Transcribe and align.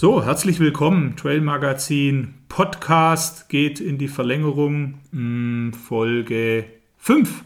So, 0.00 0.24
herzlich 0.24 0.60
willkommen. 0.60 1.16
Trail 1.16 1.40
Magazin 1.40 2.34
Podcast 2.48 3.48
geht 3.48 3.80
in 3.80 3.98
die 3.98 4.06
Verlängerung. 4.06 5.00
Mh, 5.10 5.76
Folge 5.76 6.66
5. 6.98 7.42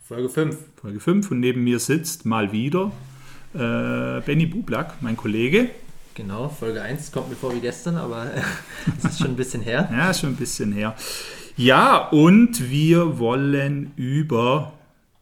Folge 0.00 0.30
5. 0.30 0.56
Folge 0.80 0.98
5 0.98 1.30
und 1.30 1.40
neben 1.40 1.62
mir 1.62 1.78
sitzt 1.78 2.24
mal 2.24 2.52
wieder 2.52 2.90
äh, 3.52 4.22
Benny 4.22 4.46
Bublak, 4.46 4.94
mein 5.02 5.18
Kollege. 5.18 5.68
Genau, 6.14 6.48
Folge 6.48 6.80
1 6.80 7.12
kommt 7.12 7.28
mir 7.28 7.36
vor 7.36 7.54
wie 7.54 7.60
gestern, 7.60 7.96
aber 7.96 8.30
es 8.96 9.04
ist 9.04 9.18
schon 9.18 9.32
ein 9.32 9.36
bisschen 9.36 9.60
her. 9.60 9.86
Ja, 9.92 10.14
schon 10.14 10.30
ein 10.30 10.36
bisschen 10.36 10.72
her. 10.72 10.96
Ja, 11.58 12.08
und 12.08 12.70
wir 12.70 13.18
wollen 13.18 13.92
über, 13.96 14.72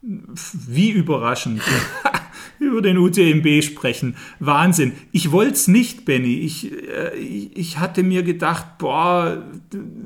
wie 0.01 0.93
überraschend, 0.93 1.61
über 2.63 2.83
den 2.83 2.99
UTMB 2.99 3.63
sprechen. 3.63 4.17
Wahnsinn. 4.39 4.93
Ich 5.13 5.33
wollte 5.33 5.55
es 5.55 5.69
nicht, 5.69 6.05
Benny. 6.05 6.35
Ich, 6.41 6.73
äh, 6.73 7.17
ich 7.19 7.79
hatte 7.79 8.03
mir 8.03 8.23
gedacht, 8.23 8.79
boah, 8.79 9.43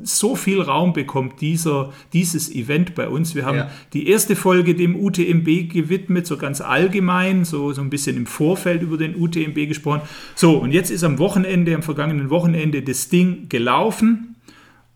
so 0.03 0.37
viel 0.37 0.61
Raum 0.61 0.93
bekommt 0.93 1.41
dieser, 1.41 1.93
dieses 2.13 2.55
Event 2.55 2.95
bei 2.95 3.09
uns. 3.09 3.35
Wir 3.35 3.45
haben 3.45 3.59
ja. 3.59 3.71
die 3.93 4.09
erste 4.09 4.37
Folge 4.37 4.75
dem 4.75 4.97
UTMB 4.97 5.71
gewidmet, 5.73 6.27
so 6.27 6.37
ganz 6.37 6.61
allgemein, 6.61 7.45
so, 7.45 7.73
so 7.73 7.81
ein 7.81 7.91
bisschen 7.91 8.17
im 8.17 8.27
Vorfeld 8.27 8.83
über 8.83 8.97
den 8.97 9.17
UTMB 9.17 9.69
gesprochen. 9.69 10.03
So, 10.35 10.59
und 10.59 10.73
jetzt 10.73 10.91
ist 10.91 11.05
am 11.05 11.19
Wochenende, 11.19 11.75
am 11.75 11.83
vergangenen 11.83 12.31
Wochenende 12.31 12.83
das 12.83 13.09
Ding 13.09 13.49
gelaufen. 13.49 14.37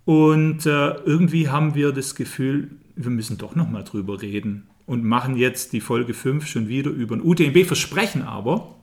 Und 0.05 0.67
äh, 0.67 0.95
irgendwie 1.05 1.49
haben 1.49 1.75
wir 1.75 1.93
das 1.93 2.15
Gefühl, 2.15 2.71
wir 2.97 3.11
müssen 3.11 3.39
doch 3.39 3.55
noch 3.55 3.71
mal 3.71 3.85
drüber 3.85 4.21
reden 4.21 4.67
und 4.91 5.05
machen 5.05 5.37
jetzt 5.37 5.73
die 5.73 5.81
Folge 5.81 6.15
5 6.15 6.49
schon 6.49 6.67
wieder 6.67 6.91
über 6.91 7.15
ein 7.15 7.23
UTMB, 7.23 7.65
versprechen 7.65 8.23
aber, 8.23 8.75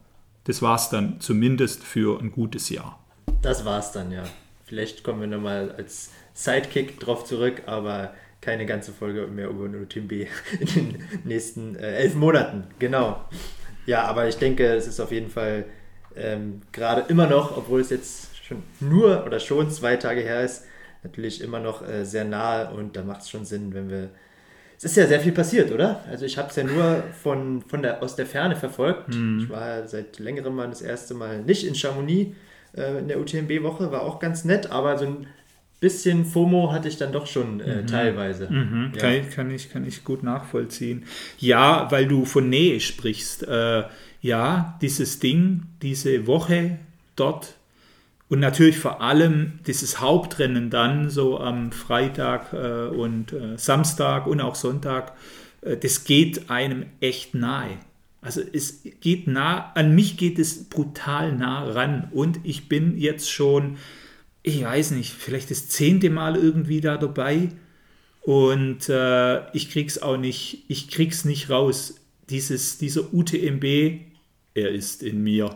das 0.46 0.62
war 0.62 0.78
es 0.78 0.88
dann 0.88 1.20
zumindest 1.20 1.84
für 1.84 2.22
ein 2.22 2.32
gutes 2.32 2.70
Jahr. 2.70 2.98
Das 3.42 3.66
war 3.66 3.80
es 3.80 3.92
dann, 3.92 4.14
ja. 4.14 4.24
Vielleicht 4.64 5.04
kommen 5.04 5.20
wir 5.20 5.28
nochmal 5.28 5.70
als 5.78 6.12
Sidekick 6.34 6.98
drauf 7.02 7.26
zurück, 7.26 7.64
aber 7.66 8.14
keine 8.40 8.66
ganze 8.66 8.94
Folge 8.94 9.28
mehr 9.28 9.50
über 9.50 9.66
ein 9.66 9.76
UTMB 9.76 10.12
in 10.62 10.68
den 10.74 11.04
nächsten 11.26 11.76
äh, 11.76 11.98
elf 11.98 12.16
Monaten. 12.16 12.64
Genau. 12.80 13.26
Ja, 13.86 14.06
aber 14.06 14.30
ich 14.30 14.38
denke, 14.38 14.66
es 14.66 14.88
ist 14.88 15.02
auf 15.02 15.12
jeden 15.12 15.30
Fall 15.30 15.66
ähm, 16.16 16.62
gerade 16.72 17.02
immer 17.10 17.28
noch, 17.28 17.58
obwohl 17.58 17.82
es 17.82 17.90
jetzt 17.90 18.30
schon 18.48 18.64
nur 18.80 19.26
oder 19.26 19.42
schon 19.42 19.70
zwei 19.72 19.98
Tage 19.98 20.22
her 20.22 20.42
ist, 20.42 20.64
natürlich 21.04 21.42
immer 21.42 21.60
noch 21.60 21.86
äh, 21.86 22.06
sehr 22.06 22.24
nahe 22.24 22.70
und 22.70 22.96
da 22.96 23.04
macht 23.04 23.24
es 23.24 23.30
schon 23.30 23.44
Sinn, 23.44 23.74
wenn 23.74 23.90
wir 23.90 24.10
es 24.78 24.84
ist 24.84 24.98
ja 24.98 25.08
sehr 25.08 25.20
viel 25.20 25.32
passiert, 25.32 25.72
oder? 25.72 26.04
Also 26.10 26.26
ich 26.26 26.38
habe 26.38 26.50
es 26.50 26.56
ja 26.56 26.64
nur 26.64 27.04
von, 27.24 27.64
von 27.64 27.82
der, 27.82 28.04
aus 28.04 28.16
der 28.16 28.28
Ferne 28.28 28.56
verfolgt. 28.56 29.10
Mhm. 29.10 29.42
Ich 29.44 29.50
war 29.50 29.88
seit 29.88 30.20
längerem 30.20 30.56
mal 30.56 30.68
das 30.68 30.82
erste 30.82 31.16
Mal 31.16 31.42
nicht 31.42 31.66
in 31.66 31.74
Chamonix 31.74 32.36
äh, 32.76 33.00
in 33.00 33.08
der 33.08 33.20
UTMB-Woche, 33.20 33.92
war 33.92 34.04
auch 34.04 34.20
ganz 34.20 34.46
nett, 34.46 34.70
aber 34.70 34.98
so 35.00 35.06
ein 35.06 35.28
bisschen 35.80 36.26
FOMO 36.26 36.72
hatte 36.72 36.88
ich 36.88 36.98
dann 36.98 37.12
doch 37.12 37.26
schon 37.26 37.60
äh, 37.60 37.82
mhm. 37.82 37.88
teilweise. 37.88 38.52
Mhm. 38.52 38.92
Ja. 38.96 39.02
Kann, 39.02 39.30
kann, 39.32 39.52
ich, 39.52 39.72
kann 39.72 39.86
ich 39.86 40.04
gut 40.04 40.22
nachvollziehen. 40.22 41.06
Ja, 41.40 41.90
weil 41.90 42.06
du 42.08 42.26
von 42.26 42.48
Nähe 42.48 42.80
sprichst. 42.80 43.48
Äh, 43.48 43.84
ja, 44.22 44.78
dieses 44.82 45.20
Ding, 45.20 45.64
diese 45.82 46.28
Woche 46.28 46.78
dort 47.16 47.57
und 48.30 48.40
natürlich 48.40 48.78
vor 48.78 49.02
allem 49.02 49.60
dieses 49.68 50.02
Hauptrennen 50.02 50.70
dann 50.70 51.10
so 51.10 51.40
am 51.40 51.72
Freitag 51.72 52.52
äh, 52.54 52.88
und 52.88 53.32
äh, 53.32 53.58
Samstag 53.58 54.28
und 54.28 54.42
auch 54.42 54.56
Sonntag, 54.56 55.14
äh, 55.62 55.78
das 55.78 56.04
geht 56.04 56.50
einem 56.50 56.88
echt 57.00 57.36
nahe. 57.36 57.78
Also 58.22 58.42
es 58.52 58.84
geht 59.00 59.28
nah, 59.28 59.72
an 59.76 59.96
mich 59.96 60.18
geht 60.18 60.40
es 60.40 60.66
brutal 60.66 61.34
nah 61.34 61.64
ran 61.64 62.10
und 62.12 62.40
ich 62.44 62.68
bin 62.68 62.98
jetzt 62.98 63.32
schon, 63.32 63.78
ich 64.44 64.64
weiß 64.64 64.92
nicht, 64.92 65.14
vielleicht 65.14 65.50
das 65.50 65.70
zehnte 65.70 66.10
Mal 66.10 66.36
irgendwie 66.36 66.82
da 66.82 66.98
dabei 66.98 67.50
und 68.22 68.90
äh, 68.90 69.50
ich 69.56 69.70
krieg's 69.72 70.02
auch 70.02 70.18
nicht, 70.18 70.66
ich 70.68 70.90
krieg's 70.90 71.24
nicht 71.24 71.50
raus. 71.50 71.96
Dieses, 72.30 72.78
dieser 72.78 73.14
UTMB 73.14 74.02
er 74.58 74.72
ist 74.72 75.04
in 75.04 75.24
mir. 75.24 75.56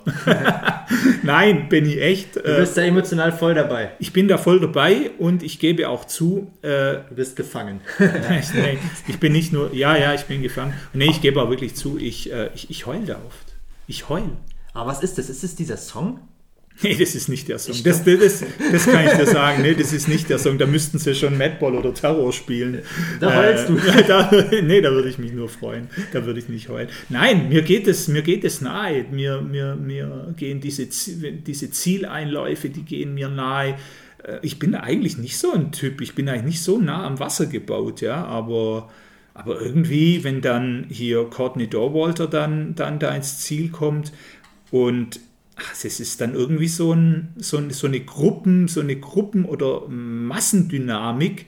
Nein, 1.24 1.70
bin 1.70 1.88
ich 1.88 2.00
echt. 2.00 2.36
Du 2.36 2.42
bist 2.42 2.78
da 2.78 2.84
emotional 2.84 3.32
voll 3.32 3.56
dabei. 3.56 3.94
Ich 4.00 4.14
bin 4.14 4.28
da 4.28 4.38
voll 4.38 4.60
dabei 4.60 5.12
und 5.18 5.42
ich 5.42 5.60
gebe 5.60 5.90
auch 5.90 6.06
zu. 6.06 6.52
Äh, 6.62 7.00
du 7.10 7.16
bist 7.16 7.36
gefangen. 7.36 7.82
nee, 8.00 8.78
ich 9.08 9.20
bin 9.20 9.34
nicht 9.34 9.52
nur, 9.52 9.74
ja, 9.74 9.98
ja, 9.98 10.14
ich 10.14 10.26
bin 10.26 10.44
gefangen. 10.44 10.74
Nee, 10.94 11.10
ich 11.10 11.22
gebe 11.22 11.42
auch 11.42 11.50
wirklich 11.50 11.76
zu, 11.76 11.98
ich, 11.98 12.32
äh, 12.32 12.52
ich, 12.54 12.70
ich 12.70 12.86
heul 12.86 13.04
da 13.06 13.16
oft. 13.26 13.56
Ich 13.88 14.08
heul. 14.08 14.30
Aber 14.74 14.92
was 14.92 15.02
ist 15.02 15.18
das? 15.18 15.30
Ist 15.30 15.44
es 15.44 15.56
dieser 15.56 15.78
Song? 15.78 16.20
Nee, 16.84 16.96
das 16.96 17.16
ist 17.16 17.30
nicht 17.30 17.48
der 17.48 17.60
Song. 17.60 17.76
Das, 17.84 18.04
das, 18.04 18.44
das, 18.72 18.86
kann 18.86 19.06
ich 19.06 19.14
dir 19.14 19.28
sagen. 19.28 19.62
Nee, 19.62 19.76
das 19.76 19.94
ist 19.94 20.08
nicht 20.08 20.30
der 20.30 20.40
Song. 20.40 20.58
Da 20.58 20.66
müssten 20.66 20.98
sie 20.98 21.14
schon 21.14 21.38
Madball 21.38 21.76
oder 21.76 21.94
Terror 21.94 22.34
spielen. 22.34 22.82
Da 23.20 23.36
heulst 23.36 23.70
äh, 23.70 23.74
du. 23.74 24.02
Da, 24.08 24.32
nee, 24.64 24.82
da 24.82 24.92
würde 24.92 25.10
ich 25.10 25.20
mich 25.20 25.32
nur 25.32 25.48
freuen. 25.48 25.90
Da 26.12 26.26
würde 26.26 26.40
ich 26.40 26.50
nicht 26.50 26.70
heulen. 26.70 26.90
Nein, 27.10 27.50
mir 27.50 27.62
geht 27.62 27.88
es, 27.88 28.08
mir 28.08 28.24
geht 28.24 28.44
es 28.44 28.62
nahe. 28.62 29.06
Mir, 29.12 29.42
mir, 29.42 29.76
mir 29.76 30.34
gehen 30.36 30.60
diese, 30.60 30.88
diese 30.88 31.72
Zieleinläufe, 31.72 32.70
die 32.70 32.84
gehen 32.84 33.14
mir 33.14 33.30
nahe. 33.30 33.76
Äh, 34.24 34.40
ich 34.42 34.58
bin 34.58 34.74
eigentlich 34.74 35.18
nicht 35.18 35.38
so 35.38 35.54
ein 35.54 35.72
Typ. 35.72 36.02
Ich 36.02 36.16
bin 36.16 36.30
eigentlich 36.30 36.46
nicht 36.46 36.64
so 36.64 36.80
nah 36.80 37.06
am 37.06 37.20
Wasser 37.20 37.46
gebaut, 37.46 38.02
ja, 38.02 38.24
aber. 38.26 38.90
Aber 39.34 39.62
irgendwie, 39.62 40.26
wenn 40.26 40.42
dann 40.42 40.88
hier 40.90 41.24
Courtney 41.24 41.68
Dorwalter 41.68 42.28
dann, 42.28 42.76
dann 42.76 43.00
da 43.00 43.16
ins 43.16 43.40
Ziel 43.40 43.70
kommt 43.70 44.12
und 44.72 45.22
es 45.72 46.00
ist 46.00 46.22
dann 46.22 46.34
irgendwie 46.34 46.68
so, 46.68 46.94
ein, 46.94 47.34
so, 47.38 47.58
ein, 47.58 47.72
so, 47.72 47.88
eine 47.88 48.00
Gruppen, 48.00 48.68
so 48.68 48.82
eine 48.82 48.96
Gruppen- 48.96 49.46
oder 49.46 49.88
Massendynamik, 49.88 51.48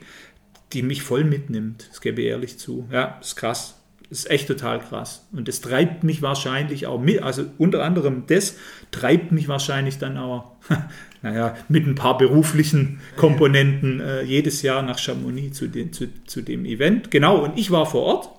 die 0.72 0.82
mich 0.82 1.02
voll 1.02 1.24
mitnimmt. 1.24 1.88
Das 1.90 2.00
gebe 2.00 2.22
ich 2.22 2.28
ehrlich 2.28 2.58
zu. 2.58 2.88
Ja, 2.90 3.18
ist 3.20 3.36
krass. 3.36 3.80
Ist 4.10 4.30
echt 4.30 4.48
total 4.48 4.80
krass. 4.80 5.26
Und 5.32 5.48
das 5.48 5.60
treibt 5.60 6.04
mich 6.04 6.20
wahrscheinlich 6.20 6.86
auch 6.86 7.00
mit, 7.00 7.22
also 7.22 7.46
unter 7.58 7.82
anderem 7.82 8.24
das 8.26 8.56
treibt 8.90 9.32
mich 9.32 9.48
wahrscheinlich 9.48 9.98
dann 9.98 10.18
auch, 10.18 10.52
naja, 11.22 11.56
mit 11.68 11.86
ein 11.86 11.94
paar 11.94 12.18
beruflichen 12.18 13.00
Komponenten 13.16 14.00
äh, 14.00 14.22
jedes 14.22 14.62
Jahr 14.62 14.82
nach 14.82 14.98
Chamonix 14.98 15.56
zu, 15.56 15.68
den, 15.68 15.92
zu, 15.92 16.08
zu 16.26 16.42
dem 16.42 16.64
Event. 16.64 17.10
Genau, 17.10 17.42
und 17.42 17.58
ich 17.58 17.70
war 17.70 17.86
vor 17.86 18.02
Ort 18.02 18.30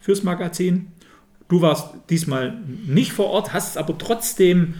fürs 0.00 0.22
Magazin. 0.22 0.88
Du 1.48 1.60
warst 1.60 1.94
diesmal 2.08 2.58
nicht 2.86 3.12
vor 3.12 3.26
Ort, 3.26 3.52
hast 3.52 3.70
es 3.70 3.76
aber 3.76 3.98
trotzdem 3.98 4.74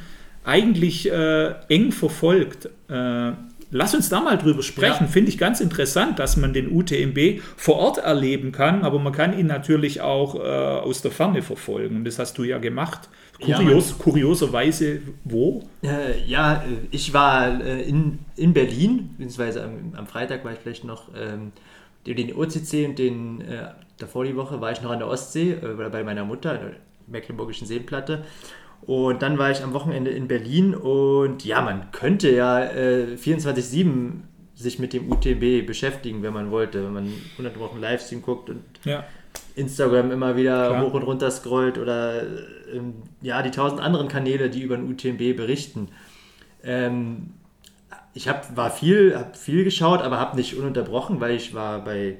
eigentlich 0.44 1.10
äh, 1.10 1.54
eng 1.68 1.92
verfolgt. 1.92 2.68
Äh, 2.88 3.32
lass 3.70 3.94
uns 3.94 4.08
da 4.08 4.20
mal 4.20 4.38
drüber 4.38 4.62
sprechen. 4.62 5.04
Ja. 5.04 5.06
Finde 5.06 5.30
ich 5.30 5.38
ganz 5.38 5.60
interessant, 5.60 6.18
dass 6.18 6.36
man 6.36 6.52
den 6.52 6.70
UTMB 6.70 7.40
vor 7.56 7.76
Ort 7.76 7.98
erleben 7.98 8.52
kann, 8.52 8.82
aber 8.82 8.98
man 8.98 9.12
kann 9.12 9.36
ihn 9.36 9.46
natürlich 9.46 10.00
auch 10.00 10.34
äh, 10.36 10.38
aus 10.38 11.02
der 11.02 11.10
Ferne 11.10 11.42
verfolgen. 11.42 12.04
Das 12.04 12.18
hast 12.18 12.38
du 12.38 12.44
ja 12.44 12.58
gemacht. 12.58 13.08
Kurios, 13.40 13.90
ja, 13.90 13.96
kurioserweise 13.98 15.00
wo? 15.24 15.64
Äh, 15.82 16.20
ja, 16.26 16.62
ich 16.90 17.12
war 17.12 17.60
äh, 17.60 17.82
in, 17.82 18.20
in 18.36 18.52
Berlin, 18.52 19.10
beziehungsweise 19.18 19.64
am, 19.64 19.94
am 19.96 20.06
Freitag 20.06 20.44
war 20.44 20.52
ich 20.52 20.58
vielleicht 20.58 20.84
noch 20.84 21.08
ähm, 21.16 21.52
den 22.06 22.34
OCC 22.34 22.86
und 22.86 22.98
den 22.98 23.40
äh, 23.40 23.68
davor 23.98 24.24
die 24.24 24.36
Woche 24.36 24.60
war 24.60 24.70
ich 24.70 24.82
noch 24.82 24.90
an 24.90 24.98
der 24.98 25.08
Ostsee 25.08 25.54
bei 25.54 26.04
meiner 26.04 26.24
Mutter, 26.24 26.54
der 26.54 26.72
Mecklenburgischen 27.06 27.66
Seenplatte. 27.66 28.24
Und 28.86 29.22
dann 29.22 29.38
war 29.38 29.50
ich 29.50 29.62
am 29.62 29.72
Wochenende 29.74 30.10
in 30.10 30.26
Berlin 30.26 30.74
und 30.74 31.44
ja, 31.44 31.62
man 31.62 31.92
könnte 31.92 32.30
ja 32.30 32.64
äh, 32.64 33.16
24-7 33.16 34.22
sich 34.56 34.78
mit 34.78 34.92
dem 34.92 35.10
UTMB 35.10 35.66
beschäftigen, 35.66 36.22
wenn 36.22 36.32
man 36.32 36.50
wollte, 36.50 36.84
wenn 36.84 36.92
man 36.92 37.12
100 37.32 37.58
Wochen 37.58 37.80
Livestream 37.80 38.22
guckt 38.22 38.50
und 38.50 38.62
ja. 38.84 39.04
Instagram 39.54 40.10
immer 40.10 40.36
wieder 40.36 40.68
Klar. 40.68 40.82
hoch 40.82 40.94
und 40.94 41.02
runter 41.02 41.30
scrollt 41.30 41.78
oder 41.78 42.22
ähm, 42.72 42.94
ja, 43.20 43.42
die 43.42 43.50
tausend 43.50 43.80
anderen 43.80 44.08
Kanäle, 44.08 44.50
die 44.50 44.62
über 44.62 44.76
den 44.76 44.90
UTMB 44.90 45.36
berichten. 45.36 45.88
Ähm, 46.64 47.34
ich 48.14 48.28
hab, 48.28 48.56
war 48.56 48.70
viel, 48.70 49.16
habe 49.16 49.34
viel 49.36 49.64
geschaut, 49.64 50.02
aber 50.02 50.18
habe 50.18 50.36
nicht 50.36 50.56
ununterbrochen, 50.56 51.20
weil 51.20 51.36
ich 51.36 51.54
war 51.54 51.84
bei 51.84 52.16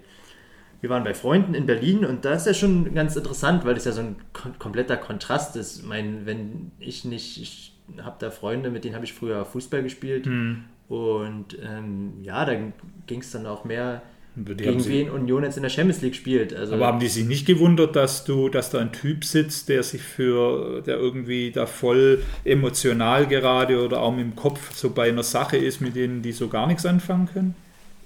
wir 0.83 0.91
waren 0.91 1.05
bei 1.05 1.15
Freunden 1.15 1.55
in 1.55 1.65
Berlin 1.65 2.05
und 2.05 2.25
da 2.25 2.35
ist 2.35 2.47
ja 2.47 2.53
schon 2.53 2.93
ganz 2.93 3.15
interessant, 3.15 3.65
weil 3.65 3.75
das 3.75 3.85
ja 3.85 3.93
so 3.93 4.01
ein 4.01 4.17
kom 4.33 4.59
kompletter 4.59 4.97
Kontrast 4.97 5.55
ist. 5.57 5.79
Ich 5.79 5.87
meine, 5.87 6.27
wenn 6.27 6.73
ich 6.81 7.05
nicht, 7.05 7.41
ich 7.41 7.73
habe 8.03 8.17
da 8.19 8.31
Freunde, 8.31 8.69
mit 8.69 8.85
denen 8.85 8.97
habe 8.97 9.05
ich 9.05 9.13
früher 9.13 9.45
Fußball 9.45 9.85
gespielt 9.85 10.27
mhm. 10.27 10.65
und 10.89 11.57
ähm, 11.63 12.15
ja, 12.23 12.45
da 12.45 12.55
ging 13.07 13.21
es 13.21 13.31
dann 13.31 13.47
auch 13.47 13.65
mehr 13.65 14.03
gegen 14.35 14.85
wen 14.87 15.11
Union 15.11 15.45
jetzt 15.45 15.57
in 15.57 15.63
der 15.63 15.71
Champions 15.71 16.01
League 16.01 16.17
spielt. 16.17 16.53
Also 16.53 16.75
aber 16.75 16.87
haben 16.87 16.99
die 16.99 17.09
sich 17.09 17.27
nicht 17.27 17.47
gewundert, 17.47 17.95
dass 17.95 18.25
du, 18.25 18.49
dass 18.49 18.71
da 18.71 18.81
ein 18.81 18.91
Typ 18.91 19.25
sitzt, 19.25 19.69
der 19.69 19.85
sich 19.85 20.03
für, 20.03 20.83
der 20.85 20.97
irgendwie 20.97 21.53
da 21.53 21.67
voll 21.67 22.25
emotional 22.45 23.29
gerade 23.29 23.85
oder 23.85 24.01
auch 24.01 24.17
dem 24.17 24.35
Kopf 24.35 24.75
so 24.75 24.91
bei 24.91 25.09
einer 25.09 25.23
Sache 25.23 25.59
ist, 25.59 25.81
mit 25.81 25.95
denen 25.95 26.23
die 26.23 26.33
so 26.33 26.49
gar 26.49 26.67
nichts 26.67 26.87
anfangen 26.87 27.29
können? 27.33 27.55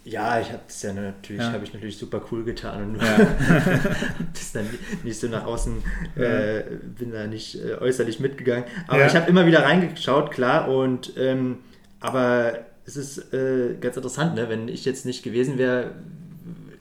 Ja, 0.08 0.38
ich 0.40 0.48
habe 0.52 0.60
das 0.68 0.82
ja 0.82 0.92
natürlich, 0.92 1.42
Ja. 1.42 1.50
habe 1.52 1.64
ich 1.64 1.74
natürlich 1.74 1.98
super 1.98 2.22
cool 2.30 2.44
getan 2.44 2.90
und 2.94 3.02
Ja. 3.02 3.18
das 4.32 4.52
dann 4.52 4.66
nicht 5.02 5.18
so 5.18 5.26
nach 5.26 5.44
außen, 5.44 5.82
äh, 6.14 6.62
bin 6.96 7.10
da 7.10 7.26
nicht 7.26 7.56
äh, 7.56 7.74
äußerlich 7.74 8.20
mitgegangen. 8.20 8.64
Aber 8.86 9.00
Ja. 9.00 9.06
ich 9.08 9.16
habe 9.16 9.28
immer 9.28 9.46
wieder 9.46 9.64
reingeschaut, 9.64 10.30
klar, 10.30 10.68
und 10.68 11.12
ähm, 11.18 11.58
aber 11.98 12.60
es 12.84 12.96
ist 12.96 13.34
äh, 13.34 13.74
ganz 13.80 13.96
interessant, 13.96 14.36
ne? 14.36 14.48
wenn 14.48 14.68
ich 14.68 14.84
jetzt 14.84 15.06
nicht 15.06 15.24
gewesen 15.24 15.58
wäre, 15.58 15.90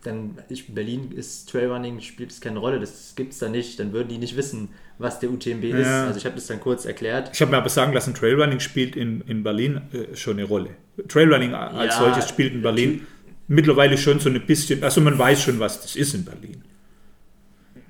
dann 0.03 0.37
ich, 0.49 0.73
Berlin 0.75 1.11
ist 1.11 1.49
Trailrunning, 1.49 1.99
spielt 2.01 2.29
es 2.29 2.39
keine 2.39 2.59
Rolle, 2.59 2.79
das 2.79 3.13
gibt 3.15 3.33
es 3.33 3.39
da 3.39 3.49
nicht, 3.49 3.79
dann 3.79 3.91
würden 3.91 4.09
die 4.09 4.19
nicht 4.19 4.37
wissen, 4.37 4.69
was 4.99 5.19
der 5.19 5.31
UTMB 5.31 5.63
ist. 5.63 5.87
Ja. 5.87 6.05
Also 6.05 6.19
ich 6.19 6.25
habe 6.25 6.35
das 6.35 6.45
dann 6.45 6.59
kurz 6.59 6.85
erklärt. 6.85 7.31
Ich 7.33 7.41
habe 7.41 7.49
mir 7.49 7.57
aber 7.57 7.69
sagen 7.69 7.91
lassen, 7.91 8.13
Trailrunning 8.13 8.59
spielt 8.59 8.95
in, 8.95 9.21
in 9.21 9.41
Berlin 9.41 9.81
äh, 9.93 10.15
schon 10.15 10.33
eine 10.37 10.43
Rolle. 10.43 10.69
Trailrunning 11.07 11.55
als 11.55 11.95
Ja, 11.95 11.99
solches 12.03 12.29
spielt 12.29 12.53
in 12.53 12.61
Berlin 12.61 13.07
mittlerweile 13.47 13.97
schon 13.97 14.19
so 14.19 14.29
ein 14.29 14.45
bisschen, 14.45 14.83
also 14.83 15.01
man 15.01 15.17
weiß 15.17 15.41
schon, 15.41 15.59
was 15.59 15.81
das 15.81 15.95
ist 15.95 16.13
in 16.13 16.25
Berlin. 16.25 16.63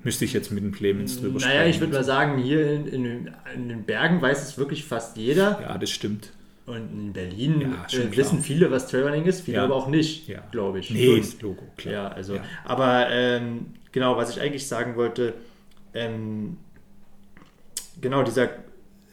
Müsste 0.04 0.24
ich 0.24 0.32
jetzt 0.32 0.52
mit 0.52 0.62
dem 0.62 0.72
Clemens 0.72 1.20
drüber 1.20 1.40
sprechen. 1.40 1.56
Naja, 1.56 1.68
ich 1.68 1.80
würde 1.80 1.92
mal 1.94 2.04
sagen, 2.04 2.38
hier 2.38 2.70
in, 2.72 2.86
in, 2.86 3.30
in 3.54 3.68
den 3.68 3.84
Bergen 3.84 4.22
weiß 4.22 4.42
es 4.42 4.56
wirklich 4.58 4.84
fast 4.84 5.16
jeder. 5.16 5.58
Ja, 5.60 5.78
das 5.78 5.90
stimmt. 5.90 6.32
Und 6.66 6.92
in 6.92 7.12
Berlin 7.12 7.60
Ja, 7.60 7.86
äh, 7.98 8.16
wissen 8.16 8.40
viele, 8.40 8.70
was 8.70 8.88
Trailrunning 8.88 9.24
ist, 9.24 9.40
viele 9.42 9.58
Ja. 9.58 9.64
aber 9.64 9.74
auch 9.76 9.88
nicht, 9.88 10.28
Ja. 10.28 10.42
glaube 10.50 10.80
ich. 10.80 10.90
Nee, 10.90 11.18
das 11.18 11.40
Logo, 11.40 11.62
klar. 11.76 11.94
Ja, 11.94 12.08
also, 12.08 12.38
aber 12.64 13.08
ähm, 13.10 13.66
genau, 13.92 14.16
was 14.16 14.30
ich 14.30 14.40
eigentlich 14.40 14.66
sagen 14.66 14.96
wollte, 14.96 15.34
ähm, 15.94 16.56
genau 18.00 18.22
dieser, 18.22 18.48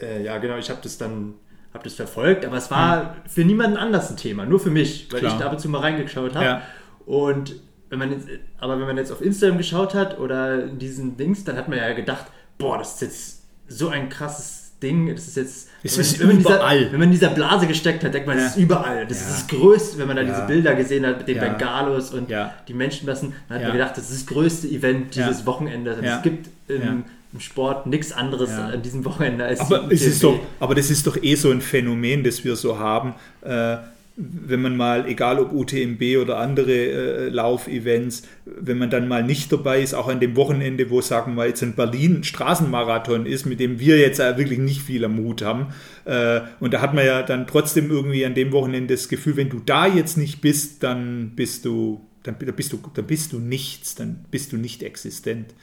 äh, 0.01 0.23
ja 0.23 0.37
genau, 0.39 0.57
ich 0.57 0.69
habe 0.69 0.79
das 0.81 0.97
dann, 0.97 1.35
habe 1.73 1.83
das 1.83 1.93
verfolgt, 1.95 2.45
aber 2.45 2.57
es 2.57 2.69
war 2.71 3.15
für 3.27 3.43
niemanden 3.43 3.77
anders 3.77 4.09
ein 4.09 4.17
Thema, 4.17 4.45
nur 4.45 4.59
für 4.59 4.69
mich, 4.69 5.07
weil 5.11 5.19
Hm. 5.21 5.27
Klar. 5.27 5.33
ich 5.33 5.39
da 5.39 5.45
ab 5.47 5.53
und 5.53 5.59
zu 5.59 5.69
mal 5.69 5.79
reingeschaut 5.79 6.35
habe. 6.35 6.45
Ja. 6.45 6.61
Und 7.05 7.55
wenn 7.89 7.99
man 7.99 8.11
jetzt, 8.11 8.27
aber 8.59 8.79
wenn 8.79 8.87
man 8.87 8.97
jetzt 8.97 9.11
auf 9.11 9.21
Instagram 9.21 9.57
geschaut 9.57 9.93
hat 9.93 10.19
oder 10.19 10.63
in 10.65 10.79
diesen 10.79 11.17
Dings, 11.17 11.43
dann 11.43 11.55
hat 11.57 11.67
man 11.67 11.77
ja 11.77 11.93
gedacht, 11.93 12.25
boah, 12.57 12.77
das 12.77 12.95
ist 12.95 13.01
jetzt 13.01 13.43
so 13.67 13.89
ein 13.89 14.09
krasses 14.09 14.71
Ding, 14.81 15.07
das 15.13 15.27
ist 15.27 15.37
jetzt, 15.37 15.69
Es 15.83 15.95
wenn, 15.97 16.01
ist 16.01 16.11
man- 16.11 16.19
wenn 16.19 16.27
man 16.27 16.35
in 16.37 16.41
überall. 16.41 16.77
Dieser, 16.79 16.91
wenn 16.91 16.99
man 16.99 17.07
in 17.07 17.11
dieser 17.13 17.29
Blase 17.29 17.67
gesteckt 17.67 18.03
hat, 18.03 18.13
denkt 18.13 18.27
man, 18.27 18.37
Ja. 18.37 18.43
das 18.43 18.55
ist 18.57 18.61
überall, 18.61 19.07
das 19.07 19.21
Ja. 19.21 19.27
ist 19.27 19.33
das 19.33 19.47
Größte, 19.47 19.97
wenn 19.97 20.07
man 20.07 20.15
da 20.17 20.21
Ja. 20.23 20.29
diese 20.29 20.45
Bilder 20.47 20.75
gesehen 20.75 21.05
hat 21.05 21.19
mit 21.19 21.27
den. 21.27 21.39
Bengalos 21.39 22.13
und 22.13 22.29
die 22.67 22.73
Menschenmassen, 22.73 23.33
dann 23.47 23.57
hat 23.57 23.63
man 23.63 23.73
gedacht, 23.73 23.97
das 23.97 24.09
ist 24.09 24.21
das 24.21 24.27
größte 24.33 24.67
Event 24.67 25.15
dieses 25.15 25.45
Wochenendes. 25.45 25.97
Und 25.97 26.03
es 26.05 26.21
gibt 26.21 26.49
im. 26.69 27.05
Im 27.33 27.39
Sport 27.39 27.87
nichts 27.87 28.11
anderes 28.11 28.51
Ja. 28.51 28.67
an 28.67 28.81
diesem 28.81 29.03
Wochenende 29.05 29.45
als 29.45 29.59
Aber, 29.59 29.91
es 29.91 30.03
ist 30.03 30.23
doch, 30.23 30.39
aber 30.59 30.75
das 30.75 30.89
ist 30.89 31.07
doch 31.07 31.17
eh 31.21 31.35
so 31.35 31.49
ein 31.49 31.61
Phänomen, 31.61 32.23
das 32.23 32.43
wir 32.43 32.55
so 32.55 32.77
haben. 32.77 33.15
Äh, 33.41 33.77
wenn 34.15 34.61
man 34.61 34.77
mal, 34.77 35.07
egal 35.07 35.39
ob 35.39 35.51
UTMB 35.51 36.17
oder 36.21 36.37
andere 36.37 36.71
äh, 36.71 37.29
Laufevents, 37.29 38.21
wenn 38.45 38.77
man 38.77 38.91
dann 38.91 39.07
mal 39.07 39.23
nicht 39.23 39.51
dabei 39.51 39.81
ist, 39.81 39.95
auch 39.95 40.07
an 40.07 40.19
dem 40.19 40.35
Wochenende, 40.35 40.91
wo 40.91 41.01
sagen 41.01 41.33
wir 41.33 41.47
jetzt 41.47 41.63
in 41.63 41.73
Berlin 41.73 42.17
ein 42.17 42.23
Straßenmarathon 42.23 43.25
ist, 43.25 43.47
mit 43.47 43.59
dem 43.59 43.79
wir 43.79 43.97
jetzt 43.97 44.19
äh, 44.19 44.37
wirklich 44.37 44.59
nicht 44.59 44.83
viel 44.83 45.03
am 45.03 45.15
Mut 45.15 45.41
haben. 45.41 45.73
Äh, 46.05 46.41
und 46.59 46.75
da 46.75 46.81
hat 46.81 46.93
man 46.93 47.05
ja 47.05 47.23
dann 47.23 47.47
trotzdem 47.47 47.89
irgendwie 47.89 48.23
an 48.23 48.35
dem 48.35 48.51
Wochenende 48.51 48.93
das 48.93 49.09
Gefühl, 49.09 49.35
wenn 49.35 49.49
du 49.49 49.59
da 49.65 49.87
jetzt 49.87 50.15
nicht 50.17 50.41
bist, 50.41 50.83
dann 50.83 51.31
bist 51.35 51.65
du, 51.65 52.01
dann, 52.21 52.35
dann 52.39 52.55
bist 52.55 52.71
du, 52.71 52.79
dann 52.93 53.05
bist 53.07 53.33
du 53.33 53.39
nichts, 53.39 53.95
dann 53.95 54.25
bist 54.29 54.51
du 54.51 54.57
nicht 54.57 54.83
existent. 54.83 55.55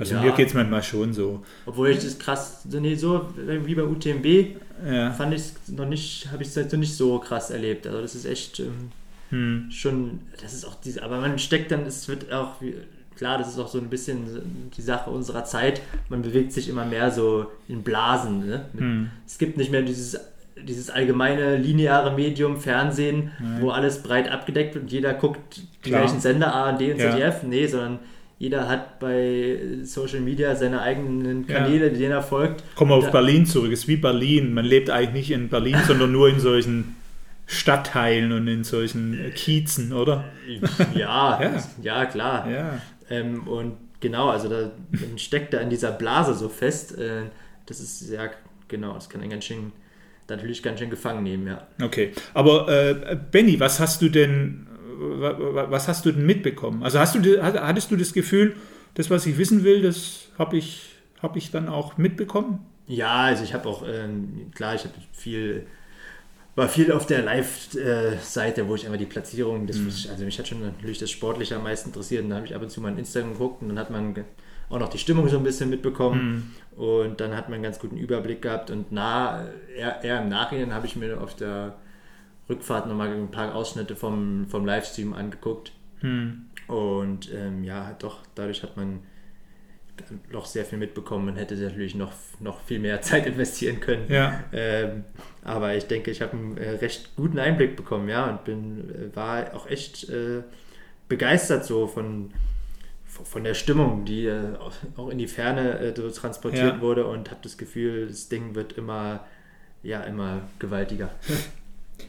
Also 0.00 0.14
Ja. 0.14 0.22
mir 0.22 0.32
geht 0.32 0.48
es 0.48 0.54
manchmal 0.54 0.82
schon 0.82 1.12
so. 1.12 1.42
Obwohl 1.66 1.90
ich 1.90 1.98
das 1.98 2.18
krass, 2.18 2.64
nee, 2.64 2.94
so 2.96 3.28
wie 3.36 3.74
bei 3.74 3.84
UTMB 3.84 4.56
Ja. 4.90 5.12
fand 5.12 5.34
ich 5.34 5.40
es 5.42 5.54
noch 5.68 5.86
nicht, 5.86 6.28
habe 6.32 6.42
ich 6.42 6.48
es 6.48 6.56
noch 6.72 6.78
nicht 6.78 6.96
so 6.96 7.18
krass 7.18 7.50
erlebt. 7.50 7.86
Also 7.86 8.00
das 8.00 8.14
ist 8.14 8.24
echt 8.24 8.60
ähm, 8.60 8.90
Hm. 9.28 9.70
schon, 9.70 10.20
das 10.42 10.54
ist 10.54 10.64
auch 10.64 10.74
diese, 10.82 11.02
aber 11.04 11.20
man 11.20 11.38
steckt 11.38 11.70
dann, 11.70 11.82
es 11.86 12.08
wird 12.08 12.32
auch, 12.32 12.54
klar, 13.16 13.38
das 13.38 13.48
ist 13.50 13.58
auch 13.60 13.68
so 13.68 13.78
ein 13.78 13.88
bisschen 13.90 14.70
die 14.76 14.82
Sache 14.82 15.10
unserer 15.10 15.44
Zeit, 15.44 15.82
man 16.08 16.22
bewegt 16.22 16.52
sich 16.52 16.68
immer 16.68 16.84
mehr 16.84 17.10
so 17.12 17.46
in 17.68 17.82
Blasen. 17.82 18.46
Ne? 18.46 18.64
Hm. 18.76 19.10
Es 19.26 19.38
gibt 19.38 19.56
nicht 19.58 19.70
mehr 19.70 19.82
dieses, 19.82 20.18
dieses 20.66 20.90
allgemeine 20.90 21.56
lineare 21.58 22.12
Medium 22.12 22.58
Fernsehen, 22.58 23.30
wo 23.60 23.70
alles 23.70 24.02
breit 24.02 24.30
abgedeckt 24.30 24.74
wird 24.74 24.84
und 24.84 24.92
jeder 24.92 25.14
guckt 25.14 25.58
die 25.84 25.90
Klar. 25.90 26.02
gleichen 26.02 26.20
Sender, 26.20 26.52
ARD 26.54 26.80
und 26.92 26.98
Ja. 26.98 27.10
ZDF. 27.12 27.42
Nee, 27.44 27.66
sondern 27.66 27.98
jeder 28.40 28.68
hat 28.70 28.98
bei 29.00 29.58
Social 29.82 30.20
Media 30.20 30.56
seine 30.56 30.80
eigenen 30.80 31.46
Ja. 31.46 31.58
Kanäle, 31.58 31.90
denen 31.92 32.10
er 32.12 32.22
folgt. 32.22 32.64
Kommen 32.74 32.90
wir 32.90 32.94
auf 32.96 33.04
Ja. 33.04 33.10
Berlin 33.10 33.44
zurück. 33.44 33.70
Es 33.70 33.80
ist 33.80 33.88
wie 33.88 33.96
Berlin. 33.96 34.54
Man 34.54 34.64
lebt 34.64 34.88
eigentlich 34.88 35.28
nicht 35.28 35.30
in 35.32 35.50
Berlin, 35.50 35.76
sondern 35.86 36.10
nur 36.10 36.26
in 36.30 36.40
solchen 36.40 36.96
Stadtteilen 37.46 38.32
und 38.32 38.48
in 38.48 38.64
solchen 38.64 39.32
Kiezen, 39.34 39.92
oder? 39.92 40.24
Ja, 40.94 41.38
Ja. 41.42 41.62
ja. 41.82 42.06
klar. 42.06 42.48
Ja. 42.50 42.80
Ähm, 43.10 43.46
und 43.46 43.74
genau, 44.00 44.30
also 44.30 44.48
da 44.48 44.70
steckt 45.16 45.52
da 45.52 45.58
in 45.58 45.68
dieser 45.68 45.90
Blase 45.92 46.32
so 46.34 46.48
fest. 46.48 46.96
Äh, 46.98 47.24
das 47.66 47.80
ist 47.80 48.08
ja, 48.10 48.30
genau, 48.68 48.94
das 48.94 49.10
kann 49.10 49.20
einen 49.20 49.30
ganz 49.30 49.44
schön, 49.44 49.72
natürlich 50.30 50.62
ganz 50.62 50.78
schön 50.80 50.88
gefangen 50.88 51.24
nehmen, 51.24 51.46
ja. 51.46 51.66
Okay. 51.84 52.12
Aber 52.32 52.68
äh, 52.68 53.18
Benny, 53.30 53.60
was 53.60 53.80
hast 53.80 54.00
du 54.00 54.08
denn, 54.08 54.66
was 55.00 55.88
hast 55.88 56.04
du 56.04 56.12
denn 56.12 56.26
mitbekommen? 56.26 56.82
Also 56.82 56.98
hast 56.98 57.14
du, 57.14 57.42
hattest 57.42 57.90
du 57.90 57.96
das 57.96 58.12
Gefühl, 58.12 58.56
das, 58.94 59.10
was 59.10 59.26
ich 59.26 59.38
wissen 59.38 59.64
will, 59.64 59.82
das 59.82 60.28
habe 60.38 60.56
ich, 60.56 60.90
hab 61.22 61.36
ich 61.36 61.50
dann 61.50 61.68
auch 61.68 61.96
mitbekommen? 61.96 62.60
Ja, 62.86 63.24
also 63.24 63.44
ich 63.44 63.54
habe 63.54 63.68
auch, 63.68 63.84
ähm, 63.86 64.50
klar, 64.54 64.74
ich 64.74 64.82
habe 64.84 64.94
viel, 65.12 65.66
war 66.56 66.68
viel 66.68 66.90
auf 66.92 67.06
der 67.06 67.22
Live-Seite, 67.22 68.68
wo 68.68 68.74
ich 68.74 68.84
einfach 68.84 68.98
die 68.98 69.06
Platzierung, 69.06 69.66
das, 69.66 69.78
also 70.10 70.24
mich 70.24 70.38
hat 70.38 70.48
schon 70.48 70.60
natürlich 70.60 70.98
das 70.98 71.10
Sportliche 71.10 71.56
am 71.56 71.62
meisten 71.62 71.90
interessiert. 71.90 72.24
Und 72.24 72.30
dann 72.30 72.38
habe 72.38 72.46
ich 72.46 72.54
ab 72.54 72.62
und 72.62 72.70
zu 72.70 72.80
mal 72.80 72.90
in 72.90 72.98
Instagram 72.98 73.32
geguckt 73.32 73.62
und 73.62 73.68
dann 73.68 73.78
hat 73.78 73.90
man 73.90 74.14
auch 74.68 74.78
noch 74.78 74.88
die 74.88 74.98
Stimmung 74.98 75.28
so 75.28 75.36
ein 75.36 75.44
bisschen 75.44 75.70
mitbekommen. 75.70 76.54
Und 76.76 77.20
dann 77.20 77.36
hat 77.36 77.48
man 77.48 77.54
einen 77.54 77.62
ganz 77.62 77.78
guten 77.78 77.96
Überblick 77.96 78.42
gehabt. 78.42 78.70
Und 78.70 78.90
nah, 78.92 79.46
eher, 79.76 80.02
eher 80.02 80.22
im 80.22 80.28
Nachhinein 80.28 80.74
habe 80.74 80.86
ich 80.86 80.96
mir 80.96 81.20
auf 81.20 81.36
der 81.36 81.76
Rückfahrt 82.50 82.86
nochmal 82.86 83.12
ein 83.12 83.30
paar 83.30 83.54
Ausschnitte 83.54 83.96
vom, 83.96 84.46
vom 84.48 84.66
Livestream 84.66 85.14
angeguckt. 85.14 85.72
Hm. 86.00 86.46
Und 86.66 87.32
ähm, 87.32 87.64
ja, 87.64 87.96
doch, 87.98 88.18
dadurch 88.34 88.62
hat 88.62 88.76
man 88.76 89.00
noch 90.30 90.46
sehr 90.46 90.64
viel 90.64 90.78
mitbekommen. 90.78 91.26
Man 91.26 91.36
hätte 91.36 91.54
natürlich 91.56 91.94
noch, 91.94 92.12
noch 92.40 92.60
viel 92.62 92.78
mehr 92.78 93.00
Zeit 93.02 93.26
investieren 93.26 93.80
können. 93.80 94.10
Ja. 94.10 94.42
Ähm, 94.52 95.04
aber 95.44 95.74
ich 95.74 95.86
denke, 95.86 96.10
ich 96.10 96.22
habe 96.22 96.32
einen 96.32 96.56
äh, 96.56 96.70
recht 96.70 97.16
guten 97.16 97.38
Einblick 97.38 97.76
bekommen, 97.76 98.08
ja, 98.08 98.28
und 98.28 98.44
bin, 98.44 98.90
äh, 98.90 99.16
war 99.16 99.54
auch 99.54 99.66
echt 99.68 100.08
äh, 100.08 100.42
begeistert 101.08 101.64
so 101.64 101.86
von, 101.86 102.32
von 103.06 103.44
der 103.44 103.54
Stimmung, 103.54 104.04
die 104.04 104.26
äh, 104.26 104.54
auch 104.96 105.10
in 105.10 105.18
die 105.18 105.28
Ferne 105.28 105.78
äh, 105.78 105.94
so 105.94 106.10
transportiert 106.10 106.76
Ja. 106.76 106.80
wurde 106.80 107.06
und 107.06 107.30
habe 107.30 107.40
das 107.42 107.58
Gefühl, 107.58 108.06
das 108.06 108.28
Ding 108.28 108.54
wird 108.54 108.72
immer, 108.74 109.26
ja, 109.82 110.00
immer 110.02 110.42
gewaltiger. 110.58 111.10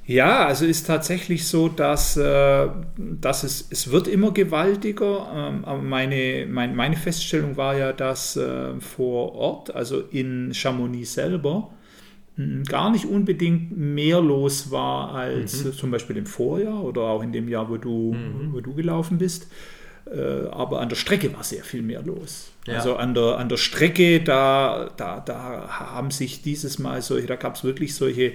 Ja, 0.05 0.45
also 0.45 0.65
ist 0.65 0.88
tatsächlich 0.88 1.48
so, 1.48 1.69
dass, 1.69 2.17
äh, 2.17 2.67
dass 2.98 3.43
es, 3.43 3.67
es 3.69 3.91
wird 3.91 4.07
immer 4.07 4.31
gewaltiger. 4.31 5.31
Ähm, 5.33 5.65
aber 5.65 5.81
meine, 5.81 6.45
mein, 6.50 6.75
meine 6.75 6.95
Feststellung 6.95 7.57
war 7.57 7.77
ja, 7.77 7.93
dass 7.93 8.36
äh, 8.36 8.79
vor 8.79 9.36
Ort, 9.36 9.75
also 9.75 10.01
in 10.01 10.53
Chamonix 10.53 11.13
selber, 11.13 11.69
mh, 12.36 12.63
gar 12.67 12.91
nicht 12.91 13.05
unbedingt 13.05 13.77
mehr 13.77 14.21
los 14.21 14.71
war 14.71 15.13
als 15.13 15.65
äh, 15.65 15.71
zum 15.71 15.91
Beispiel 15.91 16.17
im 16.17 16.25
Vorjahr 16.25 16.83
oder 16.83 17.01
auch 17.01 17.24
in 17.24 17.31
dem 17.31 17.48
Jahr, 17.48 17.69
wo 17.69 17.77
du, 17.77 18.15
wo 18.51 18.60
du 18.60 18.74
gelaufen 18.74 19.17
bist. 19.17 19.48
Äh, 20.12 20.48
aber 20.51 20.81
an 20.81 20.89
der 20.89 20.95
Strecke 20.95 21.33
war 21.33 21.43
sehr 21.43 21.63
viel 21.63 21.81
mehr 21.81 22.01
los. 22.01 22.51
Ja. 22.67 22.75
Also 22.75 22.95
an 22.95 23.13
der, 23.13 23.38
an 23.38 23.50
der 23.50 23.57
Strecke, 23.57 24.21
da, 24.21 24.89
da, 24.98 25.19
da 25.19 25.67
haben 25.69 26.12
sich 26.12 26.41
dieses 26.41 26.79
Mal 26.79 27.01
solche, 27.01 27.27
da 27.27 27.36
gab 27.36 27.55
es 27.55 27.63
wirklich 27.63 27.95
solche, 27.95 28.33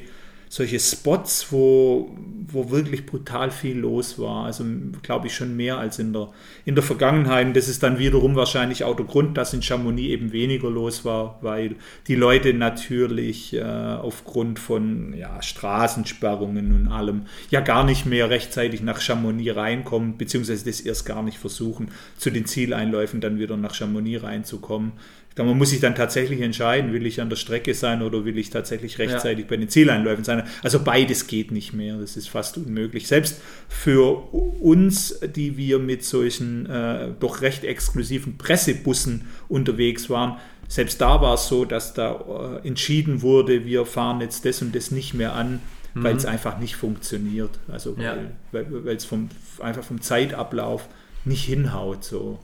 solche 0.48 0.78
Spots, 0.78 1.48
wo, 1.50 2.16
wo 2.46 2.70
wirklich 2.70 3.04
brutal 3.04 3.50
viel 3.50 3.78
los 3.78 4.18
war. 4.18 4.44
Also 4.44 4.64
glaube 5.02 5.26
ich 5.26 5.34
schon 5.34 5.56
mehr 5.56 5.78
als 5.78 5.98
in 5.98 6.12
der, 6.12 6.30
in 6.64 6.74
der 6.74 6.84
Vergangenheit. 6.84 7.46
Und 7.46 7.56
das 7.56 7.68
ist 7.68 7.82
dann 7.82 7.98
wiederum 7.98 8.36
wahrscheinlich 8.36 8.84
auch 8.84 8.96
der 8.96 9.06
Grund, 9.06 9.36
dass 9.36 9.52
in 9.52 9.62
Chamonix 9.62 10.08
eben 10.08 10.32
weniger 10.32 10.70
los 10.70 11.04
war, 11.04 11.38
weil 11.42 11.76
die 12.06 12.14
Leute 12.14 12.54
natürlich 12.54 13.54
äh, 13.54 13.62
aufgrund 13.62 14.58
von 14.58 15.14
ja, 15.14 15.42
Straßensperrungen 15.42 16.74
und 16.74 16.88
allem 16.88 17.22
ja 17.50 17.60
gar 17.60 17.84
nicht 17.84 18.06
mehr 18.06 18.30
rechtzeitig 18.30 18.82
nach 18.82 19.00
Chamonix 19.00 19.56
reinkommen, 19.56 20.16
beziehungsweise 20.16 20.64
das 20.64 20.80
erst 20.80 21.06
gar 21.06 21.22
nicht 21.22 21.38
versuchen, 21.38 21.88
zu 22.16 22.30
den 22.30 22.46
Zieleinläufen 22.46 23.20
dann 23.20 23.38
wieder 23.38 23.56
nach 23.56 23.74
Chamonix 23.74 24.22
reinzukommen. 24.22 24.92
Glaube, 25.37 25.50
man 25.50 25.59
muss 25.59 25.69
sich 25.69 25.81
dann 25.81 25.95
tatsächlich 25.95 26.40
entscheiden, 26.40 26.95
will 26.95 27.05
ich 27.05 27.21
an 27.21 27.28
der 27.28 27.37
Strecke 27.37 27.75
sein 27.75 28.00
oder 28.00 28.25
will 28.25 28.38
ich 28.38 28.49
tatsächlich 28.49 28.99
rechtzeitig 28.99 29.47
bei 29.47 29.59
den 29.59 29.69
Zieleinläufen 29.69 30.25
sein. 30.25 30.43
Also 30.62 30.81
beides 30.81 31.26
geht 31.26 31.52
nicht 31.52 31.75
mehr, 31.75 31.99
das 31.99 32.16
ist 32.16 32.31
fast 32.31 32.57
unmöglich. 32.57 33.07
Selbst 33.07 33.43
für 33.69 34.33
uns, 34.33 35.21
die 35.37 35.59
wir 35.59 35.78
mit 35.78 36.02
solchen 36.05 36.64
äh, 36.64 37.09
doch 37.21 37.43
recht 37.43 37.64
exklusiven 37.64 38.38
Pressebussen 38.38 39.26
unterwegs 39.49 40.09
waren, 40.09 40.38
selbst 40.69 41.02
da 41.02 41.21
war 41.21 41.35
es 41.35 41.49
so, 41.49 41.66
dass 41.66 41.93
da 41.93 42.61
äh, 42.64 42.66
entschieden 42.66 43.21
wurde, 43.21 43.66
wir 43.66 43.85
fahren 43.85 44.23
jetzt 44.23 44.47
das 44.47 44.62
und 44.62 44.75
das 44.75 44.90
nicht 44.90 45.12
mehr 45.12 45.35
an, 45.35 45.61
weil 45.95 46.16
es 46.16 46.25
einfach 46.25 46.59
nicht 46.59 46.76
funktioniert. 46.76 47.50
Also 47.69 47.95
Ja. 47.99 48.16
weil 48.52 48.66
weil 48.71 48.97
es 48.97 49.05
vom, 49.05 49.28
einfach 49.61 49.85
vom 49.85 50.00
Zeitablauf 50.00 50.88
nicht 51.26 51.45
hinhaut. 51.45 52.05
So. 52.05 52.38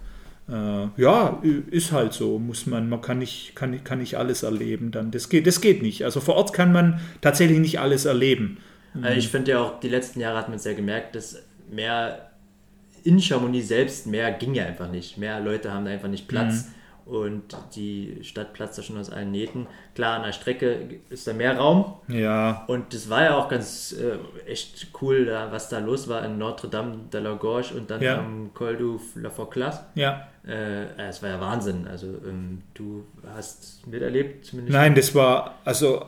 Äh, 0.53 1.01
ja, 1.01 1.41
ist 1.71 1.93
halt 1.93 2.13
so, 2.13 2.39
muss 2.39 2.67
man, 2.67 2.89
man 2.91 3.01
kann 3.01 3.19
nicht, 3.19 3.57
kann, 3.57 3.83
kann 3.85 3.99
nicht 3.99 4.19
alles 4.19 4.43
erleben 4.43 4.91
dann. 4.91 5.11
Das 5.11 5.31
geht, 5.31 5.47
das 5.47 5.63
geht 5.63 5.83
nicht. 5.83 6.05
Also 6.05 6.21
vor 6.21 6.35
Ort 6.35 6.53
kann 6.53 6.73
man 6.73 7.01
tatsächlich 7.23 7.59
nicht 7.59 7.81
alles 7.81 8.05
erleben. 8.05 8.59
Also 9.01 9.19
ich 9.19 9.29
finde 9.29 9.53
ja 9.53 9.61
auch, 9.61 9.81
die 9.81 9.89
letzten 9.89 10.21
Jahre 10.21 10.37
hat 10.37 10.49
man 10.49 10.57
es 10.57 10.65
ja 10.65 10.75
gemerkt, 10.75 11.15
dass 11.15 11.43
mehr 11.71 12.31
in 13.05 13.19
Chamonix 13.21 13.69
selbst, 13.69 14.07
mehr 14.07 14.31
ging 14.33 14.55
ja 14.55 14.67
einfach 14.67 14.91
nicht. 14.91 15.17
Mehr 15.17 15.41
Leute 15.41 15.73
haben 15.73 15.87
da 15.87 15.91
einfach 15.91 16.11
nicht 16.11 16.29
Platz 16.29 16.67
und 17.07 17.43
die 17.75 18.19
Stadt 18.23 18.53
platzt 18.53 18.79
da 18.79 18.83
schon 18.83 18.97
aus 18.99 19.11
allen 19.11 19.31
Nähten. 19.31 19.67
Klar, 19.95 20.17
an 20.19 20.23
der 20.25 20.33
Strecke 20.33 21.01
ist 21.11 21.27
da 21.27 21.33
mehr 21.33 21.57
Raum 21.59 21.95
Ja, 22.09 22.65
und 22.69 22.95
das 22.95 23.11
war 23.11 23.23
ja 23.25 23.37
auch 23.37 23.49
ganz 23.49 23.93
äh, 23.93 24.49
echt 24.51 24.89
cool, 25.01 25.27
da, 25.27 25.51
was 25.53 25.69
da 25.69 25.79
los 25.79 26.09
war 26.09 26.25
in 26.25 26.39
Notre-Dame 26.39 26.97
de 27.13 27.21
la 27.21 27.35
Gorge 27.35 27.75
und 27.75 27.91
dann 27.91 28.01
Ja. 28.03 28.19
am 28.19 28.51
Col 28.55 28.77
du 28.77 29.01
La 29.17 29.31
Forclaz. 29.31 29.83
ja. 29.95 30.29
Äh, 30.45 30.87
es 31.09 31.23
war 31.23 31.29
ja 31.29 31.41
Wahnsinn. 31.41 31.87
Also 31.87 32.09
ähm, 32.27 32.63
du 32.75 33.05
hast 33.33 33.87
miterlebt, 33.87 34.45
zumindest. 34.47 34.73
Nein, 34.77 34.97
das 34.97 35.15
war, 35.15 35.55
also, 35.65 36.05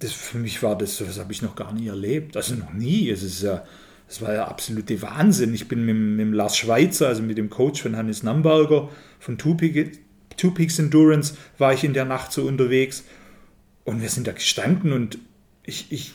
das, 0.00 0.12
für 0.12 0.38
mich 0.38 0.60
war 0.64 0.76
das, 0.76 0.98
das 0.98 1.16
habe 1.20 1.32
ich 1.32 1.42
noch 1.42 1.54
gar 1.54 1.72
nie 1.72 1.86
erlebt. 1.86 2.36
Also 2.36 2.56
noch 2.56 2.72
nie. 2.72 3.08
Es 3.08 3.22
ist 3.22 3.40
ja, 3.42 3.62
das 4.08 4.20
war 4.20 4.34
ja 4.34 4.46
absolute 4.48 5.00
Wahnsinn. 5.02 5.54
Ich 5.54 5.68
bin 5.68 5.80
mit, 5.86 5.90
dem- 5.94 6.16
mit 6.16 6.34
Lars 6.34 6.56
Schweitzer, 6.56 7.06
also 7.06 7.22
mit 7.22 7.38
dem 7.38 7.50
Coach 7.50 7.80
von 7.80 7.94
Hannes 7.96 8.24
Namberger 8.24 8.88
von 9.20 9.36
Peak, 9.36 10.00
Two 10.38 10.52
Peaks 10.52 10.78
Endurance, 10.78 11.34
war 11.58 11.74
ich 11.74 11.84
in 11.84 11.92
der 11.92 12.06
Nacht 12.06 12.32
so 12.32 12.46
unterwegs. 12.46 13.04
Und 13.84 14.00
wir 14.00 14.08
sind 14.08 14.26
da 14.26 14.32
gestanden 14.32 14.92
und 14.92 15.18
ich, 15.62 15.86
ich 15.90 16.12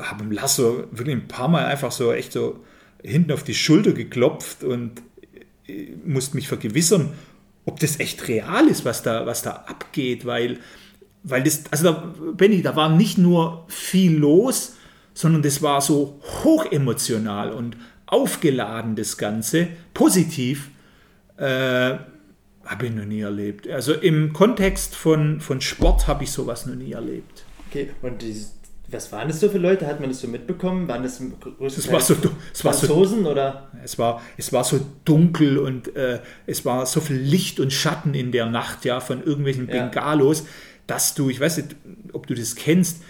habe 0.00 0.22
dem 0.22 0.32
Lars 0.32 0.56
so 0.56 0.84
wirklich 0.90 1.16
ein 1.16 1.28
paar 1.28 1.48
Mal 1.48 1.64
einfach 1.64 1.92
so 1.92 2.12
echt 2.12 2.32
so 2.32 2.62
hinten 3.02 3.32
auf 3.32 3.42
die 3.42 3.54
Schulter 3.54 3.92
geklopft 3.92 4.64
und 4.64 5.02
äh, 5.66 5.88
musste 6.04 6.36
mich 6.36 6.48
vergewissern, 6.48 7.12
ob 7.66 7.80
das 7.80 8.00
echt 8.00 8.28
real 8.28 8.66
ist, 8.68 8.84
was 8.84 9.02
da, 9.02 9.26
was 9.26 9.42
da 9.42 9.50
abgeht, 9.52 10.24
weil, 10.24 10.58
weil 11.22 11.42
das, 11.42 11.64
also 11.70 11.84
da, 11.84 12.14
Benny, 12.36 12.62
da 12.62 12.76
war 12.76 12.88
nicht 12.88 13.18
nur 13.18 13.64
viel 13.68 14.16
los, 14.16 14.76
sondern 15.14 15.42
das 15.42 15.62
war 15.62 15.80
so 15.80 16.20
hochemotional 16.42 17.52
und 17.52 17.76
aufgeladen, 18.06 18.96
das 18.96 19.16
Ganze, 19.16 19.68
positiv, 19.92 20.70
äh, 21.36 21.96
habe 22.66 22.86
ich 22.86 22.92
noch 22.92 23.04
nie 23.04 23.20
erlebt. 23.20 23.68
Also 23.68 23.94
im 23.94 24.32
Kontext 24.32 24.94
von, 24.94 25.40
von 25.40 25.60
Sport 25.60 26.06
habe 26.06 26.24
ich 26.24 26.30
sowas 26.30 26.66
noch 26.66 26.74
nie 26.74 26.92
erlebt. 26.92 27.44
Okay, 27.68 27.90
und 28.02 28.22
dieses, 28.22 28.54
was 28.88 29.10
waren 29.12 29.28
das 29.28 29.40
so 29.40 29.48
für 29.48 29.58
Leute? 29.58 29.86
Hat 29.86 30.00
man 30.00 30.08
das 30.08 30.20
so 30.20 30.28
mitbekommen? 30.28 30.86
Waren 30.88 31.02
das 31.02 31.20
Das 31.58 31.90
war 31.90 32.00
so, 32.00 32.14
das 32.14 32.64
war 32.64 32.72
so 32.72 32.86
Franzosen 32.86 33.26
oder? 33.26 33.70
Es 33.82 33.98
war, 33.98 34.22
es 34.36 34.52
war 34.52 34.64
so 34.64 34.80
dunkel 35.04 35.58
und 35.58 35.94
äh, 35.96 36.20
es 36.46 36.64
war 36.64 36.86
so 36.86 37.00
viel 37.00 37.16
Licht 37.16 37.60
und 37.60 37.72
Schatten 37.72 38.14
in 38.14 38.32
der 38.32 38.46
Nacht, 38.46 38.84
ja, 38.84 39.00
von 39.00 39.22
irgendwelchen 39.22 39.68
Ja. 39.68 39.84
Bengalos, 39.84 40.46
dass 40.86 41.14
du, 41.14 41.30
ich 41.30 41.40
weiß 41.40 41.58
nicht, 41.58 41.76
ob 42.12 42.26
du 42.26 42.34
das 42.34 42.54
kennst, 42.54 43.02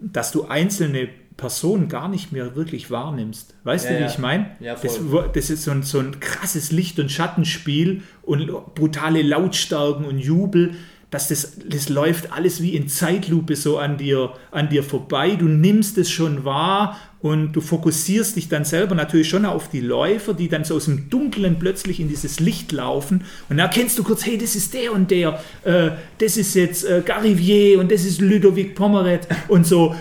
dass 0.00 0.32
du 0.32 0.46
einzelne 0.46 1.08
Personen 1.40 1.88
gar 1.88 2.08
nicht 2.08 2.32
mehr 2.32 2.54
wirklich 2.54 2.90
wahrnimmst. 2.90 3.54
Weißt 3.64 3.86
Ja, 3.86 3.92
du, 3.92 3.96
wie 3.98 4.02
ja. 4.02 4.08
ich 4.10 4.18
meine? 4.18 4.50
Ja, 4.60 4.74
das, 4.74 5.00
das 5.32 5.50
ist 5.50 5.64
so 5.64 5.70
ein, 5.70 5.82
so 5.82 5.98
ein 5.98 6.20
krasses 6.20 6.70
Licht- 6.70 7.00
und 7.00 7.10
Schattenspiel 7.10 8.02
und 8.22 8.46
brutale 8.74 9.22
Lautstärken 9.22 10.04
und 10.04 10.18
Jubel. 10.18 10.74
Dass 11.10 11.26
das, 11.26 11.58
das 11.68 11.88
läuft 11.88 12.32
alles 12.32 12.62
wie 12.62 12.76
in 12.76 12.88
Zeitlupe 12.88 13.56
so 13.56 13.78
an 13.78 13.96
dir, 13.96 14.32
an 14.52 14.68
dir 14.68 14.84
vorbei. 14.84 15.34
Du 15.34 15.46
nimmst 15.46 15.98
es 15.98 16.08
schon 16.08 16.44
wahr 16.44 16.98
und 17.20 17.52
du 17.52 17.60
fokussierst 17.60 18.36
dich 18.36 18.48
dann 18.48 18.64
selber 18.64 18.94
natürlich 18.94 19.28
schon 19.28 19.44
auf 19.44 19.68
die 19.68 19.80
Läufer, 19.80 20.34
die 20.34 20.48
dann 20.48 20.62
so 20.62 20.76
aus 20.76 20.84
dem 20.84 21.10
Dunkeln 21.10 21.58
plötzlich 21.58 21.98
in 21.98 22.08
dieses 22.08 22.38
Licht 22.38 22.70
laufen. 22.70 23.24
Und 23.48 23.56
dann 23.56 23.66
erkennst 23.66 23.98
du 23.98 24.04
kurz, 24.04 24.24
hey, 24.24 24.38
das 24.38 24.54
ist 24.54 24.72
der 24.72 24.92
und 24.92 25.10
der, 25.10 25.40
äh, 25.64 25.90
das 26.18 26.36
ist 26.36 26.54
jetzt 26.54 26.84
äh, 26.84 27.02
Garivier 27.04 27.80
und 27.80 27.90
das 27.90 28.04
ist 28.04 28.20
Ludovic 28.20 28.76
Pommeret 28.76 29.26
und 29.48 29.66
so. 29.66 29.96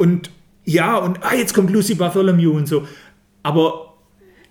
Und 0.00 0.30
ja, 0.68 0.98
und 0.98 1.24
ah, 1.24 1.34
jetzt 1.34 1.54
kommt 1.54 1.70
Lucy 1.70 1.94
Bartholomew 1.94 2.52
und 2.52 2.68
so. 2.68 2.86
Aber 3.42 3.94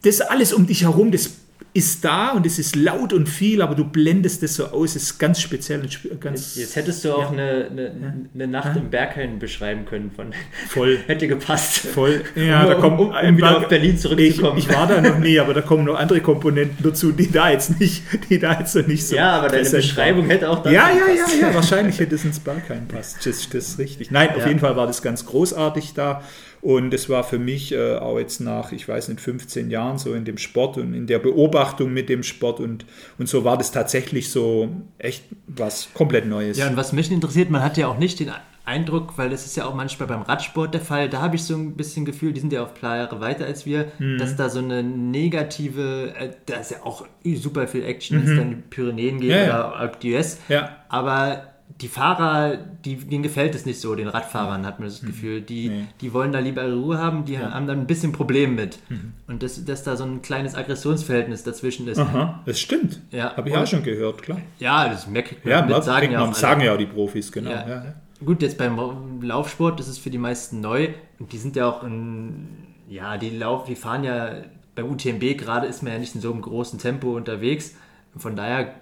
das 0.01 0.19
alles 0.19 0.51
um 0.51 0.65
dich 0.65 0.81
herum, 0.81 1.11
das 1.11 1.29
ist 1.77 2.03
da 2.03 2.31
und 2.31 2.45
es 2.45 2.57
ist 2.59 2.75
laut 2.75 3.13
und 3.13 3.29
viel, 3.29 3.61
aber 3.61 3.75
du 3.75 3.85
blendest 3.85 4.41
das 4.43 4.55
so 4.55 4.65
aus, 4.67 4.95
es 4.95 5.03
ist 5.03 5.19
ganz 5.19 5.39
speziell 5.39 5.81
und 5.81 6.19
ganz 6.21 6.55
Jetzt 6.55 6.75
hättest 6.75 7.05
du 7.05 7.13
auch 7.13 7.23
Ja. 7.23 7.29
eine, 7.29 7.67
eine, 7.71 8.27
eine 8.33 8.47
Nacht 8.47 8.75
im 8.75 8.89
Berghain 8.89 9.39
beschreiben 9.39 9.85
können. 9.85 10.11
Von, 10.15 10.33
voll. 10.69 10.97
hätte 11.07 11.27
gepasst. 11.27 11.79
Voll. 11.87 12.21
Ja, 12.35 12.63
um, 12.63 12.67
da 12.69 12.75
kommt 12.75 12.99
um, 12.99 13.09
um 13.11 13.37
wieder 13.37 13.57
auf 13.57 13.67
Berlin 13.67 13.95
ich, 13.95 14.01
zurückzukommen. 14.01 14.57
ich 14.57 14.67
war 14.69 14.87
da 14.87 14.99
noch 15.01 15.19
nie, 15.19 15.39
aber 15.39 15.53
da 15.53 15.61
kommen 15.61 15.85
noch 15.85 15.95
andere 15.95 16.19
Komponenten 16.21 16.77
dazu, 16.83 17.11
die 17.11 17.31
da 17.31 17.51
jetzt 17.51 17.79
nicht, 17.79 18.03
die 18.29 18.39
da 18.39 18.59
jetzt 18.59 18.75
noch 18.75 18.87
nicht 18.87 19.05
so. 19.07 19.15
ja, 19.15 19.37
aber 19.37 19.49
deine 19.49 19.69
Beschreibung 19.69 20.21
waren. 20.23 20.29
hätte 20.31 20.49
auch 20.49 20.63
da 20.63 20.71
Ja, 20.71 20.89
ja, 20.89 21.13
gepasst. 21.13 21.35
ja, 21.41 21.47
ja, 21.49 21.53
wahrscheinlich 21.55 21.99
hätte 21.99 22.15
es 22.15 22.25
ins 22.25 22.39
Bergheim 22.39 22.87
passt. 22.87 23.25
Das, 23.25 23.47
das 23.49 23.67
ist 23.69 23.79
richtig. 23.79 24.11
Nein, 24.11 24.29
auf 24.31 24.37
Ja. 24.41 24.47
jeden 24.47 24.59
Fall 24.59 24.75
war 24.75 24.87
das 24.87 25.01
ganz 25.01 25.25
großartig 25.25 25.93
da. 25.93 26.23
Und 26.61 26.93
es 26.93 27.07
war 27.09 27.23
für 27.23 27.39
mich 27.39 27.71
äh, 27.71 27.95
auch 27.95 28.17
jetzt 28.19 28.39
nach, 28.39 28.71
ich 28.71 28.87
weiß 28.87 29.09
nicht, 29.09 29.21
15 29.21 29.69
Jahren 29.69 29.97
so 29.97 30.13
in 30.13 30.25
dem 30.25 30.37
Sport 30.37 30.77
und 30.77 30.93
in 30.93 31.07
der 31.07 31.19
Beobachtung 31.19 31.93
mit 31.93 32.09
dem 32.09 32.23
Sport 32.23 32.59
und, 32.59 32.85
und 33.19 33.29
so 33.29 33.43
war 33.43 33.57
das 33.57 33.71
tatsächlich 33.71 34.29
so 34.31 34.69
echt 34.97 35.23
was 35.47 35.89
komplett 35.93 36.25
Neues. 36.25 36.57
Ja, 36.57 36.67
und 36.67 36.75
was 36.77 36.93
mich 36.93 37.11
interessiert, 37.11 37.49
man 37.49 37.61
hat 37.63 37.77
ja 37.77 37.87
auch 37.87 37.97
nicht 37.97 38.19
den 38.19 38.31
Eindruck, 38.65 39.17
weil 39.17 39.29
das 39.29 39.45
ist 39.45 39.55
ja 39.55 39.65
auch 39.65 39.73
manchmal 39.75 40.09
beim 40.09 40.23
Radsport 40.23 40.73
der 40.73 40.81
Fall, 40.81 41.07
da 41.07 41.21
habe 41.21 41.37
ich 41.37 41.43
so 41.43 41.55
ein 41.55 41.75
bisschen 41.77 42.03
Gefühl, 42.03 42.33
die 42.33 42.41
sind 42.41 42.51
ja 42.51 42.63
auf 42.63 42.75
ein 42.75 42.81
paar 42.81 42.97
Jahre 42.97 43.21
weiter 43.21 43.45
als 43.45 43.65
wir, 43.65 43.85
Mhm. 43.99 44.17
dass 44.17 44.35
da 44.35 44.49
so 44.49 44.59
eine 44.59 44.83
negative, 44.83 46.13
äh, 46.19 46.31
da 46.45 46.55
ist 46.57 46.71
ja 46.71 46.77
auch 46.83 47.05
super 47.35 47.67
viel 47.67 47.83
Action, 47.85 48.17
wenn 48.17 48.29
es 48.29 48.37
dann 48.37 48.51
in 48.51 48.55
die 48.57 48.61
Pyrenäen 48.69 49.19
geht 49.19 49.29
Mhm. 49.29 49.35
Ja, 49.35 49.43
ja. 49.45 49.67
oder 49.69 49.75
Alpe 49.77 49.97
d'Huez, 49.99 50.37
Ja. 50.49 50.77
aber 50.89 51.43
die 51.81 51.87
Fahrer, 51.89 52.57
die, 52.85 52.95
denen 52.95 53.21
gefällt 53.23 53.53
es 53.53 53.65
nicht 53.65 53.79
so, 53.79 53.93
den 53.93 54.07
Radfahrern 54.07 54.65
hat 54.65 54.79
man 54.79 54.87
das 54.87 55.01
Gefühl, 55.01 55.41
die, 55.41 55.69
Mhm. 55.69 55.75
Nee. 55.75 55.85
die 56.01 56.13
wollen 56.13 56.31
da 56.31 56.39
lieber 56.39 56.63
Ruhe 56.73 56.97
haben, 56.97 57.25
die 57.25 57.37
haben 57.37 57.67
dann 57.67 57.79
ein 57.81 57.85
bisschen 57.87 58.11
Problem 58.13 58.55
mit 58.55 58.79
Mhm. 58.89 59.13
und 59.27 59.43
dass, 59.43 59.63
dass 59.63 59.83
da 59.83 59.95
so 59.95 60.03
ein 60.03 60.21
kleines 60.23 60.55
Aggressionsverhältnis 60.55 61.43
dazwischen 61.43 61.87
ist. 61.87 61.99
Aha, 61.99 62.41
das 62.45 62.59
stimmt. 62.59 62.99
Ja. 63.11 63.35
Habe 63.37 63.49
ich 63.49 63.55
Und- 63.55 63.61
auch 63.61 63.67
schon 63.67 63.83
gehört, 63.83 64.23
klar. 64.23 64.39
Ja, 64.59 64.87
das 64.89 65.07
merke 65.07 65.35
ich 65.35 65.45
Ja, 65.45 65.61
mit, 65.61 65.69
man, 65.69 65.81
sagen 65.83 66.11
ja 66.11 66.19
man, 66.21 66.33
sagen 66.33 66.61
ja 66.61 66.73
auch 66.73 66.77
die 66.77 66.85
Profis, 66.87 67.31
genau. 67.31 67.51
Ja. 67.51 67.67
Ja. 67.67 67.75
Ja, 67.85 67.93
Gut, 68.25 68.41
jetzt 68.41 68.57
beim 68.57 69.21
Laufsport 69.21 69.79
ist 69.79 69.87
es 69.87 69.99
für 69.99 70.09
die 70.09 70.17
meisten 70.17 70.59
neu 70.61 70.89
und 71.19 71.31
die 71.31 71.37
sind 71.37 71.55
ja 71.55 71.67
auch 71.69 71.83
in, 71.83 72.47
ja, 72.89 73.17
die 73.17 73.29
Lauf, 73.29 73.65
die 73.65 73.75
fahren 73.75 74.03
ja 74.03 74.31
beim 74.73 74.89
UTMB 74.89 75.35
gerade 75.37 75.67
ist 75.67 75.83
man 75.83 75.93
ja 75.93 75.99
nicht 75.99 76.15
in 76.15 76.21
so 76.21 76.31
einem 76.31 76.41
großen 76.41 76.79
Tempo 76.79 77.15
unterwegs. 77.15 77.75
Von 78.15 78.35
daher 78.35 78.73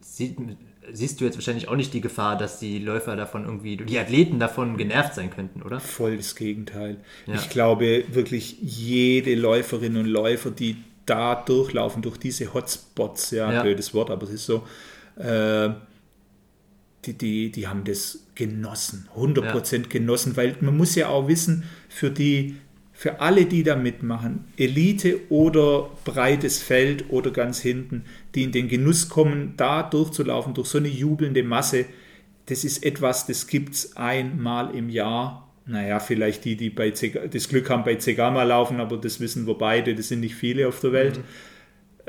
sieht, 0.00 0.36
siehst 0.92 1.20
du 1.20 1.24
jetzt 1.24 1.36
wahrscheinlich 1.36 1.68
auch 1.68 1.76
nicht 1.76 1.94
die 1.94 2.00
Gefahr, 2.00 2.36
dass 2.36 2.58
die 2.58 2.78
Läufer 2.78 3.16
davon 3.16 3.44
irgendwie, 3.44 3.76
die 3.76 3.98
Athleten 3.98 4.38
davon 4.38 4.76
genervt 4.76 5.14
sein 5.14 5.30
könnten, 5.30 5.62
oder? 5.62 5.80
Voll 5.80 6.16
das 6.16 6.34
Gegenteil. 6.34 6.96
Ja. 7.26 7.34
Ich 7.34 7.50
glaube 7.50 8.04
wirklich 8.10 8.56
jede 8.60 9.34
Läuferin 9.34 9.96
und 9.96 10.06
Läufer, 10.06 10.50
die 10.50 10.76
da 11.06 11.34
durchlaufen, 11.34 12.02
durch 12.02 12.16
diese 12.16 12.52
Hotspots, 12.54 13.30
ja, 13.32 13.52
Ja. 13.52 13.62
blödes 13.62 13.94
Wort, 13.94 14.10
aber 14.10 14.24
es 14.24 14.30
ist 14.30 14.46
so, 14.46 14.66
äh, 15.16 15.70
die, 17.04 17.14
die, 17.14 17.50
die 17.50 17.66
haben 17.66 17.84
das 17.84 18.20
genossen, 18.34 19.08
100% 19.16 19.88
genossen, 19.88 20.36
weil 20.36 20.56
man 20.60 20.76
muss 20.76 20.94
ja 20.94 21.08
auch 21.08 21.26
wissen, 21.28 21.64
für 21.88 22.10
die, 22.10 22.56
für 22.92 23.20
alle, 23.20 23.46
die 23.46 23.62
da 23.62 23.74
mitmachen, 23.74 24.44
Elite 24.56 25.20
oder 25.30 25.90
breites 26.04 26.62
Feld 26.62 27.06
oder 27.08 27.30
ganz 27.30 27.60
hinten, 27.60 28.04
die 28.34 28.44
in 28.44 28.52
den 28.52 28.68
Genuss 28.68 29.08
kommen, 29.08 29.54
da 29.56 29.82
durchzulaufen, 29.82 30.54
durch 30.54 30.68
so 30.68 30.78
eine 30.78 30.88
jubelnde 30.88 31.42
Masse, 31.42 31.86
das 32.46 32.64
ist 32.64 32.84
etwas, 32.84 33.26
das 33.26 33.46
gibt 33.46 33.74
es 33.74 33.96
einmal 33.96 34.74
im 34.74 34.88
Jahr. 34.88 35.48
Naja, 35.64 36.00
vielleicht 36.00 36.44
die, 36.44 36.56
die 36.56 36.70
bei 36.70 36.90
Zega, 36.90 37.26
das 37.26 37.48
Glück 37.48 37.70
haben, 37.70 37.84
bei 37.84 37.94
Zegama 37.94 38.42
laufen, 38.42 38.80
aber 38.80 38.96
das 38.96 39.20
wissen 39.20 39.46
wir 39.46 39.54
beide, 39.54 39.94
das 39.94 40.08
sind 40.08 40.20
nicht 40.20 40.34
viele 40.34 40.68
auf 40.68 40.80
der 40.80 40.92
Welt. 40.92 41.20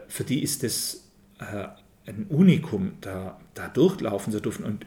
Für 0.07 0.23
die 0.23 0.41
ist 0.41 0.63
das 0.63 1.07
äh, 1.39 1.67
ein 2.09 2.25
Unikum, 2.29 2.93
da, 3.01 3.39
da 3.53 3.67
durchlaufen 3.67 4.33
zu 4.33 4.39
dürfen. 4.39 4.65
Und 4.65 4.85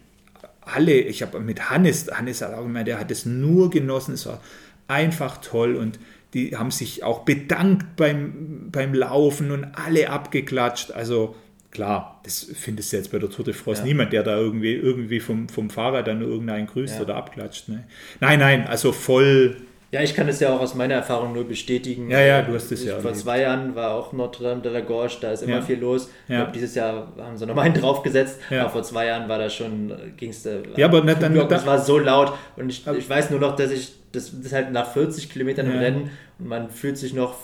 alle, 0.61 0.95
ich 0.95 1.23
habe 1.23 1.39
mit 1.41 1.71
Hannes, 1.71 2.11
Hannes 2.13 2.43
hat 2.43 2.55
auch 2.55 2.63
gemeint, 2.63 2.89
der 2.89 2.99
hat 2.99 3.11
es 3.11 3.25
nur 3.25 3.71
genossen, 3.71 4.15
es 4.15 4.27
war 4.27 4.41
einfach 4.89 5.39
toll 5.39 5.77
und 5.77 5.99
die 6.35 6.57
haben 6.57 6.71
sich 6.71 7.03
auch 7.03 7.21
bedankt 7.25 7.97
beim, 7.97 8.69
beim 8.71 8.93
Laufen 8.95 9.51
und 9.51 9.65
alle 9.75 10.11
abgeklatscht. 10.11 10.91
Also 10.93 11.35
klar, 11.71 12.21
das 12.25 12.51
findest 12.55 12.93
du 12.93 12.97
jetzt 12.99 13.11
bei 13.13 13.19
der 13.19 13.31
Tour 13.31 13.45
de 13.45 13.55
France 13.55 13.83
Ja. 13.83 13.87
niemand, 13.87 14.13
der 14.13 14.23
da 14.23 14.37
irgendwie, 14.37 14.75
irgendwie 14.75 15.21
vom, 15.21 15.49
vom 15.49 15.71
Fahrrad 15.71 16.07
dann 16.09 16.19
nur 16.19 16.29
irgendeinen 16.29 16.67
grüßt 16.67 16.97
Ja. 16.97 17.03
oder 17.03 17.17
abklatscht. 17.17 17.69
Ne? 17.69 17.85
Nein, 18.21 18.39
nein, 18.39 18.67
also 18.67 18.93
voll, 18.93 19.57
Ja, 19.97 20.03
ich 20.03 20.15
kann 20.15 20.29
es 20.29 20.41
ja 20.41 20.55
auch 20.55 20.61
aus 20.61 20.75
meiner 20.75 20.95
Erfahrung 20.95 21.33
nur 21.33 21.45
bestätigen. 21.49 22.11
Ja, 22.11 22.21
ja, 22.21 22.43
du 22.43 22.53
hast 22.55 22.71
es 22.71 22.85
ja 22.85 22.99
Vor 23.01 23.15
zwei 23.15 23.41
Jahren 23.41 23.75
war 23.75 23.95
auch 23.95 24.13
Notre 24.13 24.45
Dame 24.45 24.61
de 24.61 24.71
la 24.71 24.81
Gorge, 24.81 25.17
da 25.23 25.33
ist 25.33 25.43
immer 25.43 25.57
Ja. 25.57 25.63
viel 25.63 25.79
los. 25.79 26.11
Ich 26.27 26.33
Ja. 26.35 26.41
glaube, 26.43 26.53
dieses 26.53 26.75
Jahr 26.75 27.09
haben 27.19 27.37
sie 27.39 27.47
nochmal 27.47 27.65
einen 27.65 27.75
draufgesetzt, 27.81 28.39
Ja. 28.51 28.63
aber 28.63 28.71
vor 28.71 28.83
zwei 28.83 29.07
Jahren 29.07 29.27
war 29.29 29.39
da 29.39 29.49
schon, 29.49 29.91
ging 30.19 30.31
es 30.31 30.45
Ja, 30.77 30.87
aber 30.87 31.03
nicht- 31.03 31.23
dann- 31.23 31.35
es 31.35 31.65
war 31.67 31.79
so 31.79 31.99
laut 31.99 32.35
und 32.57 32.69
ich, 32.69 32.87
ich 32.87 33.09
weiß 33.09 33.31
nur 33.31 33.41
noch, 33.41 33.57
dass 33.57 33.71
ich, 33.71 33.95
das 34.13 34.29
ist 34.31 34.53
halt 34.53 34.71
nach 34.71 34.93
40 34.93 35.31
Kilometern 35.31 35.67
im. 35.73 35.79
Rennen 35.79 36.11
und 36.39 36.49
man 36.49 36.69
fühlt 36.69 36.99
sich 36.99 37.15
noch 37.15 37.35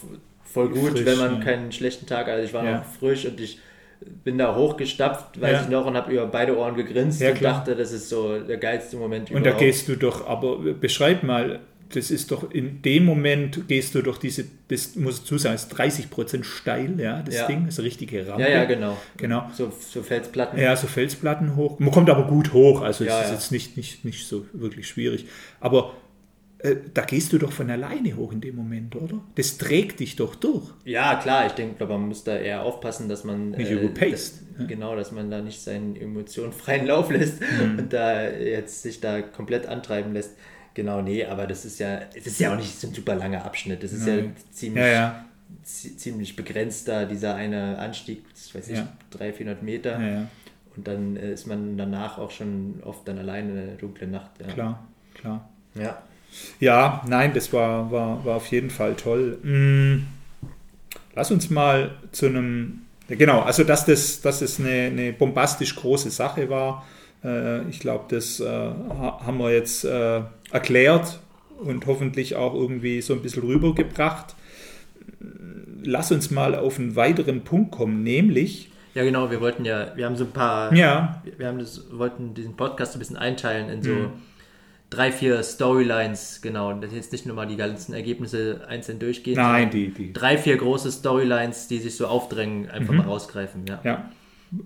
voll 0.45 0.69
gut, 0.69 0.91
Frisch, 0.91 1.07
wenn 1.07 1.17
man 1.19 1.41
keinen 1.41 1.73
schlechten 1.73 2.05
Tag 2.07 2.27
hat. 2.27 2.35
Also 2.35 2.45
ich 2.45 2.53
war 2.53 2.63
noch 2.65 2.85
frisch 3.01 3.25
und 3.25 3.41
ich 3.41 3.59
bin 4.25 4.37
da 4.37 4.55
hochgestapft, 4.57 5.41
weiß 5.41 5.53
Ja. 5.53 5.61
ich 5.63 5.69
noch, 5.69 5.87
und 5.87 5.97
habe 5.97 6.13
über 6.13 6.27
beide 6.27 6.59
Ohren 6.59 6.75
gegrinst 6.75 7.21
Ja, 7.23 7.31
und 7.31 7.43
dachte, 7.43 7.77
das 7.77 7.93
ist 7.93 8.09
so 8.11 8.39
der 8.41 8.57
geilste 8.59 8.97
Moment 8.97 9.31
Und 9.31 9.47
da 9.47 9.53
gehst 9.53 9.89
du 9.89 9.97
doch, 9.97 10.27
aber 10.29 10.57
beschreib 10.59 11.23
mal, 11.23 11.61
das 11.95 12.11
ist 12.11 12.31
doch 12.31 12.51
in 12.51 12.83
dem 12.83 13.05
Moment 13.05 13.69
gehst 13.69 13.95
du 13.95 14.03
doch 14.03 14.19
diese, 14.19 14.45
das 14.69 14.97
muss 14.97 15.19
ich 15.21 15.25
zusagen, 15.25 15.55
ist 15.55 15.69
30 15.69 16.11
Prozent 16.11 16.45
steil, 16.47 16.99
ja, 17.01 17.23
das 17.23 17.35
Ja. 17.37 17.47
Ding, 17.47 17.65
das 17.67 17.75
ist 17.75 17.79
eine 17.81 17.87
richtige 17.87 18.27
Rampe. 18.27 18.43
Ja, 18.43 18.49
ja, 18.49 18.65
genau. 18.65 18.97
Genau. 19.17 19.49
So, 19.55 19.73
so 19.79 20.03
Felsplatten. 20.03 20.59
Ja, 20.59 20.75
so 20.77 20.87
Felsplatten 20.87 21.57
hoch. 21.57 21.79
Man 21.79 21.91
kommt 21.91 22.11
aber 22.11 22.27
gut 22.27 22.53
hoch, 22.53 22.81
also 22.83 23.05
Ja, 23.05 23.19
es 23.21 23.25
ist 23.25 23.29
ja. 23.31 23.35
jetzt 23.37 23.53
nicht, 23.53 23.77
nicht, 23.77 24.05
nicht 24.05 24.27
so 24.27 24.47
wirklich 24.53 24.89
schwierig. 24.89 25.27
Aber 25.61 25.95
äh, 26.59 26.77
da 26.95 27.03
gehst 27.05 27.33
du 27.33 27.39
doch 27.39 27.51
von 27.53 27.69
alleine 27.71 28.17
hoch 28.17 28.33
in 28.33 28.41
dem 28.41 28.55
Moment, 28.57 28.95
oder? 28.95 29.21
Das 29.35 29.59
trägt 29.59 29.99
dich 30.01 30.15
doch 30.17 30.35
durch. 30.37 30.69
Ja, 30.85 31.17
klar, 31.17 31.47
ich 31.47 31.53
denke, 31.53 31.85
man 31.87 32.03
muss 32.09 32.23
da 32.25 32.37
eher 32.37 32.63
aufpassen, 32.63 33.09
dass 33.09 33.25
man 33.25 33.51
Nicht 33.51 33.71
äh, 33.71 33.75
überpaced, 33.75 34.35
dass- 34.59 34.69
Genau, 34.69 34.95
dass 34.95 35.11
man 35.13 35.31
da 35.31 35.41
nicht 35.41 35.61
seinen 35.63 35.97
Emotionen 35.97 36.53
freien 36.53 36.87
Lauf 36.87 37.11
lässt 37.11 37.41
Mhm. 37.41 37.79
und 37.79 37.93
da 37.93 38.29
jetzt 38.31 38.83
sich 38.83 39.01
da 39.01 39.23
komplett 39.23 39.67
antreiben 39.67 40.13
lässt. 40.13 40.37
Genau, 40.75 41.03
nee, 41.03 41.25
aber 41.25 41.47
das 41.47 41.65
ist 41.65 41.79
ja, 41.79 42.01
es 42.15 42.27
ist 42.27 42.41
ja 42.41 42.53
auch 42.53 42.57
nicht 42.57 42.81
so 42.81 42.87
ein 42.89 42.95
super 42.95 43.15
langer 43.15 43.45
Abschnitt. 43.45 43.83
Das 43.83 43.93
ist 43.93 44.07
ja 44.07 44.17
Nein. 44.17 44.37
ziemlich, 44.53 44.83
Ja, 44.85 44.89
ja. 44.91 45.25
zi- 45.63 45.97
ziemlich 45.97 46.35
begrenzt 46.37 46.89
da, 46.89 47.05
dieser 47.05 47.35
eine 47.35 47.79
Anstieg, 47.79 48.25
das 48.33 48.55
weiß 48.55 48.69
ich, 48.69 48.79
Ja. 48.79 48.89
300, 49.11 49.37
400 49.37 49.63
Meter. 49.63 50.01
ja, 50.01 50.07
ja. 50.21 50.29
Und 50.75 50.89
dann 50.89 51.17
äh, 51.17 51.33
ist 51.35 51.47
man 51.47 51.77
danach 51.77 52.17
auch 52.17 52.31
schon 52.31 52.81
oft 52.83 53.07
dann 53.07 53.19
alleine 53.19 53.51
in 53.51 53.67
der 53.67 53.75
dunklen 53.77 54.11
Nacht. 54.11 54.31
Ja. 54.41 54.47
Klar, 54.55 54.89
klar. 55.15 55.49
Ja. 55.75 56.03
Ja, 56.61 57.03
nein, 57.07 57.35
das 57.35 57.53
war, 57.53 57.93
war, 57.93 58.25
war 58.25 58.37
auf 58.37 58.47
jeden 58.47 58.71
Fall 58.71 58.95
toll. 58.95 59.37
Mm, 59.43 60.07
Lass 61.15 61.31
uns 61.31 61.51
mal 61.51 61.91
zu 62.11 62.25
einem, 62.27 62.87
ja, 63.09 63.17
genau, 63.17 63.41
also 63.43 63.65
dass 63.65 63.85
das, 63.85 64.23
dass 64.23 64.39
das 64.41 64.59
eine, 64.59 64.71
eine 64.87 65.13
bombastisch 65.13 65.77
große 65.77 66.11
Sache 66.11 66.49
war, 66.49 66.87
äh, 67.23 67.69
ich 67.69 67.81
glaube, 67.81 68.05
das 68.09 68.41
äh, 68.41 68.47
ha- 68.47 69.21
haben 69.27 69.37
wir 69.39 69.53
jetzt 69.53 69.85
äh, 69.85 70.23
erklärt 70.53 71.21
und 71.59 71.87
hoffentlich 71.87 72.37
auch 72.37 72.55
irgendwie 72.55 73.01
so 73.03 73.15
ein 73.15 73.23
bisschen 73.23 73.43
rübergebracht. 73.45 74.35
Lass 75.85 76.13
uns 76.13 76.31
mal 76.31 76.55
auf 76.55 76.79
einen 76.79 76.95
weiteren 76.97 77.43
Punkt 77.43 77.73
kommen, 77.73 78.03
nämlich, 78.03 78.71
Ja, 78.95 79.03
genau, 79.05 79.31
wir 79.31 79.41
wollten 79.41 79.65
ja, 79.65 79.93
wir 79.97 80.05
haben 80.07 80.17
so 80.17 80.25
ein 80.25 80.31
paar 80.33 80.73
ja, 80.75 81.23
wir 81.39 81.47
haben 81.49 81.59
das, 81.59 81.85
wollten 81.93 82.35
diesen 82.35 82.57
Podcast 82.57 82.95
ein 82.95 82.99
bisschen 82.99 83.17
einteilen 83.17 83.69
in 83.71 83.83
so 83.83 83.91
Mhm. 83.91 84.09
drei, 84.91 85.11
vier 85.11 85.43
Storylines, 85.43 86.41
genau. 86.43 86.69
Und 86.71 86.83
das 86.85 86.93
jetzt 86.93 87.11
nicht 87.13 87.25
nur 87.27 87.35
mal 87.35 87.47
die 87.47 87.57
ganzen 87.57 87.95
Ergebnisse 87.95 88.61
einzeln 88.69 88.99
durchgehen. 88.99 89.37
nein, 89.37 89.71
die, 89.71 89.89
die, 89.89 90.13
Drei, 90.13 90.37
vier 90.37 90.57
große 90.59 90.93
Storylines, 90.93 91.67
die 91.69 91.79
sich 91.79 91.97
so 91.97 92.07
aufdrängen, 92.07 92.69
einfach 92.71 92.93
mal 92.93 93.07
rausgreifen, 93.07 93.63
ja. 93.67 93.81
ja. 93.83 94.11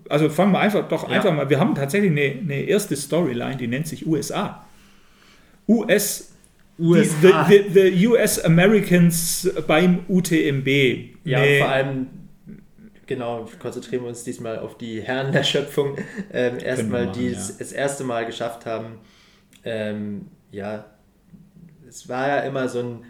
Also 0.09 0.27
fangen 0.29 0.51
wir 0.51 0.59
einfach 0.59 0.87
doch 0.89 1.03
Ja. 1.09 1.15
einfach 1.15 1.33
mal. 1.33 1.49
Wir 1.49 1.59
haben 1.61 1.73
tatsächlich 1.73 2.11
eine, 2.11 2.39
eine 2.41 2.61
erste 2.63 2.95
Storyline, 2.97 3.55
die 3.55 3.67
nennt 3.67 3.87
sich 3.87 4.05
USA. 4.05 4.66
US. 5.67 6.33
Die, 6.79 7.03
the, 7.03 7.31
the, 7.47 7.69
the 7.73 8.07
US 8.07 8.39
Americans 8.43 9.49
beim 9.65 10.05
UTMB. 10.07 10.67
Ja, 11.23 11.39
Nee, 11.41 11.59
vor 11.59 11.69
allem, 11.69 12.07
genau, 13.07 13.49
konzentrieren 13.59 14.03
wir 14.03 14.09
uns 14.09 14.23
diesmal 14.23 14.59
auf 14.59 14.77
die 14.77 15.01
Herren 15.01 15.31
der 15.31 15.43
Schöpfung. 15.43 15.97
Ähm, 16.31 16.59
Erstmal, 16.59 17.11
die 17.11 17.29
ja. 17.29 17.37
es 17.37 17.57
das 17.57 17.71
erste 17.71 18.03
Mal 18.03 18.27
geschafft 18.27 18.67
haben. 18.67 18.99
Ähm, 19.65 20.27
ja, 20.51 20.85
es 21.87 22.07
war 22.07 22.27
ja 22.27 22.39
immer 22.41 22.69
so 22.69 22.79
ein, 22.79 23.03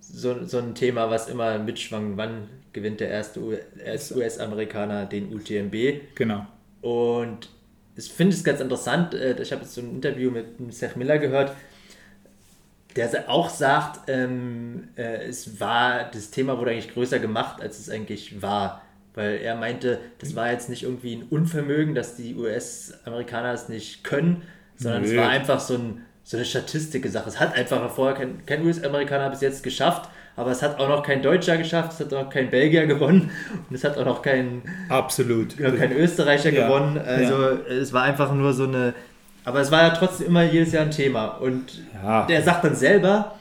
so, 0.00 0.46
so 0.46 0.58
ein 0.58 0.74
Thema, 0.74 1.10
was 1.10 1.28
immer 1.28 1.58
mitschwang. 1.58 2.16
Wann 2.16 2.48
gewinnt 2.72 3.00
der 3.00 3.10
erste 3.10 3.40
US-Amerikaner 3.40 5.04
den 5.06 5.32
UTMB? 5.34 6.14
Genau. 6.14 6.46
Und 6.80 7.50
ich 7.96 8.10
finde 8.10 8.34
es 8.34 8.44
ganz 8.44 8.60
interessant. 8.60 9.14
äh, 9.14 9.40
Ich 9.40 9.52
habe 9.52 9.62
jetzt 9.62 9.74
so 9.74 9.80
ein 9.82 9.90
Interview 9.90 10.30
mit 10.30 10.46
Seth 10.72 10.96
Miller 10.96 11.18
gehört, 11.18 11.52
der 12.96 13.28
auch 13.28 13.48
sagt, 13.48 14.08
ähm, 14.08 14.88
äh, 14.96 15.24
es 15.24 15.60
war, 15.60 16.04
das 16.12 16.30
Thema 16.30 16.58
wurde 16.58 16.72
eigentlich 16.72 16.92
größer 16.92 17.18
gemacht, 17.18 17.60
als 17.60 17.78
es 17.78 17.88
eigentlich 17.88 18.42
war. 18.42 18.82
Weil 19.14 19.38
er 19.38 19.56
meinte, 19.56 19.98
das 20.18 20.36
war 20.36 20.50
jetzt 20.52 20.68
nicht 20.68 20.84
irgendwie 20.84 21.16
ein 21.16 21.24
Unvermögen, 21.30 21.94
dass 21.94 22.16
die 22.16 22.34
US-Amerikaner 22.36 23.52
es 23.52 23.68
nicht 23.68 24.04
können, 24.04 24.42
sondern 24.76 25.02
es 25.04 25.10
Nö. 25.10 25.18
war 25.18 25.28
einfach 25.28 25.60
so, 25.60 25.74
ein, 25.74 26.02
so 26.22 26.36
eine 26.36 26.46
Statistik-Sache. 26.46 27.28
Es 27.28 27.40
hat 27.40 27.54
einfach 27.56 27.90
vorher 27.90 28.16
kein, 28.16 28.46
kein 28.46 28.64
US-Amerikaner 28.64 29.30
bis 29.30 29.40
jetzt 29.40 29.62
geschafft, 29.62 30.08
aber 30.36 30.52
es 30.52 30.62
hat 30.62 30.78
auch 30.78 30.88
noch 30.88 31.02
kein 31.02 31.22
Deutscher 31.22 31.56
geschafft, 31.56 31.92
es 31.92 32.00
hat 32.00 32.14
auch 32.14 32.30
kein 32.30 32.50
Belgier 32.50 32.86
gewonnen 32.86 33.30
und 33.68 33.74
es 33.74 33.84
hat 33.84 33.98
auch 33.98 34.04
noch 34.04 34.22
kein, 34.22 34.62
Absolut. 34.88 35.58
ja, 35.58 35.70
kein 35.72 35.92
Österreicher 35.92 36.50
Ja, 36.50 36.66
gewonnen. 36.66 36.96
Also 36.96 37.58
es 37.68 37.92
war 37.92 38.04
einfach 38.04 38.32
nur 38.32 38.52
so 38.52 38.64
eine. 38.64 38.94
Aber 39.50 39.60
es 39.60 39.70
war 39.72 39.82
ja 39.82 39.90
trotzdem 39.90 40.28
immer 40.28 40.44
jedes 40.44 40.70
Jahr 40.72 40.84
ein 40.84 40.92
Thema. 40.92 41.26
Und 41.38 41.82
Ja. 41.92 42.24
der 42.26 42.40
sagt 42.42 42.62
dann 42.64 42.76
selber, 42.76 43.34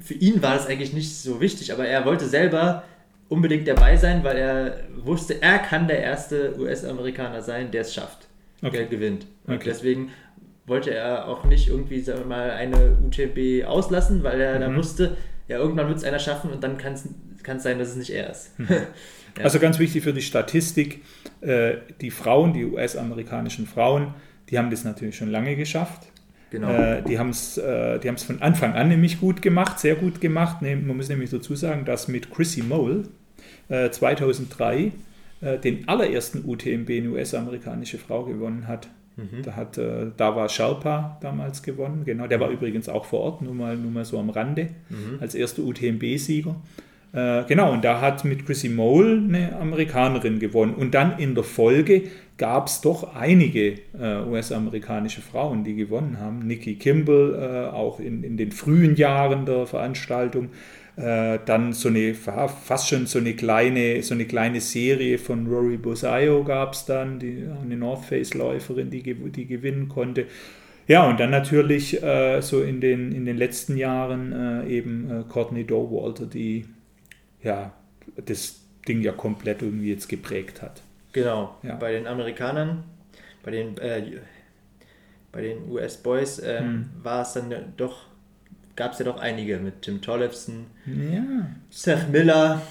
für 0.00 0.14
ihn 0.14 0.40
war 0.40 0.54
das 0.54 0.68
eigentlich 0.68 0.92
nicht 0.92 1.16
so 1.16 1.40
wichtig, 1.40 1.72
aber 1.72 1.84
er 1.86 2.04
wollte 2.04 2.26
selber 2.26 2.84
unbedingt 3.28 3.66
dabei 3.66 3.96
sein, 3.96 4.22
weil 4.22 4.36
er 4.36 4.76
wusste, 4.96 5.42
er 5.42 5.58
kann 5.58 5.88
der 5.88 6.00
erste 6.00 6.54
US-Amerikaner 6.58 7.42
sein, 7.42 7.72
der 7.72 7.80
es 7.80 7.92
schafft, 7.92 8.28
Okay. 8.62 8.76
der 8.78 8.86
gewinnt. 8.86 9.26
Und 9.48 9.56
Okay. 9.56 9.64
deswegen 9.66 10.10
wollte 10.64 10.92
er 10.94 11.26
auch 11.26 11.44
nicht 11.44 11.68
irgendwie, 11.68 12.00
sagen 12.00 12.20
wir 12.20 12.26
mal, 12.26 12.50
eine 12.52 12.96
UTB 13.04 13.64
auslassen, 13.66 14.22
weil 14.22 14.40
er 14.40 14.54
Mhm. 14.56 14.60
dann 14.60 14.76
wusste, 14.76 15.16
ja, 15.48 15.58
irgendwann 15.58 15.88
wird 15.88 15.98
es 15.98 16.04
einer 16.04 16.20
schaffen 16.20 16.50
und 16.52 16.62
dann 16.62 16.78
kann 16.78 16.92
es 16.94 17.62
sein, 17.64 17.78
dass 17.80 17.88
es 17.88 17.96
nicht 17.96 18.10
er 18.10 18.30
ist. 18.30 18.56
Mhm. 18.60 18.68
Also 19.42 19.60
ganz 19.60 19.78
wichtig 19.78 20.02
für 20.02 20.12
die 20.12 20.22
Statistik, 20.22 21.04
äh, 21.42 21.74
die 22.00 22.10
Frauen, 22.10 22.52
die 22.54 22.64
US-amerikanischen 22.64 23.66
Frauen, 23.68 24.14
die 24.50 24.58
haben 24.58 24.70
das 24.70 24.84
natürlich 24.84 25.16
schon 25.16 25.30
lange 25.30 25.56
geschafft. 25.56 26.06
genau. 26.50 26.70
Äh, 26.70 27.02
die 27.02 27.18
haben 27.18 27.30
es 27.30 27.58
äh, 27.58 27.98
die 27.98 28.08
haben's 28.08 28.22
von 28.24 28.40
Anfang 28.42 28.72
an 28.74 28.88
nämlich 28.88 29.20
gut 29.20 29.42
gemacht, 29.42 29.78
sehr 29.78 29.94
gut 29.96 30.20
gemacht. 30.20 30.62
Ne, 30.62 30.76
man 30.76 30.96
muss 30.96 31.08
nämlich 31.08 31.30
dazu 31.30 31.54
sagen, 31.54 31.84
dass 31.84 32.08
mit 32.08 32.30
Chrissy 32.30 32.62
Mole 32.62 33.04
äh, 33.68 33.90
2003 33.90 34.92
äh, 35.40 35.58
den 35.58 35.88
allerersten 35.88 36.44
UTMB 36.48 36.90
eine 36.90 37.10
US-amerikanische 37.10 37.98
Frau 37.98 38.24
gewonnen 38.24 38.66
hat. 38.66 38.88
Mhm. 39.16 39.42
Da 39.42 39.56
hat 39.56 39.78
äh, 39.78 40.06
da 40.16 40.34
war 40.36 40.48
Sherpa 40.48 41.18
damals 41.20 41.62
gewonnen, 41.62 42.04
genau. 42.04 42.26
Der 42.28 42.40
war 42.40 42.50
übrigens 42.50 42.88
auch 42.88 43.04
vor 43.04 43.20
Ort, 43.20 43.42
nur 43.42 43.54
mal, 43.54 43.76
nur 43.76 43.90
mal 43.90 44.04
so 44.04 44.18
am 44.18 44.30
Rande, 44.30 44.68
Mhm. 44.88 45.18
als 45.20 45.34
erster 45.34 45.62
UTMB-Sieger. 45.62 46.54
Äh, 47.12 47.44
genau, 47.44 47.72
und 47.72 47.84
da 47.84 48.00
hat 48.00 48.24
mit 48.24 48.44
Chrissy 48.44 48.68
Mole 48.68 49.12
eine 49.16 49.56
Amerikanerin 49.58 50.38
gewonnen. 50.38 50.74
Und 50.74 50.94
dann 50.94 51.18
in 51.18 51.34
der 51.34 51.44
Folge 51.44 52.02
gab 52.36 52.68
es 52.68 52.80
doch 52.82 53.14
einige 53.14 53.74
äh, 53.98 54.22
US-amerikanische 54.28 55.22
Frauen, 55.22 55.64
die 55.64 55.74
gewonnen 55.74 56.18
haben. 56.20 56.46
Nikki 56.46 56.74
Kimball, 56.74 57.34
äh, 57.40 57.74
auch 57.74 57.98
in, 57.98 58.22
in 58.22 58.36
den 58.36 58.52
frühen 58.52 58.94
Jahren 58.96 59.46
der 59.46 59.66
Veranstaltung. 59.66 60.50
Äh, 60.96 61.38
dann 61.46 61.72
so 61.72 61.88
eine, 61.88 62.12
fa- 62.14 62.48
fast 62.48 62.88
schon 62.88 63.06
so 63.06 63.20
eine 63.20 63.34
kleine, 63.34 64.02
so 64.02 64.14
eine 64.14 64.24
kleine 64.26 64.60
Serie 64.60 65.16
von 65.18 65.46
Rory 65.46 65.76
Bosayo 65.76 66.44
gab 66.44 66.74
es 66.74 66.84
dann, 66.86 67.18
die, 67.20 67.44
eine 67.62 67.76
North 67.76 68.04
Face-Läuferin, 68.04 68.90
die, 68.90 69.02
die 69.02 69.46
gewinnen 69.46 69.88
konnte. 69.88 70.26
Ja, 70.88 71.08
und 71.08 71.20
dann 71.20 71.30
natürlich 71.30 72.02
äh, 72.02 72.40
so 72.42 72.62
in 72.62 72.80
den, 72.80 73.12
in 73.12 73.24
den 73.26 73.36
letzten 73.36 73.76
Jahren 73.76 74.32
äh, 74.32 74.68
eben 74.68 75.08
äh, 75.10 75.22
Courtney 75.28 75.64
Dowalter, 75.64 76.26
die 76.26 76.64
ja 77.42 77.72
das 78.24 78.60
Ding 78.86 79.02
ja 79.02 79.12
komplett 79.12 79.62
irgendwie 79.62 79.90
jetzt 79.90 80.08
geprägt 80.08 80.62
hat. 80.62 80.82
Genau, 81.12 81.56
Ja. 81.62 81.74
bei 81.76 81.92
den 81.92 82.06
Amerikanern, 82.06 82.84
bei 83.42 83.50
den, 83.50 83.76
äh, 83.78 84.20
bei 85.32 85.42
den 85.42 85.68
US-Boys 85.70 86.40
ähm, 86.44 86.64
Hm. 86.64 86.90
war 87.02 87.22
es 87.22 87.32
dann 87.34 87.52
doch, 87.76 88.06
gab 88.76 88.92
es 88.92 88.98
ja 88.98 89.04
doch 89.04 89.18
einige 89.18 89.58
mit 89.58 89.82
Tim 89.82 90.00
Tollefson, 90.00 90.66
Ja, 90.86 91.46
Seth 91.70 92.08
Miller 92.10 92.62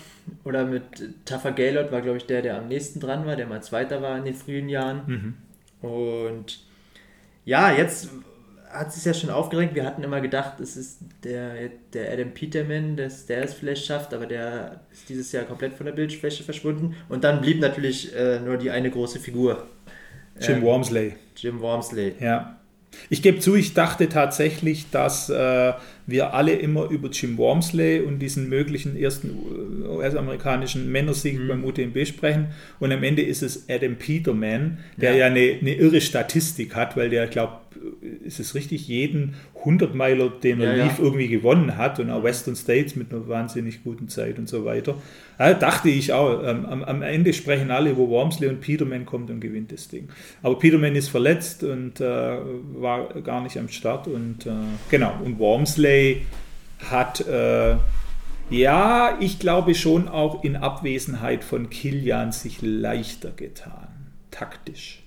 oder 0.43 0.65
mit 0.65 0.83
Taffer 1.25 1.51
Gaylord 1.51 1.91
war, 1.91 2.01
glaube 2.01 2.17
ich, 2.17 2.25
der, 2.25 2.41
der 2.41 2.57
am 2.57 2.67
nächsten 2.67 2.99
dran 2.99 3.25
war, 3.25 3.35
der 3.35 3.47
mal 3.47 3.61
Zweiter 3.63 4.01
war 4.01 4.17
in 4.17 4.25
den 4.25 4.33
frühen 4.35 4.69
Jahren. 4.69 5.01
mhm. 5.81 5.87
Und 5.89 6.59
ja, 7.45 7.71
jetzt 7.71 8.09
hat 8.69 8.93
sich 8.93 9.05
ja 9.05 9.13
schon 9.13 9.29
aufgeregt. 9.29 9.75
Wir 9.75 9.85
hatten 9.85 10.03
immer 10.03 10.21
gedacht, 10.21 10.59
es 10.59 10.77
ist 10.77 10.99
der, 11.23 11.69
der 11.93 12.11
Adam 12.11 12.31
Peterman, 12.31 12.95
dass 12.97 13.25
der 13.25 13.43
es 13.43 13.53
vielleicht 13.53 13.85
schafft, 13.85 14.13
aber 14.13 14.25
der 14.25 14.81
ist 14.91 15.07
dieses 15.09 15.31
Jahr 15.31 15.45
komplett 15.45 15.73
von 15.73 15.85
der 15.85 15.93
Bildfläche 15.93 16.43
verschwunden. 16.43 16.95
Und 17.09 17.23
dann 17.23 17.41
blieb 17.41 17.59
natürlich 17.59 18.15
äh, 18.15 18.39
nur 18.39 18.57
die 18.57 18.71
eine 18.71 18.89
große 18.89 19.19
Figur. 19.19 19.67
Jim 20.39 20.57
Ähm, 20.57 20.63
Wormsley. 20.63 21.13
Jim 21.35 21.59
Wormsley. 21.61 22.15
Ja, 22.19 22.57
Ich 23.09 23.21
gebe 23.21 23.39
zu, 23.39 23.55
ich 23.55 23.73
dachte 23.73 24.09
tatsächlich, 24.09 24.89
dass 24.91 25.29
äh, 25.29 25.73
wir 26.07 26.33
alle 26.33 26.53
immer 26.53 26.89
über 26.89 27.09
Jim 27.09 27.37
Wormsley 27.37 28.01
und 28.01 28.19
diesen 28.19 28.49
möglichen 28.49 28.97
ersten 28.97 29.85
US-amerikanischen 29.85 30.91
Männersieg 30.91 31.37
mhm. 31.37 31.47
beim 31.47 31.65
UTMB 31.65 32.05
sprechen. 32.07 32.47
Und 32.79 32.91
am 32.91 33.03
Ende 33.03 33.21
ist 33.21 33.43
es 33.43 33.69
Adam 33.69 33.95
Peterman, 33.95 34.79
der 34.97 35.11
ja, 35.11 35.17
ja 35.17 35.25
eine, 35.27 35.57
eine, 35.61 35.73
irre 35.75 36.01
Statistik 36.01 36.75
hat, 36.75 36.97
weil 36.97 37.09
der, 37.09 37.27
glaube 37.27 37.57
ist 38.23 38.39
es 38.39 38.55
richtig, 38.55 38.87
jeden 38.87 39.35
100-Meiler, 39.63 40.29
den 40.29 40.61
er 40.61 40.75
ja, 40.75 40.83
lief, 40.85 40.99
ja. 40.99 41.03
irgendwie 41.03 41.27
gewonnen 41.27 41.77
hat 41.77 41.99
und 41.99 42.09
auch 42.09 42.23
Western 42.23 42.55
States 42.55 42.95
mit 42.95 43.11
einer 43.11 43.27
wahnsinnig 43.27 43.83
guten 43.83 44.07
Zeit 44.09 44.39
und 44.39 44.47
so 44.47 44.65
weiter. 44.65 44.95
Ja, 45.39 45.53
dachte 45.53 45.89
ich 45.89 46.13
auch. 46.13 46.43
Ähm, 46.43 46.65
am, 46.65 46.83
am, 46.83 47.01
Ende 47.01 47.33
sprechen 47.33 47.71
alle 47.71 47.91
über 47.91 48.07
Wormsley 48.07 48.47
und 48.47 48.61
Peterman 48.61 49.05
kommt 49.05 49.29
und 49.29 49.39
gewinnt 49.39 49.71
das 49.71 49.87
Ding. 49.87 50.09
Aber 50.41 50.57
Peterman 50.57 50.95
ist 50.95 51.09
verletzt 51.09 51.63
und 51.63 52.01
äh, 52.01 52.37
war 52.75 53.07
gar 53.21 53.41
nicht 53.41 53.57
am 53.57 53.69
Start 53.69 54.07
und 54.07 54.45
äh, 54.45 54.51
genau. 54.89 55.13
Und 55.23 55.39
Wormsley 55.39 56.25
hat 56.89 57.25
äh, 57.27 57.75
ja, 58.49 59.17
ich 59.19 59.39
glaube 59.39 59.75
schon 59.75 60.07
auch 60.07 60.43
in 60.43 60.55
Abwesenheit 60.55 61.43
von 61.43 61.69
Kilian 61.69 62.31
sich 62.31 62.61
leichter 62.61 63.31
getan, 63.31 63.89
taktisch. 64.31 65.03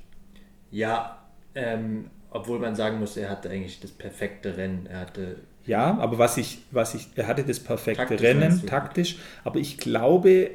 Ja, 0.71 1.17
ähm, 1.55 2.11
obwohl 2.31 2.59
man 2.59 2.75
sagen 2.75 2.99
muss, 2.99 3.17
er 3.17 3.31
hatte 3.31 3.51
eigentlich 3.51 3.81
das 3.81 3.91
perfekte 3.91 4.57
Rennen. 4.57 4.87
Er 4.87 5.01
hatte 5.01 5.37
ja, 5.67 5.99
aber 5.99 6.19
was 6.19 6.37
ich, 6.37 6.63
was 6.71 6.95
ich, 6.95 7.09
er 7.17 7.27
hatte 7.27 7.45
das 7.45 7.61
perfekte 7.61 8.07
taktisch 8.07 8.23
Rennen, 8.23 8.67
taktisch, 8.67 9.19
aber 9.45 9.59
ich 9.59 9.77
glaube, 9.79 10.53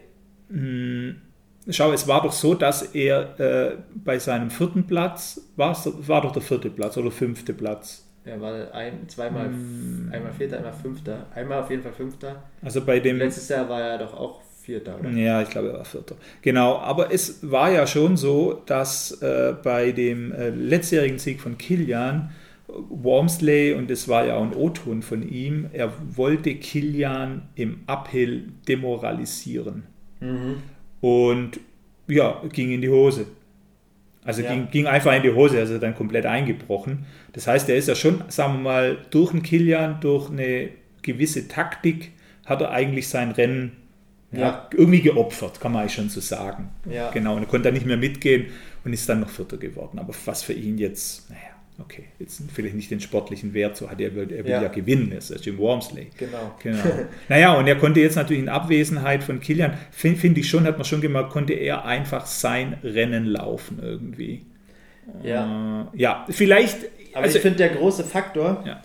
mh, 0.50 0.60
hm, 0.60 1.22
schau, 1.70 1.92
es 1.94 2.08
war 2.08 2.24
doch 2.24 2.32
so, 2.32 2.56
dass 2.56 2.82
er 2.96 3.40
äh, 3.40 3.78
bei 3.94 4.18
seinem 4.20 4.50
vierten 4.50 4.88
Platz, 4.88 5.42
war, 5.56 5.78
war 6.08 6.22
doch 6.22 6.32
der 6.32 6.42
vierte 6.42 6.70
Platz 6.70 6.98
oder 6.98 7.12
fünfte 7.12 7.54
Platz. 7.54 8.04
Er 8.26 8.42
war 8.42 8.74
ein, 8.74 9.08
zweimal, 9.08 9.46
hm. 9.46 10.10
einmal 10.12 10.34
Vierter, 10.34 10.58
einmal 10.58 10.74
Fünfter. 10.74 11.28
Einmal 11.36 11.62
auf 11.62 11.70
jeden 11.70 11.84
Fall 11.84 11.94
Fünfter. 11.94 12.44
Also 12.64 12.84
bei 12.84 13.00
dem. 13.00 13.18
Letztes 13.18 13.50
Jahr 13.50 13.70
war 13.70 13.82
er 13.82 14.00
doch 14.00 14.16
auch 14.16 14.42
Vierter, 14.66 15.00
oder? 15.00 15.12
Ja, 15.12 15.44
ich 15.44 15.50
glaube, 15.50 15.68
er 15.68 15.74
war 15.76 15.86
Vierter. 15.86 16.16
Genau, 16.42 16.78
aber 16.78 17.14
es 17.14 17.40
war 17.50 17.72
ja 17.72 17.86
schon 17.86 18.18
so, 18.18 18.64
dass 18.66 19.12
äh, 19.22 19.54
bei 19.62 19.92
dem 19.92 20.32
äh, 20.32 20.50
letztjährigen 20.50 21.20
Sieg 21.20 21.40
von 21.40 21.58
Kilian 21.58 22.32
Wormsley, 22.68 23.74
und 23.74 23.92
es 23.92 24.08
war 24.08 24.26
ja 24.26 24.38
auch 24.38 24.44
ein 24.44 24.56
O-Ton 24.56 25.04
von 25.04 25.22
ihm, 25.28 25.70
er 25.72 25.94
wollte 26.16 26.56
Kilian 26.56 27.44
im 27.54 27.82
Uphill 27.86 28.50
demoralisieren. 28.68 29.84
Mhm. 30.20 30.56
Und 31.00 31.60
ja, 32.08 32.42
ging 32.52 32.72
in 32.72 32.82
die 32.82 32.90
Hose. 32.90 33.28
Also 34.24 34.42
ja. 34.42 34.52
ging, 34.52 34.70
ging, 34.72 34.88
einfach 34.88 35.16
in 35.16 35.22
die 35.22 35.32
Hose, 35.32 35.60
also 35.60 35.78
dann 35.78 35.94
komplett 35.94 36.26
eingebrochen. 36.26 37.06
Das 37.34 37.46
heißt, 37.46 37.70
er 37.70 37.78
ist 37.78 37.88
ja 37.88 37.94
schon, 37.94 38.24
sagen 38.30 38.54
wir 38.54 38.62
mal, 38.62 38.98
durch 39.12 39.32
einen 39.32 39.44
Kilian, 39.44 40.00
durch 40.02 40.32
eine 40.32 40.70
gewisse 41.04 41.48
Taktik, 41.48 42.14
hat 42.46 42.62
er 42.62 42.72
eigentlich 42.72 43.08
sein 43.08 43.32
Rennen 43.32 43.85
ja. 44.32 44.70
irgendwie 44.74 45.02
geopfert, 45.02 45.60
kann 45.60 45.72
man 45.72 45.82
eigentlich 45.82 45.94
schon 45.94 46.10
so 46.10 46.20
sagen. 46.20 46.70
Ja. 46.90 47.12
Genau, 47.12 47.36
und 47.36 47.44
er 47.44 47.48
konnte 47.48 47.66
dann 47.66 47.74
nicht 47.74 47.86
mehr 47.86 47.98
mitgehen 47.98 48.48
und 48.84 48.94
ist 48.94 49.08
dann 49.08 49.22
noch 49.22 49.30
Vierter 49.30 49.58
geworden. 49.58 50.00
Aber 50.00 50.14
was 50.26 50.44
für 50.44 50.54
ihn 50.54 50.78
jetzt, 50.78 51.30
naja, 51.30 51.42
okay, 51.80 52.06
jetzt 52.20 52.42
vielleicht 52.54 52.76
nicht 52.76 52.92
den 52.92 53.00
sportlichen 53.00 53.54
Wert, 53.54 53.78
so 53.78 53.90
hat 53.90 54.00
er, 54.02 54.10
er 54.10 54.16
will 54.16 54.48
ja, 54.48 54.64
ja 54.64 54.68
gewinnen, 54.68 55.12
das 55.14 55.32
ist 55.32 55.46
Jim 55.46 55.58
Wormsley. 55.58 56.08
Genau. 56.18 56.56
genau. 56.62 56.84
naja, 57.30 57.54
und 57.54 57.68
er 57.68 57.76
konnte 57.76 58.00
jetzt 58.00 58.16
natürlich 58.16 58.44
in 58.44 58.50
Abwesenheit 58.50 59.24
von 59.24 59.40
Kilian, 59.40 59.74
finde 59.92 60.20
find 60.20 60.38
ich 60.38 60.50
schon, 60.50 60.66
hat 60.66 60.78
man 60.78 60.86
schon 60.86 61.02
gemerkt, 61.02 61.32
konnte 61.32 61.54
er 61.54 61.86
einfach 61.86 62.26
sein 62.26 62.78
Rennen 62.84 63.26
laufen 63.26 63.80
irgendwie. 63.82 64.46
Ja. 65.24 65.90
Äh, 65.94 66.02
ja, 66.02 66.26
vielleicht. 66.30 66.78
Aber 67.14 67.24
also, 67.24 67.38
ich 67.38 67.42
finde, 67.42 67.58
der 67.58 67.70
große 67.70 68.04
Faktor, 68.04 68.64
ja 68.66 68.82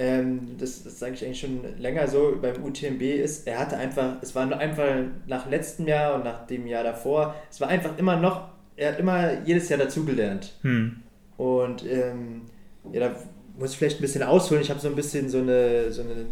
ähm, 0.00 0.56
das, 0.58 0.82
das 0.82 0.98
sage 0.98 1.12
ich 1.12 1.22
eigentlich 1.22 1.40
schon 1.40 1.60
länger 1.78 2.08
so 2.08 2.38
beim 2.40 2.64
UTMB 2.64 3.02
ist, 3.02 3.46
er 3.46 3.58
hatte 3.58 3.76
einfach, 3.76 4.16
es 4.22 4.34
war 4.34 4.50
einfach 4.58 4.86
nach 5.26 5.48
letztem 5.50 5.86
Jahr 5.86 6.14
und 6.14 6.24
nach 6.24 6.46
dem 6.46 6.66
Jahr 6.66 6.82
davor, 6.82 7.34
es 7.50 7.60
war 7.60 7.68
einfach 7.68 7.98
immer 7.98 8.16
noch, 8.16 8.48
er 8.76 8.92
hat 8.92 8.98
immer 8.98 9.42
jedes 9.44 9.68
Jahr 9.68 9.78
dazugelernt. 9.78 10.54
Hm. 10.62 10.96
Und 11.36 11.84
ähm, 11.84 12.42
ja, 12.90 13.00
da 13.00 13.16
muss 13.58 13.72
ich 13.72 13.76
vielleicht 13.76 13.98
ein 13.98 14.00
bisschen 14.00 14.22
ausholen. 14.22 14.62
Ich 14.62 14.70
habe 14.70 14.80
so 14.80 14.88
ein 14.88 14.96
bisschen 14.96 15.28
so 15.28 15.36
eine, 15.36 15.92
so 15.92 16.00
eine 16.00 16.24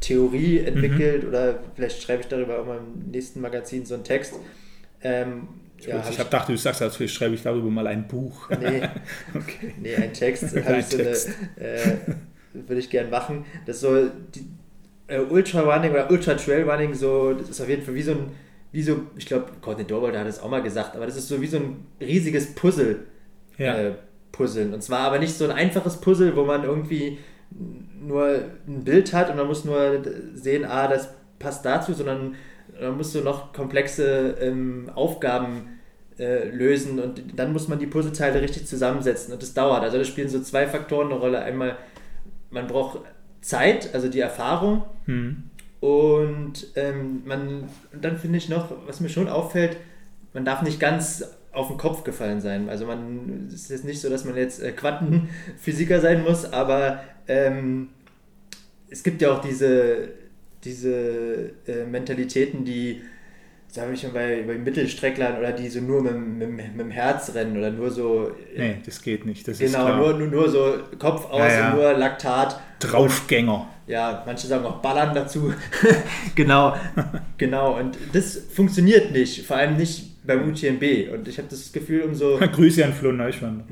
Theorie 0.00 0.58
entwickelt 0.58 1.22
mhm. 1.22 1.28
oder 1.30 1.58
vielleicht 1.74 2.02
schreibe 2.02 2.20
ich 2.20 2.28
darüber 2.28 2.60
auch 2.60 2.66
mal 2.66 2.76
im 2.76 3.10
nächsten 3.10 3.40
Magazin 3.40 3.86
so 3.86 3.94
einen 3.94 4.04
Text. 4.04 4.34
Ähm, 5.02 5.48
ich, 5.78 5.86
ja, 5.86 6.02
hab 6.02 6.10
ich 6.10 6.18
habe 6.18 6.28
gedacht, 6.28 6.48
du 6.50 6.56
sagst, 6.58 6.82
als 6.82 6.96
schreibe 7.10 7.34
ich 7.34 7.42
darüber 7.42 7.70
mal 7.70 7.86
ein 7.86 8.06
Buch. 8.06 8.50
Nee, 8.50 8.82
okay. 9.34 9.74
nee 9.80 9.94
ein 9.94 10.12
Text. 10.12 10.54
ein 10.56 10.82
so 10.82 10.98
Text. 10.98 11.30
Eine, 11.56 11.66
äh, 11.66 11.96
würde 12.66 12.80
ich 12.80 12.90
gerne 12.90 13.10
machen. 13.10 13.44
Das 13.66 13.76
ist 13.76 13.82
so 13.82 14.10
die, 14.34 14.46
äh, 15.08 15.20
Ultra 15.20 15.60
Running 15.60 15.92
oder 15.92 16.10
Ultra 16.10 16.34
Trail 16.34 16.68
Running, 16.68 16.94
so, 16.94 17.32
das 17.32 17.48
ist 17.48 17.60
auf 17.60 17.68
jeden 17.68 17.82
Fall 17.82 17.94
wie 17.94 18.02
so 18.02 18.12
ein, 18.12 18.30
wie 18.72 18.82
so, 18.82 19.02
ich 19.16 19.26
glaube, 19.26 19.46
Courtney 19.60 19.84
Dorwalder 19.84 20.20
hat 20.20 20.26
es 20.26 20.40
auch 20.40 20.50
mal 20.50 20.62
gesagt, 20.62 20.96
aber 20.96 21.06
das 21.06 21.16
ist 21.16 21.28
so 21.28 21.40
wie 21.40 21.46
so 21.46 21.58
ein 21.58 21.86
riesiges 22.00 22.54
Puzzle. 22.54 23.04
Ja. 23.58 23.74
Äh, 23.76 23.92
Puzzeln. 24.36 24.74
Und 24.74 24.82
zwar 24.82 25.00
aber 25.00 25.18
nicht 25.18 25.34
so 25.34 25.44
ein 25.44 25.50
einfaches 25.50 25.96
Puzzle, 25.98 26.36
wo 26.36 26.44
man 26.44 26.64
irgendwie 26.64 27.18
nur 28.00 28.42
ein 28.66 28.84
Bild 28.84 29.12
hat 29.12 29.30
und 29.30 29.36
man 29.36 29.46
muss 29.46 29.64
nur 29.64 30.02
sehen, 30.34 30.64
ah, 30.64 30.88
das 30.88 31.08
passt 31.38 31.64
dazu, 31.64 31.94
sondern 31.94 32.34
man 32.80 32.96
muss 32.96 33.12
so 33.12 33.20
noch 33.20 33.52
komplexe 33.52 34.36
ähm, 34.40 34.90
Aufgaben 34.94 35.78
äh, 36.18 36.48
lösen 36.48 36.98
und 36.98 37.22
dann 37.36 37.52
muss 37.52 37.68
man 37.68 37.78
die 37.78 37.86
Puzzleteile 37.86 38.42
richtig 38.42 38.66
zusammensetzen 38.66 39.32
und 39.32 39.42
das 39.42 39.54
dauert. 39.54 39.82
Also 39.82 39.98
da 39.98 40.04
spielen 40.04 40.28
so 40.28 40.40
zwei 40.40 40.66
Faktoren 40.66 41.10
eine 41.10 41.18
Rolle. 41.18 41.40
Einmal 41.40 41.76
man 42.50 42.66
braucht 42.66 43.00
Zeit, 43.40 43.94
also 43.94 44.08
die 44.08 44.20
Erfahrung. 44.20 44.84
Hm. 45.04 45.44
Und 45.80 46.68
ähm, 46.74 47.22
man, 47.26 47.68
dann 47.92 48.18
finde 48.18 48.38
ich 48.38 48.48
noch, 48.48 48.72
was 48.86 49.00
mir 49.00 49.08
schon 49.08 49.28
auffällt, 49.28 49.76
man 50.32 50.44
darf 50.44 50.62
nicht 50.62 50.80
ganz 50.80 51.24
auf 51.52 51.68
den 51.68 51.78
Kopf 51.78 52.04
gefallen 52.04 52.40
sein. 52.40 52.68
Also 52.68 52.86
man 52.86 53.46
es 53.48 53.54
ist 53.54 53.70
jetzt 53.70 53.84
nicht 53.84 54.00
so, 54.00 54.10
dass 54.10 54.24
man 54.24 54.36
jetzt 54.36 54.62
äh, 54.62 54.72
Quantenphysiker 54.72 56.00
sein 56.00 56.22
muss, 56.22 56.44
aber 56.44 57.00
ähm, 57.28 57.88
es 58.90 59.02
gibt 59.02 59.22
ja 59.22 59.32
auch 59.32 59.40
diese, 59.40 60.10
diese 60.64 61.52
äh, 61.66 61.84
Mentalitäten, 61.90 62.64
die 62.64 63.02
sage 63.76 63.92
ich 63.92 64.00
schon 64.00 64.12
bei, 64.12 64.42
bei 64.46 64.54
Mittelstrecklern 64.54 65.38
oder 65.38 65.52
die 65.52 65.68
so 65.68 65.80
nur 65.80 66.02
mit, 66.02 66.16
mit, 66.16 66.50
mit 66.50 66.80
dem 66.80 66.90
Herz 66.90 67.32
rennen 67.34 67.56
oder 67.56 67.70
nur 67.70 67.90
so. 67.90 68.32
Nee, 68.56 68.76
das 68.84 69.02
geht 69.02 69.24
nicht. 69.26 69.46
Das 69.46 69.58
genau, 69.58 69.96
Nur, 69.96 70.14
nur, 70.14 70.28
nur 70.28 70.48
so 70.48 70.74
Kopf 70.98 71.30
aus 71.30 71.40
ja, 71.40 71.48
ja. 71.48 71.70
und 71.70 71.76
nur 71.76 71.92
Laktat. 71.92 72.58
Draufgänger. 72.80 73.68
Ja, 73.86 74.22
manche 74.26 74.46
sagen 74.46 74.64
auch 74.64 74.80
Ballern 74.80 75.14
dazu. 75.14 75.52
genau, 76.34 76.74
genau. 77.38 77.78
Und 77.78 77.96
das 78.12 78.36
funktioniert 78.52 79.12
nicht, 79.12 79.46
vor 79.46 79.56
allem 79.56 79.76
nicht 79.76 80.26
beim 80.26 80.48
UTMB. 80.48 81.12
Und 81.12 81.28
ich 81.28 81.38
habe 81.38 81.48
das 81.48 81.70
Gefühl, 81.70 82.02
umso. 82.02 82.38
Grüße 82.52 82.84
an 82.84 82.94
Flo 82.94 83.12
Neuschwander. 83.12 83.64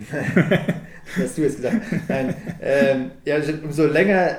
hast 1.19 1.39
du 1.39 1.43
jetzt 1.43 1.57
gesagt. 1.57 1.77
Nein. 2.09 2.35
Ähm, 2.61 3.11
ja, 3.25 3.37
umso 3.65 3.87
länger 3.87 4.37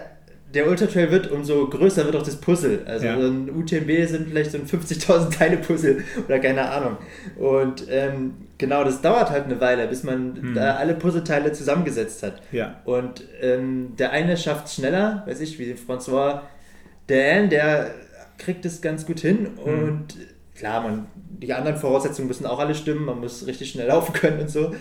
der 0.55 0.67
Ultra 0.67 0.87
Trail 0.87 1.11
wird, 1.11 1.29
umso 1.29 1.67
größer 1.67 2.05
wird 2.05 2.15
auch 2.15 2.23
das 2.23 2.37
Puzzle. 2.37 2.79
Also 2.85 3.05
ja. 3.05 3.15
ein 3.15 3.49
UTMB 3.49 4.07
sind 4.07 4.29
vielleicht 4.29 4.51
so 4.51 4.57
ein 4.57 4.65
50.000 4.65 5.37
Teile 5.37 5.57
Puzzle 5.57 6.03
oder 6.25 6.39
keine 6.39 6.69
Ahnung. 6.69 6.97
Und 7.37 7.85
ähm, 7.89 8.33
genau, 8.57 8.83
das 8.83 9.01
dauert 9.01 9.29
halt 9.29 9.45
eine 9.45 9.59
Weile, 9.59 9.87
bis 9.87 10.03
man 10.03 10.35
hm. 10.35 10.53
da 10.55 10.75
alle 10.75 10.95
Puzzleteile 10.95 11.51
zusammengesetzt 11.51 12.23
hat. 12.23 12.41
Ja. 12.51 12.81
Und 12.85 13.23
ähm, 13.41 13.95
der 13.99 14.11
eine 14.11 14.37
schafft 14.37 14.67
es 14.67 14.75
schneller, 14.75 15.23
weiß 15.27 15.41
ich, 15.41 15.59
wie 15.59 15.73
François 15.73 16.41
Dan, 17.07 17.49
der 17.49 17.91
kriegt 18.37 18.65
es 18.65 18.81
ganz 18.81 19.05
gut 19.05 19.19
hin 19.19 19.49
hm. 19.63 19.73
und 19.73 20.07
klar, 20.55 20.81
man, 20.81 21.07
die 21.45 21.53
anderen 21.53 21.77
Voraussetzungen 21.77 22.27
müssen 22.27 22.45
auch 22.45 22.59
alle 22.59 22.75
stimmen, 22.75 23.05
man 23.05 23.19
muss 23.19 23.45
richtig 23.47 23.69
schnell 23.69 23.87
laufen 23.89 24.13
können 24.13 24.41
und 24.41 24.49
so. 24.49 24.73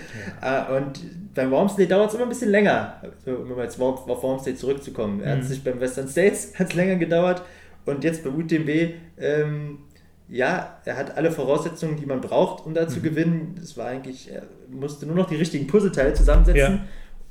Ja. 0.42 0.68
Äh, 0.68 0.77
und 0.77 1.00
beim 1.35 1.50
Wormsley 1.50 1.87
dauert 1.87 2.09
es 2.09 2.14
immer 2.14 2.24
ein 2.24 2.29
bisschen 2.29 2.50
länger, 2.50 3.00
also, 3.03 3.38
um 3.38 3.59
jetzt 3.59 3.81
auf 3.81 4.22
Wormsley 4.22 4.55
zurückzukommen. 4.55 5.20
Er 5.20 5.37
mhm. 5.37 5.40
hat 5.40 5.46
sich 5.46 5.62
beim 5.62 5.81
Western 5.81 6.09
States 6.09 6.53
hat 6.59 6.74
länger 6.74 6.96
gedauert 6.96 7.42
und 7.85 8.05
jetzt 8.05 8.24
bei 8.24 8.31
UTMB, 8.31 8.94
ähm, 9.18 9.79
ja, 10.29 10.79
er 10.85 10.96
hat 10.96 11.16
alle 11.16 11.31
Voraussetzungen, 11.31 11.96
die 11.96 12.07
man 12.07 12.20
braucht, 12.20 12.64
um 12.64 12.72
da 12.72 12.88
zu 12.88 12.98
mhm. 12.98 13.03
gewinnen. 13.03 13.61
Es 13.62 13.77
war 13.77 13.87
eigentlich, 13.87 14.33
er 14.33 14.42
musste 14.70 15.07
nur 15.07 15.16
noch 15.16 15.29
die 15.29 15.37
richtigen 15.37 15.66
Puzzleteile 15.66 16.14
zusammensetzen 16.14 16.81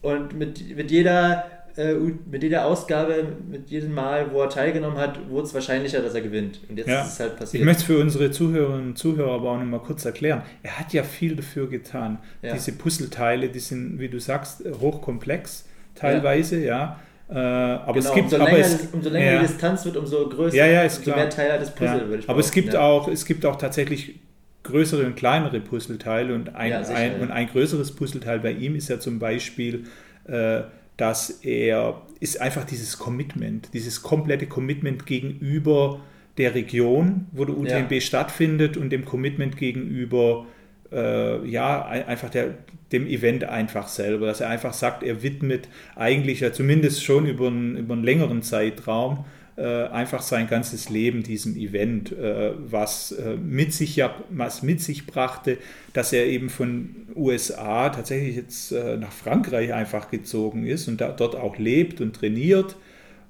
ja. 0.04 0.10
und 0.10 0.38
mit, 0.38 0.76
mit 0.76 0.92
jeder 0.92 1.63
äh, 1.76 1.94
mit 2.30 2.44
jeder 2.44 2.66
Ausgabe, 2.66 3.26
mit 3.50 3.70
jedem 3.70 3.94
Mal, 3.94 4.32
wo 4.32 4.42
er 4.42 4.50
teilgenommen 4.50 4.98
hat, 4.98 5.30
wurde 5.30 5.48
es 5.48 5.54
wahrscheinlicher, 5.54 6.02
dass 6.02 6.14
er 6.14 6.22
gewinnt. 6.22 6.60
Und 6.70 6.78
jetzt 6.78 6.88
ja. 6.88 7.02
ist 7.02 7.14
es 7.14 7.20
halt 7.20 7.38
passiert. 7.38 7.62
Ich 7.62 7.66
möchte 7.66 7.82
es 7.82 7.88
für 7.88 8.00
unsere 8.00 8.30
Zuhörerinnen 8.30 8.90
und 8.90 8.98
Zuhörer 8.98 9.34
aber 9.34 9.52
auch 9.52 9.58
noch 9.58 9.66
mal 9.66 9.80
kurz 9.80 10.06
erklären. 10.06 10.44
Er 10.62 10.80
hat 10.80 10.94
ja 10.94 11.04
viel 11.04 11.36
dafür 11.36 11.68
getan. 11.68 12.20
Ja. 12.42 12.54
Diese 12.54 12.74
Puzzleteile, 12.74 13.50
die 13.50 13.60
sind, 13.60 14.00
wie 14.00 14.08
du 14.08 14.20
sagst, 14.20 14.64
hochkomplex 14.82 15.66
teilweise, 15.96 16.64
ja. 16.64 17.00
Äh, 17.30 17.36
aber 17.36 17.94
genau, 17.94 18.10
es 18.10 18.14
gibt, 18.14 18.26
umso 18.26 18.38
länger, 18.38 18.50
aber 18.50 18.60
es, 18.60 18.88
umso 18.92 19.10
länger 19.10 19.32
ja. 19.32 19.42
die 19.42 19.48
Distanz 19.48 19.86
wird, 19.86 19.98
umso 19.98 20.30
größer, 20.30 20.56
ja, 20.56 20.68
ja, 20.68 20.84
ist 20.84 21.00
umso 21.00 21.12
klar. 21.12 21.18
mehr 21.18 21.30
Teile 21.30 21.58
des 21.60 21.72
Puzzles, 21.72 22.02
ja. 22.02 22.08
würde 22.08 22.24
ich 22.24 22.30
Aber 22.30 22.40
es 22.40 22.52
gibt, 22.52 22.76
auch, 22.76 23.08
es 23.08 23.26
gibt 23.26 23.46
auch 23.46 23.56
tatsächlich 23.56 24.20
größere 24.62 25.06
und 25.06 25.16
kleinere 25.16 25.60
Puzzleteile 25.60 26.36
und 26.36 26.56
ein, 26.56 26.74
ein, 26.74 27.22
und 27.22 27.32
ein 27.32 27.48
größeres 27.48 27.94
Puzzleteil 27.94 28.40
bei 28.40 28.52
ihm 28.52 28.76
ist 28.76 28.90
ja 28.90 29.00
zum 29.00 29.20
Beispiel 29.20 29.86
äh, 30.28 30.62
dass 30.98 31.30
er 31.44 32.02
ist 32.20 32.40
einfach 32.40 32.66
dieses 32.66 32.98
Commitment, 32.98 33.74
dieses 33.74 34.02
komplette 34.02 34.48
Commitment 34.48 35.06
gegenüber 35.06 36.00
der 36.38 36.56
Region, 36.56 37.28
wo 37.32 37.46
der 37.46 37.58
UTMB 37.58 37.92
ja. 37.92 38.02
stattfindet 38.02 38.78
und 38.78 38.90
dem 38.90 39.06
Commitment 39.06 39.58
gegenüber 39.58 40.46
äh, 40.92 41.48
ja, 41.48 41.84
einfach 41.86 42.30
der, 42.30 42.56
dem 42.92 43.08
Event 43.08 43.44
einfach 43.44 43.88
selber, 43.88 44.28
dass 44.28 44.42
er 44.42 44.50
einfach 44.50 44.74
sagt, 44.74 45.04
er 45.04 45.24
widmet 45.24 45.68
eigentlich 45.96 46.40
ja 46.40 46.54
zumindest 46.54 47.04
schon 47.04 47.26
über 47.26 47.48
einen, 47.48 47.76
über 47.76 47.94
einen 47.94 48.04
längeren 48.04 48.42
Zeitraum 48.42 49.26
einfach 49.62 50.22
sein 50.22 50.48
ganzes 50.48 50.90
Leben 50.90 51.22
diesem 51.22 51.56
Event, 51.56 52.12
äh, 52.12 52.54
was, 52.58 53.12
äh, 53.12 53.36
mit 53.36 53.74
sich 53.74 53.96
ja, 53.96 54.16
was 54.30 54.64
mit 54.64 54.82
sich 54.82 55.06
brachte, 55.06 55.58
dass 55.94 56.12
er 56.12 56.26
eben 56.26 56.50
von 56.50 56.96
USA 57.16 57.90
tatsächlich 57.90 58.36
jetzt 58.36 58.72
äh, 58.72 58.98
nach 58.98 59.12
Frankreich 59.12 59.74
einfach 59.74 60.10
gezogen 60.10 60.66
ist 60.66 60.88
und 60.88 61.02
da, 61.02 61.10
dort 61.10 61.36
auch 61.36 61.58
lebt 61.58 62.02
und 62.02 62.16
trainiert. 62.16 62.76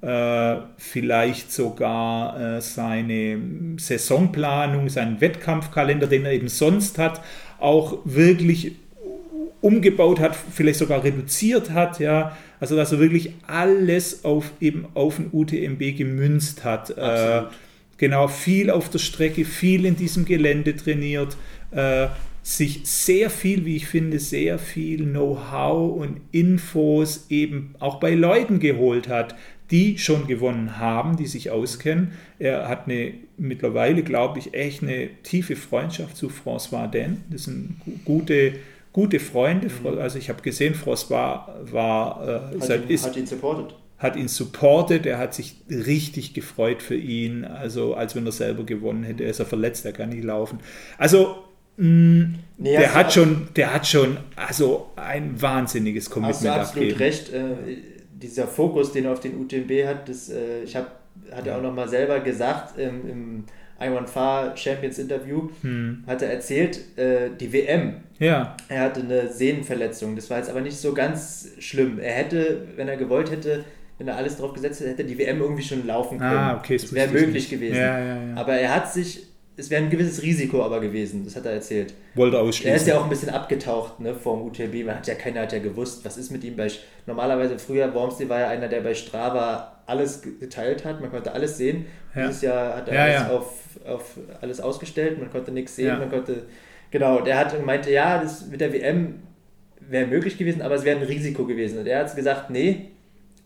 Äh, 0.00 0.56
vielleicht 0.76 1.52
sogar 1.52 2.60
seine 2.60 3.38
Saisonplanung, 3.78 4.88
seinen 4.88 5.20
Wettkampfkalender, 5.20 6.06
den 6.06 6.24
er 6.24 6.32
eben 6.32 6.48
sonst 6.48 6.98
hat, 6.98 7.20
auch 7.58 7.98
wirklich 8.04 8.72
umgebaut 9.64 10.20
hat, 10.20 10.36
vielleicht 10.36 10.78
sogar 10.78 11.02
reduziert 11.02 11.70
hat, 11.70 11.98
ja, 11.98 12.36
also 12.64 12.76
dass 12.76 12.92
er 12.92 12.98
wirklich 12.98 13.34
alles 13.46 14.24
auf 14.24 14.50
eben 14.58 14.86
auf 14.94 15.16
den 15.16 15.28
UTMB 15.32 15.98
gemünzt 15.98 16.64
hat. 16.64 16.88
Äh, 16.96 17.42
genau, 17.98 18.26
viel 18.26 18.70
auf 18.70 18.88
der 18.88 19.00
Strecke, 19.00 19.44
viel 19.44 19.84
in 19.84 19.96
diesem 19.96 20.24
Gelände 20.24 20.74
trainiert, 20.74 21.36
äh, 21.72 22.06
sich 22.42 22.80
sehr 22.84 23.28
viel, 23.28 23.66
wie 23.66 23.76
ich 23.76 23.86
finde, 23.86 24.18
sehr 24.18 24.58
viel 24.58 25.04
Know-how 25.04 25.94
und 25.94 26.22
Infos 26.32 27.26
eben 27.28 27.74
auch 27.80 28.00
bei 28.00 28.14
Leuten 28.14 28.60
geholt 28.60 29.08
hat, 29.08 29.34
die 29.70 29.98
schon 29.98 30.26
gewonnen 30.26 30.78
haben, 30.78 31.18
die 31.18 31.26
sich 31.26 31.50
auskennen. 31.50 32.12
Er 32.38 32.66
hat 32.66 32.88
eine 32.88 33.12
mittlerweile, 33.36 34.02
glaube 34.02 34.38
ich, 34.38 34.54
echt 34.54 34.82
eine 34.82 35.10
tiefe 35.22 35.54
Freundschaft 35.54 36.16
zu 36.16 36.30
François 36.30 36.90
Den. 36.90 37.18
Das 37.28 37.44
sind 37.44 37.76
gute, 38.06 38.54
gute 38.94 39.20
Freunde. 39.20 39.68
Mhm. 39.68 39.98
Also 39.98 40.18
ich 40.18 40.30
habe 40.30 40.40
gesehen, 40.40 40.74
François 40.74 41.42
war, 41.70 42.26
äh, 42.26 42.54
hat, 42.54 42.64
seit, 42.64 42.84
ihn, 42.84 42.88
ist, 42.88 43.04
hat 43.04 43.16
ihn 43.16 43.26
supportet. 43.26 43.74
Hat 43.98 44.16
ihn 44.16 44.28
supportet, 44.28 45.04
er 45.04 45.18
hat 45.18 45.34
sich 45.34 45.56
richtig 45.68 46.32
gefreut 46.32 46.82
für 46.82 46.96
ihn, 46.96 47.44
also 47.44 47.94
als 47.94 48.16
wenn 48.16 48.24
er 48.24 48.32
selber 48.32 48.64
gewonnen 48.64 49.02
hätte. 49.02 49.24
Er 49.24 49.30
ist 49.30 49.40
er 49.40 49.46
verletzt, 49.46 49.84
er 49.84 49.92
kann 49.92 50.08
nicht 50.08 50.24
laufen. 50.24 50.60
Also 50.96 51.44
mh, 51.76 51.86
mm, 51.86 52.34
nee, 52.58 52.76
der 52.76 52.94
hat 52.94 53.12
schon, 53.12 53.48
der 53.56 53.74
hat 53.74 53.86
schon 53.86 54.16
also 54.36 54.90
ein 54.96 55.40
wahnsinniges 55.40 56.08
Commitment 56.08 56.54
hast 56.54 56.74
du 56.74 56.80
absolut 56.80 56.92
abgeben. 56.92 56.98
recht. 56.98 57.32
Äh, 57.32 57.76
dieser 58.12 58.46
Fokus, 58.46 58.92
den 58.92 59.04
er 59.06 59.12
auf 59.12 59.20
den 59.20 59.38
UTMB 59.38 59.86
hat, 59.86 60.08
das, 60.08 60.30
äh, 60.30 60.62
ich 60.62 60.76
habe, 60.76 60.86
hat 61.30 61.46
er 61.46 61.58
auch 61.58 61.62
noch 61.62 61.74
mal 61.74 61.88
selber 61.88 62.20
gesagt 62.20 62.78
ähm, 62.78 63.08
im 63.10 63.44
Iron 63.80 64.06
Far 64.06 64.56
Champions 64.56 64.98
Interview, 64.98 65.50
hm. 65.62 66.04
hat 66.06 66.22
er 66.22 66.30
erzählt, 66.30 66.80
äh, 66.96 67.30
die 67.38 67.52
WM. 67.52 67.94
Ja. 68.18 68.56
Er 68.68 68.82
hatte 68.82 69.00
eine 69.00 69.28
Sehnenverletzung. 69.28 70.14
Das 70.16 70.30
war 70.30 70.38
jetzt 70.38 70.50
aber 70.50 70.60
nicht 70.60 70.76
so 70.76 70.94
ganz 70.94 71.48
schlimm. 71.58 71.98
Er 71.98 72.12
hätte, 72.12 72.68
wenn 72.76 72.88
er 72.88 72.96
gewollt 72.96 73.30
hätte, 73.30 73.64
wenn 73.98 74.08
er 74.08 74.16
alles 74.16 74.36
drauf 74.36 74.52
gesetzt 74.52 74.80
hätte, 74.80 74.90
hätte 74.90 75.04
die 75.04 75.18
WM 75.18 75.40
irgendwie 75.40 75.62
schon 75.62 75.86
laufen 75.86 76.18
können. 76.18 76.36
Ah, 76.36 76.56
okay, 76.56 76.76
das 76.76 76.92
wäre 76.92 77.10
möglich 77.10 77.48
gewesen. 77.48 77.76
Ja, 77.76 77.98
ja, 77.98 78.22
ja. 78.28 78.36
Aber 78.36 78.54
er 78.54 78.74
hat 78.74 78.92
sich 78.92 79.22
es 79.56 79.70
wäre 79.70 79.82
ein 79.82 79.90
gewisses 79.90 80.22
Risiko 80.22 80.64
aber 80.64 80.80
gewesen, 80.80 81.24
das 81.24 81.36
hat 81.36 81.46
er 81.46 81.52
erzählt. 81.52 81.94
Wollte 82.14 82.38
ausschließen. 82.40 82.70
Er 82.70 82.76
ist 82.76 82.86
ja 82.86 82.98
auch 82.98 83.04
ein 83.04 83.10
bisschen 83.10 83.30
abgetaucht 83.30 84.00
ne, 84.00 84.14
vom 84.14 84.42
UTMB. 84.42 84.84
Man 84.84 84.96
hat 84.96 85.06
ja 85.06 85.14
keiner 85.14 85.42
hat 85.42 85.52
ja 85.52 85.60
gewusst, 85.60 86.04
was 86.04 86.16
ist 86.16 86.30
mit 86.32 86.42
ihm. 86.42 86.56
Bei, 86.56 86.68
normalerweise 87.06 87.58
früher, 87.58 87.92
Wormsley 87.94 88.28
war 88.28 88.40
ja 88.40 88.48
einer, 88.48 88.68
der 88.68 88.80
bei 88.80 88.94
Strava 88.94 89.80
alles 89.86 90.22
geteilt 90.40 90.84
hat, 90.84 91.00
man 91.00 91.10
konnte 91.10 91.32
alles 91.32 91.56
sehen. 91.56 91.86
Dieses 92.16 92.42
Jahr 92.42 92.76
hat 92.76 92.88
er 92.88 93.02
alles, 93.02 93.14
ja. 93.14 93.28
Auf, 93.30 93.52
auf 93.86 94.18
alles 94.40 94.60
ausgestellt, 94.60 95.18
man 95.18 95.30
konnte 95.30 95.52
nichts 95.52 95.76
sehen, 95.76 95.98
man 95.98 96.10
konnte. 96.10 96.44
Genau, 96.90 97.20
der 97.20 97.38
hat 97.38 97.64
meinte, 97.64 97.90
ja, 97.90 98.22
das 98.22 98.46
mit 98.46 98.60
der 98.60 98.72
WM 98.72 99.22
wäre 99.80 100.06
möglich 100.06 100.38
gewesen, 100.38 100.62
aber 100.62 100.76
es 100.76 100.84
wäre 100.84 100.98
ein 100.98 101.06
Risiko 101.06 101.44
gewesen. 101.44 101.78
Und 101.78 101.86
er 101.86 102.00
hat 102.00 102.14
gesagt, 102.14 102.50
nee, 102.50 102.90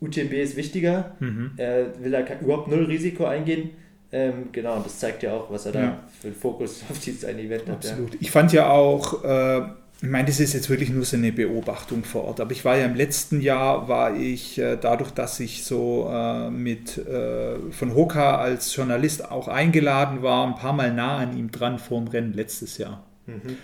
UTMB 0.01 0.33
ist 0.35 0.57
wichtiger, 0.57 1.17
mhm. 1.19 1.53
er 1.57 2.03
will 2.03 2.11
da 2.11 2.23
überhaupt 2.41 2.69
null 2.69 2.85
Risiko 2.85 3.25
eingehen 3.25 3.71
ähm, 4.11 4.49
genau, 4.53 4.77
und 4.77 4.87
das 4.87 4.99
zeigt 4.99 5.23
ja 5.23 5.35
auch, 5.35 5.51
was 5.51 5.67
er 5.67 5.73
da 5.73 5.81
ja. 5.81 5.99
für 6.21 6.29
einen 6.29 6.37
Fokus 6.37 6.83
auf 6.91 6.99
dieses 6.99 7.25
eine 7.25 7.43
Event 7.43 7.67
hat. 7.69 7.77
Absolut. 7.77 8.15
Ja. 8.15 8.19
Ich 8.21 8.31
fand 8.31 8.53
ja 8.53 8.71
auch, 8.71 9.23
äh, 9.25 9.63
ich 10.01 10.09
meine, 10.09 10.29
das 10.29 10.39
ist 10.39 10.53
jetzt 10.53 10.71
wirklich 10.71 10.91
nur 10.91 11.05
so 11.05 11.17
eine 11.17 11.33
Beobachtung 11.33 12.05
vor 12.05 12.25
Ort, 12.25 12.41
aber 12.41 12.53
ich 12.53 12.65
war 12.65 12.77
ja 12.77 12.85
im 12.85 12.95
letzten 12.95 13.41
Jahr, 13.41 13.89
war 13.89 14.15
ich 14.15 14.57
äh, 14.59 14.77
dadurch, 14.81 15.11
dass 15.11 15.41
ich 15.41 15.65
so 15.65 16.09
äh, 16.13 16.51
mit 16.51 16.99
äh, 16.99 17.57
von 17.73 17.95
Hoka 17.95 18.37
als 18.37 18.75
Journalist 18.77 19.29
auch 19.29 19.49
eingeladen 19.49 20.23
war, 20.23 20.47
ein 20.47 20.55
paar 20.55 20.73
Mal 20.73 20.95
nah 20.95 21.19
an 21.19 21.37
ihm 21.37 21.51
dran 21.51 21.81
vor 21.81 22.01
dem 22.01 22.09
Rennen 22.09 22.33
letztes 22.33 22.79
Jahr. 22.79 23.05
Mhm. 23.27 23.57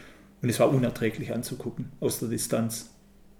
Und 0.42 0.49
es 0.49 0.59
war 0.59 0.70
unerträglich 0.70 1.33
anzugucken 1.33 1.92
aus 2.01 2.18
der 2.18 2.29
Distanz. 2.29 2.90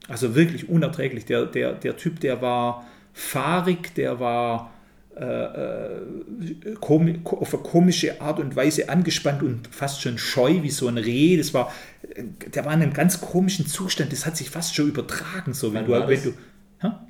Also 0.07 0.37
wirklich 0.37 0.69
unerträglich. 0.69 1.25
Der, 1.25 1.47
der, 1.47 1.73
der 1.73 1.97
Typ, 1.97 2.21
der 2.21 2.41
war 2.43 2.87
fahrig, 3.13 3.95
der 3.95 4.21
war 4.21 4.73
auf 5.17 6.91
eine 6.91 7.63
komische 7.63 8.21
Art 8.21 8.41
und 8.41 8.57
Weise 8.57 8.89
angespannt 8.89 9.43
und 9.43 9.69
fast 9.71 10.03
schon 10.03 10.19
scheu 10.19 10.63
wie 10.63 10.71
so 10.71 10.89
ein 10.89 10.99
Reh. 10.99 11.37
Das 11.37 11.55
war, 11.55 11.73
der 12.53 12.65
war 12.65 12.75
in 12.75 12.83
einem 12.83 12.93
ganz 12.93 13.21
komischen 13.21 13.67
Zustand. 13.67 14.13
Das 14.13 14.27
hat 14.27 14.37
sich 14.37 14.51
fast 14.51 14.75
schon 14.75 14.89
übertragen, 14.89 15.55
so 15.55 15.73
wenn 15.73 15.87
du, 15.87 15.93
wenn 15.93 16.23
du 16.23 16.35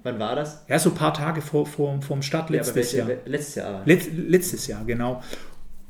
Wann 0.02 0.18
war 0.18 0.36
das? 0.36 0.62
Ja, 0.68 0.78
so 0.78 0.90
ein 0.90 0.94
paar 0.94 1.14
Tage 1.14 1.40
vor, 1.40 1.66
vor, 1.66 2.00
vor 2.00 2.16
dem 2.16 2.22
Start 2.22 2.50
letztes 2.50 2.92
ja, 2.92 3.08
Jahr. 3.08 3.18
Letztes 3.24 3.54
Jahr. 3.56 3.82
Let, 3.84 4.16
letztes 4.16 4.66
Jahr, 4.66 4.84
genau. 4.84 5.22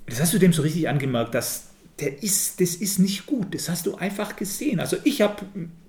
Das 0.07 0.20
hast 0.20 0.33
du 0.33 0.38
dem 0.38 0.53
so 0.53 0.62
richtig 0.62 0.88
angemerkt, 0.88 1.35
dass 1.35 1.64
der 2.00 2.22
ist, 2.22 2.61
das 2.61 2.74
ist 2.77 2.98
nicht 2.98 3.27
gut. 3.27 3.55
Das 3.55 3.68
hast 3.68 3.87
du 3.87 3.96
einfach 3.96 4.37
gesehen. 4.37 4.81
Also 4.81 4.96
ich 5.05 5.20
habe 5.22 5.44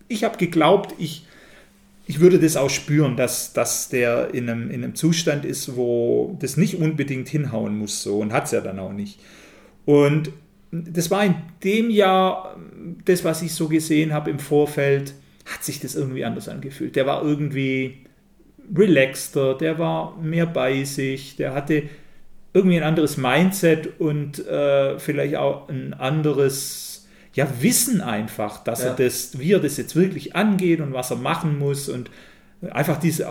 ich 0.08 0.24
hab 0.24 0.38
geglaubt, 0.38 0.96
ich, 0.98 1.26
ich 2.08 2.20
würde 2.20 2.40
das 2.40 2.56
auch 2.56 2.70
spüren, 2.70 3.18
dass, 3.18 3.54
dass 3.54 3.90
der 3.90 4.34
in 4.34 4.50
einem, 4.50 4.70
in 4.70 4.84
einem 4.84 4.96
Zustand 4.96 5.44
ist, 5.44 5.76
wo 5.76 6.38
das 6.40 6.58
nicht 6.58 6.76
unbedingt 6.76 7.28
hinhauen 7.28 7.78
muss 7.78 8.04
so 8.04 8.20
und 8.20 8.32
hat 8.32 8.46
es 8.46 8.52
ja 8.52 8.62
dann 8.62 8.80
auch 8.80 8.94
nicht. 8.94 9.20
Und 9.86 10.32
das 10.72 11.10
war 11.10 11.26
in 11.26 11.36
dem 11.64 11.90
Jahr, 11.90 12.58
das, 13.06 13.24
was 13.24 13.42
ich 13.42 13.54
so 13.54 13.68
gesehen 13.68 14.14
habe 14.14 14.30
im 14.30 14.40
Vorfeld, 14.40 15.14
hat 15.46 15.64
sich 15.64 15.80
das 15.80 15.96
irgendwie 15.96 16.26
anders 16.26 16.50
angefühlt. 16.50 16.96
Der 16.96 17.06
war 17.06 17.24
irgendwie 17.24 18.06
relaxter, 18.76 19.56
der 19.56 19.78
war 19.80 20.18
mehr 20.18 20.46
bei 20.46 20.84
sich, 20.84 21.36
der 21.36 21.54
hatte 21.54 21.84
irgendwie 22.54 22.78
ein 22.78 22.84
anderes 22.84 23.18
Mindset 23.18 24.00
und 24.00 24.46
äh, 24.48 24.98
vielleicht 24.98 25.36
auch 25.36 25.70
ein 25.70 25.94
anderes 25.94 26.95
ja, 27.36 27.48
wissen 27.60 28.02
einfach, 28.02 28.64
dass 28.64 28.82
ja. 28.82 28.90
er 28.90 28.96
das, 28.96 29.38
wie 29.38 29.54
er 29.54 29.60
das 29.60 29.78
jetzt 29.78 29.96
wirklich 29.96 30.36
angeht 30.36 30.82
und 30.82 30.94
was 30.94 31.12
er 31.12 31.18
machen 31.18 31.60
muss 31.60 31.90
und 31.90 32.10
einfach 32.72 32.98
diese, 32.98 33.28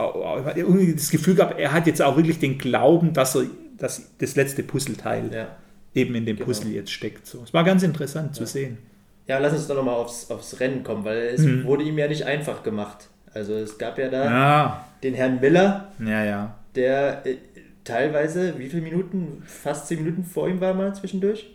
irgendwie 0.55 0.93
das 0.93 1.11
Gefühl 1.11 1.35
gehabt, 1.35 1.59
er 1.59 1.73
hat 1.73 1.87
jetzt 1.87 2.01
auch 2.01 2.17
wirklich 2.17 2.39
den 2.39 2.59
Glauben, 2.59 3.13
dass 3.13 3.35
er 3.35 3.47
dass 3.77 4.11
das 4.19 4.37
letzte 4.37 4.63
Puzzleteil 4.63 5.31
ja. 5.33 5.49
eben 5.95 6.15
in 6.15 6.27
dem 6.27 6.37
genau. 6.37 6.47
Puzzle 6.47 6.71
jetzt 6.71 6.93
steckt. 6.93 7.27
So. 7.27 7.43
Es 7.43 7.53
war 7.53 7.65
ganz 7.65 7.83
interessant 7.83 8.29
ja. 8.29 8.33
zu 8.33 8.47
sehen. 8.47 8.79
Ja, 9.27 9.39
lass 9.39 9.53
uns 9.53 9.67
doch 9.67 9.75
nochmal 9.75 9.97
aufs, 9.97 10.31
aufs 10.31 10.61
Rennen 10.61 10.85
kommen, 10.85 11.05
weil 11.05 11.19
es 11.19 11.41
mhm. 11.41 11.65
wurde 11.65 11.85
ihm 11.85 11.99
ja 11.99 12.09
nicht 12.09 12.25
einfach 12.25 12.63
gemacht. 12.63 13.09
Also 13.33 13.55
es 13.55 13.79
gab 13.79 13.99
ja 13.99 14.09
da 14.09 14.87
den 15.03 15.15
Herrn 15.15 15.41
Miller, 15.41 15.93
ja, 15.99 16.25
ja. 16.25 16.55
der 16.77 17.27
äh, 17.27 17.37
teilweise, 17.85 18.59
wie 18.59 18.69
viele 18.69 18.83
Minuten, 18.83 19.43
fast 19.45 19.89
zehn 19.89 20.05
Minuten 20.05 20.25
vor 20.25 20.49
ihm 20.49 20.61
war 20.61 20.75
mal 20.75 20.95
zwischendurch? 20.95 21.51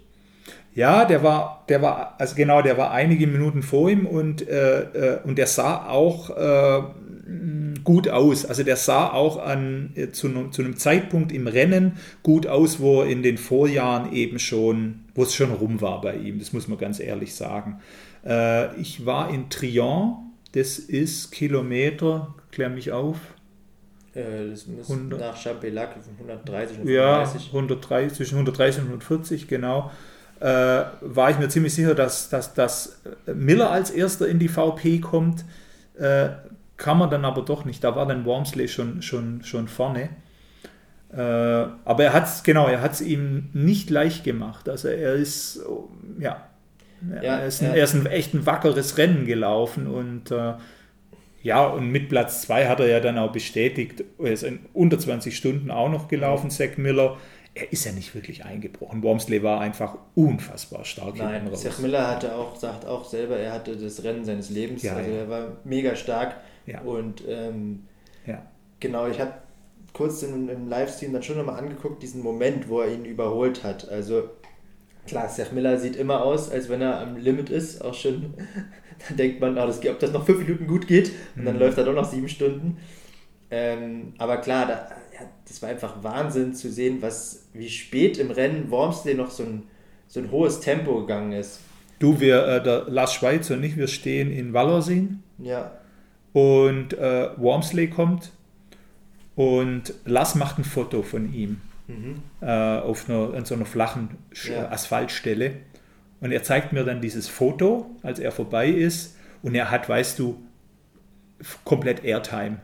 Ja, 0.79 1.03
der 1.03 1.23
war, 1.23 1.65
der 1.67 1.81
war, 1.81 2.15
also 2.19 2.35
genau, 2.35 2.61
der 2.61 2.77
war 2.77 2.91
einige 2.91 3.27
Minuten 3.27 3.63
vor 3.63 3.89
ihm 3.89 4.05
und, 4.05 4.47
äh, 4.47 4.83
äh, 4.83 5.19
und 5.25 5.37
der 5.37 5.47
sah 5.47 5.89
auch 5.89 6.29
äh, 6.29 6.83
gut 7.83 8.07
aus. 8.07 8.45
Also 8.45 8.63
der 8.63 8.77
sah 8.77 9.11
auch 9.11 9.43
an, 9.45 9.91
äh, 9.95 10.11
zu, 10.11 10.29
zu, 10.51 10.61
einem 10.61 10.77
Zeitpunkt 10.77 11.33
im 11.33 11.47
Rennen 11.47 11.97
gut 12.23 12.47
aus, 12.47 12.79
wo 12.79 13.01
er 13.01 13.09
in 13.09 13.23
den 13.23 13.37
Vorjahren 13.37 14.13
eben 14.13 14.39
schon, 14.39 15.01
wo 15.15 15.23
es 15.23 15.35
schon 15.35 15.51
rum 15.51 15.81
war 15.81 15.99
bei 15.99 16.15
ihm, 16.15 16.39
das 16.39 16.53
muss 16.53 16.69
man 16.69 16.77
ganz 16.77 17.01
ehrlich 17.01 17.35
sagen. 17.35 17.81
Äh, 18.25 18.73
ich 18.79 19.05
war 19.05 19.33
in 19.33 19.49
Trion, 19.49 20.31
das 20.53 20.79
ist 20.79 21.33
Kilometer, 21.33 22.35
klär 22.53 22.69
mich 22.69 22.93
auf. 22.93 23.17
Das 24.13 24.65
muss 24.65 24.89
100, 24.89 25.19
nach 25.19 25.35
Champelac 25.35 25.97
130 26.19 26.77
und 26.79 26.87
140. 26.87 26.89
Ja, 26.89 27.23
130, 27.23 28.17
zwischen 28.17 28.35
130 28.35 28.81
und 28.83 28.87
140, 28.87 29.47
genau 29.49 29.91
äh, 30.39 30.45
war 31.01 31.29
ich 31.29 31.37
mir 31.37 31.49
ziemlich 31.49 31.73
sicher, 31.73 31.95
dass, 31.95 32.29
dass, 32.29 32.53
dass 32.53 33.01
Miller 33.25 33.71
als 33.71 33.91
erster 33.91 34.27
in 34.27 34.39
die 34.39 34.47
VP 34.47 34.99
kommt. 34.99 35.45
Äh, 35.97 36.29
kann 36.77 36.97
man 36.97 37.09
dann 37.09 37.25
aber 37.25 37.41
doch 37.41 37.65
nicht. 37.65 37.83
Da 37.83 37.95
war 37.95 38.05
dann 38.07 38.25
Wormsley 38.25 38.67
schon, 38.67 39.01
schon, 39.01 39.43
schon 39.43 39.67
vorne. 39.67 40.09
Äh, 41.11 41.17
aber 41.17 42.03
er 42.03 42.13
hat 42.13 42.25
es, 42.25 42.43
genau, 42.43 42.67
er 42.67 42.81
hat 42.81 42.93
es 42.93 43.01
ihm 43.01 43.49
nicht 43.53 43.89
leicht 43.89 44.23
gemacht. 44.23 44.69
Also 44.69 44.87
er 44.87 45.13
ist, 45.15 45.61
ja, 46.19 46.47
ja 47.21 47.39
er, 47.39 47.47
ist 47.47 47.61
ein, 47.61 47.73
er, 47.73 47.83
ist 47.83 47.95
ein 47.95 48.05
echt 48.05 48.33
ein 48.33 48.45
wackeres 48.45 48.97
Rennen 48.97 49.25
gelaufen 49.25 49.87
und 49.87 50.31
äh, 50.31 50.53
ja, 51.41 51.65
und 51.65 51.89
mit 51.89 52.09
Platz 52.09 52.41
2 52.41 52.67
hat 52.67 52.79
er 52.81 52.87
ja 52.87 52.99
dann 52.99 53.17
auch 53.17 53.31
bestätigt, 53.31 54.03
er 54.19 54.31
ist 54.31 54.43
in 54.43 54.59
unter 54.73 54.99
20 54.99 55.35
Stunden 55.35 55.71
auch 55.71 55.89
noch 55.89 56.07
gelaufen, 56.07 56.49
Zach 56.49 56.77
Miller. 56.77 57.17
Er 57.59 57.71
ist 57.73 57.85
ja 57.85 57.91
nicht 57.91 58.13
wirklich 58.15 58.45
eingebrochen. 58.45 59.03
Wormsley 59.03 59.43
war 59.43 59.59
einfach 59.59 59.97
unfassbar 60.15 60.85
stark 60.85 61.17
Nein. 61.17 61.49
Zach 61.55 61.79
Miller 61.79 62.07
hatte 62.07 62.35
auch, 62.35 62.55
sagt 62.55 62.85
auch 62.85 63.05
selber, 63.05 63.37
er 63.37 63.51
hatte 63.53 63.75
das 63.75 64.03
Rennen 64.03 64.23
seines 64.25 64.49
Lebens. 64.49 64.83
Ja, 64.83 64.95
also 64.95 65.09
ja. 65.09 65.17
er 65.17 65.29
war 65.29 65.47
mega 65.63 65.95
stark. 65.95 66.37
Ja. 66.65 66.81
Und 66.81 67.23
ähm, 67.27 67.83
Ja. 68.25 68.43
genau, 68.79 69.07
ich 69.07 69.19
habe 69.19 69.33
kurz 69.93 70.23
im, 70.23 70.47
im 70.49 70.67
Livestream 70.69 71.11
dann 71.13 71.23
schon 71.23 71.37
nochmal 71.37 71.59
angeguckt, 71.59 72.01
diesen 72.03 72.21
Moment, 72.21 72.69
wo 72.69 72.81
er 72.81 72.93
ihn 72.93 73.05
überholt 73.05 73.63
hat. 73.63 73.89
Also 73.89 74.29
klar, 75.07 75.27
Zach 75.27 75.51
Miller 75.51 75.77
sieht 75.79 75.95
immer 75.95 76.23
aus, 76.23 76.51
als 76.51 76.69
wenn 76.69 76.81
er 76.81 76.99
am 77.01 77.17
Limit 77.17 77.49
ist. 77.49 77.83
Auch 77.83 77.93
schon, 77.95 78.35
dann 79.07 79.17
denkt 79.17 79.41
man, 79.41 79.57
ah, 79.57 79.65
das, 79.65 79.85
ob 79.85 79.99
das 79.99 80.11
noch 80.13 80.25
fünf 80.25 80.39
Minuten 80.39 80.67
gut 80.67 80.87
geht. 80.87 81.11
Und 81.35 81.45
dann 81.45 81.55
Mhm. 81.55 81.59
läuft 81.61 81.77
er 81.77 81.85
doch 81.85 81.93
noch 81.95 82.05
sieben 82.09 82.29
Stunden. 82.29 82.77
Ähm, 83.51 84.13
aber 84.19 84.37
klar, 84.37 84.67
da, 84.67 84.91
das 85.47 85.61
war 85.61 85.69
einfach 85.69 86.03
Wahnsinn 86.03 86.53
zu 86.53 86.71
sehen, 86.71 87.01
was, 87.01 87.47
wie 87.53 87.69
spät 87.69 88.17
im 88.17 88.31
Rennen 88.31 88.69
Wormsley 88.71 89.13
noch 89.15 89.31
so 89.31 89.43
ein, 89.43 89.63
so 90.07 90.19
ein 90.19 90.31
hohes 90.31 90.59
Tempo 90.59 91.01
gegangen 91.01 91.31
ist. 91.33 91.59
Du, 91.99 92.19
wir, 92.19 92.45
äh, 92.47 92.63
der 92.63 92.85
Lars 92.89 93.13
Schweizer 93.13 93.55
und 93.55 93.63
ich, 93.63 93.75
wir 93.77 93.87
stehen 93.87 94.31
in 94.31 94.53
Wallerseen 94.53 95.21
Ja, 95.37 95.71
und 96.33 96.93
äh, 96.93 97.29
Wormsley 97.37 97.89
kommt 97.89 98.31
und 99.35 99.93
Lars 100.05 100.35
macht 100.35 100.59
ein 100.59 100.63
Foto 100.63 101.01
von 101.01 101.33
ihm 101.33 101.61
mhm. 101.87 102.21
äh, 102.41 102.45
auf 102.79 103.09
einer, 103.09 103.33
an 103.33 103.45
so 103.45 103.55
einer 103.55 103.65
flachen 103.65 104.09
Sch- 104.33 104.51
Ja. 104.53 104.69
Asphaltstelle 104.69 105.53
und 106.21 106.31
er 106.31 106.43
zeigt 106.43 106.73
mir 106.73 106.83
dann 106.83 107.01
dieses 107.01 107.27
Foto, 107.27 107.89
als 108.03 108.19
er 108.19 108.31
vorbei 108.31 108.67
ist 108.69 109.15
und 109.41 109.55
er 109.55 109.71
hat, 109.71 109.87
weißt 109.89 110.19
du, 110.19 110.41
komplett 111.63 112.03
Airtime. 112.03 112.57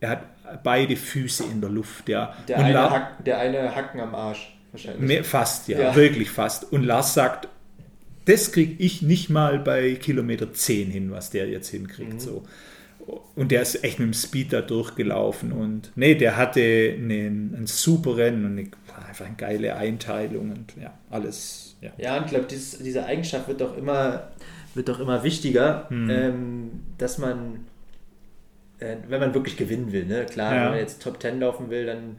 Er 0.00 0.10
hat 0.10 0.22
beide 0.62 0.96
Füße 0.96 1.44
in 1.44 1.60
der 1.60 1.70
Luft, 1.70 2.08
ja. 2.08 2.34
der, 2.48 2.58
und 2.58 2.64
eine 2.64 2.90
Hack, 2.90 3.24
der 3.24 3.38
eine 3.38 3.74
Hacken 3.74 4.00
am 4.00 4.14
Arsch 4.14 4.56
wahrscheinlich. 4.72 5.00
Mehr, 5.02 5.24
fast, 5.24 5.68
ja, 5.68 5.78
Ja. 5.80 5.94
wirklich 5.96 6.30
fast. 6.30 6.72
Und 6.72 6.82
Lars 6.84 7.14
sagt, 7.14 7.48
das 8.24 8.52
kriege 8.52 8.82
ich 8.82 9.02
nicht 9.02 9.30
mal 9.30 9.58
bei 9.58 9.94
Kilometer 9.94 10.52
10 10.52 10.90
hin, 10.90 11.10
was 11.10 11.30
der 11.30 11.48
jetzt 11.48 11.68
hinkriegt. 11.70 12.14
Mhm. 12.14 12.20
So. 12.20 12.44
Und 13.34 13.50
der 13.50 13.62
ist 13.62 13.82
echt 13.82 13.98
mit 13.98 14.06
dem 14.08 14.14
Speed 14.14 14.52
da 14.52 14.60
durchgelaufen. 14.60 15.50
Und 15.50 15.90
nee, 15.96 16.14
der 16.14 16.36
hatte 16.36 16.60
einen, 16.60 17.52
ein 17.56 17.66
super 17.66 18.16
Rennen 18.16 18.44
und 18.44 18.52
eine, 18.58 18.68
einfach 19.08 19.26
eine 19.26 19.34
geile 19.36 19.74
Einteilung 19.76 20.50
und 20.52 20.74
ja, 20.80 20.94
alles. 21.10 21.76
Ja. 21.80 21.90
Ja, 21.98 22.16
und 22.18 22.24
ich 22.26 22.30
glaube, 22.30 22.46
diese 22.46 23.04
Eigenschaft 23.04 23.48
wird 23.48 23.60
doch 23.60 23.76
immer, 23.76 24.28
wird 24.74 24.88
doch 24.88 25.00
immer 25.00 25.24
wichtiger, 25.24 25.86
Hm. 25.88 26.10
ähm, 26.10 26.70
dass 26.98 27.18
man, 27.18 27.66
äh, 28.82 28.96
wenn 29.08 29.20
man 29.20 29.34
wirklich 29.34 29.56
gewinnen 29.56 29.92
will, 29.92 30.04
ne? 30.06 30.26
klar, 30.26 30.54
Ja. 30.54 30.62
wenn 30.64 30.70
man 30.70 30.78
jetzt 30.78 31.02
Top 31.02 31.20
10 31.20 31.40
laufen 31.40 31.70
will, 31.70 31.86
dann, 31.86 32.18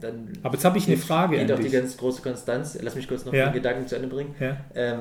dann 0.00 0.28
Aber 0.42 0.54
jetzt 0.54 0.64
habe 0.64 0.78
ich 0.78 0.86
eine 0.86 0.96
Frage 0.96 1.36
geht 1.38 1.50
auch 1.52 1.58
die 1.58 1.70
ganz 1.70 1.96
große 1.96 2.22
Konstanz. 2.22 2.78
Lass 2.80 2.94
mich 2.94 3.08
kurz 3.08 3.24
noch 3.24 3.32
Ja. 3.32 3.46
den 3.46 3.54
Gedanken 3.54 3.86
zu 3.88 3.96
Ende 3.96 4.08
bringen. 4.08 4.34
Ja. 4.38 4.56
Ähm, 4.74 4.98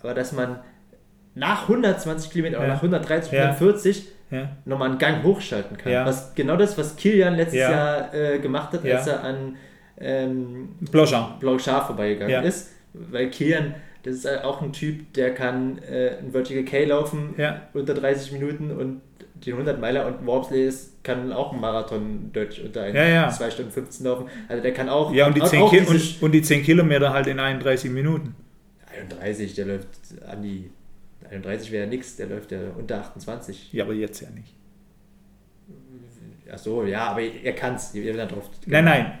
aber 0.00 0.14
dass 0.14 0.32
man 0.32 0.58
nach 1.34 1.68
120 1.68 2.30
Kilometern 2.30 2.60
oder 2.60 2.68
nach 2.68 2.82
130, 2.82 3.32
Ja. 3.32 3.40
140 3.52 4.06
Ja. 4.30 4.56
nochmal 4.64 4.88
einen 4.90 4.98
Gang 4.98 5.22
hochschalten 5.22 5.76
kann. 5.76 5.92
Ja. 5.92 6.06
Was, 6.06 6.34
genau 6.34 6.56
das, 6.56 6.76
was 6.78 6.96
Kilian 6.96 7.34
letztes 7.36 7.60
Ja. 7.60 7.70
Jahr 7.70 8.14
äh, 8.14 8.38
gemacht 8.38 8.72
hat, 8.72 8.84
Ja. 8.84 8.96
als 8.96 9.06
er 9.06 9.22
an 9.22 9.56
ähm, 9.98 10.70
Blaujean. 10.90 11.38
Blanchard 11.38 11.86
vorbeigegangen 11.86 12.42
ist. 12.44 12.70
Weil 12.94 13.30
Kilian, 13.30 13.74
das 14.02 14.14
ist 14.16 14.26
auch 14.42 14.60
ein 14.62 14.72
Typ, 14.72 15.12
der 15.14 15.32
kann 15.34 15.78
äh, 15.78 16.16
ein 16.18 16.32
Vertical 16.32 16.64
K 16.64 16.84
laufen 16.86 17.34
unter 17.72 17.94
30 17.94 18.32
Minuten 18.32 18.70
und 18.72 19.00
den 19.46 19.54
100 19.54 19.80
Meiler 19.80 20.06
und 20.06 20.26
Wormsley 20.26 20.66
ist, 20.66 21.02
kann 21.04 21.32
auch 21.32 21.52
einen 21.52 21.60
Marathon 21.60 22.30
deutlich 22.32 22.64
unter 22.64 22.88
Ja, 22.88 23.04
ja. 23.04 23.28
2 23.30 23.50
Stunden 23.50 23.70
15 23.72 24.06
laufen. 24.06 24.26
Also 24.48 24.62
der 24.62 24.72
kann 24.72 24.88
auch, 24.88 25.12
Ja, 25.12 25.26
und 25.26 25.36
die, 25.36 25.42
auch, 25.42 25.48
10 25.48 25.62
auch 25.62 25.70
Ki 25.70 25.80
diese 25.80 25.90
und, 25.90 26.22
und 26.22 26.32
die 26.32 26.42
10 26.42 26.62
Kilometer 26.62 27.12
halt 27.12 27.26
in 27.26 27.38
31 27.38 27.90
Minuten. 27.90 28.34
31, 28.96 29.54
der 29.54 29.66
läuft 29.66 29.88
an 30.28 30.42
die 30.42 30.70
31 31.30 31.72
wäre 31.72 31.84
ja 31.84 31.90
nix, 31.90 32.16
der 32.16 32.26
läuft 32.26 32.52
ja 32.52 32.58
unter 32.76 32.98
28. 33.00 33.72
Ja, 33.72 33.84
aber 33.84 33.94
jetzt 33.94 34.20
ja 34.20 34.28
nicht. 34.30 34.54
Ach 36.52 36.58
so, 36.58 36.84
ja, 36.84 37.08
aber 37.08 37.22
er 37.22 37.54
kann 37.54 37.76
es. 37.76 37.94
Nein, 38.66 38.84
nein. 38.84 39.18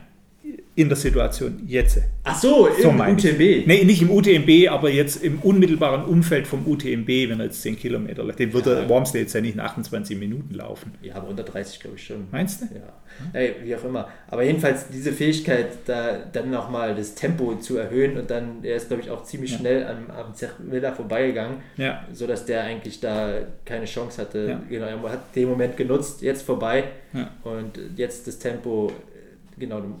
In 0.74 0.88
der 0.88 0.96
Situation 0.96 1.62
jetzt. 1.66 1.98
Ach 2.24 2.36
so, 2.40 2.66
So 2.80 2.88
im. 2.88 2.98
UTMB. 3.00 3.66
Nee, 3.66 3.84
nicht 3.84 4.00
im 4.00 4.10
UTMB, 4.10 4.68
aber 4.70 4.88
jetzt 4.90 5.22
im 5.22 5.38
unmittelbaren 5.40 6.04
Umfeld 6.06 6.46
vom 6.46 6.66
UTMB, 6.66 7.06
wenn 7.28 7.40
er 7.40 7.46
jetzt 7.46 7.60
10 7.60 7.76
Kilometer 7.78 8.24
läuft. 8.24 8.38
Den 8.38 8.52
wird 8.54 8.64
Ja. 8.66 8.76
der 8.76 8.88
Wormsley 8.88 9.20
jetzt 9.20 9.34
ja 9.34 9.42
nicht 9.42 9.54
in 9.54 9.60
28 9.60 10.18
Minuten 10.18 10.54
laufen. 10.54 10.92
Ja, 11.02 11.16
aber 11.16 11.28
unter 11.28 11.42
30 11.42 11.78
glaube 11.78 11.96
ich 11.96 12.04
schon. 12.06 12.26
Meinst 12.30 12.62
du? 12.62 12.64
Ja, 12.74 12.80
Ey, 13.38 13.54
wie 13.62 13.76
auch 13.76 13.84
immer. 13.84 14.08
Aber 14.28 14.42
jedenfalls 14.44 14.88
diese 14.88 15.12
Fähigkeit, 15.12 15.66
da 15.84 16.18
dann 16.32 16.50
nochmal 16.50 16.94
das 16.94 17.14
Tempo 17.14 17.56
zu 17.56 17.76
erhöhen 17.76 18.16
und 18.16 18.30
dann, 18.30 18.64
er 18.64 18.76
ist 18.76 18.88
glaube 18.88 19.02
ich 19.02 19.10
auch 19.10 19.24
ziemlich 19.24 19.52
Ja. 19.52 19.58
schnell 19.58 19.86
am, 19.86 20.10
am 20.10 20.34
Zech 20.34 20.52
Miller 20.58 20.94
vorbeigegangen, 20.94 21.58
Ja. 21.76 22.06
sodass 22.14 22.46
der 22.46 22.62
eigentlich 22.64 22.98
da 23.00 23.34
keine 23.66 23.84
Chance 23.84 24.22
hatte. 24.22 24.46
Ja. 24.48 24.62
Genau, 24.70 24.86
er 24.86 25.12
hat 25.12 25.36
den 25.36 25.50
Moment 25.50 25.76
genutzt, 25.76 26.22
jetzt 26.22 26.42
vorbei 26.42 26.84
und 27.44 27.78
jetzt 27.96 28.26
das 28.26 28.38
Tempo, 28.38 28.90
äh, 28.90 29.60
genau, 29.60 29.80
du, 29.80 29.94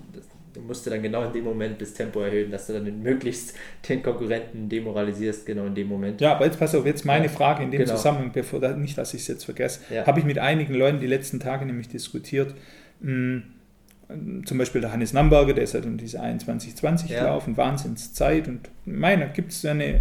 du 0.54 0.60
musst 0.60 0.86
dann 0.86 1.02
genau 1.02 1.24
in 1.24 1.32
dem 1.32 1.44
Moment 1.44 1.80
das 1.80 1.94
Tempo 1.94 2.20
erhöhen, 2.20 2.50
dass 2.50 2.66
du 2.66 2.74
dann 2.74 3.02
möglichst 3.02 3.54
den 3.88 4.02
Konkurrenten 4.02 4.68
demoralisierst, 4.68 5.46
genau 5.46 5.66
in 5.66 5.74
dem 5.74 5.88
Moment. 5.88 6.20
Ja, 6.20 6.34
aber 6.34 6.44
jetzt 6.46 6.58
pass 6.58 6.74
auf, 6.74 6.84
jetzt 6.86 7.04
meine 7.04 7.28
Frage 7.28 7.62
in 7.62 7.70
dem 7.70 7.80
genau. 7.82 7.94
Zusammenhang, 7.96 8.32
bevor 8.32 8.60
nicht, 8.74 8.98
dass 8.98 9.14
ich 9.14 9.22
es 9.22 9.28
jetzt 9.28 9.44
vergesse, 9.44 9.80
Ja. 9.92 10.06
habe 10.06 10.18
ich 10.20 10.24
mit 10.26 10.38
einigen 10.38 10.74
Leuten 10.74 11.00
die 11.00 11.06
letzten 11.06 11.40
Tage 11.40 11.64
nämlich 11.66 11.88
diskutiert. 11.88 12.54
Mh, 13.00 13.42
zum 14.44 14.58
Beispiel 14.58 14.82
der 14.82 14.92
Hannes 14.92 15.14
Namberger, 15.14 15.54
der 15.54 15.64
ist 15.64 15.72
halt 15.72 15.86
um 15.86 15.96
diese 15.96 16.20
21-20 16.20 17.08
Ja. 17.10 17.20
gelaufen, 17.20 17.56
Wahnsinnszeit. 17.56 18.46
Und 18.46 18.68
meiner 18.84 19.26
gibt 19.28 19.52
es 19.52 19.64
eine, 19.64 20.00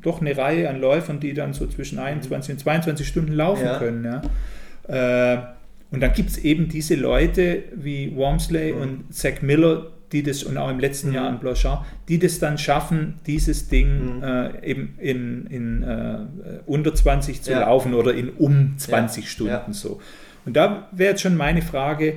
doch 0.00 0.20
eine 0.20 0.36
Reihe 0.36 0.68
an 0.70 0.80
Läufern, 0.80 1.18
die 1.18 1.34
dann 1.34 1.54
so 1.54 1.66
zwischen 1.66 1.98
21 1.98 2.52
und 2.52 2.58
22 2.60 3.08
Stunden 3.08 3.32
laufen 3.32 3.64
Ja. 3.64 3.78
können. 3.78 4.04
Ja. 4.04 5.34
Äh, 5.34 5.57
und 5.90 6.00
dann 6.00 6.12
gibt 6.12 6.30
es 6.30 6.38
eben 6.38 6.68
diese 6.68 6.94
Leute 6.96 7.64
wie 7.74 8.14
Wormsley 8.14 8.72
Mhm. 8.72 8.80
und 8.80 9.14
Zach 9.14 9.42
Miller, 9.42 9.90
die 10.12 10.22
das, 10.22 10.42
und 10.42 10.56
auch 10.56 10.70
im 10.70 10.78
letzten 10.80 11.08
Mhm. 11.08 11.14
Jahr 11.14 11.28
an 11.28 11.38
Blanchard, 11.38 11.84
die 12.08 12.18
das 12.18 12.38
dann 12.38 12.56
schaffen, 12.58 13.14
dieses 13.26 13.68
Ding 13.68 14.16
Mhm. 14.18 14.22
äh, 14.22 14.66
eben 14.70 14.94
in, 14.98 15.46
in 15.48 15.82
äh, 15.82 16.18
unter 16.66 16.94
20 16.94 17.42
zu 17.42 17.50
Ja. 17.52 17.60
laufen 17.60 17.92
oder 17.94 18.14
in 18.14 18.30
um 18.30 18.74
20 18.78 19.24
Ja. 19.24 19.30
Stunden 19.30 19.52
Ja. 19.52 19.72
so. 19.72 20.00
Und 20.46 20.56
da 20.56 20.88
wäre 20.92 21.10
jetzt 21.10 21.20
schon 21.22 21.36
meine 21.36 21.60
Frage, 21.62 22.14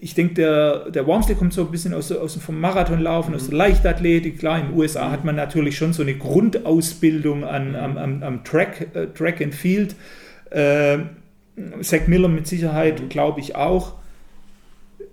ich 0.00 0.14
denke, 0.14 0.34
der, 0.34 0.90
der 0.90 1.06
Wormsley 1.06 1.34
kommt 1.34 1.54
so 1.54 1.62
ein 1.62 1.70
bisschen 1.70 1.94
aus, 1.94 2.12
aus 2.12 2.34
dem 2.34 2.42
vom 2.42 2.60
Marathonlaufen, 2.60 3.30
Mhm. 3.32 3.36
aus 3.36 3.48
der 3.48 3.56
Leichtathletik. 3.56 4.38
Klar, 4.38 4.58
in 4.60 4.66
den 4.68 4.76
USA 4.76 5.10
hat 5.10 5.24
man 5.24 5.36
natürlich 5.36 5.78
schon 5.78 5.92
so 5.94 6.02
eine 6.02 6.14
Grundausbildung 6.14 7.44
an, 7.44 7.70
Mhm. 7.70 7.76
am, 7.76 7.96
am, 7.96 8.22
am 8.22 8.44
Track, 8.44 8.88
äh, 8.94 9.06
Track 9.08 9.40
and 9.40 9.54
Field. 9.54 9.94
Äh, 10.50 10.98
Zach 11.82 12.06
Miller 12.06 12.28
mit 12.28 12.46
Sicherheit, 12.46 13.00
Mhm. 13.00 13.08
glaube 13.08 13.40
ich 13.40 13.54
auch. 13.56 13.94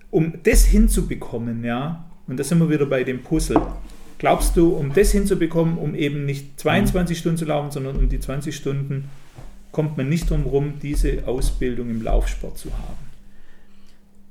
Um 0.09 0.33
das 0.43 0.65
hinzubekommen, 0.65 1.63
ja, 1.63 2.03
und 2.27 2.37
da 2.39 2.43
sind 2.43 2.59
wir 2.59 2.69
wieder 2.69 2.85
bei 2.85 3.03
dem 3.03 3.21
Puzzle. 3.23 3.61
Glaubst 4.17 4.55
du, 4.57 4.69
um 4.73 4.93
das 4.93 5.11
hinzubekommen, 5.11 5.77
um 5.77 5.95
eben 5.95 6.25
nicht 6.25 6.59
22 6.59 7.17
Stunden 7.17 7.37
zu 7.37 7.45
laufen, 7.45 7.71
sondern 7.71 7.95
um 7.95 8.09
die 8.09 8.19
20 8.19 8.55
Stunden, 8.55 9.09
kommt 9.71 9.97
man 9.97 10.09
nicht 10.09 10.29
drum 10.29 10.43
rum, 10.43 10.73
diese 10.81 11.25
Ausbildung 11.27 11.89
im 11.89 12.01
Laufsport 12.01 12.57
zu 12.57 12.69
haben? 12.73 12.97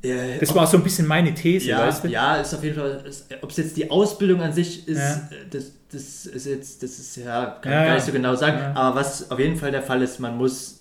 Äh, 0.02 0.38
Das 0.38 0.54
war 0.54 0.66
so 0.66 0.76
ein 0.76 0.82
bisschen 0.82 1.06
meine 1.06 1.34
These, 1.34 1.68
ja, 1.68 1.86
weißt 1.86 2.04
du? 2.04 2.08
ja, 2.08 2.36
ist 2.36 2.54
auf 2.54 2.62
jeden 2.62 2.76
Fall, 2.76 3.02
ob 3.42 3.50
es 3.50 3.56
jetzt 3.56 3.76
die 3.76 3.90
Ausbildung 3.90 4.40
an 4.42 4.52
sich 4.52 4.86
ist, 4.86 4.98
Ja. 4.98 5.14
äh, 5.30 5.48
das, 5.50 5.72
das 5.92 6.26
ist 6.26 6.46
jetzt, 6.46 6.82
das 6.82 6.98
ist 6.98 7.16
ja, 7.16 7.58
kann 7.60 7.72
Ja, 7.72 7.80
ich 7.82 7.86
gar 7.88 7.94
nicht 7.96 8.06
so 8.06 8.12
genau 8.12 8.34
sagen, 8.34 8.76
aber 8.76 8.96
was 9.00 9.30
auf 9.30 9.38
jeden 9.38 9.56
Fall 9.56 9.70
der 9.72 9.82
Fall 9.82 10.02
ist, 10.02 10.20
man 10.20 10.36
muss 10.36 10.79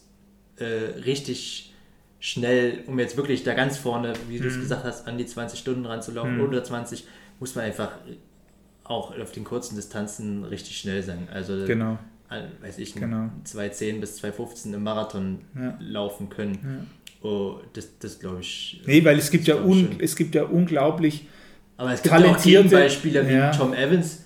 äh, 0.62 1.00
richtig 1.06 1.74
schnell, 2.20 2.84
um 2.88 3.00
jetzt 3.00 3.16
wirklich 3.18 3.44
da 3.44 3.54
ganz 3.54 3.78
vorne, 3.78 4.14
wie 4.28 4.40
du 4.40 4.48
es 4.48 4.58
Mhm. 4.58 4.62
gesagt 4.62 4.84
hast, 4.84 5.08
an 5.08 5.18
die 5.18 5.26
20 5.26 5.60
Stunden 5.60 5.86
ranzulaufen, 5.86 6.36
Mhm. 6.38 6.44
unter 6.44 6.64
20, 6.64 7.06
muss 7.40 7.56
man 7.56 7.66
einfach 7.66 7.92
auch 8.84 9.18
auf 9.18 9.32
den 9.32 9.44
kurzen 9.44 9.76
Distanzen 9.76 10.44
richtig 10.44 10.78
schnell 10.78 11.02
sein. 11.04 11.28
Also, 11.32 11.66
Genau. 11.66 11.98
weiß 12.62 12.78
ich, 12.80 12.94
Genau. 12.96 13.30
2,10 13.44 14.00
bis 14.02 14.18
2,15 14.18 14.74
im 14.74 14.84
Marathon 14.84 15.40
Ja. 15.56 15.78
laufen 15.80 16.30
können. 16.30 16.88
Oh, 17.22 17.56
das, 17.74 17.98
das 18.00 18.20
glaube 18.20 18.42
ich. 18.42 18.82
Nee, 18.86 19.04
weil 19.06 19.18
es 19.18 19.30
gibt, 19.32 19.48
ja 19.48 19.56
un, 19.56 19.98
es 20.00 20.16
gibt 20.16 20.36
ja 20.36 20.44
unglaublich 20.44 21.28
Aber 21.78 21.94
es 21.94 22.02
gibt 22.02 22.14
talentierte- 22.14 22.40
auch 22.40 22.44
Gegenbeispiele 22.44 23.28
wie 23.30 23.34
Ja. 23.34 23.52
Tom 23.52 23.74
Evans, 23.74 24.24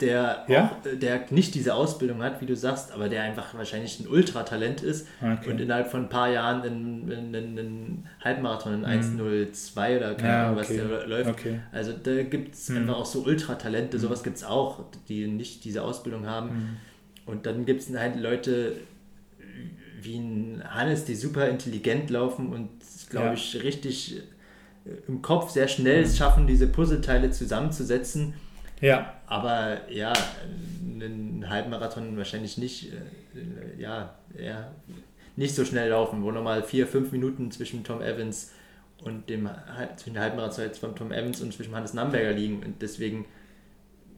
der, 0.00 0.44
Ja. 0.48 0.66
auch, 0.82 0.86
äh, 0.86 0.96
der 0.96 1.24
nicht 1.30 1.54
diese 1.54 1.74
Ausbildung 1.74 2.22
hat, 2.22 2.40
wie 2.42 2.46
du 2.46 2.54
sagst, 2.54 2.92
aber 2.92 3.08
der 3.08 3.22
einfach 3.22 3.54
wahrscheinlich 3.54 3.98
ein 4.00 4.06
Ultratalent 4.08 4.82
ist 4.82 5.06
Okay. 5.22 5.50
und 5.50 5.58
innerhalb 5.60 5.90
von 5.90 6.02
ein 6.02 6.08
paar 6.10 6.28
Jahren 6.30 6.62
einen, 6.62 7.10
einen, 7.10 7.34
einen 7.58 8.08
Halbmarathon 8.22 8.74
in 8.74 8.84
1,02 8.84 9.96
oder 9.96 10.14
keine 10.14 10.22
Mhm. 10.22 10.26
Ja, 10.28 10.44
Ahnung, 10.44 10.56
was 10.56 10.70
okay. 10.70 10.82
der 10.88 11.06
läuft. 11.06 11.30
Okay. 11.30 11.60
Also 11.72 11.92
da 11.92 12.22
gibt 12.24 12.54
es 12.54 12.68
Mhm. 12.68 12.76
einfach 12.78 12.96
auch 12.96 13.06
so 13.06 13.24
Ultratalente, 13.24 13.98
sowas 13.98 14.22
gibt 14.22 14.36
es 14.36 14.44
auch, 14.44 14.84
die 15.08 15.26
nicht 15.28 15.64
diese 15.64 15.82
Ausbildung 15.82 16.26
haben. 16.26 16.48
Mhm. 16.50 16.76
Und 17.24 17.46
dann 17.46 17.64
gibt 17.64 17.80
es 17.80 17.96
halt 17.96 18.16
Leute 18.20 18.74
wie 20.02 20.18
ein 20.18 20.62
Hannes, 20.68 21.04
die 21.04 21.14
super 21.14 21.48
intelligent 21.48 22.10
laufen 22.10 22.52
und, 22.52 22.68
glaube 23.10 23.28
Ja. 23.28 23.32
ich, 23.32 23.62
richtig 23.62 24.18
äh, 24.84 24.90
im 25.08 25.22
Kopf 25.22 25.50
sehr 25.50 25.66
schnell 25.68 26.02
es 26.02 26.16
schaffen, 26.16 26.46
diese 26.46 26.66
Puzzleteile 26.68 27.30
zusammenzusetzen. 27.30 28.34
Ja, 28.80 29.14
Aber 29.26 29.90
ja, 29.90 30.12
einen 30.82 31.48
Halbmarathon 31.48 32.16
wahrscheinlich 32.16 32.58
nicht, 32.58 32.92
äh, 32.92 33.80
ja, 33.80 34.14
eher 34.36 34.72
nicht 35.36 35.54
so 35.54 35.64
schnell 35.64 35.90
laufen, 35.90 36.22
wo 36.22 36.30
nochmal 36.30 36.62
vier, 36.62 36.86
fünf 36.86 37.12
Minuten 37.12 37.50
zwischen 37.50 37.84
Tom 37.84 38.00
Evans 38.00 38.52
und 39.02 39.28
dem 39.28 39.48
zwischen 39.96 40.14
der 40.14 40.22
Halbmarathon 40.22 40.72
von 40.74 40.96
Tom 40.96 41.12
Evans 41.12 41.40
und 41.40 41.52
zwischen 41.52 41.74
Hannes 41.74 41.94
Namberger 41.94 42.32
liegen. 42.32 42.62
Und 42.62 42.80
deswegen, 42.80 43.26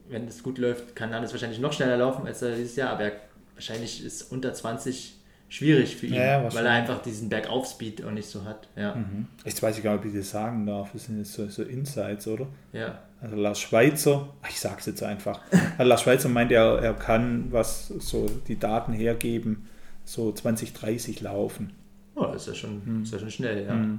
wenn 0.09 0.26
es 0.26 0.42
gut 0.42 0.59
läuft, 0.59 0.94
kann 0.94 1.12
Hannes 1.12 1.32
wahrscheinlich 1.32 1.59
noch 1.59 1.72
schneller 1.72 1.96
laufen 1.96 2.26
als 2.26 2.42
er 2.42 2.54
dieses 2.54 2.76
Jahr, 2.76 2.90
aber 2.90 3.04
er, 3.04 3.12
wahrscheinlich 3.54 4.04
ist 4.04 4.30
unter 4.30 4.54
20 4.54 5.16
schwierig 5.48 5.96
für 5.96 6.06
ihn, 6.06 6.14
Ja, 6.14 6.52
weil 6.52 6.66
er 6.66 6.72
einfach 6.72 7.02
diesen 7.02 7.28
Bergauf-Speed 7.28 8.04
auch 8.04 8.11
nicht 8.11 8.28
so 8.28 8.44
hat. 8.44 8.68
Ja, 8.76 8.96
jetzt 9.44 9.62
weiß 9.62 9.78
ich 9.78 9.82
gar 9.82 9.92
nicht, 9.92 10.00
ob 10.00 10.06
ich 10.06 10.18
das 10.18 10.30
sagen 10.30 10.66
darf. 10.66 10.92
Das 10.92 11.06
sind 11.06 11.18
jetzt 11.18 11.32
so, 11.32 11.48
so 11.48 11.62
Insights, 11.62 12.26
oder? 12.28 12.46
ja. 12.72 13.02
Also 13.21 13.35
Lars 13.37 13.61
Schweizer, 13.61 14.29
ach, 14.43 14.49
ich 14.51 14.61
sag's 14.61 14.87
jetzt 14.87 15.03
einfach. 15.03 15.41
Also 15.77 15.89
Lars 15.89 16.03
Schweizer 16.03 16.29
meint, 16.29 16.53
er, 16.53 16.79
er 16.81 16.95
kann, 16.95 17.49
was 17.51 17.89
so 17.89 18.27
die 18.47 18.59
Daten 18.59 18.93
hergeben, 18.93 19.66
so 20.05 20.31
2030 20.33 21.21
laufen. 21.21 21.73
Oh, 22.14 22.25
das 22.33 22.43
ist 22.43 22.49
ja 22.49 22.55
schon, 22.55 23.03
ist 23.03 23.12
ja 23.12 23.19
schon 23.19 23.31
schnell, 23.31 23.64
ja. 23.64 23.73
Hm. 23.73 23.99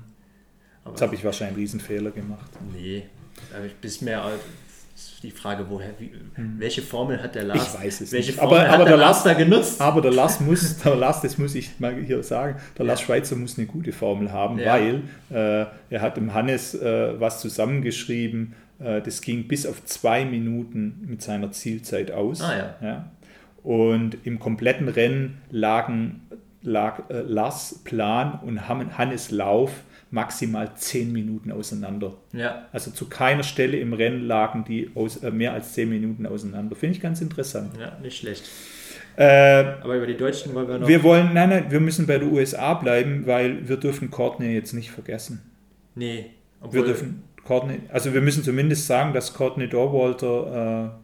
Jetzt 0.87 1.01
habe 1.01 1.13
ich 1.15 1.23
wahrscheinlich 1.23 1.55
einen 1.55 1.61
Riesenfehler 1.61 2.11
gemacht. 2.11 2.49
Nee, 2.73 3.03
aber 3.55 3.65
ich 3.65 3.75
bis 3.75 4.01
mehr 4.01 4.23
die 5.23 5.31
Frage, 5.31 5.65
woher, 5.69 5.91
wie, 5.99 6.11
welche 6.57 6.81
Formel 6.81 7.21
hat 7.21 7.35
der 7.35 7.43
Lars? 7.43 7.73
Ich 7.75 7.81
weiß 7.81 8.01
es 8.01 8.11
welche 8.11 8.31
nicht. 8.31 8.39
Formel 8.39 8.59
Aber- 8.59 8.69
aber 8.69 8.77
der 8.85 8.85
der 8.85 8.97
Lars 8.97 9.23
da 9.23 9.33
genutzt? 9.33 9.79
Aber 9.81 10.01
der 10.01 10.11
Lars 10.11 10.39
muss, 10.39 10.77
der 10.83 10.95
Lars, 10.95 11.21
das 11.21 11.37
muss 11.37 11.55
ich 11.55 11.79
mal 11.79 11.93
hier 12.03 12.21
sagen, 12.23 12.59
der 12.77 12.85
Lars 12.85 13.01
Schweizer 13.01 13.35
muss 13.35 13.57
eine 13.57 13.67
gute 13.67 13.91
Formel 13.91 14.31
haben, 14.31 14.57
Ja. 14.59 14.73
weil 14.73 15.03
äh, 15.29 15.65
er 15.89 16.01
hat 16.01 16.17
dem 16.17 16.33
Hannes 16.33 16.73
äh, 16.73 17.19
was 17.19 17.39
zusammengeschrieben, 17.41 18.55
das 18.79 19.21
ging 19.21 19.47
bis 19.47 19.65
auf 19.65 19.83
zwei 19.85 20.25
Minuten 20.25 21.05
mit 21.07 21.21
seiner 21.21 21.51
Zielzeit 21.51 22.11
aus. 22.11 22.41
Ah, 22.41 22.75
ja. 22.81 23.11
Und 23.63 24.17
im 24.25 24.39
kompletten 24.39 24.87
Rennen 24.87 25.41
lagen, 25.51 26.21
lag 26.61 27.09
äh, 27.09 27.19
Lars 27.21 27.81
Plan 27.83 28.39
und 28.41 28.67
Hannes 28.69 29.31
Lauf 29.31 29.83
maximal 30.11 30.71
zehn 30.75 31.11
Minuten 31.11 31.51
auseinander. 31.51 32.13
Ja, 32.33 32.65
Also 32.71 32.89
zu 32.91 33.07
keiner 33.09 33.43
Stelle 33.43 33.77
im 33.77 33.93
Rennen 33.93 34.25
lagen 34.25 34.63
die 34.67 34.89
aus, 34.95 35.17
äh, 35.17 35.29
mehr 35.29 35.53
als 35.53 35.73
zehn 35.73 35.89
Minuten 35.89 36.25
auseinander. 36.25 36.75
Finde 36.75 36.95
ich 36.95 37.01
ganz 37.01 37.21
interessant. 37.21 37.71
ja, 37.79 37.97
nicht 38.01 38.17
schlecht. 38.17 38.49
Äh, 39.17 39.65
Aber 39.81 39.97
über 39.97 40.07
die 40.07 40.15
Deutschen 40.17 40.53
wollen 40.55 40.67
wir 40.67 40.79
noch. 40.79 40.87
wir 40.87 41.03
wollen, 41.03 41.33
nein, 41.33 41.49
nein, 41.49 41.65
wir 41.69 41.79
müssen 41.81 42.07
bei 42.07 42.17
der 42.17 42.29
USA 42.31 42.73
bleiben, 42.75 43.27
weil 43.27 43.67
wir 43.67 43.75
dürfen 43.77 44.09
Courtney 44.09 44.53
jetzt 44.53 44.73
nicht 44.73 44.89
vergessen. 44.91 45.41
nee, 45.95 46.31
Wir 46.61 46.65
obwohl, 46.65 46.85
dürfen 46.85 47.23
Courtney, 47.49 47.79
also 47.91 48.13
wir 48.13 48.21
müssen 48.21 48.43
zumindest 48.43 48.85
sagen, 48.85 49.11
dass 49.13 49.33
Courtney 49.33 49.67
Dorwalter, 49.67 50.99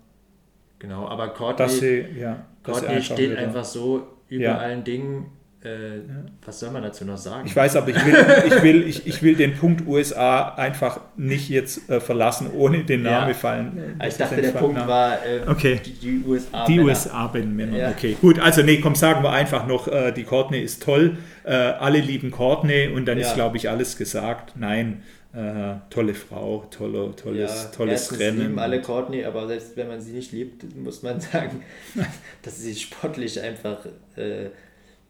genau, 0.79 1.07
aber 1.07 1.25
äh, 1.25 1.29
Courtney, 1.29 1.57
dass 1.65 1.79
sie, 1.79 2.05
ja, 2.19 2.45
dass 2.63 2.79
sie 2.79 2.85
Courtney 2.85 3.01
steht 3.01 3.31
wieder- 3.31 3.39
einfach 3.41 3.65
so 3.65 4.07
über 4.29 4.43
Ja. 4.43 4.57
allen 4.57 4.83
Dingen. 4.83 5.25
Äh, 5.63 6.01
Was 6.45 6.59
soll 6.59 6.69
man 6.69 6.83
dazu 6.83 7.05
noch 7.05 7.17
sagen? 7.17 7.47
Ich 7.47 7.55
weiß, 7.55 7.75
aber 7.77 7.89
ich 7.89 8.05
will, 8.05 8.15
ich 8.45 8.61
will, 8.61 8.87
ich, 8.87 9.07
ich 9.07 9.23
will 9.23 9.33
den 9.35 9.55
Punkt 9.55 9.87
USA 9.87 10.49
einfach 10.49 10.99
nicht 11.17 11.49
jetzt 11.49 11.89
äh, 11.89 11.99
verlassen, 11.99 12.51
ohne 12.55 12.83
den 12.83 13.03
Ja. 13.03 13.21
Namen 13.21 13.33
fallen. 13.33 13.97
ich 14.07 14.15
dachte, 14.15 14.39
der 14.43 14.51
Punkt 14.51 14.85
war 14.87 15.13
äh, 15.25 15.41
Okay. 15.49 15.79
die, 16.03 16.21
USA. 16.23 16.65
Die 16.67 16.75
Männer. 16.77 16.87
USA 16.89 17.31
Männern, 17.33 17.75
Ja. 17.75 17.89
okay. 17.89 18.15
Gut, 18.21 18.37
also 18.39 18.61
nee, 18.61 18.79
komm, 18.79 18.93
sagen 18.93 19.23
wir 19.23 19.31
einfach 19.31 19.65
noch, 19.65 19.87
äh, 19.87 20.11
die 20.11 20.23
Courtney 20.23 20.59
ist 20.59 20.83
toll, 20.83 21.17
äh, 21.45 21.53
alle 21.55 21.99
lieben 21.99 22.29
Courtney 22.29 22.87
und 22.89 23.07
dann 23.07 23.17
Ja. 23.17 23.25
ist, 23.25 23.33
glaube 23.33 23.57
ich, 23.57 23.67
alles 23.67 23.97
gesagt. 23.97 24.53
Nein, 24.55 25.01
äh, 25.35 25.75
tolle 25.89 26.13
Frau, 26.13 26.65
tolle, 26.71 27.13
tolles, 27.15 27.63
Ja, 27.63 27.69
tolles 27.71 28.17
Rennen. 28.19 28.39
lieben 28.39 28.59
alle 28.59 28.81
Courtney, 28.81 29.25
aber 29.25 29.47
selbst 29.47 29.75
wenn 29.75 29.87
man 29.87 29.99
sie 30.01 30.13
nicht 30.13 30.31
liebt, 30.31 30.75
muss 30.77 31.03
man 31.03 31.19
sagen, 31.33 31.63
dass 32.41 32.59
sie 32.59 32.75
sportlich 32.75 33.41
einfach 33.41 33.85
äh, 34.15 34.49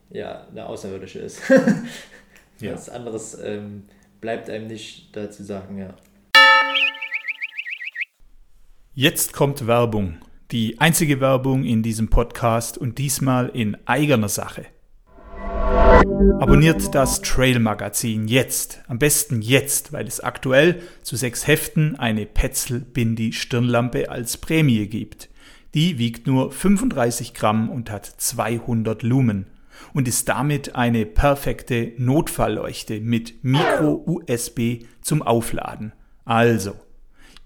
ja, 0.10 0.48
eine 0.52 0.66
Außerirdische 0.66 1.20
ist. 1.20 1.42
Ja. 2.62 2.72
Was 2.72 2.88
anderes 2.88 3.38
ähm, 3.44 3.84
bleibt 4.22 4.50
einem 4.50 4.68
nicht 4.68 5.14
dazu 5.14 5.44
sagen, 5.44 5.78
ja. 5.78 5.94
Jetzt 8.94 9.34
kommt 9.34 9.68
Werbung. 9.68 10.20
Die 10.52 10.80
einzige 10.80 11.20
Werbung 11.20 11.66
in 11.66 11.84
diesem 11.84 12.10
Podcast 12.10 12.78
und 12.78 12.98
diesmal 12.98 13.50
in 13.50 13.76
eigener 13.86 14.30
Sache. 14.30 14.68
Abonniert 16.40 16.94
das 16.94 17.22
Trail 17.22 17.60
Magazin 17.60 18.28
jetzt. 18.28 18.82
Am 18.88 19.00
besten 19.00 19.42
jetzt, 19.42 19.94
weil 19.94 20.08
es 20.08 20.20
aktuell 20.20 20.82
zu 21.02 21.16
sechs 21.16 21.48
Heften 21.48 21.96
eine 21.98 22.26
Petzl 22.26 22.80
Bindi 22.80 23.34
Stirnlampe 23.34 24.10
als 24.10 24.38
Prämie 24.38 24.88
gibt. 24.88 25.30
Die 25.74 25.98
wiegt 25.98 26.28
nur 26.28 26.52
35 26.52 27.34
Gramm 27.34 27.70
und 27.70 27.92
hat 27.92 28.06
200 28.06 29.04
Lumen 29.04 29.48
und 29.94 30.08
ist 30.08 30.30
damit 30.30 30.76
eine 30.76 31.06
perfekte 31.06 31.94
Notfallleuchte 31.98 33.02
mit 33.02 33.44
Micro-USB 33.44 34.86
zum 35.02 35.22
Aufladen. 35.22 35.94
Also, 36.24 36.76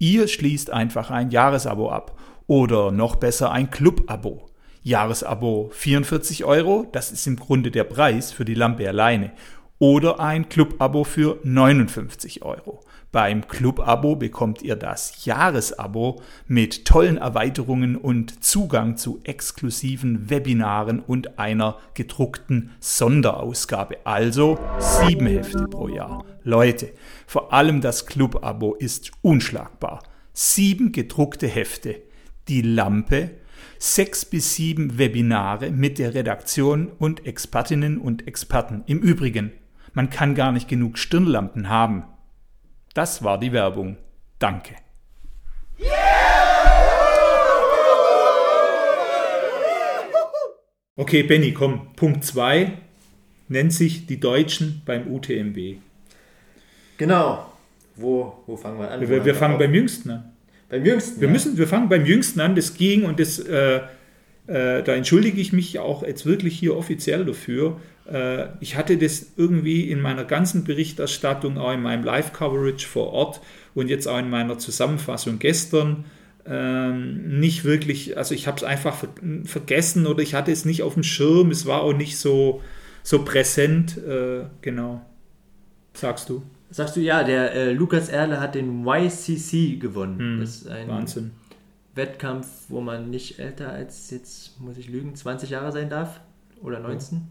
Ihr 0.02 0.28
schließt 0.28 0.70
einfach 0.70 1.10
ein 1.10 1.30
Jahresabo 1.30 1.90
ab 1.90 2.18
oder 2.46 2.90
noch 2.90 3.16
besser 3.16 3.52
ein 3.52 3.70
Club-Abo. 3.70 4.49
Jahresabo 4.82 5.70
44 5.72 6.44
Euro, 6.44 6.86
das 6.92 7.12
ist 7.12 7.26
im 7.26 7.36
Grunde 7.36 7.70
der 7.70 7.84
Preis 7.84 8.32
für 8.32 8.44
die 8.44 8.54
Lampe 8.54 8.88
alleine. 8.88 9.32
Oder 9.78 10.20
ein 10.20 10.48
Club-Abo 10.48 11.04
für 11.04 11.38
59 11.42 12.42
Euro. 12.42 12.80
Beim 13.12 13.48
Club-Abo 13.48 14.14
bekommt 14.14 14.62
ihr 14.62 14.76
das 14.76 15.24
Jahresabo 15.24 16.22
mit 16.46 16.84
tollen 16.84 17.16
Erweiterungen 17.16 17.96
und 17.96 18.44
Zugang 18.44 18.96
zu 18.96 19.20
exklusiven 19.24 20.30
Webinaren 20.30 21.00
und 21.00 21.38
einer 21.38 21.78
gedruckten 21.94 22.70
Sonderausgabe. 22.78 23.98
Also 24.04 24.58
sieben 24.78 25.26
Hefte 25.26 25.66
pro 25.66 25.88
Jahr. 25.88 26.24
Leute, 26.44 26.92
vor 27.26 27.52
allem 27.52 27.80
das 27.80 28.06
Club-Abo 28.06 28.74
ist 28.74 29.10
unschlagbar. 29.22 30.04
Sieben 30.32 30.92
gedruckte 30.92 31.48
Hefte, 31.48 32.00
die 32.48 32.62
Lampe, 32.62 33.39
sechs 33.80 34.26
bis 34.26 34.54
sieben 34.54 34.98
Webinare 34.98 35.70
mit 35.70 35.98
der 35.98 36.12
Redaktion 36.12 36.88
und 36.98 37.26
Expertinnen 37.26 37.98
und 37.98 38.28
Experten. 38.28 38.84
Im 38.86 38.98
Übrigen, 38.98 39.52
man 39.94 40.10
kann 40.10 40.34
gar 40.34 40.52
nicht 40.52 40.68
genug 40.68 40.98
Stirnlampen 40.98 41.70
haben. 41.70 42.04
Das 42.92 43.24
war 43.24 43.40
die 43.40 43.52
Werbung. 43.52 43.96
Danke. 44.38 44.74
Okay, 50.96 51.22
Benny, 51.22 51.54
komm. 51.54 51.94
Punkt 51.96 52.22
2 52.22 52.76
nennt 53.48 53.72
sich 53.72 54.06
die 54.06 54.20
Deutschen 54.20 54.82
beim 54.84 55.10
UTMB. 55.10 55.80
Genau. 56.98 57.50
Wo, 57.96 58.42
wo 58.46 58.56
fangen 58.58 58.78
wir 58.78 58.90
an? 58.90 59.00
Wir, 59.00 59.24
wir 59.24 59.34
fangen 59.34 59.58
beim 59.58 59.72
Jüngsten 59.72 60.10
an. 60.10 60.29
Beim 60.70 60.84
Jüngsten. 60.84 61.20
Wir, 61.20 61.28
ja. 61.28 61.32
müssen, 61.32 61.58
wir 61.58 61.66
fangen 61.66 61.88
beim 61.88 62.06
Jüngsten 62.06 62.40
an. 62.40 62.54
Das 62.54 62.74
ging 62.74 63.04
und 63.04 63.20
das, 63.20 63.38
äh, 63.38 63.80
äh, 64.46 64.82
da 64.82 64.94
entschuldige 64.94 65.40
ich 65.40 65.52
mich 65.52 65.78
auch 65.78 66.02
jetzt 66.02 66.24
wirklich 66.24 66.58
hier 66.58 66.76
offiziell 66.76 67.24
dafür. 67.24 67.80
Äh, 68.10 68.46
ich 68.60 68.76
hatte 68.76 68.96
das 68.96 69.32
irgendwie 69.36 69.90
in 69.90 70.00
meiner 70.00 70.24
ganzen 70.24 70.64
Berichterstattung, 70.64 71.58
auch 71.58 71.72
in 71.72 71.82
meinem 71.82 72.04
Live-Coverage 72.04 72.86
vor 72.86 73.12
Ort 73.12 73.40
und 73.74 73.88
jetzt 73.88 74.06
auch 74.06 74.18
in 74.18 74.30
meiner 74.30 74.58
Zusammenfassung 74.58 75.38
gestern 75.38 76.04
ähm, 76.46 77.38
nicht 77.38 77.64
wirklich, 77.64 78.16
also 78.16 78.34
ich 78.34 78.46
habe 78.46 78.56
es 78.56 78.64
einfach 78.64 78.96
ver 78.96 79.08
vergessen 79.44 80.06
oder 80.06 80.22
ich 80.22 80.34
hatte 80.34 80.50
es 80.50 80.64
nicht 80.64 80.82
auf 80.82 80.94
dem 80.94 81.02
Schirm. 81.02 81.50
Es 81.50 81.66
war 81.66 81.82
auch 81.82 81.92
nicht 81.92 82.16
so, 82.16 82.62
so 83.02 83.24
präsent. 83.24 83.98
Äh, 83.98 84.44
genau. 84.62 85.02
Sagst 85.92 86.28
du? 86.28 86.42
Sagst 86.70 86.96
du, 86.96 87.00
ja, 87.00 87.24
der 87.24 87.52
äh, 87.52 87.72
Lukas 87.72 88.08
Erle 88.08 88.40
hat 88.40 88.54
den 88.54 88.86
YCC 88.86 89.78
gewonnen. 89.80 90.40
das 90.40 90.56
ist 90.56 90.68
ein 90.68 90.86
Hm, 90.86 90.94
Wahnsinn. 90.94 91.30
Wettkampf, 91.94 92.46
wo 92.68 92.80
man 92.80 93.10
nicht 93.10 93.38
älter 93.40 93.70
als, 93.72 94.10
jetzt 94.10 94.60
muss 94.60 94.76
ich 94.78 94.88
lügen, 94.88 95.14
20 95.14 95.50
Jahre 95.50 95.72
sein 95.72 95.88
darf. 95.90 96.20
Oder 96.62 96.78
19. 96.78 97.22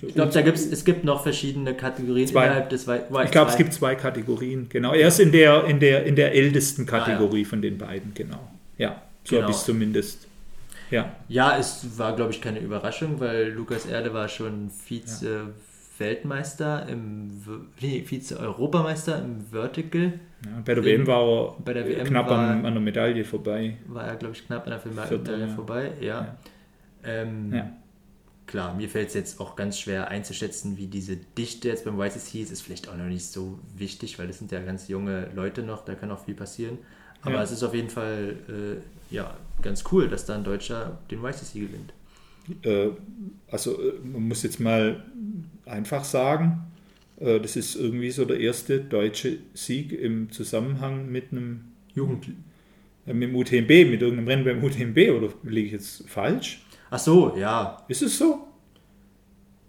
So 0.00 0.06
Ich 0.06 0.14
glaube, 0.14 0.30
da 0.32 0.42
gibt's, 0.42 0.64
es 0.64 0.84
gibt 0.84 1.02
noch 1.02 1.24
verschiedene 1.24 1.74
Kategorien 1.74 2.28
Zwei. 2.28 2.44
innerhalb 2.44 2.68
des 2.70 2.86
Y 2.86 3.24
Ich 3.24 3.30
glaube, 3.32 3.50
es 3.50 3.56
gibt 3.56 3.72
zwei 3.72 3.96
Kategorien, 3.96 4.68
genau. 4.68 4.92
Er 4.92 5.08
ist 5.08 5.18
in 5.18 5.32
der, 5.32 5.64
in 5.64 5.80
der, 5.80 6.04
in 6.04 6.14
der 6.14 6.34
ältesten 6.34 6.86
Kategorie 6.86 7.44
von 7.44 7.60
den 7.60 7.76
beiden, 7.78 8.14
genau. 8.14 8.38
Ja, 8.78 9.02
so 9.24 9.30
Genau. 9.30 9.42
habe 9.42 9.50
ich 9.50 9.56
es 9.58 9.64
zumindest. 9.64 10.28
Ja, 10.92 11.12
Ja, 11.28 11.58
es 11.58 11.98
war, 11.98 12.14
glaube 12.14 12.30
ich, 12.30 12.40
keine 12.40 12.60
Überraschung, 12.60 13.18
weil 13.18 13.48
Lukas 13.48 13.86
Erde 13.86 14.14
war 14.14 14.28
schon 14.28 14.70
Vize-Weltmeister 15.96 16.88
im 16.88 17.30
nee, 17.80 18.02
Vize-Europameister 18.04 19.22
im 19.22 19.40
Vertical. 19.50 20.12
ja 20.44 20.62
bei 20.64 20.74
der 20.74 20.84
In- 20.84 21.00
WM 21.00 21.06
war 21.06 21.22
er 21.22 21.54
bei 21.64 21.72
der 21.72 21.86
WM 21.88 22.06
knapp 22.06 22.30
war- 22.30 22.38
an, 22.50 22.64
an 22.66 22.72
der 22.74 22.82
Medaille 22.82 23.24
vorbei. 23.24 23.76
War 23.86 24.04
er, 24.06 24.16
glaube 24.16 24.34
ich, 24.34 24.46
knapp 24.46 24.66
an 24.66 24.78
der 24.84 25.14
Medaille 25.14 25.46
ja. 25.46 25.54
vorbei. 25.54 25.92
Ja. 26.00 26.36
Ähm, 27.04 27.52
Ja. 27.54 27.70
klar, 28.46 28.74
mir 28.74 28.88
fällt 28.88 29.08
es 29.08 29.14
jetzt 29.14 29.40
auch 29.40 29.56
ganz 29.56 29.78
schwer 29.78 30.08
einzuschätzen, 30.08 30.76
wie 30.76 30.86
diese 30.86 31.16
Dichte 31.16 31.68
jetzt 31.68 31.84
beim 31.84 31.98
YCC 32.00 32.42
ist. 32.42 32.50
Ist 32.52 32.62
vielleicht 32.62 32.88
auch 32.88 32.96
noch 32.96 33.04
nicht 33.06 33.26
so 33.26 33.58
wichtig, 33.76 34.18
weil 34.18 34.26
das 34.26 34.38
sind 34.38 34.52
ja 34.52 34.60
ganz 34.60 34.88
junge 34.88 35.28
Leute 35.34 35.62
noch, 35.62 35.84
da 35.84 35.94
kann 35.94 36.10
auch 36.10 36.24
viel 36.24 36.34
passieren. 36.34 36.78
Aber 37.22 37.42
es 37.42 37.50
ist 37.50 37.64
auf 37.64 37.74
jeden 37.74 37.88
Fall 37.90 38.36
äh, 38.48 39.14
ja, 39.14 39.34
ganz 39.62 39.82
cool, 39.90 40.08
dass 40.08 40.26
da 40.26 40.34
ein 40.36 40.44
Deutscher 40.44 40.98
den 41.10 41.24
YCC 41.24 41.54
gewinnt. 41.60 41.92
Äh, 42.62 42.88
also 43.50 43.80
äh, 43.80 43.94
man 44.04 44.28
muss 44.28 44.42
jetzt 44.42 44.60
mal 44.60 45.04
einfach 45.64 46.04
sagen, 46.04 46.62
äh, 47.20 47.40
das 47.40 47.56
ist 47.56 47.76
irgendwie 47.76 48.10
so 48.10 48.24
der 48.24 48.40
erste 48.40 48.80
deutsche 48.80 49.38
Sieg 49.54 49.92
im 49.92 50.30
Zusammenhang 50.30 51.10
mit 51.10 51.32
einem 51.32 51.64
Jugend. 51.94 52.28
mit 53.06 53.22
dem 53.22 53.34
UTMB, 53.36 53.68
mit 53.90 54.02
irgendeinem 54.02 54.28
Rennen 54.28 54.44
beim 54.44 54.64
UTMB 54.64 54.98
oder 55.16 55.32
liege 55.44 55.66
ich 55.66 55.72
jetzt 55.72 56.08
falsch? 56.08 56.62
Ach 56.90 56.98
so, 56.98 57.36
ja. 57.36 57.82
Ist 57.88 58.02
es 58.02 58.18
so? 58.18 58.46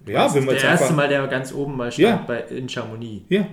Ja, 0.07 0.33
wenn 0.33 0.45
man 0.45 0.55
der 0.55 0.63
erste 0.63 0.93
Mal, 0.93 1.07
der 1.09 1.27
ganz 1.27 1.53
oben 1.53 1.75
mal 1.75 1.91
stand 1.91 2.07
Ja. 2.07 2.25
bei, 2.27 2.39
in 2.43 2.67
Chamonix. 2.69 3.23
ja, 3.29 3.47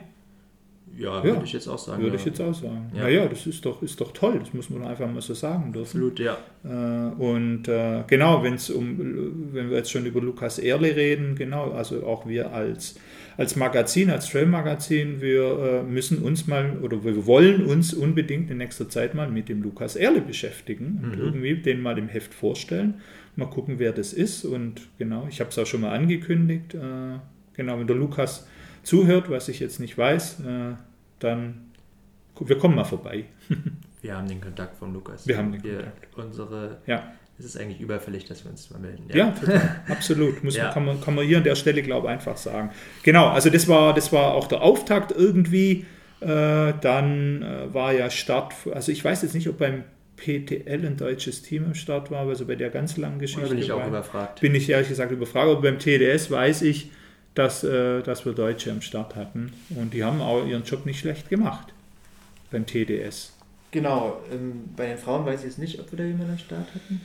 Ja, 0.96 1.18
Ja. 1.18 1.24
würde 1.24 1.44
ich 1.44 1.52
jetzt 1.52 1.68
auch 1.68 1.78
sagen. 1.78 2.02
würde 2.02 2.14
ja. 2.16 2.20
ich 2.20 2.26
jetzt 2.26 2.40
auch 2.40 2.54
sagen. 2.54 2.90
Ja. 2.94 3.02
Naja, 3.02 3.26
das 3.26 3.46
ist 3.46 3.64
doch, 3.66 3.82
ist 3.82 4.00
doch 4.00 4.12
toll, 4.12 4.38
das 4.38 4.52
muss 4.54 4.70
man 4.70 4.84
einfach 4.84 5.10
mal 5.10 5.20
so 5.20 5.34
sagen 5.34 5.72
dürfen. 5.72 5.98
Absolut, 5.98 6.18
ja. 6.20 6.36
Äh, 6.64 7.22
Und 7.22 7.68
äh, 7.68 8.02
genau, 8.06 8.42
wenn 8.42 8.54
es 8.54 8.70
um, 8.70 9.48
wenn 9.52 9.70
wir 9.70 9.78
jetzt 9.78 9.90
schon 9.90 10.06
über 10.06 10.20
Lukas 10.20 10.58
Erle 10.58 10.94
reden, 10.94 11.34
genau, 11.34 11.70
also 11.72 12.04
auch 12.06 12.26
wir 12.28 12.52
als, 12.52 12.94
als 13.36 13.56
Magazin, 13.56 14.10
als 14.10 14.28
Trail-Magazin, 14.30 15.20
wir 15.20 15.58
äh, 15.58 15.82
müssen 15.82 16.18
uns 16.22 16.46
mal 16.46 16.78
oder 16.82 17.02
wir 17.04 17.26
wollen 17.26 17.64
uns 17.66 17.92
unbedingt 17.92 18.50
in 18.50 18.58
nächster 18.58 18.88
Zeit 18.88 19.14
mal 19.14 19.28
mit 19.30 19.48
dem 19.48 19.62
Lukas 19.62 19.96
Erle 19.96 20.20
beschäftigen 20.20 21.00
und 21.04 21.18
irgendwie 21.18 21.54
den 21.56 21.80
mal 21.80 21.98
im 21.98 22.08
Heft 22.08 22.32
vorstellen. 22.34 22.94
Mal 23.36 23.46
gucken, 23.46 23.80
wer 23.80 23.92
das 23.92 24.12
ist. 24.12 24.44
Und 24.44 24.82
genau, 24.98 25.26
ich 25.28 25.40
habe 25.40 25.50
es 25.50 25.58
auch 25.58 25.66
schon 25.66 25.80
mal 25.80 25.90
angekündigt. 25.92 26.74
Äh, 26.74 27.18
genau, 27.56 27.78
wenn 27.80 27.86
der 27.88 27.96
Lukas 27.96 28.46
zuhört, 28.84 29.30
was 29.30 29.48
ich 29.48 29.60
jetzt 29.60 29.80
nicht 29.80 29.96
weiß, 29.98 30.40
äh, 30.40 30.74
dann 31.18 31.70
wir 32.40 32.58
kommen 32.58 32.74
mal 32.74 32.84
vorbei. 32.84 33.24
Wir 34.02 34.16
haben 34.18 34.28
den 34.28 34.38
Kontakt 34.40 34.76
von 34.76 34.92
Lukas. 34.92 35.26
Wir 35.26 35.38
haben 35.38 35.50
den 35.52 35.62
wir, 35.64 35.76
Kontakt. 35.76 36.14
Unsere, 36.18 36.76
Ja. 36.86 37.10
es 37.38 37.46
ist 37.46 37.56
eigentlich 37.58 37.80
überfällig, 37.80 38.26
dass 38.26 38.44
wir 38.44 38.50
uns 38.50 38.68
mal 38.70 38.78
melden. 38.78 39.04
Ja, 39.14 39.30
total. 39.30 39.80
absolut. 39.88 40.44
Muss 40.44 40.56
Ja. 40.56 40.64
man, 40.64 40.74
kann, 40.74 40.84
man, 40.84 41.00
kann 41.00 41.14
man 41.14 41.24
hier 41.24 41.38
an 41.38 41.44
der 41.44 41.54
Stelle, 41.54 41.82
glaube 41.82 42.08
ich, 42.08 42.12
einfach 42.12 42.36
sagen. 42.36 42.70
Genau, 43.02 43.28
also 43.28 43.48
das 43.48 43.66
war, 43.66 43.94
das 43.94 44.12
war 44.12 44.34
auch 44.34 44.46
der 44.46 44.60
Auftakt 44.60 45.10
irgendwie. 45.12 45.86
Äh, 46.20 46.74
dann 46.82 47.40
äh, 47.42 47.72
war 47.72 47.94
ja 47.94 48.10
Start, 48.10 48.52
also 48.74 48.92
ich 48.92 49.02
weiß 49.02 49.22
jetzt 49.22 49.34
nicht, 49.34 49.48
ob 49.48 49.56
beim 49.56 49.84
PTL 50.16 50.84
ein 50.86 50.96
deutsches 50.98 51.40
Team 51.40 51.64
am 51.64 51.74
Start 51.74 52.10
war, 52.10 52.26
also 52.28 52.44
bei 52.44 52.56
der 52.56 52.68
ganz 52.68 52.98
langen 52.98 53.18
Geschichte. 53.20 53.44
Da 53.44 53.48
bin 53.54 53.58
ich 53.58 53.72
auch 53.72 53.80
war, 53.80 53.88
überfragt. 53.88 54.40
bin 54.42 54.54
ich 54.54 54.68
ehrlich 54.68 54.88
gesagt 54.90 55.12
überfragt, 55.12 55.48
aber 55.48 55.62
beim 55.62 55.78
TDS 55.78 56.30
weiß 56.30 56.60
ich, 56.62 56.90
dass, 57.34 57.64
äh, 57.64 58.02
dass 58.02 58.24
wir 58.24 58.32
Deutsche 58.32 58.70
am 58.70 58.80
Start 58.80 59.16
hatten. 59.16 59.52
Und 59.70 59.94
die 59.94 60.04
haben 60.04 60.20
auch 60.20 60.46
ihren 60.46 60.64
Job 60.64 60.86
nicht 60.86 61.00
schlecht 61.00 61.28
gemacht 61.28 61.72
beim 62.50 62.66
TDS. 62.66 63.32
Genau, 63.72 64.20
ähm, 64.32 64.64
bei 64.76 64.86
den 64.86 64.98
Frauen 64.98 65.26
weiß 65.26 65.40
ich 65.40 65.46
jetzt 65.46 65.58
nicht, 65.58 65.80
ob 65.80 65.90
wir 65.90 65.98
da 65.98 66.04
jemanden 66.04 66.32
am 66.32 66.38
Start 66.38 66.66
hatten. 66.74 67.00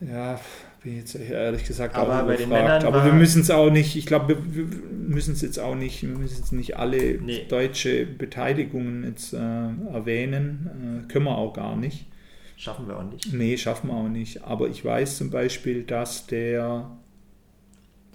Ja, 0.00 0.40
bin 0.82 0.96
jetzt 0.96 1.14
ehrlich 1.14 1.64
gesagt 1.64 1.94
Aber 1.94 2.22
auch 2.22 2.26
bei 2.26 2.34
den. 2.36 2.48
Männern 2.48 2.82
Aber 2.84 3.04
wir 3.04 3.12
müssen 3.12 3.42
es 3.42 3.50
auch 3.50 3.70
nicht, 3.70 3.94
ich 3.94 4.04
glaube, 4.06 4.36
wir, 4.36 4.68
wir 4.70 4.78
müssen 4.90 5.34
es 5.34 5.40
jetzt 5.42 5.58
auch 5.60 5.76
nicht, 5.76 6.02
wir 6.02 6.08
müssen 6.08 6.38
jetzt 6.38 6.52
nicht 6.52 6.76
alle 6.76 7.20
Nee. 7.20 7.46
deutsche 7.48 8.04
Beteiligungen 8.04 9.04
jetzt 9.04 9.32
äh, 9.32 9.36
erwähnen. 9.38 11.04
Äh, 11.06 11.12
können 11.12 11.26
wir 11.26 11.38
auch 11.38 11.52
gar 11.52 11.76
nicht. 11.76 12.06
Schaffen 12.56 12.88
wir 12.88 12.98
auch 12.98 13.04
nicht. 13.04 13.32
Nee, 13.32 13.56
schaffen 13.56 13.88
wir 13.90 13.94
auch 13.94 14.08
nicht. 14.08 14.42
Aber 14.42 14.68
ich 14.68 14.84
weiß 14.84 15.18
zum 15.18 15.30
Beispiel, 15.30 15.84
dass 15.84 16.26
der 16.26 16.90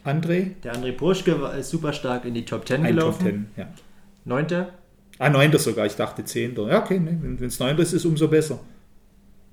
André 0.07 0.51
Der 0.63 0.73
André 0.75 0.91
Purschke 0.93 1.39
war- 1.41 1.55
ist 1.57 1.69
super 1.69 1.93
stark 1.93 2.25
in 2.25 2.33
die 2.33 2.45
Top 2.45 2.67
10 2.67 2.77
ein 2.77 2.83
Top 2.83 3.19
gelaufen. 3.19 3.25
Ten, 3.25 3.47
ja. 3.57 3.67
Neunter. 4.25 4.69
Ah, 5.19 5.29
neunter 5.29 5.57
sogar, 5.59 5.85
ich 5.85 5.95
dachte 5.95 6.23
zehnter. 6.25 6.67
Ja, 6.67 6.79
okay, 6.83 6.99
nee, 6.99 7.17
wenn 7.21 7.47
es 7.47 7.59
neunter 7.59 7.81
ist, 7.83 7.93
ist 7.93 8.05
umso 8.05 8.27
besser. 8.27 8.59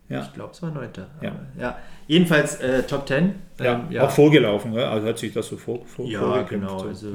Ja. 0.08 0.22
Ich 0.22 0.32
glaube, 0.34 0.52
es 0.52 0.62
war 0.62 0.70
neunter. 0.70 1.08
Ja. 1.22 1.34
Ja. 1.58 1.78
Jedenfalls 2.06 2.56
äh, 2.60 2.82
Top 2.82 3.08
10. 3.08 3.34
Ja, 3.58 3.86
Ähm, 3.90 3.98
auch 4.00 4.10
vorgelaufen, 4.10 4.74
ja? 4.74 4.90
also 4.90 5.08
hat 5.08 5.18
sich 5.18 5.32
das 5.32 5.48
so 5.48 5.56
vor, 5.56 5.84
vor 5.86 6.04
Ja, 6.06 6.42
genau. 6.42 6.78
so. 6.80 6.88
Also, 6.88 7.08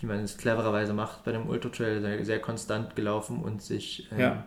wie 0.00 0.06
man 0.06 0.20
es 0.20 0.36
clevererweise 0.38 0.94
macht 0.94 1.24
bei 1.24 1.32
dem 1.32 1.46
Ultra 1.48 1.68
Trail, 1.68 2.00
sehr, 2.00 2.24
sehr 2.24 2.38
konstant 2.40 2.96
gelaufen 2.96 3.40
und 3.42 3.60
sich 3.62 4.08
ähm, 4.12 4.20
Ja. 4.20 4.44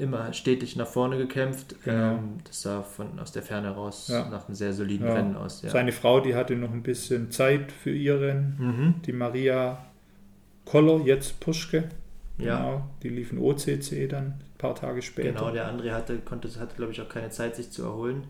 Immer 0.00 0.32
stetig 0.32 0.76
nach 0.76 0.86
vorne 0.86 1.16
gekämpft. 1.18 1.76
Genau. 1.84 2.14
Ähm, 2.14 2.38
das 2.44 2.62
sah 2.62 2.82
von 2.82 3.18
aus 3.18 3.32
der 3.32 3.42
Ferne 3.42 3.70
raus 3.70 4.08
Ja. 4.08 4.28
nach 4.28 4.46
einem 4.46 4.54
sehr 4.54 4.72
soliden 4.72 5.06
Ja. 5.06 5.14
Rennen 5.14 5.36
aus. 5.36 5.62
Ja. 5.62 5.70
Seine 5.70 5.92
Frau, 5.92 6.20
die 6.20 6.34
hatte 6.34 6.56
noch 6.56 6.72
ein 6.72 6.82
bisschen 6.82 7.30
Zeit 7.30 7.70
für 7.72 7.90
ihren, 7.94 8.56
Mhm. 8.58 8.94
die 9.06 9.12
Maria 9.12 9.84
Koller, 10.64 11.00
jetzt 11.04 11.40
Puschke. 11.40 11.88
Ja. 12.38 12.56
Genau, 12.58 12.82
die 13.02 13.08
liefen 13.10 13.38
OCC 13.38 14.06
dann 14.08 14.24
ein 14.26 14.40
paar 14.56 14.74
Tage 14.74 15.02
später. 15.02 15.32
Genau, 15.32 15.50
der 15.50 15.70
André 15.70 15.90
hatte, 15.92 16.16
konnte, 16.18 16.48
hatte, 16.58 16.74
glaube 16.76 16.92
ich, 16.92 17.00
auch 17.00 17.08
keine 17.08 17.28
Zeit, 17.30 17.56
sich 17.56 17.70
zu 17.70 17.82
erholen, 17.82 18.24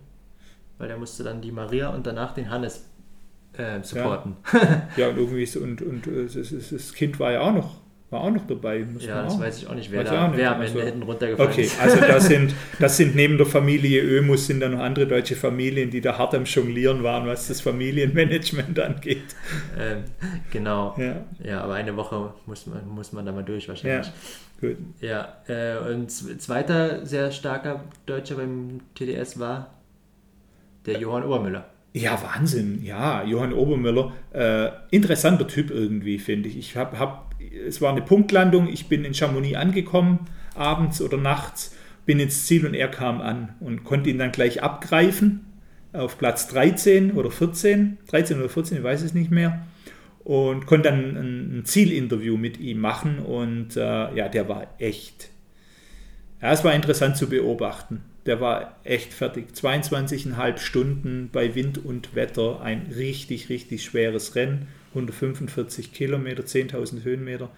weil 0.78 0.88
der 0.88 0.96
musste 0.98 1.22
dann 1.22 1.40
die 1.40 1.52
Maria 1.52 1.90
und 1.90 2.06
danach 2.06 2.32
den 2.34 2.50
Hannes 2.50 2.86
äh, 3.52 3.82
supporten. 3.82 4.36
Ja, 4.96 5.08
und 5.10 5.16
irgendwie 5.18 5.46
so, 5.46 5.60
und, 5.60 5.82
und 5.82 6.06
äh, 6.06 6.24
das, 6.24 6.50
das, 6.50 6.70
das 6.70 6.92
Kind 6.94 7.20
war 7.20 7.32
ja 7.32 7.40
auch 7.42 7.52
noch, 7.54 7.76
war 8.11 8.22
auch 8.22 8.30
noch 8.30 8.46
dabei. 8.46 8.80
muss 8.80 9.04
Ja, 9.06 9.22
das 9.22 9.34
auch. 9.34 9.40
weiß 9.40 9.58
ich 9.62 9.66
auch 9.68 9.74
nicht, 9.74 9.90
wer, 9.92 10.02
da, 10.04 10.24
auch 10.24 10.28
nicht. 10.28 10.38
wer 10.38 10.54
am 10.56 10.62
Ende 10.62 10.72
Also- 10.80 10.84
hinten 10.86 11.02
runtergefallen 11.04 11.50
Okay, 11.52 11.62
ist. 11.62 11.80
also 11.80 12.00
das 12.00 12.26
sind, 12.28 12.54
das 12.80 12.96
sind 12.96 13.14
neben 13.14 13.36
der 13.38 13.46
Familie 13.46 14.02
Ömus 14.02 14.46
sind 14.48 14.61
da 14.61 14.68
noch 14.68 14.80
andere 14.80 15.06
deutsche 15.06 15.36
Familien, 15.36 15.90
die 15.90 16.00
da 16.00 16.18
hart 16.18 16.34
am 16.34 16.44
Jonglieren 16.44 17.02
waren, 17.04 17.26
was 17.26 17.46
das 17.48 17.61
Familienmanagement 17.61 18.78
angeht. 18.80 19.22
Ähm, 19.78 19.98
genau. 20.50 20.94
Ja, 20.98 21.24
Ja, 21.42 21.61
aber 21.62 21.74
eine 21.74 21.96
Woche 21.96 22.34
muss 22.46 22.66
man, 22.66 22.86
muss 22.88 23.12
man 23.12 23.24
da 23.26 23.32
mal 23.32 23.44
durch 23.44 23.64
ja, 23.64 23.68
wahrscheinlich. 23.68 24.11
gut. 24.61 24.76
Ja, 25.00 25.36
äh, 25.46 25.76
und 25.92 26.11
zweiter 26.11 27.06
sehr 27.06 27.30
starker 27.30 27.84
Deutscher 28.06 28.34
beim 28.36 28.80
TDS 28.96 29.38
war 29.38 29.70
der 30.86 30.98
Johann 30.98 31.24
Obermüller. 31.24 31.66
Ja, 31.93 32.22
Wahnsinn. 32.22 32.84
Ja, 32.84 33.24
Johann 33.24 33.53
Obermüller. 33.53 34.12
Äh, 34.32 34.70
interessanter 34.91 35.47
Typ 35.49 35.70
irgendwie, 35.70 36.18
finde 36.18 36.49
ich. 36.49 36.57
Ich 36.57 36.76
hab, 36.76 36.99
hab, 36.99 37.34
es 37.66 37.80
war 37.80 37.91
eine 37.91 38.03
Punktlandung. 38.03 38.68
Ich 38.68 38.88
bin 38.88 39.05
in 39.05 39.14
Chamonix 39.14 39.57
angekommen, 39.57 40.26
abends 40.55 41.03
oder 41.03 41.16
nachts, 41.16 41.74
bin 42.07 42.20
ins 42.20 42.47
Ziel 42.47 42.64
und 42.66 42.74
er 42.74 42.88
kam 42.88 43.20
an 43.20 43.57
und 43.61 43.82
konnte 43.84 44.09
ihn 44.11 44.18
dann 44.18 44.32
gleich 44.32 44.62
abgreifen 44.62 45.47
auf 45.93 46.18
Platz 46.18 46.47
13 46.49 47.12
oder 47.12 47.30
14. 47.30 47.99
13 48.09 48.38
oder 48.38 48.49
14, 48.49 48.78
ich 48.78 48.84
weiß 48.84 49.03
es 49.03 49.14
nicht 49.14 49.30
mehr. 49.30 49.66
Und 50.22 50.66
konnte 50.66 50.91
dann 50.91 51.16
ein, 51.16 51.59
ein 51.59 51.64
Zielinterview 51.64 52.36
mit 52.36 52.61
ihm 52.61 52.80
machen 52.80 53.18
und 53.18 53.76
äh, 53.76 54.14
ja, 54.14 54.28
der 54.28 54.49
war 54.49 54.74
echt. 54.78 55.30
Ja, 56.41 56.53
es 56.53 56.62
war 56.62 56.74
interessant 56.74 57.16
zu 57.16 57.28
beobachten. 57.28 58.03
Der 58.26 58.40
war 58.40 58.76
echt 58.84 59.12
fertig. 59.12 59.48
22,5 59.54 60.58
Stunden 60.58 61.30
bei 61.32 61.54
Wind 61.54 61.84
und 61.84 62.14
Wetter. 62.14 62.60
Ein 62.60 62.90
richtig, 62.94 63.48
richtig 63.48 63.82
schweres 63.82 64.34
Rennen. 64.34 64.68
145 64.90 65.92
Kilometer, 65.92 66.42
10.000 66.42 67.04
Höhenmeter. 67.04 67.50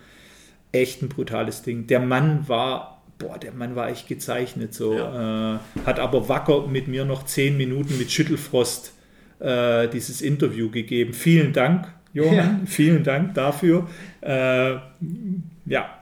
Echt 0.70 1.02
ein 1.02 1.08
brutales 1.08 1.62
Ding. 1.62 1.86
Der 1.86 2.00
Mann 2.00 2.48
war, 2.48 3.02
boah, 3.18 3.38
der 3.38 3.52
Mann 3.52 3.74
war 3.74 3.88
echt 3.90 4.06
gezeichnet. 4.06 4.72
So. 4.74 4.94
Äh, 4.94 5.58
hat 5.84 5.98
aber 5.98 6.28
wacker 6.28 6.66
mit 6.66 6.88
mir 6.88 7.04
noch 7.04 7.24
10 7.24 7.56
Minuten 7.56 7.98
mit 7.98 8.10
Schüttelfrost 8.12 8.92
äh, 9.40 9.88
dieses 9.88 10.22
Interview 10.22 10.70
gegeben. 10.70 11.12
Vielen 11.12 11.52
Dank, 11.52 11.88
Johann. 12.12 12.66
Vielen 12.66 13.02
Dank 13.02 13.34
dafür. 13.34 13.88
Äh, 14.20 14.76
ja. 15.66 16.01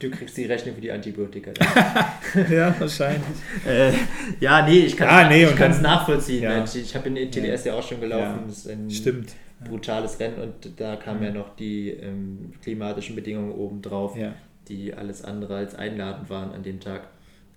Du 0.00 0.10
kriegst 0.10 0.36
die 0.36 0.46
Rechnung 0.46 0.74
für 0.74 0.80
die 0.80 0.90
Antibiotika. 0.90 1.52
ja, 2.50 2.74
wahrscheinlich. 2.78 3.22
äh, 3.66 3.92
ja, 4.40 4.66
nee, 4.66 4.80
ich 4.80 4.96
kann 4.96 5.08
Ah, 5.08 5.28
nee, 5.28 5.44
es 5.44 5.80
nachvollziehen. 5.80 6.42
Ja. 6.42 6.56
Mensch. 6.56 6.74
Ich 6.74 6.94
habe 6.96 7.08
in 7.08 7.14
den 7.14 7.30
TDS 7.30 7.64
ja. 7.64 7.74
auch 7.74 7.82
schon 7.86 8.00
gelaufen. 8.00 8.40
Ja. 8.40 8.44
Das 8.46 8.58
ist 8.58 8.68
ein 8.70 8.90
Stimmt. 8.90 9.32
brutales 9.64 10.18
Rennen 10.18 10.38
und 10.40 10.80
da 10.80 10.96
kamen 10.96 11.22
ja 11.22 11.30
noch 11.30 11.54
die 11.54 11.90
ähm, 11.90 12.52
klimatischen 12.62 13.14
Bedingungen 13.14 13.52
obendrauf, 13.52 14.16
Ja. 14.16 14.32
die 14.68 14.92
alles 14.94 15.22
andere 15.24 15.56
als 15.56 15.74
einladend 15.76 16.30
waren 16.30 16.52
an 16.52 16.62
dem 16.62 16.80
Tag. 16.80 17.02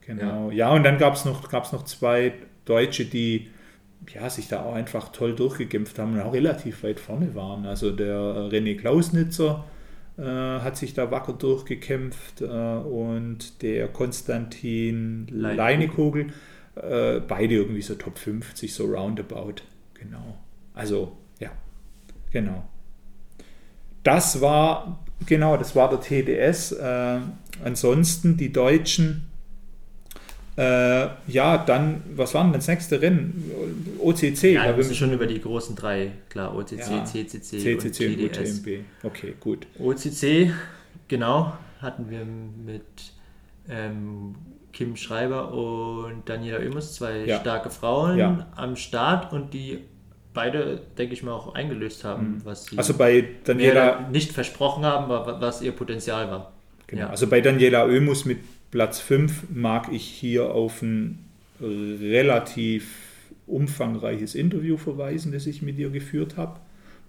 Genau. 0.06 0.52
Ja, 0.52 0.72
und 0.72 0.84
dann 0.84 0.98
gab 0.98 1.16
es 1.16 1.26
noch, 1.26 1.50
gab's 1.50 1.72
noch 1.72 1.84
zwei 1.86 2.34
Deutsche, 2.66 3.06
die 3.06 3.48
ja, 4.14 4.30
sich 4.30 4.50
da 4.50 4.64
auch 4.66 4.74
einfach 4.76 5.10
toll 5.14 5.34
durchgekämpft 5.34 5.98
haben 5.98 6.14
und 6.14 6.22
auch 6.22 6.34
relativ 6.34 6.84
weit 6.84 7.00
vorne 7.00 7.34
waren. 7.36 7.66
Also 7.66 7.90
der 7.92 8.14
äh, 8.14 8.56
René 8.56 8.78
Klausnitzer 8.78 9.64
hat 10.22 10.78
sich 10.78 10.94
da 10.94 11.10
wacker 11.10 11.34
durchgekämpft 11.34 12.42
äh, 12.42 12.46
und 12.46 13.62
der 13.62 13.88
Konstantin 13.88 15.28
Leinekogel. 15.30 16.28
Äh, 16.76 17.20
beide 17.20 17.56
irgendwie 17.56 17.82
so 17.82 17.96
Top 17.96 18.18
50, 18.18 18.74
so 18.74 18.86
roundabout. 18.86 19.56
Genau. 19.94 20.38
Also, 20.74 21.18
ja, 21.40 21.52
genau. 22.32 22.68
Das 24.04 24.42
war, 24.42 25.04
genau, 25.26 25.58
das 25.58 25.76
war 25.76 25.90
der 25.90 26.02
TDS. 26.02 26.74
Äh, 26.74 27.20
ansonsten 27.64 28.38
die 28.38 28.52
Deutschen 28.52 29.30
Äh, 30.56 31.08
ja, 31.28 31.58
dann, 31.58 32.04
was 32.16 32.34
war 32.36 32.44
denn 32.44 32.54
das 32.54 32.68
nächste 32.68 33.02
Rennen? 33.02 33.52
OCC. 34.00 34.54
Ja, 34.54 34.66
wir 34.68 34.74
müssen 34.76 34.94
schon 34.94 35.12
über 35.12 35.26
die 35.26 35.42
großen 35.42 35.76
drei, 35.76 36.12
klar, 36.30 36.56
OCC, 36.56 36.78
Ja, 36.80 37.04
CCC, 37.06 37.42
CCC 37.42 37.74
und 37.74 37.86
und 37.86 37.92
TDS. 37.94 38.60
UTMB. 38.60 38.86
Okay, 39.04 39.34
gut. 39.40 39.66
OCC, 39.80 40.52
genau, 41.08 41.54
hatten 41.82 42.10
wir 42.12 42.24
mit 42.24 42.84
ähm, 43.68 44.36
Kim 44.74 44.96
Schreiber 44.96 45.52
und 45.54 46.28
Daniela 46.30 46.60
Oemus, 46.60 46.94
zwei 46.96 47.26
Ja. 47.26 47.40
starke 47.40 47.70
Frauen 47.72 48.18
Ja. 48.18 48.48
am 48.56 48.76
Start 48.76 49.34
und 49.34 49.54
die 49.54 49.80
beide, 50.36 50.82
denke 50.98 51.14
ich 51.14 51.24
mal, 51.24 51.32
auch 51.32 51.54
eingelöst 51.56 52.04
haben, 52.04 52.42
was 52.44 52.66
sie 52.66 52.78
Also 52.78 52.96
bei 52.96 53.24
Daniela, 53.44 54.08
nicht 54.12 54.32
versprochen 54.32 54.84
haben, 54.86 55.10
was 55.10 55.62
ihr 55.62 55.72
Potenzial 55.72 56.30
war. 56.30 56.54
genau, 56.88 57.04
Ja. 57.04 57.10
also 57.10 57.28
bei 57.28 57.40
Daniela 57.42 57.86
Oemus 57.86 58.26
mit 58.26 58.40
Platz 58.74 59.00
5 59.02 59.52
mag 59.54 59.90
ich 59.92 60.04
hier 60.04 60.50
auf 60.50 60.82
ein 60.82 61.20
relativ 61.62 62.88
umfangreiches 63.46 64.34
Interview 64.34 64.78
verweisen, 64.78 65.32
das 65.32 65.46
ich 65.46 65.62
mit 65.62 65.78
ihr 65.78 65.92
geführt 65.92 66.38
habe, 66.38 66.60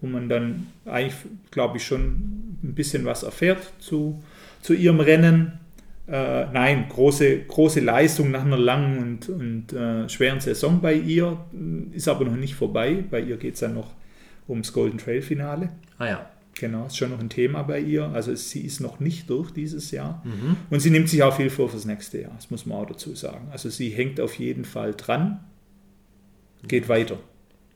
wo 0.03 0.07
man 0.07 0.29
dann 0.29 0.67
eigentlich, 0.85 1.15
glaube 1.51 1.79
ich, 1.79 1.87
schon 1.87 2.59
ein 2.63 2.75
bisschen 2.75 3.07
was 3.07 3.23
erfährt 3.23 3.73
zu, 3.79 4.23
zu 4.61 4.75
ihrem 4.75 5.01
Rennen. 5.01 5.59
Äh, 6.07 6.45
nein, 6.53 6.85
große, 6.91 7.45
große 7.45 7.81
Leistung 7.81 8.31
nach 8.31 8.45
einer 8.45 8.59
langen 8.59 8.99
und, 8.99 9.29
und 9.31 9.73
äh, 9.73 10.07
schweren 10.11 10.41
Saison 10.41 10.83
bei 10.83 10.93
ihr, 10.93 11.39
ist 11.93 12.09
aber 12.09 12.27
noch 12.27 12.37
nicht 12.37 12.57
vorbei. 12.57 13.03
Bei 13.11 13.21
ihr 13.21 13.39
geht 13.39 13.55
es 13.55 13.61
dann 13.61 13.73
noch 13.73 13.95
ums 14.47 14.71
Golden 14.71 14.99
Trail 14.99 15.23
Finale. 15.23 15.71
Ah 15.97 16.09
ja. 16.09 16.31
Genau, 16.59 16.87
ist 16.87 16.97
schon 16.97 17.11
noch 17.11 17.19
ein 17.19 17.29
Thema 17.29 17.63
bei 17.63 17.81
ihr. 17.81 18.09
Also 18.11 18.35
sie 18.35 18.61
ist 18.61 18.81
noch 18.81 19.01
nicht 19.01 19.29
durch 19.29 19.51
dieses 19.51 19.91
Jahr. 19.91 20.23
Mhm. 20.25 20.57
Und 20.71 20.81
sie 20.81 20.91
nimmt 20.91 21.09
sich 21.09 21.23
auch 21.23 21.37
viel 21.37 21.51
vor 21.51 21.69
fürs 21.69 21.85
nächste 21.85 22.21
Jahr, 22.21 22.33
das 22.37 22.51
muss 22.51 22.67
man 22.67 22.79
auch 22.79 22.87
dazu 22.87 23.15
sagen. 23.15 23.49
Also 23.51 23.71
sie 23.71 23.91
hängt 23.91 24.21
auf 24.21 24.35
jeden 24.35 24.65
Fall 24.65 24.95
dran, 24.95 25.45
geht 26.67 26.89
weiter. 26.89 27.19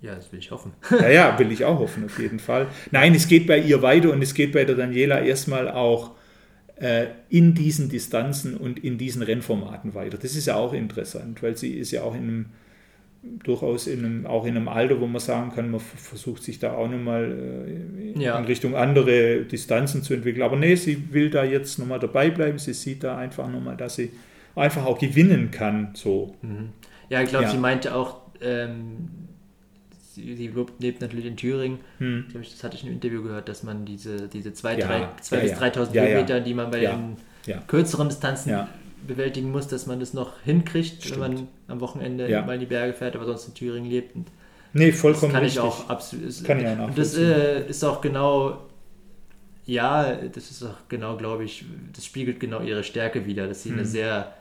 Ja, 0.00 0.14
das 0.14 0.30
will 0.30 0.38
ich 0.38 0.52
hoffen. 0.52 0.72
Ja, 0.90 1.08
ja, 1.08 1.38
will 1.40 1.50
ich 1.50 1.64
auch 1.64 1.80
hoffen, 1.80 2.04
auf 2.04 2.20
jeden 2.20 2.38
Fall. 2.38 2.68
Nein, 2.92 3.14
es 3.14 3.26
geht 3.26 3.48
bei 3.48 3.58
ihr 3.58 3.82
weiter 3.82 4.12
und 4.12 4.22
es 4.22 4.32
geht 4.32 4.52
bei 4.52 4.64
der 4.64 4.76
Daniela 4.76 5.20
erstmal 5.20 5.68
auch 5.68 6.12
äh, 6.76 7.06
in 7.28 7.54
diesen 7.54 7.88
Distanzen 7.88 8.56
und 8.56 8.78
in 8.84 8.96
diesen 8.96 9.22
Rennformaten 9.22 9.94
weiter. 9.94 10.16
Das 10.16 10.36
ist 10.36 10.46
ja 10.46 10.54
auch 10.54 10.72
interessant, 10.72 11.42
weil 11.42 11.56
sie 11.56 11.72
ist 11.72 11.90
ja 11.90 12.02
auch 12.02 12.14
in 12.14 12.22
einem 12.22 12.46
durchaus 13.22 13.86
in 13.86 14.04
einem, 14.04 14.26
auch 14.26 14.44
in 14.46 14.56
einem 14.56 14.68
Alter, 14.68 15.00
wo 15.00 15.06
man 15.06 15.20
sagen 15.20 15.50
kann, 15.52 15.70
man 15.70 15.80
versucht 15.80 16.42
sich 16.42 16.58
da 16.58 16.72
auch 16.74 16.88
nochmal 16.88 17.64
äh, 18.16 18.20
Ja. 18.22 18.38
in 18.38 18.44
Richtung 18.44 18.76
andere 18.76 19.42
Distanzen 19.44 20.02
zu 20.02 20.14
entwickeln. 20.14 20.42
Aber 20.42 20.56
nee, 20.56 20.74
sie 20.76 21.12
will 21.12 21.30
da 21.30 21.44
jetzt 21.44 21.78
nochmal 21.78 21.98
dabei 21.98 22.30
bleiben. 22.30 22.58
Sie 22.58 22.72
sieht 22.74 23.02
da 23.04 23.16
einfach 23.18 23.48
nochmal, 23.50 23.76
dass 23.76 23.96
sie 23.96 24.10
einfach 24.54 24.84
auch 24.86 24.98
gewinnen 24.98 25.50
kann. 25.50 25.90
So. 25.94 26.34
Mhm. 26.42 26.70
Ja, 27.08 27.22
ich 27.22 27.28
glaube, 27.30 27.44
Ja. 27.46 27.50
sie 27.50 27.58
meinte 27.58 27.94
auch, 27.94 28.20
ähm, 28.40 29.08
sie, 30.12 30.36
sie 30.36 30.52
lebt 30.80 31.00
natürlich 31.00 31.26
in 31.26 31.36
Thüringen. 31.36 31.78
Hm. 31.98 32.24
Ich 32.26 32.32
glaube, 32.32 32.46
das 32.48 32.62
hatte 32.62 32.76
ich 32.76 32.82
in 32.82 32.88
einem 32.88 32.96
Interview 32.96 33.22
gehört, 33.22 33.48
dass 33.48 33.62
man 33.62 33.84
diese, 33.84 34.28
diese 34.28 34.52
2 34.52 34.78
Ja, 34.78 34.86
drei, 34.86 35.08
zwei 35.20 35.36
ja, 35.38 35.42
bis 35.42 35.50
ja. 35.52 35.58
3000 35.58 35.94
Ja, 35.96 36.02
ja. 36.02 36.08
Kilometer, 36.08 36.40
die 36.40 36.54
man 36.54 36.70
bei 36.70 36.80
den 36.80 37.16
kürzeren 37.66 38.08
Distanzen. 38.08 38.50
Bewältigen 39.06 39.50
muss, 39.50 39.68
dass 39.68 39.86
man 39.86 40.00
das 40.00 40.14
noch 40.14 40.32
hinkriegt, 40.44 41.02
Stimmt. 41.04 41.20
wenn 41.20 41.34
man 41.34 41.48
am 41.68 41.80
Wochenende 41.80 42.28
Ja. 42.30 42.42
mal 42.42 42.54
in 42.54 42.60
die 42.60 42.66
Berge 42.66 42.92
fährt, 42.92 43.16
aber 43.16 43.24
sonst 43.24 43.48
in 43.48 43.54
Thüringen 43.54 43.90
lebt. 43.90 44.14
Und 44.16 44.26
Nee, 44.74 44.90
das 44.90 45.00
vollkommen 45.00 45.32
kann 45.32 45.42
richtig. 45.42 45.62
ich 45.62 45.68
auch 45.68 45.88
absolut. 45.88 46.44
Kann 46.44 46.60
ich 46.60 46.66
auch 46.66 46.88
und 46.88 46.98
das 46.98 47.16
äh, 47.16 47.66
ist 47.68 47.82
auch 47.84 48.00
genau, 48.00 48.58
ja, 49.66 50.14
das 50.14 50.50
ist 50.50 50.62
auch 50.62 50.76
genau, 50.88 51.16
glaube 51.16 51.44
ich, 51.44 51.64
das 51.94 52.04
spiegelt 52.04 52.40
genau 52.40 52.60
ihre 52.60 52.84
Stärke 52.84 53.26
wider, 53.26 53.46
dass 53.46 53.62
sie 53.62 53.72
eine 53.72 53.84
sehr 53.84 54.32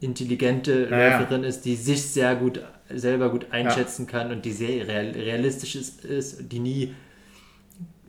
intelligente 0.00 0.86
Mhm. 0.86 0.92
Ja, 0.92 0.98
ja. 0.98 1.18
Läuferin 1.20 1.44
ist, 1.44 1.64
die 1.64 1.76
sich 1.76 2.02
sehr 2.02 2.34
gut 2.36 2.60
selber 2.94 3.30
gut 3.30 3.46
einschätzen 3.52 4.06
kann 4.06 4.30
und 4.32 4.44
die 4.44 4.52
sehr 4.52 4.86
real, 4.86 5.10
realistisch 5.12 5.76
ist, 5.76 6.04
ist, 6.04 6.52
die 6.52 6.58
nie, 6.58 6.94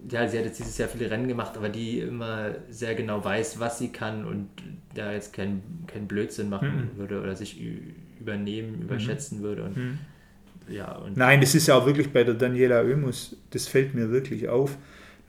ja, 0.09 0.27
sie 0.27 0.37
hat 0.37 0.45
jetzt 0.45 0.59
dieses 0.59 0.77
Jahr 0.77 0.89
viele 0.89 1.09
Rennen 1.09 1.27
gemacht, 1.27 1.53
aber 1.57 1.69
die 1.69 1.99
immer 1.99 2.55
sehr 2.69 2.95
genau 2.95 3.23
weiß, 3.23 3.59
was 3.59 3.79
sie 3.79 3.89
kann 3.89 4.25
und 4.25 4.49
da 4.95 5.11
jetzt 5.13 5.33
keinen 5.33 5.61
kein 5.87 6.07
Blödsinn 6.07 6.49
machen 6.49 6.91
Mhm. 6.95 6.97
würde 6.97 7.21
oder 7.21 7.35
sich 7.35 7.59
übernehmen, 8.19 8.81
überschätzen 8.81 9.41
würde 9.41 9.63
und 9.63 9.77
Mhm. 9.77 9.97
ja 10.69 10.91
und 10.97 11.17
Nein, 11.17 11.41
das 11.41 11.55
ist 11.55 11.67
ja 11.67 11.75
auch 11.75 11.85
wirklich 11.85 12.11
bei 12.11 12.23
der 12.23 12.35
Daniela 12.35 12.81
Oemus, 12.83 13.35
das 13.51 13.67
fällt 13.67 13.93
mir 13.95 14.11
wirklich 14.11 14.49
auf. 14.49 14.77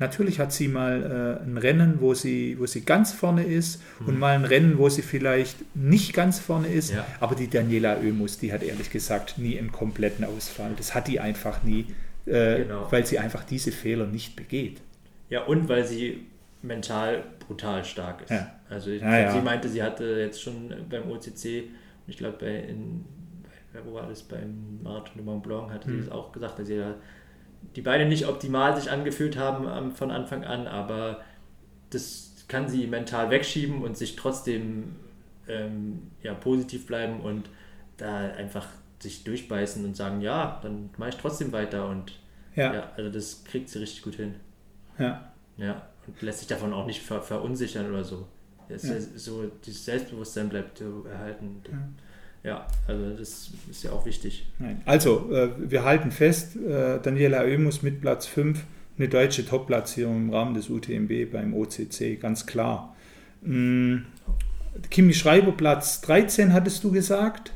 Natürlich 0.00 0.40
hat 0.40 0.52
sie 0.52 0.66
mal 0.66 1.38
äh, 1.40 1.44
ein 1.48 1.56
Rennen, 1.56 2.00
wo 2.00 2.14
sie, 2.14 2.56
wo 2.58 2.66
sie 2.66 2.80
ganz 2.80 3.12
vorne 3.12 3.44
ist 3.44 3.80
und 4.04 4.18
mal 4.18 4.34
ein 4.34 4.44
Rennen, 4.44 4.76
wo 4.76 4.88
sie 4.88 5.02
vielleicht 5.02 5.56
nicht 5.76 6.12
ganz 6.14 6.40
vorne 6.40 6.66
ist. 6.66 6.92
Ja. 6.92 7.06
Aber 7.20 7.36
die 7.36 7.48
Daniela 7.48 7.98
Oemus, 8.00 8.38
die 8.38 8.52
hat 8.52 8.64
ehrlich 8.64 8.90
gesagt 8.90 9.38
nie 9.38 9.56
einen 9.56 9.70
kompletten 9.70 10.24
Ausfall. 10.24 10.72
Das 10.76 10.96
hat 10.96 11.06
die 11.06 11.20
einfach 11.20 11.62
nie, 11.62 11.86
äh, 12.26 12.62
Genau. 12.62 12.90
weil 12.90 13.04
sie 13.06 13.18
einfach 13.18 13.44
diese 13.44 13.72
Fehler 13.72 14.06
nicht 14.06 14.36
begeht. 14.36 14.80
Ja, 15.30 15.44
und 15.44 15.68
weil 15.68 15.84
sie 15.84 16.26
mental 16.62 17.24
brutal 17.46 17.84
stark 17.84 18.22
ist. 18.22 18.30
Ja. 18.30 18.52
Also 18.70 18.90
ich, 18.90 19.02
Ja, 19.02 19.18
ja. 19.18 19.32
sie 19.32 19.40
meinte, 19.40 19.68
sie 19.68 19.82
hatte 19.82 20.04
jetzt 20.20 20.40
schon 20.42 20.72
beim 20.88 21.10
OCC, 21.10 21.64
ich 22.06 22.16
glaube 22.16 22.38
bei, 22.40 22.56
in, 22.60 23.04
bei 23.72 23.80
wo 23.84 23.94
war 23.94 24.06
das, 24.08 24.22
beim 24.22 24.82
Marathon 24.82 25.16
de 25.16 25.24
Mont 25.24 25.42
Blanc 25.42 25.70
hatte 25.72 25.88
Mhm. 25.90 25.98
sie 26.00 26.06
das 26.06 26.12
auch 26.14 26.32
gesagt, 26.32 26.58
dass 26.58 26.66
sie 26.66 26.78
da 26.78 26.94
die 27.74 27.80
beide 27.80 28.04
nicht 28.06 28.26
optimal 28.28 28.78
sich 28.78 28.90
angefühlt 28.90 29.38
haben 29.38 29.66
am- 29.66 29.92
von 29.92 30.10
Anfang 30.10 30.44
an, 30.44 30.66
aber 30.66 31.22
das 31.90 32.44
kann 32.46 32.68
sie 32.68 32.86
mental 32.86 33.30
wegschieben 33.30 33.82
und 33.82 33.96
sich 33.96 34.16
trotzdem 34.16 34.96
ähm, 35.48 36.10
ja, 36.22 36.34
positiv 36.34 36.86
bleiben 36.86 37.20
und 37.20 37.48
da 37.96 38.16
einfach 38.32 38.66
sich 39.00 39.24
durchbeißen 39.24 39.84
und 39.84 39.96
sagen, 39.96 40.20
ja, 40.20 40.58
dann 40.62 40.90
mache 40.96 41.10
ich 41.10 41.16
trotzdem 41.16 41.52
weiter 41.52 41.88
und 41.88 42.12
Ja, 42.56 42.72
ja, 42.72 42.90
also 42.96 43.10
das 43.10 43.44
kriegt 43.44 43.68
sie 43.68 43.78
richtig 43.80 44.02
gut 44.02 44.14
hin. 44.16 44.34
ja. 44.98 45.30
Ja, 45.56 45.86
und 46.08 46.20
lässt 46.20 46.40
sich 46.40 46.48
davon 46.48 46.72
auch 46.72 46.84
nicht 46.84 47.00
ver 47.00 47.22
verunsichern 47.22 47.88
oder 47.88 48.02
so. 48.02 48.26
Ja. 48.68 48.78
so, 49.14 49.44
dieses 49.64 49.84
Selbstbewusstsein 49.84 50.48
bleibt 50.48 50.80
erhalten. 50.80 51.62
Ja. 52.42 52.66
also 52.88 53.16
das 53.16 53.50
ist 53.70 53.84
ja 53.84 53.92
auch 53.92 54.04
wichtig. 54.04 54.46
Nein. 54.58 54.82
Also, 54.84 55.30
äh, 55.32 55.50
wir 55.58 55.84
halten 55.84 56.10
fest, 56.10 56.56
äh, 56.56 56.98
Daniela 57.00 57.42
Oemus 57.42 57.82
mit 57.82 58.00
Platz 58.00 58.26
5, 58.26 58.64
eine 58.98 59.08
deutsche 59.08 59.46
Top-Platzierung 59.46 60.16
im 60.16 60.30
Rahmen 60.30 60.54
des 60.54 60.68
UTMB 60.70 61.30
beim 61.30 61.54
OCC, 61.54 62.16
ganz 62.20 62.46
klar. 62.46 62.94
Mm, 63.42 63.98
Kimi 64.90 65.14
Schreiber 65.14 65.52
Platz 65.52 66.00
13, 66.02 66.52
hattest 66.52 66.82
du 66.84 66.90
gesagt? 66.90 67.52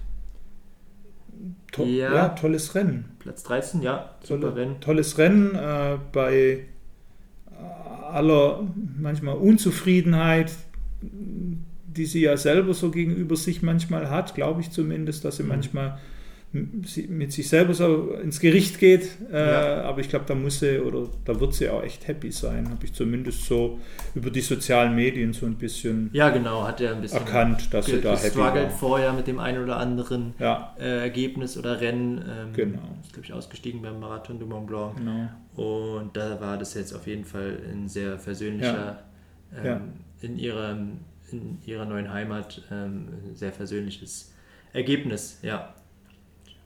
To 1.73 1.85
Ja. 1.85 2.15
ja. 2.15 2.29
tolles 2.31 2.75
Rennen. 2.75 3.05
Platz 3.19 3.43
13, 3.45 3.83
ja, 3.83 4.15
super 4.23 4.41
Tolle, 4.41 4.57
Rennen. 4.57 4.81
tolles 4.81 5.19
Rennen 5.19 5.55
äh, 5.55 5.99
bei 6.13 6.65
aller 8.11 8.67
manchmal 8.99 9.37
Unzufriedenheit, 9.37 10.53
die 11.03 12.07
sie 12.07 12.23
ja 12.23 12.37
selber 12.37 12.73
so 12.75 12.91
gegenüber 12.91 13.37
sich 13.37 13.63
manchmal 13.63 14.09
hat, 14.11 14.35
glaube 14.35 14.61
ich 14.61 14.71
zumindest, 14.71 15.25
dass 15.25 15.37
sie 15.37 15.43
Mhm. 15.43 15.49
manchmal 15.51 15.99
mit 16.53 17.31
sich 17.33 17.47
selber 17.49 17.75
so 17.75 18.13
ins 18.15 18.41
Gericht 18.41 18.79
geht. 18.79 19.09
Äh, 19.31 19.37
Ja. 19.51 19.83
Aber 19.83 20.01
ich 20.01 20.09
glaube, 20.09 20.25
da 20.27 20.35
muss 20.35 20.61
sie 20.61 20.79
oder 20.81 21.09
da 21.25 21.39
wird 21.39 21.53
sie 21.55 21.69
auch 21.69 21.83
echt 21.83 22.09
happy 22.09 22.33
sein, 22.33 22.71
habe 22.71 22.85
ich 22.87 22.95
zumindest 22.95 23.45
so 23.45 23.79
über 24.15 24.31
die 24.31 24.41
sozialen 24.41 24.95
Medien 24.95 25.33
so 25.35 25.45
ein 25.45 25.57
bisschen 25.57 26.09
Ja, 26.15 26.31
genau, 26.31 26.67
hat 26.67 26.81
er 26.81 26.95
ein 26.95 27.03
bisschen 27.03 27.19
erkannt, 27.19 27.73
dass 27.75 27.87
sie 27.87 28.01
da 28.01 28.17
happy 28.19 28.37
war. 28.39 28.71
vorher 28.71 29.13
mit 29.13 29.27
dem 29.27 29.39
einen 29.39 29.63
oder 29.63 29.77
anderen 29.77 30.33
Ja, 30.39 30.75
äh, 30.81 31.01
Ergebnis 31.03 31.59
oder 31.59 31.81
Rennen. 31.83 32.19
Ähm, 32.27 32.53
Genau. 32.55 32.97
Ist, 33.03 33.13
glaube 33.13 33.27
ich, 33.27 33.33
ausgestiegen 33.35 33.83
beim 33.83 34.01
Marathon 34.01 34.39
du 34.39 34.47
Mont 34.47 34.67
Blanc. 34.69 34.97
genau. 34.97 35.29
Und 35.57 36.17
da 36.17 36.41
war 36.41 36.57
das 36.57 36.73
jetzt 36.75 36.95
auf 36.95 37.07
jeden 37.07 37.25
Fall 37.25 37.59
ein 37.71 37.89
sehr 37.89 38.19
versöhnlicher, 38.19 39.03
ähm, 39.55 39.65
Ja. 39.67 39.81
in, 40.23 40.39
ihrer, 40.39 40.79
in 41.31 41.59
ihrer 41.67 41.85
neuen 41.85 42.11
Heimat, 42.13 42.63
ähm, 42.71 43.09
ein 43.31 43.35
sehr 43.37 43.53
versöhnliches 43.53 44.33
Ergebnis, 44.73 45.39
ja. 45.43 45.75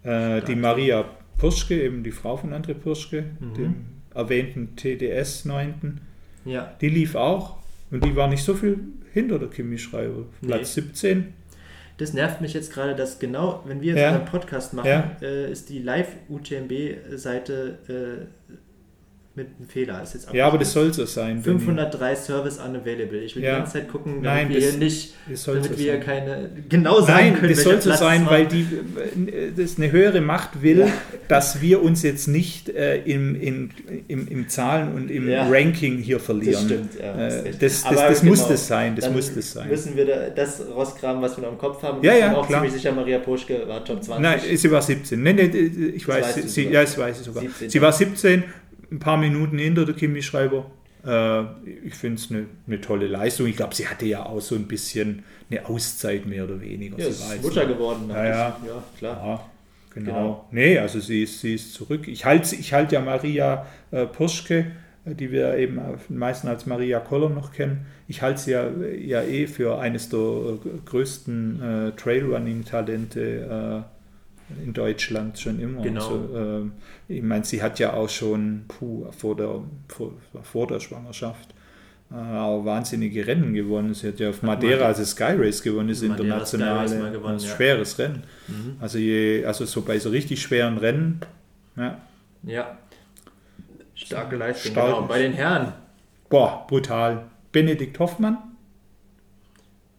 Äh, 0.04 0.42
die 0.42 0.56
Maria 0.56 1.04
Pirschke, 1.38 1.80
eben 1.82 2.02
die 2.02 2.12
Frau 2.12 2.36
von 2.36 2.52
André 2.52 2.74
Pirschke, 2.74 3.24
Mhm. 3.40 3.54
dem 3.54 3.74
erwähnten 4.14 4.76
TDS 4.76 5.44
9., 5.44 6.00
Ja, 6.44 6.74
die 6.80 6.88
lief 6.88 7.14
auch 7.14 7.56
und 7.90 8.04
die 8.04 8.14
war 8.16 8.28
nicht 8.28 8.42
so 8.44 8.54
viel 8.54 8.78
hinter 9.12 9.38
der 9.38 9.48
Kimi 9.48 9.78
Schreiber. 9.78 10.24
Platz 10.44 10.74
17. 10.74 11.34
das 11.98 12.14
nervt 12.14 12.40
mich 12.40 12.52
jetzt 12.54 12.72
gerade, 12.72 12.96
dass 12.96 13.18
genau, 13.20 13.62
wenn 13.66 13.80
wir 13.80 13.88
jetzt 13.94 14.00
Ja. 14.00 14.14
einen 14.16 14.24
Podcast 14.24 14.72
machen, 14.74 14.88
Ja. 14.88 15.16
äh, 15.22 15.52
ist 15.52 15.68
die 15.68 15.78
Live-UTMB-Seite 15.80 17.78
mit 19.34 19.46
einem 19.58 19.66
Fehler. 19.68 20.02
Ist 20.02 20.12
jetzt 20.12 20.32
Ja, 20.34 20.46
aber 20.46 20.58
das 20.58 20.72
soll 20.72 20.92
so 20.92 21.06
sein. 21.06 21.40
Benny. 21.40 21.58
503 21.58 22.14
Service 22.16 22.58
unavailable. 22.58 23.20
Ich 23.20 23.34
will 23.34 23.42
Ja. 23.42 23.52
die 23.54 23.56
ganze 23.60 23.72
Zeit 23.72 23.88
gucken, 23.88 24.22
damit 24.22 24.24
Nein, 24.24 24.48
wir 24.50 24.60
das- 24.60 24.70
hier 24.72 24.78
nicht, 24.78 25.14
das 25.30 25.44
damit 25.44 25.64
so 25.64 25.70
wir 25.70 25.76
hier 25.76 25.92
sein. 25.94 26.00
keine 26.02 26.50
genau 26.68 27.00
sagen 27.00 27.12
Nein, 27.12 27.34
können, 27.36 27.48
das 27.54 27.62
soll 27.62 27.80
so 27.80 27.88
Platz 27.88 28.00
sein, 28.00 28.24
es 28.24 28.30
weil 28.30 28.46
die, 28.46 28.60
äh, 28.60 29.52
das 29.56 29.78
eine 29.78 29.90
höhere 29.90 30.20
Macht 30.20 30.60
will, 30.62 30.86
dass 31.28 31.62
wir 31.62 31.82
uns 31.82 32.02
jetzt 32.02 32.28
nicht 32.28 32.68
äh, 32.68 32.98
im, 33.04 33.34
im, 33.40 33.70
im, 34.08 34.28
im 34.28 34.48
Zahlen 34.50 34.92
und 34.94 35.10
im 35.10 35.28
Ja. 35.28 35.48
Ranking 35.48 35.96
hier 35.98 36.20
verlieren. 36.20 36.52
Das 36.52 36.64
stimmt, 36.64 36.90
ja. 37.00 37.14
hast 37.16 37.34
Äh, 37.46 37.50
das 37.52 37.82
das, 37.82 37.82
das 37.84 38.20
genau, 38.20 38.32
muss 38.32 38.48
das 38.48 38.66
sein, 38.66 38.96
das 38.96 39.10
muss 39.10 39.34
das 39.34 39.52
sein. 39.52 39.68
Müssen 39.68 39.96
wir 39.96 40.04
da 40.04 40.28
das 40.28 40.60
rausgraben, 40.68 41.22
was 41.22 41.38
wir 41.38 41.44
noch 41.44 41.52
im 41.52 41.58
Kopf 41.58 41.82
haben. 41.82 42.02
Ja, 42.04 42.12
ich 42.12 42.20
ja, 42.20 42.28
bin 42.28 42.36
auch 42.36 42.46
klar. 42.46 42.60
ziemlich 42.60 42.74
sicher, 42.82 42.92
Maria 42.92 43.18
Poschke 43.18 43.66
war 43.66 43.82
Top 43.82 44.04
20. 44.04 44.20
Nein, 44.22 44.40
sie 44.58 44.70
war 44.70 44.82
17. 44.82 45.22
Nein, 45.22 45.36
nein, 45.36 45.92
ich 45.96 46.06
weiß, 46.06 46.22
weißt 46.26 46.36
du 46.36 46.48
sie, 46.48 46.64
sogar. 46.64 46.72
ja, 46.74 46.80
das 46.82 46.98
weiß 46.98 47.20
ich 47.20 47.24
sogar. 47.26 47.42
17. 47.44 47.70
Sie 47.70 47.80
war 47.80 47.92
17, 47.92 48.44
ein 48.92 48.98
paar 49.00 49.16
Minuten 49.16 49.58
hinter 49.58 49.84
der 49.84 49.94
Kimi 49.94 50.22
Schreiber. 50.22 50.66
Äh, 51.04 51.42
ich 51.86 51.94
finde 51.94 52.20
es 52.20 52.30
eine, 52.30 52.46
eine 52.66 52.80
tolle 52.80 53.08
Leistung. 53.08 53.46
Ich 53.46 53.56
glaube, 53.56 53.74
sie 53.74 53.88
hatte 53.88 54.06
ja 54.06 54.24
auch 54.24 54.40
so 54.40 54.54
ein 54.54 54.68
bisschen 54.68 55.24
eine 55.50 55.66
Auszeit 55.66 56.26
mehr 56.26 56.44
oder 56.44 56.60
weniger. 56.60 56.96
ja, 56.98 57.10
sie 57.10 57.34
ist 57.34 57.42
Mutter 57.42 57.66
geworden. 57.66 58.04
Ja, 58.08 58.24
ja. 58.24 58.32
ja 58.66 58.82
klar. 58.98 59.16
Ja, 59.26 59.44
genau. 59.94 60.12
Genau. 60.12 60.48
Nee, 60.52 60.78
also 60.78 61.00
sie 61.00 61.22
ist, 61.24 61.40
sie 61.40 61.54
ist 61.54 61.74
zurück. 61.74 62.06
Ich 62.06 62.24
halte 62.24 62.54
ich 62.54 62.72
halt 62.72 62.92
ja 62.92 63.00
Maria 63.00 63.66
äh, 63.90 64.06
Poschke, 64.06 64.66
äh, 65.04 65.14
die 65.14 65.32
wir 65.32 65.56
eben 65.56 65.78
auf- 65.80 66.08
am 66.08 66.16
meisten 66.18 66.46
als 66.48 66.66
Maria 66.66 67.00
Koller 67.00 67.30
noch 67.30 67.52
kennen. 67.52 67.86
Ich 68.08 68.22
halte 68.22 68.40
sie 68.40 68.52
ja, 68.52 68.68
ja 68.70 69.22
eh 69.22 69.46
für 69.46 69.78
eines 69.78 70.08
der 70.10 70.18
äh, 70.20 70.58
größten 70.84 71.62
äh, 71.62 71.92
Trailrunning-Talente 72.00 73.20
äh, 73.20 73.91
in 74.62 74.72
Deutschland 74.72 75.38
schon 75.38 75.60
immer. 75.60 75.82
Genau. 75.82 76.00
Also, 76.00 76.36
ähm, 76.36 76.72
ich 77.08 77.22
meine, 77.22 77.44
sie 77.44 77.62
hat 77.62 77.78
ja 77.78 77.92
auch 77.92 78.08
schon 78.08 78.64
puh, 78.68 79.06
vor, 79.12 79.36
der, 79.36 79.60
vor, 79.88 80.12
vor 80.42 80.66
der 80.66 80.80
Schwangerschaft 80.80 81.54
äh, 82.12 82.14
auch 82.14 82.64
wahnsinnige 82.64 83.26
Rennen 83.26 83.54
gewonnen. 83.54 83.94
Sie 83.94 84.08
hat 84.08 84.20
ja 84.20 84.30
auf 84.30 84.42
Madeira, 84.42 84.84
also 84.86 85.04
Sky 85.04 85.34
Race 85.36 85.62
gewonnen, 85.62 85.88
ist 85.88 86.02
internationale, 86.02 87.10
gewonnen, 87.10 87.36
ein 87.36 87.40
ja. 87.40 87.48
schweres 87.48 87.98
Rennen. 87.98 88.24
Mhm. 88.48 88.76
Also, 88.80 88.98
je, 88.98 89.44
also 89.44 89.64
so 89.64 89.82
bei 89.82 89.98
so 89.98 90.10
richtig 90.10 90.42
schweren 90.42 90.78
Rennen, 90.78 91.20
ja, 91.76 92.00
Ja. 92.42 92.78
Starke 93.94 94.36
Leistung. 94.36 94.72
Stark. 94.72 94.94
Genau. 94.94 95.06
Bei 95.06 95.18
den 95.20 95.32
Herren. 95.32 95.72
boah, 96.28 96.66
brutal. 96.66 97.26
Benedikt 97.52 97.98
Hoffmann. 97.98 98.38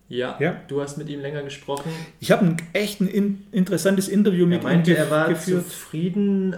Ja, 0.09 0.37
Ja. 0.39 0.61
du 0.67 0.81
hast 0.81 0.97
mit 0.97 1.09
ihm 1.09 1.21
länger 1.21 1.41
gesprochen. 1.43 1.89
Ich 2.19 2.31
habe 2.31 2.45
ein 2.45 2.57
echt 2.73 3.01
ein 3.01 3.07
in, 3.07 3.43
interessantes 3.51 4.07
Interview 4.07 4.43
Er 4.43 4.47
mit 4.47 4.63
meinte, 4.63 4.91
ihm 4.91 4.95
ge 4.95 5.03
er 5.03 5.09
war 5.11 5.27
geführt. 5.29 5.65
zufrieden 5.65 6.51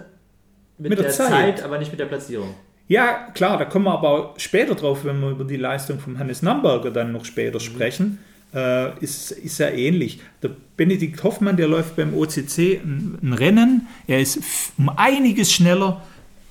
mit, 0.78 0.90
Mit 0.90 0.98
der 1.00 1.06
der, 1.06 1.14
Zeit. 1.14 1.30
Zeit. 1.58 1.64
aber 1.64 1.78
nicht 1.78 1.92
mit 1.92 2.00
der 2.00 2.06
Platzierung. 2.06 2.50
Ja, 2.88 3.30
klar, 3.34 3.58
da 3.58 3.66
kommen 3.66 3.86
wir 3.86 3.94
aber 3.94 4.34
später 4.38 4.76
drauf, 4.76 5.06
wenn 5.06 5.20
wir 5.22 5.30
über 5.30 5.44
die 5.46 5.56
Leistung 5.58 6.00
von 6.00 6.20
Hannes 6.20 6.42
Namberger 6.42 6.92
dann 6.92 7.12
noch 7.12 7.26
später 7.26 7.60
sprechen. 7.60 8.20
Äh, 8.54 8.98
ist, 9.04 9.32
ist 9.32 9.58
ja 9.58 9.70
ähnlich. 9.70 10.22
Der 10.44 10.52
Benedikt 10.78 11.24
Hoffmann, 11.24 11.58
der 11.58 11.68
läuft 11.68 11.96
beim 11.96 12.14
OCC 12.14 12.80
ein, 12.84 13.18
ein 13.22 13.34
Rennen. 13.34 13.88
Er 14.08 14.20
ist 14.22 14.40
um 14.78 14.90
einiges 14.90 15.52
schneller 15.52 16.02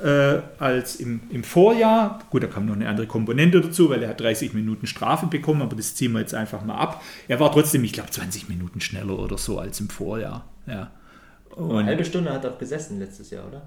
äh, 0.04 0.42
als 0.58 0.96
im, 0.96 1.20
im 1.30 1.42
Vorjahr. 1.44 2.18
Gut, 2.30 2.42
da 2.42 2.46
kam 2.46 2.66
noch 2.66 2.74
eine 2.74 2.88
andere 2.88 3.06
Komponente 3.06 3.60
dazu, 3.62 3.88
weil 3.88 4.02
er 4.02 4.10
hat 4.10 4.20
30 4.20 4.52
Minuten 4.52 4.86
Strafe 4.86 5.26
bekommen, 5.26 5.62
aber 5.62 5.76
das 5.76 5.94
ziehen 5.94 6.12
wir 6.12 6.20
jetzt 6.20 6.34
einfach 6.34 6.62
mal 6.64 6.76
ab. 6.76 7.02
Er 7.26 7.40
war 7.40 7.50
trotzdem, 7.50 7.82
ich 7.84 7.92
glaube, 7.94 8.10
20 8.10 8.48
Minuten 8.48 8.80
schneller 8.82 9.18
oder 9.18 9.38
so 9.38 9.58
als 9.58 9.80
im 9.80 9.88
Vorjahr. 9.88 10.44
Ja. 10.66 10.90
Eine 11.56 11.66
Und, 11.66 11.86
halbe 11.86 12.04
Stunde 12.04 12.32
hat 12.32 12.44
er 12.44 12.52
auch 12.52 12.58
gesessen 12.58 12.98
letztes 12.98 13.30
Jahr, 13.30 13.46
oder? 13.46 13.62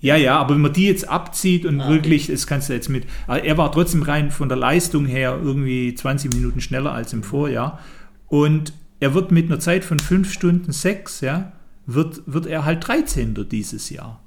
ja, 0.00 0.16
ja, 0.16 0.38
aber 0.38 0.54
wenn 0.54 0.62
man 0.62 0.72
die 0.72 0.86
jetzt 0.86 1.08
abzieht 1.08 1.64
und 1.66 1.80
Ah, 1.80 1.84
okay. 1.84 1.94
wirklich, 1.94 2.26
das 2.28 2.46
kannst 2.46 2.68
du 2.68 2.72
jetzt 2.72 2.88
mit, 2.88 3.04
er 3.28 3.56
war 3.58 3.70
trotzdem 3.70 4.02
rein 4.02 4.30
von 4.30 4.48
der 4.48 4.58
Leistung 4.58 5.06
her 5.06 5.38
irgendwie 5.42 5.94
20 5.94 6.34
Minuten 6.34 6.60
schneller 6.60 6.92
als 6.92 7.12
im 7.12 7.22
Vorjahr. 7.22 7.78
Und 8.28 8.72
er 8.98 9.14
wird 9.14 9.30
mit 9.30 9.46
einer 9.46 9.60
Zeit 9.60 9.84
von 9.84 9.98
5 9.98 10.32
Stunden 10.32 10.72
6, 10.72 11.20
ja, 11.20 11.52
wird, 11.86 12.22
wird 12.26 12.46
er 12.46 12.64
halt 12.64 12.86
13. 12.88 13.46
dieses 13.48 13.90
Jahr. 13.90 14.20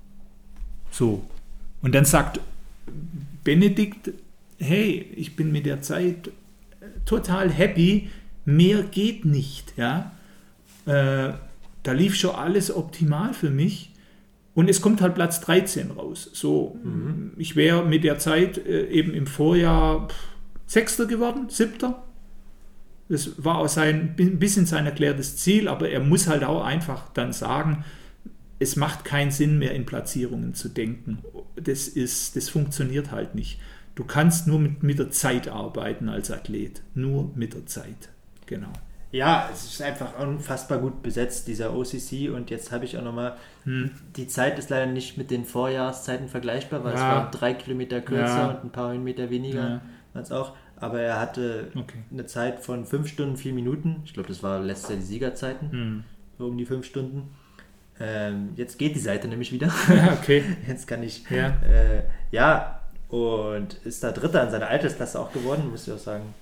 So. 0.92 1.24
Und 1.86 1.94
dann 1.94 2.04
sagt 2.04 2.40
Benedikt, 3.44 4.10
hey, 4.58 5.08
ich 5.16 5.36
bin 5.36 5.52
mit 5.52 5.68
der 5.68 5.84
Zeit 5.84 6.32
total 7.06 7.52
happy, 7.52 8.10
mehr 8.44 8.82
geht 8.82 9.24
nicht, 9.24 9.76
ja. 9.78 10.12
Äh, 10.88 11.34
da 11.84 11.92
lief 11.92 12.16
schon 12.16 12.34
alles 12.34 12.76
optimal 12.76 13.36
für 13.36 13.52
mich. 13.52 13.92
Und 14.56 14.68
es 14.68 14.82
kommt 14.82 15.00
halt 15.00 15.14
Platz 15.14 15.42
13 15.42 15.92
raus. 15.92 16.28
So, 16.34 16.76
ich 17.38 17.56
wäre 17.56 17.86
mit 17.86 18.04
der 18.04 18.18
Zeit 18.18 18.58
äh, 18.58 18.88
eben 18.88 19.14
im 19.14 19.28
Vorjahr 19.28 20.08
pff, 20.08 20.16
Sechster 20.66 21.06
geworden, 21.06 21.50
Siebter. 21.50 22.04
Das 23.10 23.44
war 23.44 23.60
auch 23.60 23.68
sein, 23.68 24.16
ein 24.18 24.40
bisschen 24.40 24.66
sein 24.66 24.88
erklärtes 24.88 25.38
Ziel, 25.38 25.68
aber 25.68 25.88
er 25.90 26.00
muss 26.00 26.28
halt 26.28 26.44
auch 26.46 26.64
einfach 26.64 27.10
dann 27.14 27.32
sagen, 27.32 27.86
es 28.60 28.76
macht 28.76 29.04
keinen 29.06 29.32
Sinn 29.32 29.58
mehr 29.60 29.74
in 29.74 29.86
Platzierungen 29.86 30.54
zu 30.54 30.70
denken. 30.70 31.20
Das, 31.56 31.88
ist, 31.88 32.36
das 32.36 32.50
funktioniert 32.50 33.12
halt 33.12 33.36
nicht. 33.36 33.60
Du 33.96 34.04
kannst 34.04 34.48
nur 34.48 34.60
mit, 34.60 34.84
mit 34.84 35.00
der 35.00 35.12
Zeit 35.12 35.48
arbeiten 35.48 36.10
als 36.10 36.32
Athlet. 36.32 36.82
Nur 36.94 37.32
mit 37.36 37.54
der 37.54 37.66
Zeit. 37.66 38.10
Genau. 38.46 38.72
Ja, 39.12 39.50
es 39.54 39.64
ist 39.66 39.82
einfach 39.82 40.20
unfassbar 40.20 40.80
gut 40.80 41.02
besetzt, 41.02 41.48
dieser 41.48 41.74
OCC. 41.74 42.30
Und 42.34 42.50
jetzt 42.50 42.72
habe 42.74 42.84
ich 42.86 42.98
auch 42.98 43.04
nochmal, 43.04 43.38
Hm. 43.64 43.92
die 44.18 44.28
Zeit 44.28 44.60
ist 44.60 44.70
leider 44.70 44.92
nicht 44.92 45.18
mit 45.18 45.32
den 45.32 45.46
Vorjahrszeiten 45.46 46.28
vergleichbar, 46.28 46.84
weil 46.84 46.94
es 46.96 47.00
Ja. 47.00 47.16
war 47.16 47.32
drei 47.32 47.54
Kilometer 47.54 48.02
kürzer 48.02 48.26
Ja. 48.38 48.48
und 48.50 48.66
ein 48.66 48.72
paar 48.72 48.92
Höhenmeter 48.92 49.30
weniger 49.30 49.70
Ja. 49.70 49.82
als 50.14 50.32
auch. 50.34 50.56
Aber 50.78 51.00
er 51.00 51.20
hatte 51.22 51.72
Okay. 51.74 52.00
eine 52.12 52.26
Zeit 52.26 52.60
von 52.60 52.86
fünf 52.86 53.08
Stunden, 53.08 53.38
vier 53.38 53.54
Minuten. 53.54 54.02
Ich 54.04 54.14
glaube, 54.14 54.28
das 54.28 54.44
war 54.44 54.60
letztes 54.60 54.90
Jahr 54.90 55.00
die 55.00 55.06
Siegerzeiten, 55.06 55.72
Hm. 55.72 56.04
so 56.38 56.48
um 56.48 56.58
die 56.58 56.66
fünf 56.66 56.86
Stunden. 56.86 57.30
Ähm, 58.00 58.50
jetzt 58.56 58.78
geht 58.78 58.96
die 58.96 59.00
Seite 59.00 59.28
nämlich 59.28 59.52
wieder. 59.52 59.72
Ja, 59.90 60.14
okay. 60.14 60.44
Jetzt 60.68 60.88
kann 60.88 61.02
ich. 61.02 61.24
Ja. 61.30 61.48
Äh, 61.62 62.04
ja, 62.32 62.82
und 63.10 63.76
ist 63.86 64.04
da 64.04 64.12
Dritter 64.12 64.44
in 64.44 64.52
seiner 64.52 64.68
Altersklasse 64.68 65.20
auch 65.20 65.32
geworden, 65.32 65.70
muss 65.72 65.88
ich 65.88 65.94
auch 65.94 66.00
sagen. 66.00 66.34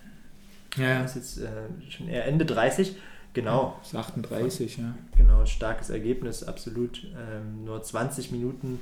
Ja, 0.77 1.03
Ist 1.03 1.15
jetzt 1.15 1.37
äh, 1.39 1.91
schon 1.91 2.09
eher 2.09 2.25
Ende 2.25 2.45
30. 2.45 2.95
Genau, 3.33 3.79
ist 3.83 3.95
38, 3.95 4.77
ja. 4.77 4.93
genau, 5.17 5.45
starkes 5.45 5.89
Ergebnis, 5.89 6.43
absolut. 6.43 7.03
Ähm, 7.03 7.65
nur 7.65 7.81
20 7.81 8.31
Minuten 8.31 8.79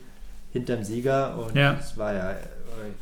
hinterm 0.52 0.84
Sieger 0.84 1.38
und 1.38 1.56
Ja. 1.56 1.74
das 1.74 1.98
war 1.98 2.14
ja, 2.14 2.32
äh, 2.32 2.36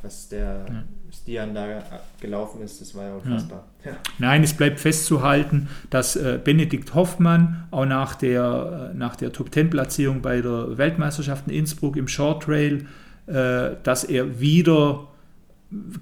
was 0.01 0.29
der 0.29 0.65
Ja. 0.69 0.83
Stian 1.11 1.55
da 1.55 1.81
gelaufen 2.21 2.61
ist, 2.61 2.79
das 2.81 2.93
war 2.93 3.05
ja 3.05 3.15
unfassbar. 3.15 3.65
Ja. 3.83 3.93
Nein, 4.19 4.43
es 4.43 4.53
bleibt 4.53 4.79
festzuhalten, 4.79 5.67
dass 5.89 6.15
äh, 6.15 6.39
Benedikt 6.43 6.93
Hoffmann 6.93 7.67
auch 7.71 7.85
nach 7.85 8.15
der, 8.15 8.91
äh, 8.93 8.97
nach 8.97 9.15
der 9.15 9.31
Top-10-Platzierung 9.31 10.21
bei 10.21 10.41
der 10.41 10.77
Weltmeisterschaft 10.77 11.47
in 11.47 11.53
Innsbruck 11.55 11.97
im 11.97 12.07
Short 12.07 12.43
Trail, 12.43 12.85
äh, 13.25 13.71
dass 13.83 14.03
er 14.03 14.39
wieder 14.39 15.07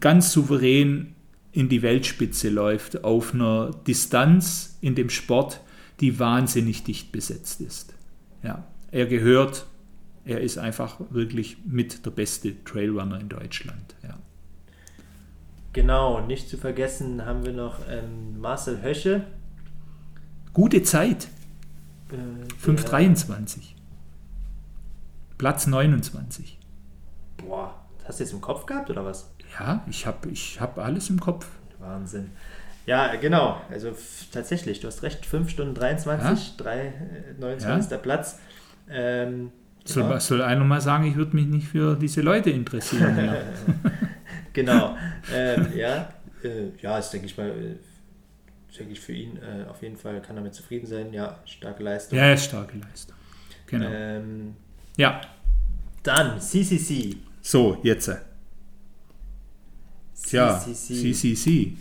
ganz 0.01 0.31
souverän 0.33 1.13
in 1.53 1.69
die 1.69 1.81
Weltspitze 1.81 2.49
läuft, 2.49 3.03
auf 3.05 3.33
einer 3.33 3.71
Distanz 3.87 4.77
in 4.81 4.95
dem 4.95 5.09
Sport, 5.09 5.61
die 6.01 6.19
wahnsinnig 6.19 6.83
dicht 6.83 7.11
besetzt 7.11 7.61
ist. 7.61 7.93
Ja, 8.43 8.63
er 8.91 9.05
gehört, 9.07 9.65
er 10.27 10.41
ist 10.41 10.57
einfach 10.57 10.99
wirklich 11.09 11.57
mit 11.65 12.05
der 12.05 12.11
beste 12.11 12.63
Trailrunner 12.63 13.19
in 13.19 13.29
Deutschland. 13.29 13.95
Ja. 14.03 14.17
Genau, 15.73 16.21
nicht 16.21 16.49
zu 16.49 16.57
vergessen 16.57 17.25
haben 17.25 17.45
wir 17.45 17.53
noch 17.53 17.79
ähm, 17.89 18.39
Marcel 18.39 18.81
Hösche. 18.81 19.23
Gute 20.53 20.81
Zeit, 20.83 21.27
Äh, 22.11 22.15
der- 22.15 22.75
5,23. 22.75 23.73
Platz 25.37 25.67
29. 25.67 26.57
Boah, 27.37 27.75
hast 28.05 28.19
du 28.19 28.23
jetzt 28.23 28.33
im 28.33 28.41
Kopf 28.41 28.65
gehabt 28.65 28.89
oder 28.89 29.05
was? 29.05 29.31
Ja, 29.59 29.83
ich 29.87 30.05
habe 30.07 30.29
ich 30.29 30.59
hab 30.59 30.77
alles 30.79 31.09
im 31.09 31.19
Kopf. 31.19 31.47
Wahnsinn. 31.79 32.31
Ja, 32.87 33.15
genau. 33.15 33.61
Also 33.69 33.91
tatsächlich, 34.31 34.79
du 34.79 34.87
hast 34.87 35.03
recht, 35.03 35.25
5 35.25 35.49
Stunden 35.49 35.75
23, 35.75 36.55
3, 36.57 36.79
äh, 36.87 36.93
29. 37.39 38.01
Platz. 38.01 38.39
Ähm, 38.89 39.51
Soll, 39.87 40.03
ja, 40.03 40.19
soll 40.19 40.41
einer 40.41 40.63
mal 40.63 40.81
sagen, 40.81 41.05
ich 41.05 41.15
würde 41.15 41.35
mich 41.35 41.45
nicht 41.47 41.67
für 41.67 41.95
diese 41.95 42.21
Leute 42.21 42.49
interessieren. 42.49 43.17
Ja, 43.17 43.35
genau. 44.53 44.97
ähm, 45.33 45.67
ja, 45.75 46.09
äh, 46.43 46.69
ja, 46.81 46.97
ist, 46.99 47.09
denke 47.11 47.27
ich 47.27 47.37
mal, 47.37 47.49
äh, 47.49 47.75
denke 48.77 48.93
ich 48.93 48.99
für 48.99 49.13
ihn 49.13 49.37
äh, 49.37 49.67
auf 49.69 49.81
jeden 49.81 49.97
Fall 49.97 50.21
kann 50.21 50.35
damit 50.35 50.53
zufrieden 50.53 50.85
sein. 50.85 51.11
Ja, 51.13 51.39
starke 51.45 51.81
Leistung. 51.83 52.17
ja 52.17 52.31
ist 52.33 52.45
starke 52.45 52.77
Leistung. 52.77 53.15
Genau. 53.65 53.87
Ähm, 53.91 54.55
Ja, 54.97 55.21
dann 56.03 56.39
CCC. 56.39 57.17
so, 57.41 57.77
jetzt. 57.83 58.11
Tja, 60.23 60.59
CCC. 60.59 61.13
CCC. 61.13 61.77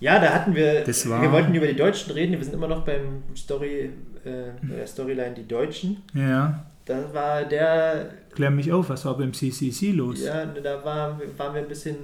Ja, 0.00 0.18
da 0.18 0.34
hatten 0.34 0.54
wir, 0.54 0.84
Das 0.84 1.08
war- 1.08 1.22
wir 1.22 1.32
wollten 1.32 1.54
über 1.54 1.66
die 1.66 1.76
Deutschen 1.76 2.12
reden. 2.12 2.32
Wir 2.32 2.44
sind 2.44 2.54
immer 2.54 2.68
noch 2.68 2.84
beim 2.84 3.22
Story, 3.36 3.90
äh, 4.24 4.50
bei 4.62 4.76
der 4.76 4.86
Storyline 4.86 5.34
die 5.34 5.46
Deutschen. 5.48 6.02
Ja, 6.12 6.66
da 6.86 7.12
war 7.12 7.44
der. 7.44 8.10
Klär 8.34 8.50
mich 8.50 8.72
auf, 8.72 8.88
was 8.88 9.04
war 9.04 9.16
beim 9.16 9.32
CCC 9.32 9.92
los? 9.92 10.22
Ja, 10.22 10.46
da 10.46 10.84
war, 10.84 11.20
waren 11.36 11.54
wir 11.54 11.62
ein 11.62 11.68
bisschen. 11.68 11.96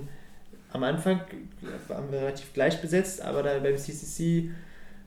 Am 0.72 0.82
Anfang 0.82 1.20
waren 1.88 2.10
wir 2.10 2.20
relativ 2.20 2.52
gleich 2.52 2.80
besetzt, 2.80 3.20
aber 3.22 3.42
da 3.42 3.58
beim 3.58 3.76
CCC 3.76 4.50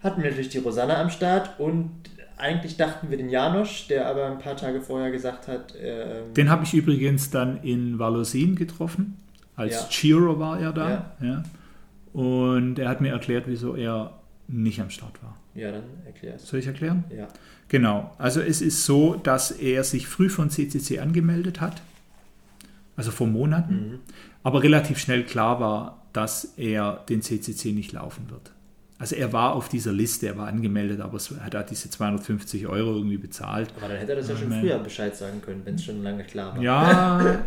hatten 0.02 0.22
wir 0.22 0.30
natürlich 0.30 0.50
die 0.50 0.60
Rosanna 0.60 1.02
am 1.02 1.10
Start 1.10 1.60
und 1.60 1.92
eigentlich 2.38 2.78
dachten 2.78 3.10
wir 3.10 3.18
den 3.18 3.30
Janosch, 3.30 3.88
der 3.88 4.08
aber 4.08 4.28
ein 4.28 4.40
paar 4.40 4.56
Tage 4.56 4.82
vorher 4.82 5.12
gesagt 5.12 5.48
hat. 5.48 5.74
Ähm, 5.82 6.34
den 6.34 6.50
habe 6.50 6.64
ich 6.64 6.74
übrigens 6.74 7.32
dann 7.32 7.64
in 7.64 7.98
Valosin 7.98 8.56
getroffen. 8.56 9.18
Als 9.56 9.74
ja. 9.74 9.88
Cheerer 9.90 10.40
war 10.40 10.60
er 10.60 10.74
da. 10.74 11.16
Ja. 11.22 11.28
ja. 11.28 11.44
Und 12.14 12.78
er 12.78 12.90
hat 12.90 13.02
mir 13.02 13.12
erklärt, 13.12 13.46
wieso 13.48 13.76
er 13.76 14.20
nicht 14.48 14.80
am 14.80 14.90
Start 14.90 15.22
war. 15.24 15.36
Ja, 15.54 15.72
dann 15.72 15.84
erklär 16.06 16.38
Soll 16.38 16.60
ich 16.60 16.68
erklären? 16.68 17.06
Ja. 17.10 17.28
Genau. 17.70 18.14
Also 18.18 18.42
es 18.42 18.62
ist 18.62 18.86
so, 18.86 19.16
dass 19.16 19.52
er 19.52 19.84
sich 19.84 20.08
früh 20.08 20.30
von 20.30 20.50
CCC 20.50 21.00
angemeldet 21.00 21.62
hat. 21.62 21.82
Also 22.96 23.12
vor 23.12 23.28
Monaten. 23.28 23.76
Mhm. 23.76 24.00
Aber 24.44 24.64
relativ 24.64 25.00
schnell 25.00 25.24
klar 25.24 25.60
war, 25.60 26.06
dass 26.14 26.54
er 26.58 27.04
den 27.10 27.22
CCC 27.22 27.74
nicht 27.74 27.92
laufen 27.92 28.30
wird. 28.30 28.52
Also 28.98 29.16
er 29.16 29.34
war 29.34 29.54
auf 29.54 29.68
dieser 29.68 29.92
Liste, 29.92 30.28
er 30.28 30.38
war 30.38 30.48
angemeldet, 30.48 31.02
aber 31.02 31.18
er 31.38 31.60
hat 31.60 31.70
diese 31.70 31.90
250 31.90 32.68
Euro 32.68 32.96
irgendwie 32.96 33.18
bezahlt. 33.18 33.74
Aber 33.78 33.90
dann 33.90 33.98
hätte 33.98 34.14
er 34.14 34.20
das 34.20 34.30
ja 34.30 34.38
schon 34.38 34.52
ähm, 34.52 34.62
früher 34.62 34.80
Bescheid 34.80 35.16
sagen 35.16 35.42
können, 35.42 35.62
wenn 35.66 35.76
es 35.76 35.84
schon 35.84 36.02
lange 36.02 36.24
klar 36.24 36.56
war. 36.56 36.64
Ja, 36.64 37.40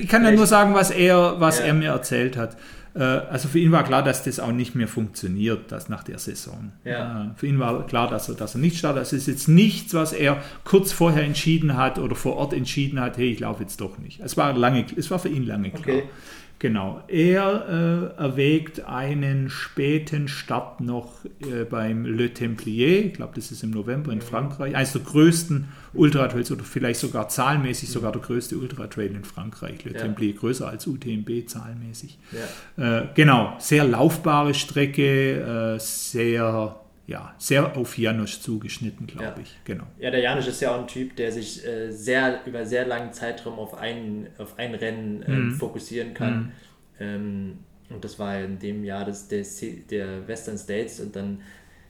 ich 0.00 0.08
kann 0.08 0.24
ja 0.24 0.30
nur 0.30 0.46
sagen, 0.46 0.74
was 0.74 0.90
er, 0.90 1.38
was 1.40 1.58
ja. 1.58 1.66
er 1.66 1.74
mir 1.74 1.90
erzählt 1.90 2.38
hat. 2.38 2.56
Äh, 2.94 3.02
also 3.02 3.48
für 3.48 3.58
ihn 3.58 3.70
war 3.70 3.84
klar, 3.84 4.02
dass 4.02 4.22
das 4.22 4.40
auch 4.40 4.52
nicht 4.52 4.74
mehr 4.74 4.88
funktioniert, 4.88 5.70
das 5.70 5.88
nach 5.88 6.04
der 6.04 6.18
Saison. 6.18 6.72
Ja. 6.84 7.32
Für 7.36 7.46
ihn 7.46 7.58
war 7.58 7.86
klar, 7.86 8.08
dass 8.08 8.28
er, 8.28 8.34
dass 8.34 8.54
er 8.54 8.60
nicht 8.60 8.78
startet. 8.78 9.02
Das 9.02 9.12
ist 9.12 9.26
jetzt 9.26 9.48
nichts, 9.48 9.94
was 9.94 10.12
er 10.12 10.38
kurz 10.64 10.90
vorher 10.90 11.22
entschieden 11.22 11.76
hat 11.76 11.98
oder 11.98 12.16
vor 12.16 12.36
Ort 12.36 12.54
entschieden 12.54 13.00
hat, 13.00 13.18
hey, 13.18 13.30
ich 13.30 13.40
laufe 13.40 13.62
jetzt 13.62 13.80
doch 13.80 13.98
nicht. 13.98 14.20
Es 14.20 14.36
war, 14.36 14.52
lange, 14.54 14.86
es 14.96 15.10
war 15.10 15.18
für 15.18 15.28
ihn 15.28 15.46
lange 15.46 15.70
klar. 15.70 15.96
Okay. 15.98 16.08
Genau. 16.60 17.02
Er 17.08 18.12
äh, 18.18 18.20
erwägt 18.20 18.84
einen 18.84 19.48
späten 19.48 20.28
Start 20.28 20.82
noch 20.82 21.24
äh, 21.40 21.64
beim 21.64 22.04
Le 22.04 22.34
Templier. 22.34 23.06
Ich 23.06 23.14
glaube, 23.14 23.32
das 23.34 23.50
ist 23.50 23.62
im 23.62 23.70
November 23.70 24.12
in 24.12 24.20
Frankreich. 24.20 24.76
Eines 24.76 24.92
der 24.92 25.00
größten 25.00 25.68
Ultratrails 25.94 26.52
oder 26.52 26.62
vielleicht 26.62 27.00
sogar 27.00 27.30
zahlenmäßig 27.30 27.88
sogar 27.88 28.12
der 28.12 28.20
größte 28.20 28.58
Ultratrail 28.58 29.10
in 29.10 29.24
Frankreich. 29.24 29.82
Le 29.86 29.94
ja. 29.94 30.00
Templier 30.00 30.34
größer 30.34 30.68
als 30.68 30.86
UTMB 30.86 31.48
zahlenmäßig. 31.48 32.18
Ja. 32.76 33.00
Äh, 33.00 33.06
genau. 33.14 33.56
Sehr 33.58 33.84
laufbare 33.84 34.52
Strecke, 34.52 35.76
äh, 35.76 35.80
sehr 35.80 36.79
ja, 37.10 37.34
sehr 37.38 37.76
auf 37.76 37.98
Janusz 37.98 38.40
zugeschnitten, 38.40 39.08
glaube 39.08 39.24
ja. 39.24 39.42
ich. 39.42 39.58
Genau. 39.64 39.82
Ja, 39.98 40.12
der 40.12 40.20
Janusz 40.20 40.46
ist 40.46 40.60
ja 40.60 40.72
auch 40.72 40.80
ein 40.80 40.86
Typ, 40.86 41.16
der 41.16 41.32
sich 41.32 41.66
äh, 41.66 41.90
sehr 41.90 42.46
über 42.46 42.64
sehr 42.64 42.86
langen 42.86 43.12
Zeitraum 43.12 43.58
auf 43.58 43.74
ein, 43.74 44.28
auf 44.38 44.56
ein 44.60 44.76
Rennen 44.76 45.22
äh, 45.22 45.30
mhm. 45.32 45.56
fokussieren 45.56 46.14
kann. 46.14 46.38
Mhm. 46.38 46.52
Ähm, 47.00 47.58
und 47.88 48.04
das 48.04 48.20
war 48.20 48.38
in 48.38 48.60
dem 48.60 48.84
Jahr 48.84 49.04
des, 49.04 49.26
des, 49.26 49.60
der 49.90 50.28
Western 50.28 50.56
States 50.56 51.00
und 51.00 51.16
dann 51.16 51.40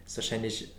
ist 0.07 0.17
wahrscheinlich 0.17 0.73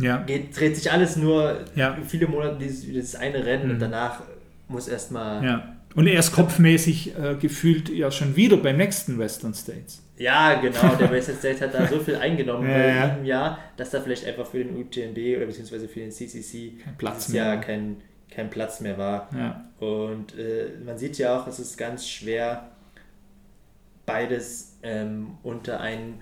ja. 0.00 0.24
geht, 0.24 0.58
dreht 0.58 0.74
sich 0.74 0.90
alles 0.90 1.14
nur 1.14 1.64
ja. 1.76 1.96
viele 2.04 2.26
Monate 2.26 2.58
dieses, 2.58 2.80
dieses 2.80 3.14
eine 3.14 3.46
Rennen 3.46 3.66
mhm. 3.66 3.70
und 3.74 3.78
danach 3.78 4.22
muss 4.66 4.88
erstmal. 4.88 5.44
Ja. 5.44 5.76
Und 5.94 6.08
er 6.08 6.18
ist 6.18 6.32
kopfmäßig 6.32 7.16
äh, 7.16 7.36
gefühlt 7.36 7.90
ja 7.90 8.10
schon 8.10 8.34
wieder 8.34 8.56
beim 8.56 8.76
nächsten 8.76 9.20
Western 9.20 9.54
States. 9.54 10.03
Ja, 10.16 10.54
genau. 10.60 10.94
Der 10.94 11.10
Western 11.10 11.36
States 11.36 11.60
hat 11.60 11.74
da 11.74 11.86
so 11.86 11.98
viel 11.98 12.16
eingenommen 12.16 12.68
ja, 12.70 12.76
in 12.76 13.10
diesem 13.10 13.24
Jahr, 13.24 13.58
dass 13.76 13.90
da 13.90 14.00
vielleicht 14.00 14.26
einfach 14.26 14.46
für 14.46 14.64
den 14.64 14.76
UTMB 14.76 15.36
oder 15.36 15.46
beziehungsweise 15.46 15.88
für 15.88 16.00
den 16.00 16.12
CCC 16.12 16.78
kein 16.82 16.96
Platz 16.96 17.26
dieses 17.26 17.34
Jahr 17.34 17.60
kein, 17.60 17.96
kein 18.30 18.50
Platz 18.50 18.80
mehr 18.80 18.96
war. 18.96 19.28
Ja. 19.36 19.64
Und 19.80 20.38
äh, 20.38 20.70
man 20.84 20.98
sieht 20.98 21.18
ja 21.18 21.38
auch, 21.38 21.46
es 21.46 21.58
ist 21.58 21.76
ganz 21.76 22.08
schwer, 22.08 22.68
beides 24.06 24.78
ähm, 24.82 25.38
unter 25.42 25.80
einen 25.80 26.20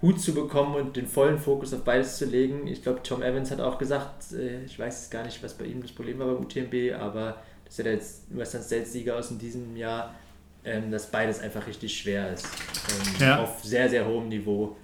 Hut 0.00 0.20
zu 0.20 0.34
bekommen 0.34 0.74
und 0.74 0.96
den 0.96 1.06
vollen 1.06 1.38
Fokus 1.38 1.72
auf 1.72 1.84
beides 1.84 2.18
zu 2.18 2.24
legen. 2.24 2.66
Ich 2.66 2.82
glaube, 2.82 3.02
Tom 3.04 3.22
Evans 3.22 3.52
hat 3.52 3.60
auch 3.60 3.78
gesagt, 3.78 4.32
äh, 4.32 4.64
ich 4.64 4.76
weiß 4.76 5.10
gar 5.10 5.24
nicht, 5.24 5.42
was 5.44 5.54
bei 5.54 5.64
ihm 5.64 5.80
das 5.80 5.92
Problem 5.92 6.18
war 6.18 6.26
beim 6.26 6.42
UTMB, 6.42 6.94
aber 6.98 7.36
dass 7.64 7.78
er 7.78 7.92
jetzt 7.92 8.24
Western 8.36 8.62
States 8.62 8.92
Sieger 8.92 9.16
aus 9.16 9.30
in 9.30 9.38
diesem 9.38 9.76
Jahr 9.76 10.14
dass 10.90 11.10
beides 11.10 11.40
einfach 11.40 11.66
richtig 11.66 11.96
schwer 11.96 12.32
ist. 12.32 12.46
Ähm, 12.46 13.26
ja. 13.26 13.42
Auf 13.42 13.64
sehr, 13.64 13.88
sehr 13.88 14.06
hohem 14.06 14.28
Niveau 14.28 14.76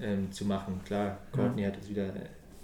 ähm, 0.00 0.30
zu 0.32 0.44
machen. 0.44 0.80
Klar, 0.84 1.18
Courtney 1.32 1.62
ja. 1.62 1.68
hat 1.68 1.78
es 1.80 1.88
wieder, 1.88 2.12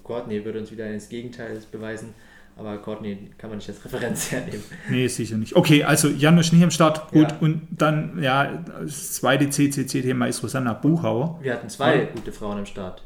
Courtney 0.02 0.44
würde 0.44 0.60
uns 0.60 0.70
wieder 0.70 0.86
ins 0.86 1.08
Gegenteil 1.08 1.58
beweisen. 1.70 2.14
Aber 2.56 2.78
Courtney 2.78 3.30
kann 3.36 3.50
man 3.50 3.58
nicht 3.58 3.68
als 3.68 3.84
Referenz 3.84 4.30
hernehmen. 4.32 4.62
Nee, 4.88 5.08
sicher 5.08 5.36
nicht. 5.36 5.56
Okay, 5.56 5.82
also 5.82 6.08
Janusz 6.08 6.52
nicht 6.52 6.62
am 6.62 6.70
Start. 6.70 7.10
Gut, 7.10 7.32
ja. 7.32 7.38
und 7.40 7.66
dann, 7.70 8.22
ja, 8.22 8.64
das 8.80 9.14
zweite 9.14 9.50
CCC-Thema 9.50 10.26
ist 10.26 10.42
Rosanna 10.42 10.72
Buchauer. 10.72 11.40
Wir 11.42 11.54
hatten 11.54 11.68
zwei 11.68 11.96
ja. 11.96 12.04
gute 12.04 12.30
Frauen 12.30 12.58
am 12.58 12.66
Start. 12.66 13.02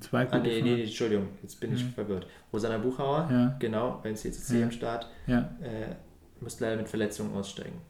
Zwei 0.00 0.24
gute 0.24 0.36
ah, 0.36 0.40
nee, 0.40 0.60
nee, 0.60 0.82
Entschuldigung, 0.82 1.28
jetzt 1.42 1.58
bin 1.58 1.74
ich 1.74 1.84
mhm. 1.84 1.90
verwirrt. 1.90 2.26
Rosanna 2.52 2.78
Buchauer, 2.78 3.28
ja. 3.30 3.56
genau, 3.58 3.98
beim 4.02 4.14
CCC 4.14 4.62
am 4.62 4.70
Start, 4.70 5.06
ja. 5.26 5.38
äh, 5.62 5.94
musste 6.40 6.64
leider 6.64 6.76
mit 6.76 6.88
Verletzungen 6.88 7.34
aussteigen. 7.34 7.80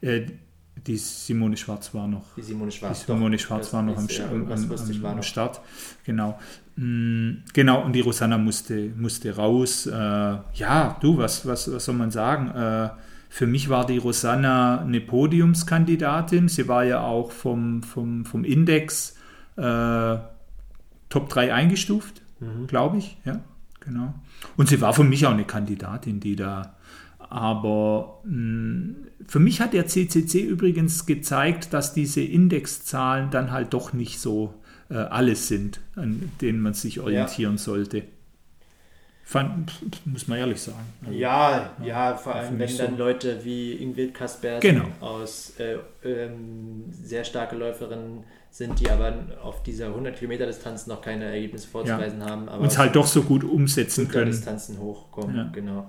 Äh, 0.00 0.26
die 0.86 0.96
Simone 0.96 1.56
Schwarz 1.56 1.92
war 1.92 2.08
noch. 2.08 2.34
Die 2.36 2.42
Simone 2.42 2.72
Schwarz, 2.72 3.00
die 3.00 3.12
Simone 3.12 3.38
Schwarz 3.38 3.72
war 3.72 3.82
noch 3.82 3.98
am, 3.98 4.06
am, 4.30 4.52
am, 4.52 5.06
am 5.06 5.22
Start. 5.22 5.60
Genau. 6.04 6.38
Mm, 6.76 7.42
genau, 7.52 7.84
und 7.84 7.92
die 7.92 8.00
Rosanna 8.00 8.38
musste, 8.38 8.90
musste 8.96 9.36
raus. 9.36 9.86
Äh, 9.86 9.90
ja, 9.92 10.96
du, 11.00 11.18
was, 11.18 11.46
was, 11.46 11.70
was 11.70 11.84
soll 11.84 11.94
man 11.94 12.10
sagen? 12.10 12.50
Äh, 12.50 12.90
für 13.28 13.46
mich 13.46 13.68
war 13.68 13.86
die 13.86 13.98
Rosanna 13.98 14.80
eine 14.80 15.00
Podiumskandidatin. 15.00 16.48
Sie 16.48 16.66
war 16.66 16.84
ja 16.84 17.02
auch 17.02 17.30
vom, 17.30 17.82
vom, 17.82 18.24
vom 18.24 18.44
Index 18.44 19.16
äh, 19.56 20.16
Top 21.10 21.28
3 21.28 21.52
eingestuft, 21.52 22.22
mhm. 22.40 22.66
glaube 22.66 22.98
ich. 22.98 23.18
Ja, 23.24 23.40
genau. 23.80 24.14
Und 24.56 24.68
sie 24.68 24.80
war 24.80 24.94
für 24.94 25.04
mich 25.04 25.26
auch 25.26 25.32
eine 25.32 25.44
Kandidatin, 25.44 26.20
die 26.20 26.36
da 26.36 26.74
aber 27.30 28.20
mh, 28.24 28.32
hm, 28.32 28.96
für 29.26 29.38
mich 29.38 29.60
hat 29.60 29.72
der 29.72 29.86
CCC 29.86 30.40
übrigens 30.40 31.06
gezeigt, 31.06 31.72
dass 31.72 31.94
diese 31.94 32.20
Indexzahlen 32.20 33.30
dann 33.30 33.52
halt 33.52 33.72
doch 33.72 33.92
nicht 33.92 34.18
so 34.18 34.54
äh, 34.90 34.94
alles 34.94 35.46
sind, 35.46 35.80
an 35.94 36.32
denen 36.40 36.60
man 36.60 36.74
sich 36.74 37.00
orientieren 37.00 37.52
ja. 37.52 37.58
sollte. 37.58 38.02
Fand, 39.22 39.72
muss 40.06 40.26
man 40.26 40.38
ehrlich 40.38 40.60
sagen. 40.60 40.78
Also, 41.06 41.16
ja, 41.16 41.70
ja, 41.78 41.86
ja, 41.86 42.16
vor 42.16 42.34
allem 42.34 42.58
wenn 42.58 42.76
dann 42.76 42.98
Leute 42.98 43.44
wie 43.44 43.74
Ingrid 43.74 44.12
Kaspersen 44.12 44.60
genau. 44.60 44.88
aus 44.98 45.52
äh, 45.60 45.76
ähm, 46.02 46.86
sehr 46.90 47.22
starke 47.22 47.54
Läuferinnen 47.54 48.24
sind, 48.50 48.80
die 48.80 48.90
aber 48.90 49.14
auf 49.40 49.62
dieser 49.62 49.86
100 49.86 50.16
Kilometer 50.16 50.46
Distanz 50.46 50.88
noch 50.88 51.00
keine 51.00 51.26
Ergebnisse 51.26 51.68
vorzuweisen 51.68 52.18
ja. 52.18 52.28
haben. 52.28 52.48
Und 52.48 52.66
es 52.66 52.76
halt 52.76 52.96
doch 52.96 53.06
so 53.06 53.22
gut 53.22 53.44
umsetzen 53.44 54.08
können. 54.08 54.32
Distanzen 54.32 54.80
hochkommen, 54.80 55.52
genau. 55.52 55.88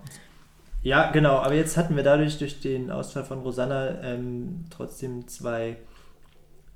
Ja, 0.84 1.12
genau, 1.12 1.38
aber 1.38 1.54
jetzt 1.54 1.78
hatten 1.78 1.96
wir 1.96 2.04
dadurch 2.04 2.40
durch 2.40 2.60
den 2.60 2.92
Ausfall 2.92 3.24
von 3.24 3.40
Rosanna 3.40 4.02
ähm, 4.02 4.66
trotzdem 4.70 5.28
zwei 5.28 5.78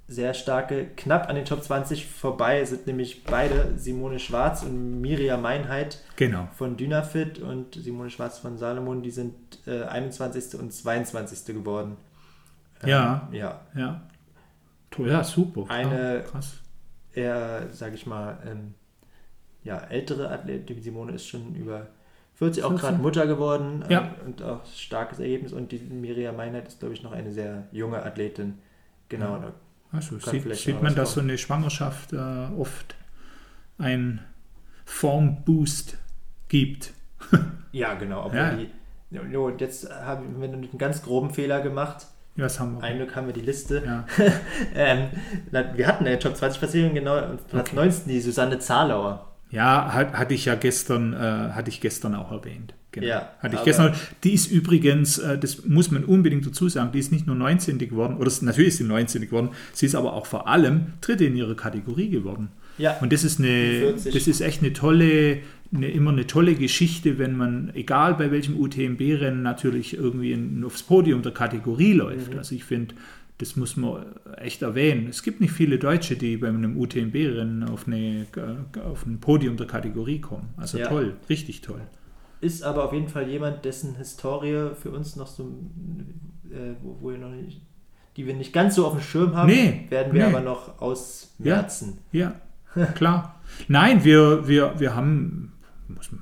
sehr 0.07 0.35
starke, 0.35 0.85
knapp 0.95 1.29
an 1.29 1.35
den 1.35 1.45
Top 1.45 1.63
20 1.63 2.05
vorbei 2.05 2.63
sind 2.65 2.85
nämlich 2.85 3.23
beide 3.23 3.73
Simone 3.77 4.19
Schwarz 4.19 4.61
und 4.61 5.01
Miriam 5.01 5.41
Meinheit 5.41 6.03
genau. 6.15 6.47
von 6.55 6.77
Dynafit 6.77 7.39
und 7.39 7.73
Simone 7.73 8.11
Schwarz 8.11 8.37
von 8.37 8.57
Salomon, 8.59 9.01
die 9.01 9.09
sind 9.09 9.33
äh, 9.65 9.83
21. 9.83 10.59
und 10.59 10.71
22. 10.71 11.55
geworden. 11.55 11.97
Ähm, 12.83 12.89
ja. 12.89 13.29
Ja. 13.31 13.61
Ja. 13.75 14.01
Ja, 14.99 15.23
super. 15.23 15.65
Eine 15.69 16.23
krass. 16.29 16.59
eher, 17.13 17.67
sag 17.71 17.93
ich 17.95 18.05
mal, 18.05 18.37
ähm, 18.45 18.75
ja, 19.63 19.79
ältere 19.79 20.29
Athletin, 20.29 20.81
Simone 20.81 21.13
ist 21.13 21.27
schon 21.27 21.55
über 21.55 21.87
40 22.35 22.63
auch 22.63 22.75
gerade 22.75 22.97
Mutter 22.97 23.27
geworden 23.27 23.83
ja. 23.89 24.01
Ähm, 24.01 24.09
und 24.25 24.43
auch 24.43 24.65
starkes 24.65 25.19
Ergebnis. 25.19 25.53
Und 25.53 25.71
die 25.71 25.79
Miriam 25.79 26.35
Meinert 26.35 26.67
ist, 26.67 26.79
glaube 26.79 26.93
ich, 26.93 27.01
noch 27.01 27.13
eine 27.13 27.31
sehr 27.31 27.67
junge 27.71 28.03
Athletin. 28.03 28.59
Genau. 29.09 29.37
Ja. 29.37 29.53
Also 29.91 30.19
sieht, 30.19 30.53
sieht 30.55 30.81
man, 30.81 30.95
dass 30.95 31.13
so 31.13 31.21
eine 31.21 31.37
Schwangerschaft 31.37 32.11
äh, 32.11 32.17
oft 32.57 32.95
einen 33.77 34.21
Formboost 34.83 35.97
gibt. 36.49 36.93
ja, 37.71 37.93
genau. 37.93 38.31
Ja. 38.33 38.55
Die, 38.55 39.37
und 39.37 39.61
jetzt 39.61 39.89
haben 39.89 40.41
wir 40.41 40.49
einen 40.49 40.77
ganz 40.77 41.01
groben 41.03 41.29
Fehler 41.29 41.61
gemacht. 41.61 42.07
Was 42.35 42.59
haben 42.59 42.75
wir? 42.75 42.83
Ein 42.83 42.97
Glück 42.97 43.15
haben 43.15 43.27
wir 43.27 43.33
die 43.33 43.41
Liste. 43.41 43.81
Ja. 43.85 44.05
ähm, 44.75 45.09
wir 45.51 45.87
hatten 45.87 46.05
eine 46.05 46.19
Top 46.19 46.35
20 46.35 46.59
Platzierung, 46.59 46.93
genau, 46.93 47.21
Platz 47.49 47.69
okay. 47.69 47.75
19, 47.75 48.07
die 48.09 48.19
Susanne 48.19 48.59
Zahlauer. 48.59 49.34
Ja, 49.51 49.93
hat, 49.93 50.13
hatte 50.13 50.33
ich 50.33 50.45
ja 50.45 50.55
gestern, 50.55 51.13
äh, 51.13 51.17
hatte 51.17 51.69
ich 51.69 51.81
gestern 51.81 52.15
auch 52.15 52.31
erwähnt. 52.31 52.73
Genau. 52.91 53.07
Ja, 53.07 53.29
hatte 53.39 53.57
ich 53.57 53.63
gestern. 53.63 53.93
Die 54.23 54.33
ist 54.33 54.49
übrigens, 54.49 55.17
äh, 55.17 55.37
das 55.37 55.65
muss 55.65 55.91
man 55.91 56.05
unbedingt 56.05 56.45
dazu 56.45 56.69
sagen, 56.69 56.91
die 56.93 56.99
ist 56.99 57.11
nicht 57.11 57.27
nur 57.27 57.35
19. 57.35 57.77
geworden, 57.77 58.17
oder 58.17 58.31
natürlich 58.41 58.69
ist 58.69 58.77
sie 58.77 58.85
19. 58.85 59.21
geworden, 59.23 59.49
sie 59.73 59.85
ist 59.85 59.95
aber 59.95 60.13
auch 60.13 60.25
vor 60.25 60.47
allem 60.47 60.93
Dritte 61.01 61.25
in 61.25 61.35
ihrer 61.35 61.55
Kategorie 61.55 62.09
geworden. 62.09 62.49
Ja. 62.77 62.97
Und 63.01 63.11
das 63.11 63.23
ist 63.23 63.39
eine, 63.39 63.93
das 63.93 64.27
ist 64.27 64.41
echt 64.41 64.61
eine 64.61 64.73
tolle, 64.73 65.39
eine, 65.73 65.89
immer 65.89 66.11
eine 66.11 66.25
tolle 66.25 66.55
Geschichte, 66.55 67.17
wenn 67.17 67.35
man, 67.35 67.71
egal 67.73 68.15
bei 68.15 68.31
welchem 68.31 68.57
UTMB-Rennen, 68.57 69.41
natürlich 69.41 69.95
irgendwie 69.95 70.31
in, 70.31 70.63
aufs 70.63 70.83
Podium 70.83 71.21
der 71.21 71.33
Kategorie 71.33 71.93
läuft. 71.93 72.33
Mhm. 72.33 72.37
Also 72.37 72.55
ich 72.55 72.63
finde, 72.63 72.95
das 73.37 73.55
muss 73.55 73.75
man 73.75 74.05
echt 74.37 74.61
erwähnen. 74.61 75.07
Es 75.09 75.21
gibt 75.21 75.41
nicht 75.41 75.51
viele 75.51 75.77
Deutsche, 75.77 76.15
die 76.15 76.37
bei 76.37 76.47
einem 76.47 76.77
UTMB-Rennen 76.77 77.63
auf, 77.63 77.85
auf 78.83 79.05
ein 79.05 79.19
Podium 79.19 79.57
der 79.57 79.67
Kategorie 79.67 80.21
kommen. 80.21 80.53
Also 80.55 80.77
ja. 80.77 80.87
toll, 80.87 81.15
richtig 81.29 81.61
toll. 81.61 81.81
Ist 82.39 82.63
aber 82.63 82.85
auf 82.85 82.93
jeden 82.93 83.09
Fall 83.09 83.27
jemand, 83.27 83.65
dessen 83.65 83.95
Historie 83.95 84.69
für 84.75 84.91
uns 84.91 85.15
noch 85.15 85.27
so, 85.27 85.43
äh, 86.49 86.75
wo, 86.81 86.97
wo 87.01 87.11
wir 87.11 87.17
noch 87.17 87.31
nicht, 87.31 87.61
die 88.15 88.25
wir 88.25 88.33
nicht 88.33 88.53
ganz 88.53 88.75
so 88.75 88.85
auf 88.85 88.93
dem 88.93 89.01
Schirm 89.01 89.35
haben, 89.35 89.47
nee, 89.47 89.85
werden 89.89 90.13
wir 90.13 90.27
nee. 90.27 90.33
aber 90.33 90.43
noch 90.43 90.79
ausmerzen. 90.79 91.97
Ja, 92.13 92.35
ja 92.75 92.85
klar. 92.85 93.41
Nein, 93.67 94.05
wir, 94.05 94.47
wir, 94.47 94.79
wir 94.79 94.95
haben, 94.95 95.53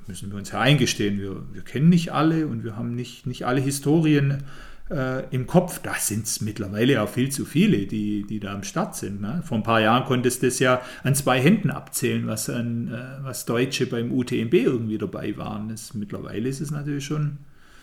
müssen 0.08 0.30
wir 0.32 0.38
uns 0.38 0.50
ja 0.50 0.60
eingestehen, 0.60 1.20
wir, 1.20 1.42
wir 1.52 1.62
kennen 1.62 1.90
nicht 1.90 2.12
alle 2.12 2.48
und 2.48 2.64
wir 2.64 2.76
haben 2.76 2.94
nicht, 2.96 3.26
nicht 3.26 3.46
alle 3.46 3.60
Historien 3.60 4.42
äh, 4.90 5.24
im 5.30 5.46
Kopf. 5.46 5.80
Da 5.82 5.94
sind 5.94 6.26
es 6.26 6.40
mittlerweile 6.40 7.02
auch 7.02 7.08
viel 7.08 7.30
zu 7.30 7.44
viele, 7.44 7.86
die, 7.86 8.24
die 8.28 8.40
da 8.40 8.52
am 8.54 8.62
Start 8.62 8.96
sind. 8.96 9.20
Ne? 9.20 9.42
Vor 9.44 9.58
ein 9.58 9.62
paar 9.62 9.80
Jahren 9.80 10.04
konntest 10.04 10.42
du 10.42 10.46
das 10.46 10.58
ja 10.58 10.82
an 11.02 11.14
zwei 11.14 11.40
Händen 11.40 11.70
abzählen, 11.70 12.26
was, 12.26 12.50
an, 12.50 12.92
äh, 12.92 13.24
was 13.24 13.44
Deutsche 13.46 13.86
beim 13.86 14.12
UTMB 14.12 14.54
irgendwie 14.54 14.98
dabei 14.98 15.36
waren. 15.36 15.68
Das, 15.68 15.94
mittlerweile 15.94 16.48
ist 16.48 16.60
es 16.60 16.70
natürlich 16.70 17.04
schon, 17.04 17.38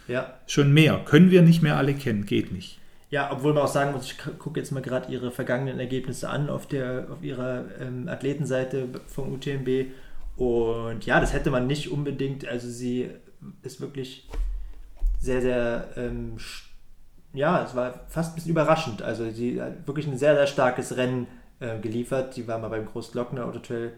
ja. 0.07 0.33
schon 0.47 0.73
mehr. 0.73 1.01
Können 1.05 1.31
wir 1.31 1.41
nicht 1.41 1.61
mehr 1.61 1.77
alle 1.77 1.93
kennen, 1.93 2.25
geht 2.25 2.51
nicht. 2.51 2.79
Ja, 3.09 3.29
obwohl 3.29 3.53
man 3.53 3.63
auch 3.63 3.67
sagen 3.67 3.91
muss, 3.91 4.05
ich 4.05 4.17
gucke 4.39 4.57
jetzt 4.59 4.71
mal 4.71 4.81
gerade 4.81 5.11
ihre 5.11 5.31
vergangenen 5.31 5.79
Ergebnisse 5.79 6.29
an 6.29 6.49
auf, 6.49 6.65
der, 6.65 7.07
auf 7.11 7.21
ihrer 7.21 7.65
ähm, 7.81 8.07
Athletenseite 8.07 8.87
vom 9.07 9.33
UTMB. 9.33 9.91
Und 10.37 11.05
ja, 11.05 11.19
das 11.19 11.33
hätte 11.33 11.51
man 11.51 11.67
nicht 11.67 11.91
unbedingt, 11.91 12.47
also 12.47 12.69
sie 12.69 13.09
ist 13.63 13.81
wirklich 13.81 14.29
sehr, 15.19 15.41
sehr 15.41 15.89
ähm, 15.97 16.37
ja, 17.33 17.63
es 17.63 17.75
war 17.75 17.93
fast 18.09 18.31
ein 18.31 18.35
bisschen 18.35 18.51
überraschend. 18.51 19.01
Also 19.01 19.29
sie 19.29 19.61
hat 19.61 19.87
wirklich 19.87 20.07
ein 20.07 20.17
sehr, 20.17 20.35
sehr 20.35 20.47
starkes 20.47 20.97
Rennen 20.97 21.27
äh, 21.59 21.79
geliefert. 21.79 22.35
Die 22.35 22.47
war 22.47 22.59
mal 22.59 22.69
beim 22.69 22.85
Großglockner 22.85 23.45
Auto 23.45 23.59
Trail 23.59 23.93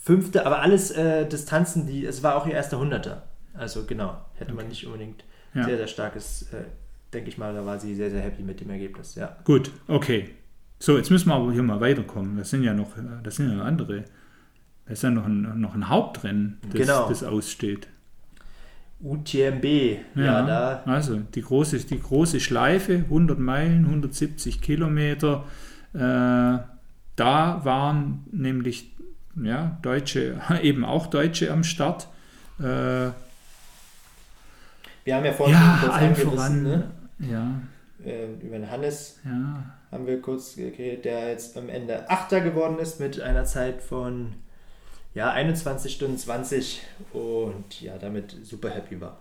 Fünfte, 0.00 0.46
aber 0.46 0.60
alles 0.60 0.92
äh, 0.92 1.26
Distanzen, 1.28 1.86
die, 1.86 2.06
es 2.06 2.22
war 2.22 2.36
auch 2.36 2.46
ihr 2.46 2.54
erster 2.54 2.78
Hunderter. 2.78 3.24
Also 3.52 3.84
genau, 3.84 4.16
hätte 4.34 4.52
okay. 4.52 4.62
man 4.62 4.68
nicht 4.68 4.86
unbedingt 4.86 5.24
ja. 5.54 5.64
sehr, 5.64 5.76
sehr 5.76 5.88
starkes, 5.88 6.42
äh, 6.52 6.64
denke 7.12 7.28
ich 7.28 7.36
mal, 7.36 7.52
da 7.52 7.66
war 7.66 7.78
sie 7.78 7.94
sehr, 7.96 8.10
sehr 8.10 8.20
happy 8.20 8.42
mit 8.42 8.60
dem 8.60 8.70
Ergebnis, 8.70 9.16
ja. 9.16 9.36
Gut, 9.44 9.72
okay. 9.88 10.30
So, 10.78 10.96
jetzt 10.96 11.10
müssen 11.10 11.28
wir 11.28 11.34
aber 11.34 11.52
hier 11.52 11.64
mal 11.64 11.80
weiterkommen. 11.80 12.36
Das 12.36 12.50
sind 12.50 12.62
ja 12.62 12.72
noch, 12.72 12.92
das 13.24 13.34
sind 13.34 13.50
ja 13.50 13.62
andere. 13.64 14.04
Das 14.86 14.98
ist 14.98 15.02
ja 15.02 15.10
noch 15.10 15.26
ein, 15.26 15.60
noch 15.60 15.74
ein 15.74 15.88
Hauptrennen, 15.88 16.58
das, 16.70 16.80
genau. 16.80 17.08
das 17.08 17.24
aussteht. 17.24 17.88
UTMB, 19.00 19.64
ja, 20.16 20.22
ja, 20.24 20.42
da. 20.42 20.82
Also 20.86 21.16
die 21.16 21.42
große, 21.42 21.78
die 21.78 22.00
große 22.00 22.40
Schleife, 22.40 22.94
100 22.94 23.38
Meilen, 23.38 23.84
170 23.84 24.60
Kilometer. 24.60 25.44
Äh, 25.94 25.98
da 25.98 27.60
waren 27.64 28.24
nämlich 28.32 28.92
ja, 29.42 29.78
Deutsche, 29.82 30.40
eben 30.62 30.84
auch 30.84 31.06
Deutsche 31.06 31.52
am 31.52 31.64
Start. 31.64 32.08
Äh, 32.58 33.10
wir 35.04 35.14
haben 35.14 35.24
ja 35.24 35.32
vorhin 35.32 35.56
ja, 35.56 35.78
kurz 35.80 35.94
allen 35.94 36.16
voran, 36.16 36.62
ne? 36.62 36.90
ja. 37.18 37.60
Äh, 38.04 38.32
über 38.42 38.58
den 38.58 38.70
Hannes 38.70 39.20
ja. 39.24 39.64
haben 39.90 40.06
wir 40.06 40.20
kurz 40.20 40.54
geredet, 40.56 41.04
der 41.04 41.30
jetzt 41.30 41.56
am 41.56 41.68
Ende 41.68 42.08
Achter 42.10 42.40
geworden 42.40 42.78
ist 42.78 43.00
mit 43.00 43.20
einer 43.20 43.44
Zeit 43.44 43.82
von 43.82 44.34
ja, 45.18 45.32
21 45.32 45.92
Stunden 45.92 46.16
20 46.16 46.80
und 47.12 47.80
ja, 47.80 47.98
damit 47.98 48.36
super 48.44 48.70
happy 48.70 49.00
war. 49.00 49.18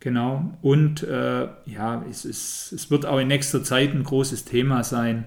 Genau. 0.00 0.54
Und 0.62 1.02
äh, 1.02 1.48
ja, 1.66 2.02
es, 2.08 2.24
ist, 2.24 2.72
es 2.72 2.90
wird 2.90 3.04
auch 3.04 3.18
in 3.18 3.28
nächster 3.28 3.62
Zeit 3.62 3.92
ein 3.92 4.04
großes 4.04 4.46
Thema 4.46 4.82
sein, 4.84 5.26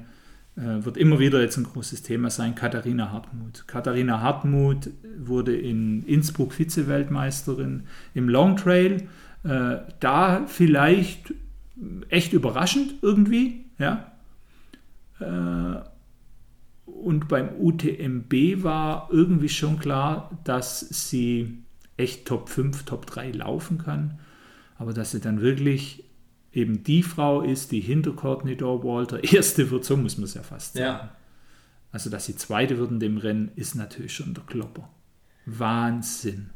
äh, 0.57 0.83
wird 0.83 0.97
immer 0.97 1.19
wieder 1.19 1.39
jetzt 1.39 1.57
ein 1.57 1.65
großes 1.65 2.01
Thema 2.01 2.31
sein, 2.31 2.55
Katharina 2.55 3.11
Hartmut. 3.11 3.67
Katharina 3.67 4.21
Hartmut 4.21 4.89
wurde 5.19 5.55
in 5.55 6.03
Innsbruck 6.07 6.53
Vize-Weltmeisterin 6.53 7.83
im 8.15 8.27
Long 8.27 8.55
Trail. 8.55 9.07
Äh, 9.43 9.77
da 9.99 10.47
vielleicht 10.47 11.31
echt 12.09 12.33
überraschend 12.33 12.95
irgendwie, 13.03 13.65
ja. 13.77 14.07
Und 17.01 17.27
beim 17.27 17.49
UTMB 17.59 18.63
war 18.63 19.09
irgendwie 19.11 19.49
schon 19.49 19.79
klar, 19.79 20.37
dass 20.43 20.79
sie 20.79 21.63
echt 21.97 22.25
Top 22.25 22.49
5, 22.49 22.83
Top 22.83 23.05
3 23.05 23.31
laufen 23.31 23.77
kann. 23.77 24.19
Aber 24.77 24.93
dass 24.93 25.11
sie 25.11 25.19
dann 25.19 25.41
wirklich 25.41 26.03
eben 26.51 26.83
die 26.83 27.03
Frau 27.03 27.41
ist, 27.41 27.71
die 27.71 27.79
hinter 27.79 28.11
Courtney 28.11 28.59
Walter 28.59 29.23
erste 29.33 29.69
wird, 29.71 29.85
so 29.85 29.97
muss 29.97 30.17
man 30.17 30.25
es 30.25 30.33
ja 30.33 30.43
fast 30.43 30.73
sagen. 30.73 30.85
Ja. 30.85 31.15
Also, 31.91 32.09
dass 32.09 32.25
sie 32.25 32.35
zweite 32.35 32.77
wird 32.77 32.91
in 32.91 32.99
dem 32.99 33.17
Rennen, 33.17 33.51
ist 33.55 33.75
natürlich 33.75 34.13
schon 34.13 34.33
der 34.33 34.43
Klopper. 34.45 34.89
Wahnsinn. 35.45 36.49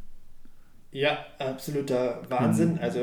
Ja, 0.92 1.26
absoluter 1.40 2.22
Wahnsinn. 2.30 2.80
Also 2.80 3.00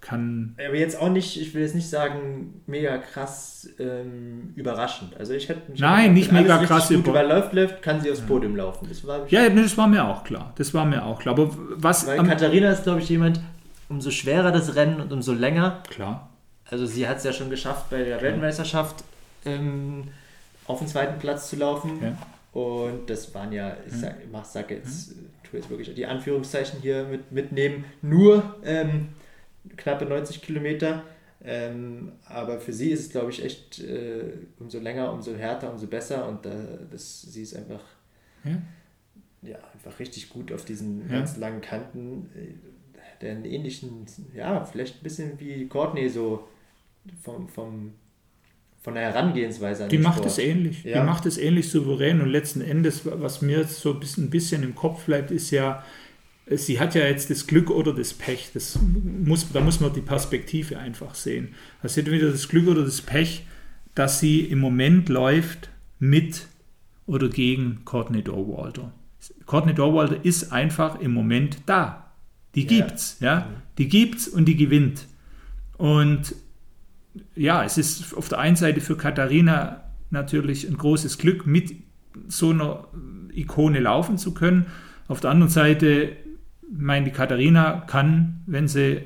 kann. 0.00 0.54
Aber 0.64 0.76
jetzt 0.76 1.00
auch 1.00 1.10
nicht, 1.10 1.40
ich 1.40 1.54
will 1.54 1.62
jetzt 1.62 1.74
nicht 1.74 1.88
sagen, 1.88 2.62
mega 2.66 2.98
krass 2.98 3.68
ähm, 3.78 4.52
überraschend. 4.54 5.16
Also 5.18 5.32
ich 5.32 5.48
hätte 5.48 5.70
mich 5.70 5.80
Nein, 5.80 6.14
nicht 6.14 6.32
mega 6.32 6.58
krass 6.64 6.88
gut 6.88 7.06
überläuft, 7.06 7.52
läuft, 7.52 7.82
kann 7.82 8.00
sie 8.00 8.10
aufs 8.10 8.20
Podium 8.20 8.56
laufen. 8.56 8.86
Das 8.88 9.06
war, 9.06 9.26
ja, 9.28 9.48
das 9.48 9.76
war 9.76 9.86
mir 9.86 10.06
auch 10.06 10.24
klar. 10.24 10.52
Das 10.56 10.72
war 10.74 10.84
mir 10.84 11.04
auch 11.04 11.20
klar. 11.20 11.34
Aber 11.34 11.50
was. 11.76 12.06
Weil 12.06 12.24
Katharina 12.24 12.70
ist, 12.70 12.84
glaube 12.84 13.00
ich, 13.00 13.08
jemand, 13.08 13.40
umso 13.88 14.10
schwerer 14.10 14.52
das 14.52 14.74
Rennen 14.74 15.00
und 15.00 15.12
umso 15.12 15.32
länger. 15.32 15.82
Klar. 15.90 16.30
Also 16.70 16.86
sie 16.86 17.08
hat 17.08 17.18
es 17.18 17.24
ja 17.24 17.32
schon 17.32 17.50
geschafft, 17.50 17.90
bei 17.90 18.04
der 18.04 18.20
Weltmeisterschaft 18.20 19.02
ähm, 19.44 20.08
auf 20.66 20.78
den 20.78 20.88
zweiten 20.88 21.18
Platz 21.18 21.48
zu 21.48 21.56
laufen. 21.56 21.98
Ja. 22.02 22.16
Und 22.52 23.08
das 23.08 23.34
waren 23.34 23.52
ja, 23.52 23.76
ich 23.86 23.94
sag, 23.94 24.16
ich 24.20 24.44
sag 24.44 24.70
jetzt, 24.70 25.12
tue 25.48 25.60
jetzt 25.60 25.70
wirklich 25.70 25.94
die 25.94 26.06
Anführungszeichen 26.06 26.80
hier 26.80 27.04
mit, 27.04 27.32
mitnehmen, 27.32 27.84
nur 28.02 28.56
ähm, 28.64 29.08
knappe 29.78 30.04
90 30.04 30.42
Kilometer. 30.42 31.04
Ähm, 31.42 32.12
aber 32.26 32.60
für 32.60 32.72
sie 32.72 32.90
ist 32.90 33.00
es, 33.00 33.10
glaube 33.10 33.30
ich, 33.30 33.44
echt 33.44 33.80
äh, 33.80 34.32
umso 34.58 34.80
länger, 34.80 35.12
umso 35.12 35.34
härter, 35.34 35.72
umso 35.72 35.86
besser. 35.86 36.28
Und 36.28 36.44
äh, 36.46 36.50
das, 36.90 37.22
sie 37.22 37.42
ist 37.42 37.56
einfach, 37.56 37.84
ja. 38.44 38.60
ja 39.42 39.56
einfach 39.72 39.98
richtig 39.98 40.28
gut 40.28 40.52
auf 40.52 40.64
diesen 40.64 41.08
ja. 41.08 41.18
ganz 41.18 41.36
langen 41.36 41.60
Kanten. 41.60 42.30
Äh, 42.34 42.54
der 43.20 43.44
ähnlichen, 43.44 44.06
ja, 44.34 44.64
vielleicht 44.64 44.96
ein 44.96 45.02
bisschen 45.02 45.40
wie 45.40 45.66
Courtney 45.66 46.08
so 46.08 46.46
vom, 47.22 47.48
vom, 47.48 47.94
von 48.80 48.94
der 48.94 49.04
Herangehensweise 49.04 49.84
an 49.84 49.90
Die 49.90 49.98
macht 49.98 50.18
Sport. 50.18 50.30
es 50.30 50.38
ähnlich. 50.38 50.84
Ja. 50.84 51.00
Die 51.00 51.06
macht 51.06 51.26
es 51.26 51.38
ähnlich 51.38 51.68
souverän 51.70 52.20
und 52.20 52.28
letzten 52.28 52.60
Endes, 52.60 53.02
was 53.04 53.42
mir 53.42 53.64
so 53.64 53.92
ein 53.92 54.00
bisschen, 54.00 54.24
ein 54.24 54.30
bisschen 54.30 54.62
im 54.62 54.74
Kopf 54.74 55.04
bleibt, 55.06 55.30
ist 55.30 55.50
ja, 55.50 55.84
sie 56.56 56.80
hat 56.80 56.94
ja 56.94 57.02
jetzt 57.02 57.30
das 57.30 57.46
Glück 57.46 57.70
oder 57.70 57.92
das 57.92 58.14
Pech. 58.14 58.50
Das 58.54 58.78
muss, 58.80 59.50
da 59.52 59.60
muss 59.60 59.80
man 59.80 59.92
die 59.92 60.00
Perspektive 60.00 60.78
einfach 60.78 61.14
sehen. 61.14 61.54
Also 61.82 61.94
sie 61.94 62.02
hat 62.02 62.10
wieder 62.10 62.30
das 62.30 62.48
Glück 62.48 62.68
oder 62.68 62.84
das 62.84 63.00
Pech, 63.00 63.46
dass 63.94 64.20
sie 64.20 64.40
im 64.40 64.58
Moment 64.60 65.08
läuft 65.08 65.70
mit 65.98 66.46
oder 67.06 67.28
gegen 67.28 67.84
Courtney 67.84 68.22
Dorwalter. 68.22 68.92
Courtney 69.46 69.74
Dorwalter 69.74 70.24
ist 70.24 70.52
einfach 70.52 71.00
im 71.00 71.12
Moment 71.12 71.58
da. 71.66 72.12
Die 72.54 72.66
gibt's, 72.66 73.18
ja. 73.20 73.38
ja. 73.38 73.50
Die 73.78 73.88
gibt's 73.88 74.28
und 74.28 74.46
die 74.46 74.56
gewinnt. 74.56 75.06
Und 75.76 76.34
ja, 77.34 77.64
es 77.64 77.78
ist 77.78 78.14
auf 78.14 78.28
der 78.28 78.38
einen 78.38 78.56
Seite 78.56 78.80
für 78.80 78.96
Katharina 78.96 79.84
natürlich 80.10 80.66
ein 80.68 80.76
großes 80.76 81.18
Glück, 81.18 81.46
mit 81.46 81.74
so 82.28 82.50
einer 82.50 82.88
Ikone 83.32 83.80
laufen 83.80 84.18
zu 84.18 84.34
können. 84.34 84.66
Auf 85.06 85.20
der 85.20 85.30
anderen 85.30 85.50
Seite 85.50 86.16
meine, 86.70 87.06
die 87.06 87.12
Katharina 87.12 87.84
kann, 87.86 88.42
wenn 88.46 88.68
sie 88.68 89.02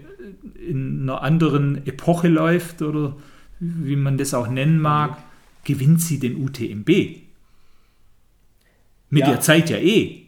in 0.67 1.03
einer 1.03 1.23
anderen 1.23 1.87
Epoche 1.87 2.29
läuft 2.29 2.83
oder 2.83 3.17
wie 3.61 3.97
man 3.97 4.19
das 4.19 4.35
auch 4.35 4.49
nennen 4.49 4.81
mag, 4.81 5.17
gewinnt 5.65 6.01
sie 6.01 6.19
den 6.19 6.43
UTMB. 6.43 6.89
Mit 9.11 9.21
ja. 9.21 9.31
der 9.31 9.41
Zeit 9.41 9.71
ja 9.71 9.77
eh. 9.77 10.23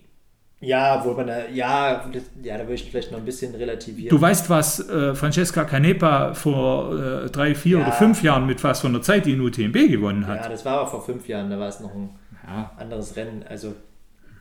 Ja, 0.61 1.05
wo 1.05 1.12
man 1.12 1.26
da, 1.26 1.49
ja, 1.49 2.07
das, 2.11 2.22
ja, 2.43 2.57
da 2.57 2.64
würde 2.64 2.74
ich 2.74 2.91
vielleicht 2.91 3.12
noch 3.12 3.18
ein 3.18 3.24
bisschen 3.24 3.55
relativieren. 3.55 4.16
Du 4.16 4.20
weißt, 4.20 4.49
was 4.49 4.89
äh, 4.89 5.14
Francesca 5.14 5.64
Canepa 5.64 6.32
vor 6.35 6.99
äh, 6.99 7.30
drei, 7.30 7.55
vier 7.55 7.78
ja. 7.78 7.85
oder 7.85 7.93
fünf 7.93 8.22
Jahren 8.22 8.47
mit 8.47 8.64
was 8.64 8.80
von 8.80 8.93
der 8.93 9.03
Zeit 9.03 9.26
die 9.26 9.32
in 9.32 9.41
UTMB 9.41 9.74
gewonnen 9.91 10.26
hat. 10.26 10.45
Ja, 10.45 10.49
das 10.49 10.64
war 10.64 10.80
aber 10.80 10.91
vor 10.91 11.05
fünf 11.05 11.28
Jahren, 11.28 11.51
da 11.51 11.59
war 11.59 11.68
es 11.68 11.80
noch 11.80 11.95
ein 11.95 12.11
ja. 12.47 12.70
anderes 12.78 13.16
Rennen. 13.16 13.45
Also 13.47 13.74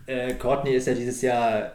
äh, 0.05 0.33
Courtney 0.35 0.75
ist 0.75 0.87
ja 0.87 0.93
dieses 0.93 1.21
Jahr 1.21 1.73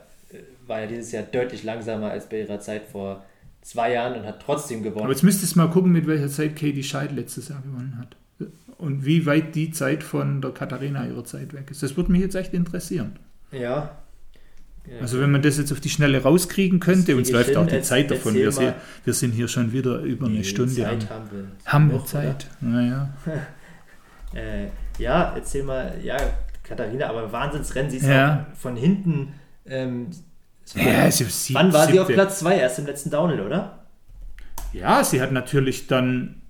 war 0.66 0.80
ja 0.80 0.86
dieses 0.86 1.12
Jahr 1.12 1.22
deutlich 1.24 1.62
langsamer 1.64 2.10
als 2.10 2.28
bei 2.28 2.40
ihrer 2.40 2.60
Zeit 2.60 2.82
vor 2.90 3.24
zwei 3.62 3.92
Jahren 3.92 4.20
und 4.20 4.26
hat 4.26 4.40
trotzdem 4.42 4.82
gewonnen. 4.82 5.04
Aber 5.04 5.12
jetzt 5.12 5.22
müsstest 5.22 5.54
du 5.54 5.58
mal 5.60 5.68
gucken, 5.70 5.92
mit 5.92 6.06
welcher 6.06 6.28
Zeit 6.28 6.56
Katie 6.56 6.82
Scheid 6.82 7.12
letztes 7.12 7.48
Jahr 7.48 7.60
gewonnen 7.62 7.96
hat. 7.98 8.16
und 8.78 9.04
wie 9.04 9.26
weit 9.26 9.54
die 9.54 9.70
Zeit 9.72 10.02
von 10.04 10.40
der 10.40 10.52
Katharina 10.52 11.06
ihrer 11.06 11.24
Zeit 11.24 11.52
weg 11.52 11.70
ist. 11.70 11.82
Das 11.82 11.96
würde 11.96 12.12
mich 12.12 12.20
jetzt 12.20 12.34
echt 12.36 12.54
interessieren. 12.54 13.18
Ja. 13.50 13.96
Also 15.02 15.20
wenn 15.20 15.30
man 15.30 15.42
das 15.42 15.58
jetzt 15.58 15.70
auf 15.72 15.80
die 15.80 15.90
Schnelle 15.90 16.22
rauskriegen 16.22 16.80
könnte, 16.80 17.14
uns 17.16 17.30
läuft 17.30 17.54
auch 17.56 17.66
die 17.66 17.74
Jetzt 17.74 17.88
Zeit 17.88 18.10
davon. 18.10 18.32
Wir, 18.34 18.46
mal. 18.46 18.52
se- 18.52 18.74
wir 19.04 19.12
sind 19.12 19.32
hier 19.32 19.46
schon 19.48 19.72
wieder 19.72 19.98
über 20.00 20.26
eine 20.28 20.44
Stunde. 20.44 20.72
Zeit 20.74 21.10
haben 21.10 21.30
wir. 21.30 21.44
haben 21.66 21.90
wir 21.92 22.04
Zeit? 22.06 22.46
Naja. 22.60 23.10
Äh, 24.34 24.66
ja, 24.98 25.32
erzähl 25.34 25.62
mal, 25.62 25.94
ja, 26.02 26.16
Katharina, 26.62 27.06
aber 27.08 27.32
Wahnsinnsrennen, 27.32 27.90
sie 27.90 27.96
ist 27.96 28.06
Ja. 28.06 28.46
von 28.54 28.76
hinten. 28.76 29.28
Ähm, 29.68 30.08
war- 30.74 30.82
Ja, 30.82 31.10
sie, 31.10 31.24
sie, 31.24 31.54
wann 31.54 31.72
war 31.72 31.86
sie 31.86 31.98
auf 32.00 32.06
siebte. 32.06 32.14
Platz 32.22 32.38
2? 32.40 32.58
Erst 32.58 32.78
im 32.78 32.86
letzten 32.86 33.10
Downhill, 33.10 33.40
oder? 33.40 33.86
Ja, 34.72 35.02
sie 35.02 35.20
hat 35.22 35.32
natürlich 35.32 35.86
dann, 35.86 36.42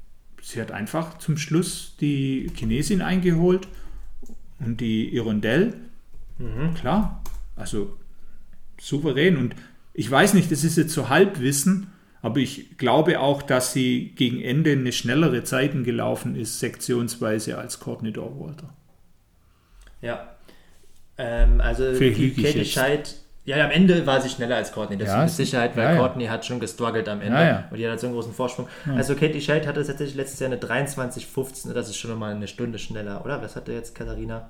sie 0.42 0.60
hat 0.60 0.72
einfach 0.72 1.18
zum 1.18 1.36
Schluss 1.36 1.96
die 2.00 2.50
Chinesin 2.54 3.00
eingeholt 3.02 3.68
und 4.58 4.80
die 4.80 5.14
Irondell. 5.14 5.74
Mhm. 6.38 6.74
Klar, 6.74 7.22
also 7.56 7.96
souverän. 8.80 9.36
Und 9.36 9.54
ich 9.94 10.10
weiß 10.10 10.34
nicht, 10.34 10.50
das 10.50 10.64
ist 10.64 10.76
jetzt 10.76 10.92
so 10.94 11.08
Halbwissen, 11.08 11.92
aber 12.22 12.38
ich 12.38 12.76
glaube 12.76 13.20
auch, 13.20 13.42
dass 13.42 13.72
sie 13.72 14.12
gegen 14.16 14.40
Ende 14.40 14.72
eine 14.72 14.90
schnellere 14.92 15.44
Zeiten 15.44 15.84
gelaufen 15.84 16.34
ist, 16.34 16.58
sektionsweise 16.58 17.56
als 17.58 17.78
Courtney 17.78 18.12
Dorwalter. 18.12 18.74
Ja. 20.00 20.34
Ähm, 21.18 21.60
also 21.60 21.92
die 21.98 22.04
ich 22.06 22.36
Katie. 22.44 22.64
Scheid, 22.64 23.14
ja, 23.44 23.64
am 23.64 23.70
Ende 23.70 24.06
war 24.06 24.20
sie 24.20 24.28
schneller 24.28 24.56
als 24.56 24.72
Courtney, 24.72 24.96
das 24.98 25.08
Ja, 25.08 25.24
ist 25.24 25.32
es- 25.32 25.38
mit 25.38 25.46
Sicherheit, 25.46 25.76
weil 25.76 25.84
ja, 25.84 25.92
ja. 25.94 25.98
Courtney 25.98 26.26
hat 26.26 26.44
schon 26.46 26.60
gestruggelt 26.60 27.08
am 27.08 27.20
Ende 27.20 27.38
Ja, 27.38 27.44
ja. 27.46 27.68
und 27.70 27.76
die 27.76 27.84
hat 27.84 27.90
halt 27.92 28.00
so 28.00 28.06
einen 28.06 28.14
großen 28.14 28.32
Vorsprung. 28.32 28.68
Also 28.94 29.14
Katie 29.14 29.40
Scheid 29.40 29.66
hatte 29.66 29.84
tatsächlich 29.84 30.14
letztes 30.16 30.38
Jahr 30.40 30.50
eine 30.50 30.60
23,15, 30.60 31.72
das 31.72 31.88
ist 31.88 31.96
schon 31.96 32.16
mal 32.18 32.34
eine 32.34 32.46
Stunde 32.46 32.78
schneller, 32.78 33.24
oder? 33.24 33.42
Was 33.42 33.56
hatte 33.56 33.72
jetzt 33.72 33.94
Katharina? 33.94 34.48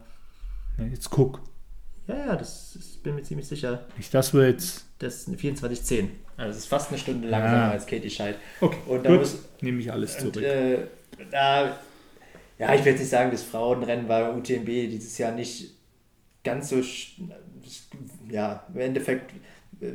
Ja, 0.79 0.85
Jetzt 0.85 1.11
guck. 1.11 1.41
Ja, 2.07 2.17
ja, 2.17 2.37
das 2.37 2.75
ist, 2.77 3.03
bin 3.03 3.15
mir 3.15 3.23
ziemlich 3.23 3.47
sicher. 3.47 3.85
Nicht, 3.97 4.13
dass 4.15 4.33
wir 4.35 4.49
jetzt. 4.49 4.87
Das 4.99 5.15
ist 5.17 5.29
eine 5.29 5.37
24,10. 5.37 6.09
Also 6.37 6.49
das 6.49 6.57
ist 6.59 6.67
fast 6.67 6.89
eine 6.91 6.99
Stunde 6.99 7.29
langsamer 7.29 7.65
Ah. 7.65 7.71
als 7.71 7.87
Katie 7.87 8.09
Scheid. 8.11 8.37
Okay, 8.61 8.77
Und 8.87 9.05
da 9.05 9.11
gut. 9.11 9.21
muss- 9.21 9.39
Nehme 9.61 9.81
ich 9.81 9.93
alles 9.93 10.15
Und, 10.23 10.33
zurück. 10.35 10.45
äh, 10.47 10.79
da, 11.31 11.77
ja, 12.59 12.75
ich 12.75 12.85
will 12.85 12.93
jetzt 12.93 13.01
nicht 13.01 13.11
sagen, 13.11 13.31
das 13.31 13.43
Frauenrennen 13.43 14.09
war 14.09 14.25
beim 14.31 14.39
UTMB 14.39 14.67
dieses 14.89 15.19
Jahr 15.19 15.33
nicht 15.33 15.71
ganz 16.45 16.69
so, 16.71 16.77
ja, 18.31 18.65
im 18.75 18.81
Endeffekt 18.81 19.33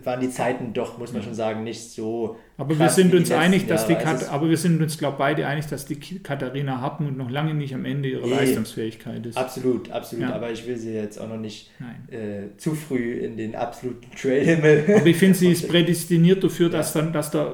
waren 0.06 0.22
die 0.22 0.30
Zeiten 0.30 0.72
doch, 0.74 0.98
muss 0.98 1.12
man 1.12 1.22
schon 1.24 1.34
sagen, 1.34 1.64
nicht 1.66 1.92
so. 1.92 2.38
Aber 2.58 2.80
wir 2.80 2.88
sind 2.90 3.14
uns 3.14 3.30
einig, 3.32 3.68
dass 3.68 3.86
die. 3.86 3.96
Also 3.96 4.06
Kat 4.06 4.30
aber 4.32 4.50
wir 4.50 4.56
sind 4.56 4.82
uns, 4.82 4.98
glaube 4.98 5.18
beide 5.18 5.46
einig, 5.46 5.66
dass 5.68 5.86
die 5.86 5.98
Katharina 5.98 6.80
Hartmut 6.80 7.18
noch 7.18 7.30
lange 7.30 7.54
nicht 7.54 7.74
am 7.76 7.84
Ende 7.84 8.08
ihrer 8.10 8.26
Nee. 8.26 8.34
Leistungsfähigkeit 8.34 9.26
ist. 9.26 9.38
Absolut, 9.38 9.92
absolut. 9.92 10.30
Ja. 10.30 10.36
Aber 10.36 10.52
ich 10.52 10.66
will 10.66 10.78
sie 10.78 10.94
jetzt 10.94 11.20
auch 11.20 11.28
noch 11.28 11.40
nicht 11.40 11.70
äh, 12.10 12.56
zu 12.58 12.76
früh 12.76 13.12
in 13.16 13.36
den 13.36 13.56
absoluten 13.56 14.10
Trailhimmel. 14.16 14.86
Aber 15.00 15.06
ich 15.06 15.18
finde, 15.18 15.38
sie 15.38 15.52
ist 15.52 15.68
prädestiniert 15.68 16.42
dafür, 16.42 16.70
dass 16.70 16.94
dann, 16.94 17.12
dass 17.12 17.32
da 17.32 17.54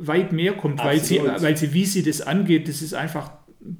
weit 0.00 0.32
mehr 0.32 0.52
kommt, 0.52 0.84
weil 0.84 1.00
sie, 1.00 1.18
weil 1.22 1.56
sie, 1.56 1.72
wie 1.72 1.86
sie 1.86 2.02
das 2.02 2.20
angeht, 2.20 2.68
das 2.68 2.82
ist 2.82 2.92
einfach 2.92 3.30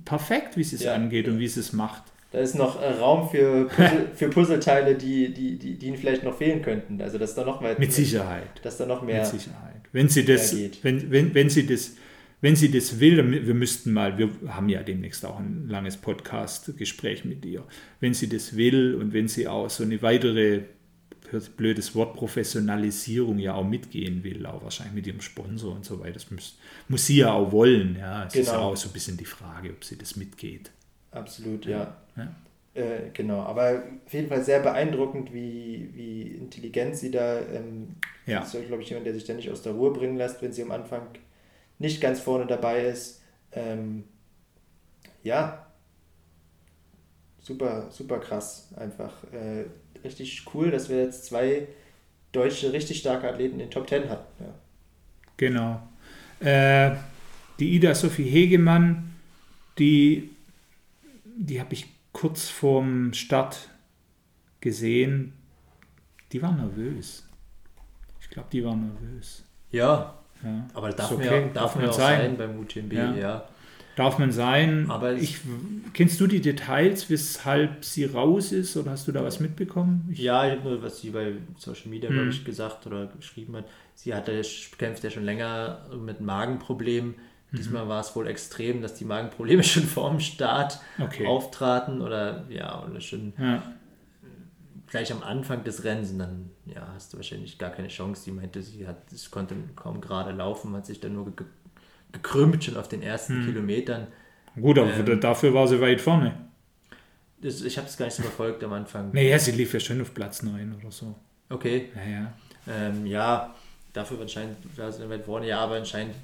perfekt, 0.07 0.57
wie 0.57 0.65
sie 0.65 0.77
es 0.77 0.85
Ja. 0.85 0.95
angeht 0.95 1.29
und 1.29 1.39
wie 1.39 1.49
sie 1.49 1.61
es 1.61 1.75
macht. 1.75 2.05
Da 2.33 2.39
ist 2.39 2.55
noch 2.55 2.81
äh, 2.81 2.87
Raum 2.93 3.29
für, 3.29 3.67
Puzzle, 3.67 4.09
für 4.15 4.29
Puzzleteile, 4.29 4.95
die, 4.95 5.33
die, 5.35 5.59
die, 5.59 5.77
die 5.77 5.87
ihnen 5.89 5.97
vielleicht 5.97 6.23
noch 6.23 6.37
fehlen 6.37 6.63
könnten. 6.63 7.01
Also 7.03 7.19
dass 7.19 7.35
da 7.35 7.45
noch 7.45 7.61
mehr, 7.61 7.77
Mit 7.79 7.93
Sicherheit. 7.93 8.47
dass 8.63 8.77
da 8.77 8.87
noch 8.87 9.03
mehr. 9.03 9.23
Mit 9.23 9.27
Sicherheit. 9.31 9.81
Wenn 9.93 10.09
sie 10.09 10.25
das, 10.25 10.55
wenn, 10.83 11.11
wenn, 11.11 11.35
wenn 11.35 11.51
sie 11.51 11.67
das, 11.67 11.97
wenn 12.41 12.55
sie 12.55 12.71
das 12.71 13.01
will, 13.01 13.17
dann- 13.17 13.33
wir 13.33 13.55
müssten 13.55 13.93
mal, 13.93 14.17
wir 14.17 14.31
haben 14.49 14.69
ja 14.69 14.83
demnächst 14.85 15.27
auch 15.27 15.41
ein 15.41 15.67
langes 15.69 15.97
Podcast-Gespräch 15.97 17.25
mit 17.25 17.45
ihr. 17.45 17.65
Wenn 17.99 18.15
sie 18.15 18.29
das 18.29 18.57
will 18.57 18.95
und 18.95 19.13
wenn 19.13 19.27
sie 19.29 19.49
auch 19.49 19.69
so 19.69 19.83
eine 19.83 20.01
weitere, 20.01 20.61
blödes 21.57 21.95
Wort, 21.95 22.15
Professionalisierung 22.15 23.39
ja 23.39 23.55
auch 23.55 23.67
mitgehen 23.67 24.23
will, 24.25 24.47
auch 24.47 24.63
wahrscheinlich 24.63 24.95
mit 24.95 25.07
ihrem 25.07 25.21
Sponsor 25.21 25.75
und 25.75 25.85
so 25.85 26.01
weiter, 26.01 26.15
das 26.15 26.31
muss, 26.31 26.59
muss 26.89 27.07
sie 27.07 27.19
ja 27.19 27.33
auch 27.33 27.53
wollen. 27.53 27.97
Ja, 27.99 28.27
es 28.27 28.35
ist 28.35 28.47
ja 28.47 28.55
Genau. 28.55 28.71
auch 28.71 28.77
so 28.77 28.89
ein 28.89 28.93
bisschen 28.93 29.17
die 29.17 29.25
Frage, 29.25 29.71
ob 29.71 29.85
sie 29.85 29.97
das 29.99 30.17
mitgeht. 30.17 30.71
Absolut, 31.13 31.67
ja. 31.67 31.71
Ja. 31.79 31.97
Äh, 32.75 33.11
genau, 33.13 33.41
aber 33.41 33.83
auf 34.07 34.13
jeden 34.13 34.29
Fall 34.29 34.45
sehr 34.45 34.61
beeindruckend, 34.61 35.33
wie, 35.33 35.91
wie 35.95 36.23
intelligent 36.23 36.97
sie 36.97 37.11
da. 37.11 37.41
Ähm, 37.41 37.97
Ja. 38.27 38.43
Ist, 38.43 38.53
glaube 38.67 38.83
ich, 38.83 38.89
jemand, 38.91 39.07
der 39.07 39.15
sich 39.15 39.25
da 39.25 39.35
nicht 39.35 39.51
aus 39.51 39.63
der 39.63 39.73
Ruhe 39.73 39.93
bringen 39.93 40.17
lässt, 40.17 40.41
wenn 40.41 40.53
sie 40.53 40.63
am 40.63 40.71
Anfang 40.71 41.03
nicht 41.79 42.01
ganz 42.01 42.21
vorne 42.21 42.47
dabei 42.47 42.85
ist. 42.85 43.23
Ähm, 43.53 44.05
ja, 45.23 45.67
super, 47.41 47.91
super 47.91 48.21
krass. 48.21 48.69
Einfach 48.77 49.25
äh, 49.33 49.65
richtig 50.05 50.45
cool, 50.55 50.71
dass 50.71 50.89
wir 50.89 51.03
jetzt 51.03 51.25
zwei 51.25 51.67
deutsche, 52.33 52.73
richtig 52.73 52.99
starke 52.99 53.29
Athleten 53.29 53.55
in 53.55 53.61
den 53.61 53.71
Top 53.71 53.87
Ten 53.87 54.09
hatten. 54.09 54.45
Ja. 54.45 54.55
Genau. 55.37 55.83
Äh, 56.39 56.97
die 57.59 57.75
Ida 57.75 57.95
Sophie 57.95 58.25
Hegemann, 58.25 59.17
die, 59.79 60.31
die 61.25 61.61
habe 61.61 61.75
ich 61.75 61.87
kurz 62.13 62.49
vorm 62.49 63.13
Start 63.13 63.69
gesehen. 64.61 65.33
Die 66.33 66.43
war 66.43 66.53
nervös. 66.53 67.27
Ich 68.21 68.31
glaube, 68.31 68.49
die 68.53 68.65
war 68.65 68.77
nervös. 68.77 69.45
ja, 69.71 70.15
Ja. 70.45 70.67
aber 70.75 70.91
darf 70.91 71.13
okay, 71.13 71.45
darf 71.53 71.53
darf 71.53 71.77
mir 71.77 71.83
man 71.83 71.91
auch 71.91 71.95
sein. 71.95 72.21
sein, 72.21 72.37
beim 72.37 72.59
UTMB, 72.61 72.93
Ja. 72.93 73.15
ja. 73.15 73.49
Darf 73.97 74.19
man 74.19 74.31
sein. 74.33 74.89
Aber 74.89 75.13
ich, 75.15 75.39
kennst 75.93 76.21
du 76.21 76.27
die 76.27 76.41
Details, 76.41 77.11
weshalb 77.11 77.85
sie 77.85 78.05
raus 78.05 78.53
ist 78.53 78.77
oder 78.77 78.93
hast 78.93 79.07
du 79.09 79.13
da 79.13 79.23
was 79.25 79.41
mitbekommen? 79.41 80.09
Ich, 80.11 80.21
Ja, 80.21 80.47
ich 80.47 80.59
habe 80.59 80.71
nur, 80.71 80.83
was 80.83 81.01
sie 81.01 81.11
bei 81.11 81.35
Social 81.59 81.89
Media, 81.89 82.09
Hm. 82.09 82.15
glaube 82.17 82.31
ich, 82.31 82.45
gesagt 82.45 82.87
oder 82.87 83.09
geschrieben 83.09 83.57
hat. 83.57 83.65
Sie 83.95 84.15
hatte, 84.15 84.41
kämpft 84.79 85.05
ja 85.05 85.11
schon 85.11 85.25
länger 85.25 85.85
mit 86.03 86.21
Magenproblemen. 86.21 87.17
Mhm. 87.53 87.57
Diesmal 87.57 87.89
war 87.89 88.01
es 88.01 88.15
wohl 88.15 88.27
extrem, 88.29 88.81
dass 88.83 88.95
die 88.95 89.05
Magenprobleme 89.05 89.63
schon 89.65 89.85
vorm 89.85 90.21
Start 90.21 90.81
Okay. 90.99 91.27
auftraten 91.27 92.01
oder 92.01 92.45
ja, 92.49 92.85
oder 92.85 93.01
schon 93.01 93.33
Ja. 93.39 93.63
gleich 94.89 95.13
am 95.13 95.23
Anfang 95.23 95.65
des 95.65 95.85
Rennens. 95.85 96.11
Und 96.13 96.19
dann 96.19 96.51
ja, 96.67 96.87
hast 96.95 97.13
du 97.13 97.17
wahrscheinlich 97.17 97.59
gar 97.59 97.71
keine 97.71 97.89
Chance. 97.89 98.23
Sie 98.23 98.33
meinte, 98.33 98.63
sie 98.63 98.87
hat, 98.87 99.13
es 99.13 99.31
konnte 99.31 99.55
kaum 99.77 100.01
gerade 100.01 100.33
laufen, 100.33 100.75
hat 100.75 100.87
sich 100.87 101.01
dann 101.01 101.15
nur 101.15 101.27
ge 101.35 101.47
gekrümmt 102.13 102.65
schon 102.65 102.77
auf 102.77 102.89
den 102.89 103.03
ersten 103.03 103.35
Hm. 103.39 103.47
Kilometern. 103.47 104.09
Gut, 104.61 104.79
aber 104.81 104.93
Ähm, 104.93 105.21
dafür 105.21 105.55
war 105.55 105.69
sie 105.69 105.81
weit 105.81 106.01
vorne. 106.01 106.35
Das, 107.41 107.63
ich 107.63 107.79
habe 107.79 107.87
es 107.87 107.97
gar 107.97 108.07
nicht 108.07 108.17
so 108.17 108.23
verfolgt 108.23 108.65
am 108.65 108.73
Anfang. 108.73 109.13
Naja, 109.13 109.39
sie 109.39 109.53
lief 109.53 109.73
ja 109.73 109.79
schon 109.81 110.01
auf 110.01 110.13
Platz 110.13 110.43
9 110.43 110.75
oder 110.81 110.91
so. 110.91 111.15
Okay, 111.49 111.91
Ja, 111.95 112.11
ja. 112.11 112.33
Ähm, 112.69 113.07
ja, 113.07 113.55
dafür 113.93 114.21
anscheinend 114.21 114.57
war 114.77 114.89
es 114.89 115.01
weit 115.09 115.25
vorne, 115.25 115.47
ja, 115.47 115.61
aber 115.61 115.77
anscheinend 115.77 116.15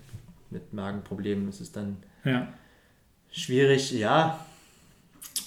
mit 0.50 0.72
Magenproblemen 0.72 1.48
ist 1.48 1.60
es 1.60 1.72
dann 1.72 1.96
Ja, 2.24 2.48
schwierig, 3.30 3.92
ja. 3.92 4.44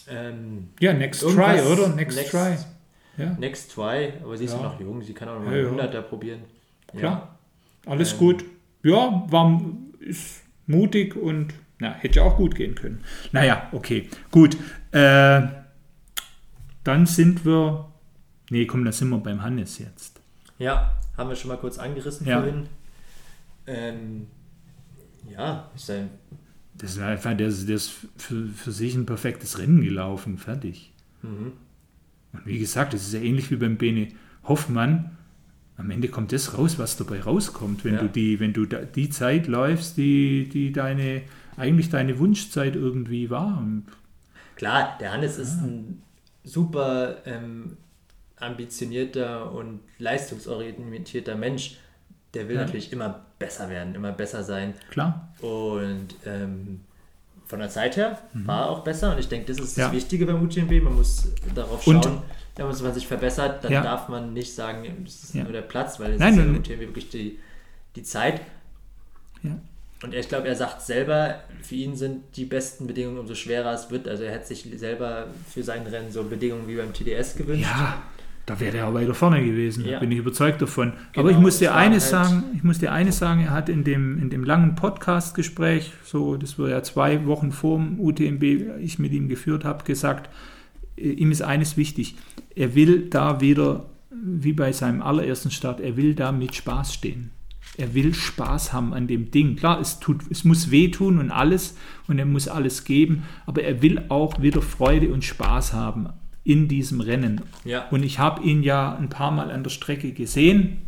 Ähm, 0.07 0.69
ja 0.79 0.93
next 0.93 1.21
try, 1.21 1.61
oder? 1.61 1.89
Next, 1.89 2.17
next- 2.17 2.31
try. 2.31 2.55
Ja, 3.17 3.33
next 3.37 3.71
try, 3.73 4.13
aber 4.23 4.37
sie 4.37 4.45
ist 4.45 4.53
ja 4.53 4.57
Ja. 4.61 4.63
noch 4.63 4.79
jung, 4.79 5.01
sie 5.01 5.13
kann 5.13 5.27
auch 5.29 5.35
noch 5.39 5.45
mal 5.45 5.55
Ja, 5.57 5.63
ja. 5.63 5.67
einen 5.69 5.79
100er 5.79 6.01
probieren. 6.01 6.41
Klar. 6.95 7.37
alles 7.85 8.13
Ähm, 8.13 8.19
gut. 8.19 8.45
Ja, 8.83 9.23
war 9.29 9.61
ist 9.99 10.41
mutig 10.67 11.15
und 11.15 11.53
na, 11.79 11.93
hätte 11.93 12.19
ja 12.19 12.25
auch 12.25 12.37
gut 12.37 12.55
gehen 12.55 12.75
können. 12.75 13.03
Naja, 13.31 13.67
okay, 13.71 14.09
gut. 14.31 14.55
Äh, 14.91 15.41
dann 16.83 17.05
sind 17.05 17.45
wir. 17.45 17.89
Nee, 18.49 18.65
komm, 18.65 18.83
da 18.85 18.91
sind 18.91 19.09
wir 19.09 19.17
beim 19.19 19.41
Hannes 19.43 19.77
jetzt. 19.79 20.19
Ja. 20.57 20.65
ja, 20.73 20.97
haben 21.17 21.29
wir 21.29 21.35
schon 21.35 21.49
mal 21.49 21.57
kurz 21.57 21.77
angerissen 21.77 22.25
Ja. 22.25 22.39
vorhin. 22.39 22.67
Ähm, 23.67 24.27
ja, 25.29 25.69
ist 25.75 25.89
ein, 25.89 26.09
Das 26.75 26.91
ist 26.91 26.99
einfach, 26.99 27.35
der, 27.35 27.47
ist- 27.47 27.67
der 27.67 27.75
ist 27.75 27.91
für, 28.17 28.47
für 28.47 28.71
sich 28.71 28.95
ein 28.95 29.05
perfektes 29.05 29.57
Rennen 29.59 29.81
gelaufen, 29.81 30.37
fertig. 30.37 30.93
mhm. 31.21 31.53
Und 32.31 32.45
wie 32.45 32.59
gesagt, 32.59 32.93
das 32.93 33.07
ist 33.07 33.13
ja 33.13 33.21
ähnlich 33.21 33.49
wie 33.49 33.55
beim 33.55 33.77
Bene 33.77 34.09
Hoffmann. 34.43 35.17
Am 35.77 35.89
Ende 35.89 36.09
kommt 36.09 36.31
das 36.31 36.57
raus, 36.57 36.77
was 36.77 36.95
dabei 36.95 37.21
rauskommt, 37.21 37.83
wenn 37.85 37.95
Ja. 37.95 38.01
du 38.01 38.07
die, 38.09 38.39
wenn 38.39 38.53
du 38.53 38.65
da, 38.65 38.81
die 38.81 39.09
Zeit 39.09 39.47
läufst, 39.47 39.97
die, 39.97 40.47
die 40.47 40.71
deine, 40.71 41.23
eigentlich 41.57 41.89
deine 41.89 42.19
Wunschzeit 42.19 42.75
irgendwie 42.75 43.29
war. 43.31 43.65
Klar, 44.55 44.97
der 44.99 45.11
Hannes 45.13 45.39
Ah. 45.39 45.41
ist 45.41 45.53
ein 45.61 46.03
super 46.43 47.17
ähm, 47.25 47.77
ambitionierter 48.37 49.51
und 49.51 49.79
leistungsorientierter 49.97 51.35
Mensch. 51.35 51.77
Der 52.33 52.47
will 52.47 52.55
Ja. 52.57 52.61
natürlich 52.63 52.91
immer 52.91 53.21
besser 53.39 53.69
werden, 53.69 53.95
immer 53.95 54.11
besser 54.11 54.43
sein. 54.43 54.73
klar, 54.91 55.29
Und 55.41 56.07
ähm, 56.25 56.81
von 57.47 57.59
der 57.59 57.69
Zeit 57.69 57.97
her 57.97 58.19
war 58.33 58.65
er 58.65 58.69
auch 58.69 58.83
besser. 58.83 59.13
Und 59.13 59.19
ich 59.19 59.27
denke, 59.27 59.47
das 59.51 59.57
ist 59.59 59.77
Mhm. 59.77 59.81
Ja. 59.81 59.87
das 59.87 59.95
Wichtige 59.95 60.25
beim 60.27 60.43
UTMB. 60.43 60.81
Man 60.83 60.95
muss 60.95 61.27
darauf 61.55 61.85
Und- 61.87 62.03
schauen, 62.03 62.21
wenn 62.55 62.65
man 62.67 62.93
sich 62.93 63.07
verbessert, 63.07 63.63
dann 63.63 63.71
Ja. 63.71 63.81
darf 63.81 64.09
man 64.09 64.33
nicht 64.33 64.53
sagen, 64.53 64.83
das 65.05 65.23
ist 65.23 65.35
nur 65.35 65.51
der 65.51 65.61
Platz, 65.61 65.99
weil 65.99 66.11
es 66.13 66.19
Nein, 66.19 66.33
ist 66.33 66.37
ja 66.39 66.45
nein, 66.45 66.55
im 66.55 66.59
UTMB 66.61 66.79
wirklich 66.81 67.09
die, 67.09 67.39
die 67.95 68.03
Zeit. 68.03 68.41
Und 70.01 70.13
ich 70.15 70.29
glaube, 70.29 70.47
er 70.47 70.55
sagt 70.55 70.81
selber, 70.81 71.41
für 71.61 71.75
ihn 71.75 71.95
sind 71.95 72.37
die 72.37 72.45
besten 72.45 72.87
Bedingungen, 72.87 73.17
umso 73.17 73.35
schwerer 73.35 73.73
es 73.73 73.89
wird. 73.91 74.07
Also 74.07 74.23
er 74.23 74.31
hätte 74.31 74.45
sich 74.47 74.65
selber 74.77 75.27
für 75.49 75.61
sein 75.63 75.85
Rennen 75.87 76.09
so 76.11 76.23
Bedingungen 76.23 76.67
wie 76.69 76.75
beim 76.77 76.93
TDS 76.93 77.35
gewünscht. 77.35 77.63
Ja, 77.69 78.01
da 78.49 78.59
wäre 78.59 78.77
er 78.77 78.87
auch 78.87 78.93
weiter 78.95 79.13
vorne 79.13 79.43
gewesen, 79.45 79.85
Ja. 79.85 79.99
bin 79.99 80.11
ich 80.11 80.17
überzeugt 80.17 80.59
davon. 80.61 80.93
Genau, 81.13 81.21
Aber 81.27 81.31
ich 81.31 81.37
muss 81.37 81.59
dir 81.59 81.75
eines 81.75 82.11
halt- 82.11 82.27
sagen, 82.27 82.43
ich 82.55 82.63
muss 82.63 82.79
dir 82.79 82.91
eines 82.91 83.19
sagen, 83.19 83.41
er 83.41 83.51
hat 83.51 83.69
in 83.69 83.83
dem, 83.83 84.17
in 84.19 84.29
dem 84.31 84.43
langen 84.43 84.73
Podcast-Gespräch, 84.75 85.91
so, 86.03 86.35
das 86.35 86.57
war 86.57 86.69
ja 86.69 86.81
zwei 86.81 87.25
Wochen 87.27 87.51
vor 87.51 87.77
dem 87.77 87.99
UTMB, 87.99 88.43
ich 88.81 88.97
mit 88.97 89.11
ihm 89.13 89.27
geführt 89.27 89.65
habe, 89.65 89.83
gesagt, 89.83 90.29
äh, 90.97 91.09
ihm 91.11 91.31
ist 91.31 91.41
eines 91.43 91.77
wichtig. 91.77 92.15
Er 92.55 92.73
will 92.73 93.09
da 93.09 93.39
wieder, 93.41 93.85
wie 94.11 94.53
bei 94.53 94.71
seinem 94.71 95.01
allerersten 95.01 95.51
Start, 95.51 95.79
er 95.79 95.95
will 95.95 96.15
da 96.15 96.31
mit 96.31 96.55
Spaß 96.55 96.93
stehen. 96.93 97.31
Er 97.77 97.93
will 97.93 98.13
Spaß 98.13 98.73
haben 98.73 98.93
an 98.93 99.05
dem 99.07 99.31
Ding. 99.31 99.55
Klar, 99.55 99.79
es, 99.79 99.99
tut, 99.99 100.23
es 100.31 100.43
muss 100.43 100.71
wehtun 100.71 101.19
und 101.19 101.29
alles 101.31 101.77
und 102.07 102.17
er 102.19 102.25
muss 102.25 102.47
alles 102.47 102.83
geben, 102.83 103.23
aber 103.45 103.63
er 103.63 103.81
will 103.81 104.05
auch 104.09 104.41
wieder 104.41 104.61
Freude 104.61 105.09
und 105.13 105.23
Spaß 105.23 105.73
haben 105.73 106.09
in 106.49 106.67
diesem 106.67 107.01
Rennen. 107.01 107.41
Ja. 107.63 107.87
Und 107.89 108.03
ich 108.03 108.17
habe 108.19 108.41
ihn 108.43 108.63
ja 108.63 108.95
ein 108.95 109.09
paar 109.09 109.31
Mal 109.31 109.51
an 109.51 109.63
der 109.63 109.69
Strecke 109.69 110.11
gesehen 110.13 110.81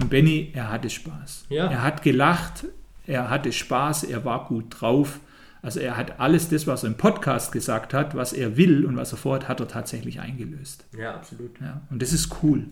und 0.00 0.10
Benny, 0.10 0.50
er 0.54 0.70
hatte 0.70 0.90
Spaß. 0.90 1.46
Ja. 1.48 1.66
Er 1.68 1.82
hat 1.82 2.02
gelacht, 2.02 2.66
er 3.06 3.30
hatte 3.30 3.52
Spaß, 3.52 4.04
er 4.04 4.24
war 4.24 4.46
gut 4.46 4.66
drauf. 4.80 5.20
Also 5.62 5.80
er 5.80 5.96
hat 5.96 6.20
alles 6.20 6.48
das, 6.50 6.66
was 6.66 6.82
er 6.82 6.88
im 6.88 6.96
Podcast 6.96 7.52
gesagt 7.52 7.94
hat, 7.94 8.14
was 8.14 8.32
er 8.34 8.56
will 8.58 8.84
und 8.84 8.96
was 8.96 9.12
er 9.12 9.18
vorhat, 9.18 9.48
hat 9.48 9.60
er 9.60 9.68
tatsächlich 9.68 10.20
eingelöst. 10.20 10.84
Ja, 10.98 11.14
absolut. 11.14 11.58
Ja. 11.60 11.80
Und 11.90 12.02
das 12.02 12.12
ist 12.12 12.30
cool. 12.42 12.66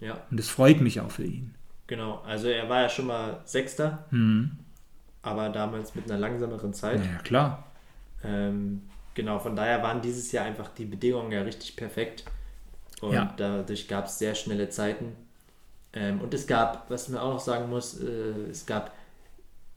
Ja, 0.00 0.18
Und 0.30 0.38
das 0.38 0.48
freut 0.50 0.80
mich 0.82 1.00
auch 1.00 1.10
für 1.10 1.24
ihn. 1.24 1.54
genau. 1.86 2.20
Also 2.26 2.48
er 2.48 2.68
war 2.68 2.82
ja 2.82 2.88
schon 2.90 3.06
mal 3.06 3.40
Sechster, 3.46 4.04
Mhm. 4.10 4.50
aber 5.22 5.48
damals 5.48 5.94
mit 5.94 6.10
einer 6.10 6.18
langsameren 6.20 6.74
Zeit. 6.74 7.00
Ja, 7.00 7.18
klar. 7.22 7.64
Ähm, 8.24 8.82
genau, 9.16 9.40
von 9.40 9.56
daher 9.56 9.82
waren 9.82 10.00
dieses 10.02 10.30
Jahr 10.32 10.44
einfach 10.46 10.68
die 10.68 10.84
Bedingungen 10.86 11.32
ja 11.32 11.42
richtig 11.42 11.76
perfekt. 11.76 12.24
Und 13.02 13.14
Ja. 13.14 13.34
dadurch 13.36 13.88
gab 13.88 14.06
es 14.06 14.18
sehr 14.18 14.34
schnelle 14.36 14.70
Zeiten. 14.70 15.16
Ähm, 15.94 16.20
und 16.20 16.34
es 16.34 16.46
gab, 16.46 16.90
was 16.90 17.08
man 17.08 17.20
auch 17.22 17.34
noch 17.34 17.40
sagen 17.40 17.70
muss, 17.70 18.00
äh, 18.00 18.06
es 18.50 18.66
gab 18.66 18.94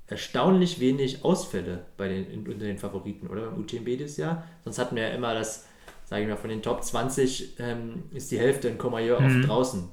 erstaunlich 0.08 0.80
wenig 0.80 1.24
Ausfälle 1.24 1.86
bei 1.98 2.08
den, 2.08 2.30
in, 2.32 2.40
unter 2.48 2.66
den 2.66 2.78
Favoriten, 2.80 3.28
oder? 3.28 3.52
Beim 3.52 3.60
UTMB 3.60 3.98
dieses 3.98 4.18
Jahr. 4.18 4.44
Sonst 4.64 4.80
hatten 4.80 4.96
wir 4.96 5.04
ja 5.04 5.10
immer 5.16 5.34
das, 5.36 5.68
sage 6.06 6.24
ich 6.24 6.30
mal, 6.30 6.38
von 6.38 6.50
den 6.50 6.62
Top 6.64 6.84
20 6.84 7.60
ähm, 7.60 8.04
ist 8.12 8.32
die 8.32 8.40
Hälfte 8.40 8.70
in 8.70 8.78
Comayeur 8.78 9.22
Mhm. 9.22 9.44
draußen. 9.44 9.90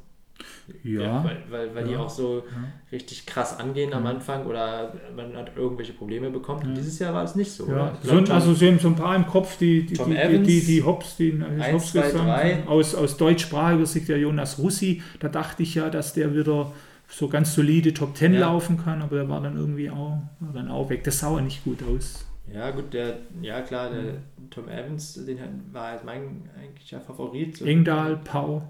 Ja. 0.83 1.25
weil 1.25 1.43
weil, 1.49 1.75
weil 1.75 1.85
die 1.85 1.93
Ja. 1.93 2.01
auch 2.01 2.11
so 2.11 2.43
richtig 2.91 3.27
krass 3.27 3.59
angehen 3.59 3.93
am 3.93 4.07
Anfang 4.07 4.47
oder 4.47 4.93
man 5.15 5.37
hat 5.37 5.53
irgendwelche 5.57 5.93
Probleme 5.93 6.31
bekommt. 6.31 6.65
Und 6.65 6.75
dieses 6.75 6.99
Jahr 6.99 7.15
war 7.15 7.25
es 7.25 7.35
nicht 7.35 7.51
so. 7.53 7.69
Ja, 7.71 7.97
so, 8.03 8.17
also 8.33 8.53
sehen 8.55 8.79
so 8.79 8.89
ein 8.89 8.97
paar 8.97 9.15
im 9.17 9.27
Kopf, 9.27 9.59
die, 9.59 9.87
die, 9.87 9.95
Tom 9.95 10.11
die, 10.11 10.17
die, 10.17 10.21
Evans, 10.23 10.47
die, 10.47 10.61
die 10.61 10.83
Hops, 10.83 11.17
die 11.17 11.33
die 11.33 11.73
Hops 11.73 11.93
gesagt 11.93 12.67
aus, 12.67 12.95
aus 12.95 13.17
deutschsprachiger 13.17 13.87
Sicht 13.87 14.09
der 14.09 14.19
Jonas 14.19 14.59
Russi, 14.59 15.03
da 15.21 15.29
dachte 15.29 15.63
ich 15.63 15.75
ja, 15.77 15.89
dass 15.89 16.15
der 16.15 16.35
wieder 16.35 16.73
so 17.09 17.29
ganz 17.29 17.55
solide 17.55 17.95
Top 17.95 18.17
10 18.17 18.35
Ja. 18.35 18.41
laufen 18.41 18.77
kann, 18.79 19.03
aber 19.03 19.17
der 19.17 19.29
war 19.29 19.41
dann 19.41 19.57
irgendwie 19.57 19.91
auch, 19.91 20.19
war 20.41 20.53
dann 20.53 20.69
auch 20.69 20.91
weg. 20.91 21.05
Das 21.05 21.21
sah 21.21 21.41
nicht 21.41 21.63
gut 21.65 21.79
aus. 21.85 22.27
Ja, 22.53 22.71
gut, 22.71 22.93
der, 22.93 23.19
ja 23.43 23.61
klar, 23.61 23.91
der 23.91 24.15
Tom 24.51 24.69
Evans, 24.69 25.15
den 25.27 25.39
war 25.73 25.91
halt 25.93 26.05
mein 26.05 26.49
eigentlicher 26.61 27.01
Favorit. 27.01 27.57
So. 27.57 27.65
Engdahl, 27.65 28.17
Pau. 28.19 28.63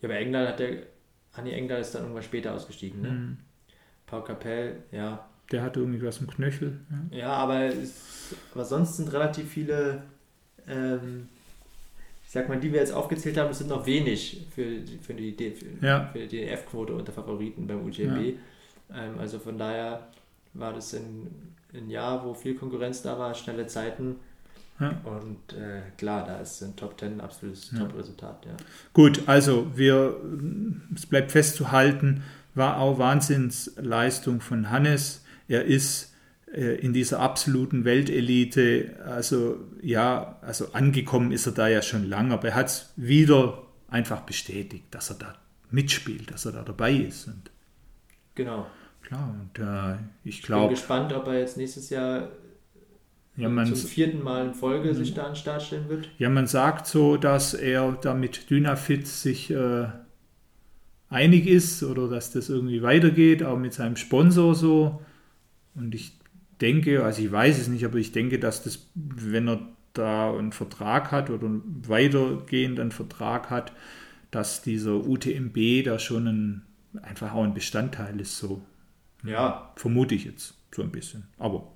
Ja, 0.00 0.08
aber 0.08 0.18
Engdahl 0.18 0.48
hat 0.48 0.58
der, 0.58 0.70
Hanni 1.32 1.52
Engdahl 1.52 1.80
ist 1.80 1.94
dann 1.94 2.02
irgendwann 2.02 2.22
später 2.22 2.54
ausgestiegen, 2.54 3.00
ne? 3.02 3.10
Mhm. 3.10 3.36
Paul 4.06 4.24
Capell, 4.24 4.76
ja. 4.92 5.26
Der 5.50 5.62
hatte 5.62 5.80
irgendwie 5.80 6.02
was 6.02 6.18
im 6.18 6.26
Knöchel. 6.28 6.78
Ja. 7.10 7.18
Ja, 7.18 7.32
aber, 7.32 7.64
es, 7.66 8.34
aber 8.54 8.64
sonst 8.64 8.96
sind 8.96 9.12
relativ 9.12 9.48
viele, 9.50 10.02
ähm, 10.68 11.28
ich 12.24 12.30
sag 12.30 12.48
mal, 12.48 12.58
die 12.60 12.72
wir 12.72 12.80
jetzt 12.80 12.92
aufgezählt 12.92 13.36
haben, 13.38 13.50
es 13.50 13.58
sind 13.58 13.68
noch 13.68 13.84
wenig 13.86 14.46
für, 14.54 14.64
die- 14.80 14.98
für 14.98 15.14
die, 15.14 15.32
für, 15.50 15.86
Ja. 15.86 16.08
für 16.12 16.26
die 16.26 16.42
F-Quote 16.44 16.94
unter 16.94 17.12
Favoriten 17.12 17.66
beim 17.66 17.84
UTMB. 17.84 18.34
Ähm, 18.94 19.18
also 19.18 19.38
von 19.38 19.58
daher 19.58 20.08
war 20.54 20.72
das 20.72 20.94
ein, 20.94 21.54
ein 21.74 21.88
Jahr, 21.90 22.24
wo 22.24 22.34
viel 22.34 22.54
Konkurrenz 22.54 23.02
da 23.02 23.18
war, 23.18 23.34
schnelle 23.34 23.66
Zeiten. 23.66 24.16
Ja. 24.80 25.00
Und 25.04 25.52
äh, 25.52 25.82
klar, 25.96 26.26
da 26.26 26.38
ist 26.40 26.62
ein 26.62 26.74
Top 26.76 26.98
10 26.98 27.14
ein 27.14 27.20
absolutes 27.20 27.70
Ja. 27.72 27.78
Top-Resultat. 27.80 28.44
Ja. 28.46 28.56
Gut, 28.92 29.22
also 29.26 29.70
wir, 29.76 30.16
es 30.94 31.06
bleibt 31.06 31.30
festzuhalten, 31.32 32.22
war 32.54 32.78
auch 32.78 32.98
Wahnsinnsleistung 32.98 34.40
von 34.40 34.70
Hannes. 34.70 35.24
Er 35.48 35.64
ist 35.64 36.12
äh, 36.52 36.76
in 36.80 36.92
dieser 36.92 37.20
absoluten 37.20 37.84
Weltelite, 37.84 38.96
also 39.06 39.58
ja, 39.82 40.38
also 40.42 40.72
angekommen 40.72 41.32
ist 41.32 41.46
er 41.46 41.52
da 41.52 41.68
ja 41.68 41.82
schon 41.82 42.08
lange, 42.08 42.34
aber 42.34 42.48
er 42.48 42.54
hat 42.56 42.66
es 42.66 42.92
wieder 42.96 43.62
einfach 43.88 44.22
bestätigt, 44.22 44.86
dass 44.90 45.10
er 45.10 45.16
da 45.16 45.34
mitspielt, 45.70 46.30
dass 46.30 46.44
er 46.44 46.52
da 46.52 46.62
dabei 46.62 46.92
ist. 46.92 47.26
Und 47.28 47.50
Genau. 48.34 48.66
klar, 49.02 49.28
und 49.38 49.58
äh, 49.62 49.96
ich 50.24 50.36
Ich 50.36 50.42
bin 50.42 50.46
glaube, 50.46 50.70
gespannt, 50.74 51.12
ob 51.12 51.26
er 51.26 51.38
jetzt 51.38 51.56
nächstes 51.56 51.90
Jahr 51.90 52.28
ja, 53.36 53.48
man, 53.48 53.66
zum 53.66 53.88
vierten 53.88 54.22
Mal 54.22 54.46
in 54.48 54.54
Folge 54.54 54.90
Mhm. 54.90 54.94
sich 54.94 55.14
da 55.14 55.22
an 55.24 55.30
den 55.32 55.36
Start 55.36 55.62
stellen 55.62 55.88
wird. 55.88 56.08
Ja, 56.18 56.28
man 56.28 56.46
sagt 56.46 56.86
so, 56.86 57.16
dass 57.16 57.54
er 57.54 57.92
da 57.92 58.14
mit 58.14 58.50
Dynafit 58.50 59.06
sich 59.06 59.50
äh, 59.50 59.86
einig 61.08 61.46
ist 61.46 61.82
oder 61.82 62.08
dass 62.08 62.32
das 62.32 62.48
irgendwie 62.48 62.82
weitergeht, 62.82 63.42
auch 63.42 63.58
mit 63.58 63.72
seinem 63.74 63.96
Sponsor 63.96 64.54
so. 64.54 65.02
Und 65.74 65.94
ich 65.94 66.12
denke, 66.60 67.04
also 67.04 67.22
ich 67.22 67.30
weiß 67.32 67.58
es 67.58 67.68
nicht, 67.68 67.84
aber 67.84 67.98
ich 67.98 68.12
denke, 68.12 68.38
dass 68.38 68.62
das, 68.62 68.86
wenn 68.94 69.48
er 69.48 69.60
da 69.94 70.32
einen 70.36 70.52
Vertrag 70.52 71.12
hat 71.12 71.30
oder 71.30 71.46
einen 71.46 71.82
weitergehenden 71.86 72.92
Vertrag 72.92 73.50
hat, 73.50 73.72
dass 74.30 74.62
dieser 74.62 75.06
UTMB 75.06 75.84
da 75.84 75.98
schon 75.98 76.26
ein, 76.26 76.62
einfach 77.02 77.34
auch 77.34 77.44
ein 77.44 77.54
Bestandteil 77.54 78.20
ist, 78.20 78.38
so 78.38 78.62
Ja, 79.24 79.72
vermute 79.76 80.14
ich 80.14 80.24
jetzt 80.24 80.54
so 80.74 80.82
ein 80.82 80.90
bisschen. 80.92 81.24
Aber. 81.38 81.68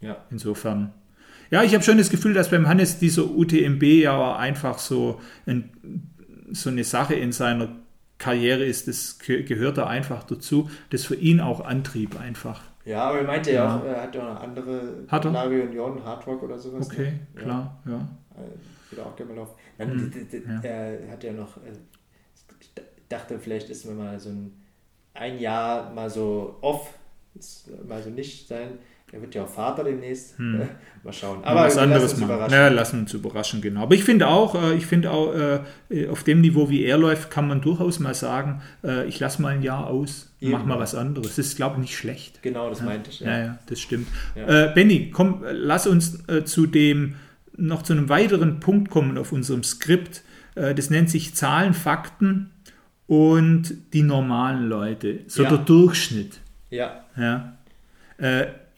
Ja. 0.00 0.16
Insofern. 0.30 0.92
Ja, 1.50 1.62
ich 1.64 1.74
habe 1.74 1.82
schon 1.82 1.98
das 1.98 2.10
Gefühl, 2.10 2.32
dass 2.34 2.50
beim 2.50 2.68
Hannes 2.68 2.98
dieser 2.98 3.24
UTMB 3.28 3.82
ja 3.82 4.36
einfach 4.36 4.78
so, 4.78 5.20
ein, 5.46 5.70
so 6.52 6.70
eine 6.70 6.84
Sache 6.84 7.14
in 7.14 7.32
seiner 7.32 7.68
Karriere 8.18 8.64
ist, 8.64 8.86
das 8.86 9.18
ge- 9.18 9.42
gehört 9.42 9.78
da 9.78 9.86
einfach 9.86 10.22
dazu. 10.24 10.70
Das 10.90 11.02
ist 11.02 11.06
für 11.08 11.16
ihn 11.16 11.40
auch 11.40 11.60
Antrieb 11.64 12.20
einfach. 12.20 12.62
Ja, 12.84 13.02
aber 13.04 13.18
er 13.18 13.24
meinte 13.24 13.50
ja, 13.52 13.64
Ja. 13.64 13.76
auch, 13.78 13.84
er 13.84 14.02
hat 14.02 14.14
ja 14.14 14.24
noch 14.32 14.40
andere 14.40 15.04
Hat 15.08 15.24
er? 15.24 15.32
Lage 15.32 15.62
Union, 15.62 16.04
Hardrock 16.04 16.42
oder 16.42 16.58
sowas. 16.58 16.86
Okay, 16.86 17.12
ne? 17.34 17.40
klar, 17.42 17.82
ja. 17.86 17.92
Ja, 17.92 18.42
äh, 18.42 18.90
würde 18.90 19.06
auch 19.06 19.16
gerne 19.16 19.32
mal 19.32 19.38
laufen. 19.40 19.54
Dann, 19.78 19.90
Hm, 19.90 20.12
ja. 20.62 20.70
Er 20.70 21.10
hat 21.10 21.24
ja 21.24 21.32
noch, 21.32 21.56
äh, 21.58 21.72
ich 22.60 22.72
dachte, 23.08 23.38
vielleicht 23.38 23.70
ist 23.70 23.86
mir 23.86 23.94
mal 23.94 24.18
so 24.20 24.30
ein, 24.30 24.52
ein 25.14 25.38
Jahr 25.38 25.92
mal 25.92 26.08
so 26.10 26.58
off, 26.60 26.94
mal 27.86 28.02
so 28.02 28.10
nicht 28.10 28.48
sein. 28.48 28.78
Er 29.12 29.20
wird 29.20 29.34
ja 29.34 29.42
auch 29.42 29.48
Vater 29.48 29.82
demnächst. 29.84 30.38
Hm. 30.38 30.60
Mal 31.02 31.12
schauen. 31.12 31.42
Aber 31.42 31.60
was 31.64 31.74
lassen 31.74 31.84
anderes 31.84 32.12
uns 32.12 32.20
machen. 32.20 32.30
überraschen. 32.34 32.54
Ja, 32.54 32.68
lassen 32.68 33.00
uns 33.00 33.14
überraschen, 33.14 33.60
genau. 33.60 33.82
Aber 33.82 33.94
ich 33.94 34.04
finde 34.04 34.28
auch, 34.28 34.54
äh, 34.54 34.74
ich 34.74 34.86
finde 34.86 35.10
auch, 35.10 35.34
äh, 35.34 36.08
auf 36.08 36.22
dem 36.24 36.40
Niveau, 36.42 36.68
wie 36.70 36.84
er 36.84 36.98
läuft, 36.98 37.30
kann 37.30 37.48
man 37.48 37.60
durchaus 37.60 37.98
mal 37.98 38.14
sagen, 38.14 38.60
äh, 38.84 39.06
ich 39.08 39.18
lasse 39.18 39.40
mal 39.42 39.54
ein 39.54 39.62
Jahr 39.62 39.86
aus, 39.86 40.32
Eben. 40.40 40.52
mach 40.52 40.64
mal 40.64 40.78
was 40.78 40.94
anderes. 40.94 41.28
Das 41.28 41.38
ist, 41.38 41.56
glaube 41.56 41.76
ich, 41.76 41.80
nicht 41.82 41.96
schlecht. 41.96 42.42
Genau, 42.42 42.68
das 42.68 42.82
meinte 42.82 43.10
ich. 43.10 43.20
Ja, 43.20 43.38
ja, 43.38 43.58
das 43.66 43.80
stimmt. 43.80 44.08
Ja. 44.36 44.66
Äh, 44.70 44.74
Benny, 44.74 45.10
komm, 45.10 45.42
lass 45.50 45.86
uns 45.86 46.28
äh, 46.28 46.44
zu 46.44 46.66
dem 46.66 47.16
noch 47.56 47.82
zu 47.82 47.92
einem 47.94 48.08
weiteren 48.08 48.60
Punkt 48.60 48.90
kommen 48.90 49.18
auf 49.18 49.32
unserem 49.32 49.62
Skript. 49.64 50.22
Äh, 50.54 50.74
das 50.74 50.88
nennt 50.90 51.10
sich 51.10 51.34
Zahlen, 51.34 51.74
Fakten 51.74 52.50
und 53.06 53.74
die 53.92 54.02
normalen 54.02 54.68
Leute, 54.68 55.20
so 55.26 55.42
Ja. 55.42 55.48
der 55.48 55.58
Durchschnitt. 55.58 56.40
Ja, 56.70 57.04
Ja. 57.16 57.54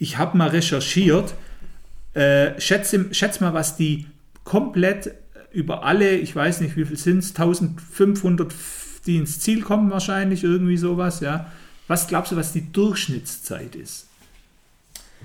Äh, 0.03 0.05
ich 0.05 0.19
habe 0.19 0.37
mal 0.37 0.49
recherchiert. 0.49 1.35
Äh, 2.15 2.61
schätze, 2.61 3.07
schätz 3.15 3.41
mal, 3.41 3.55
was 3.55 3.77
die 3.77 4.07
komplett 4.45 5.15
über 5.53 5.85
alle, 5.85 6.17
ich 6.17 6.35
weiß 6.35 6.61
nicht, 6.61 6.77
wie 6.77 6.85
viel 6.85 6.97
sind 6.97 7.19
es, 7.19 7.31
1500, 7.31 8.53
die 9.07 9.17
ins 9.17 9.41
Ziel 9.41 9.63
kommen 9.63 9.91
wahrscheinlich, 9.91 10.45
irgendwie 10.45 10.77
sowas, 10.77 11.21
ja. 11.21 11.47
Was 11.89 12.07
glaubst 12.09 12.33
du, 12.33 12.37
was 12.37 12.53
die 12.53 12.73
Durchschnittszeit 12.73 13.75
ist? 13.75 14.07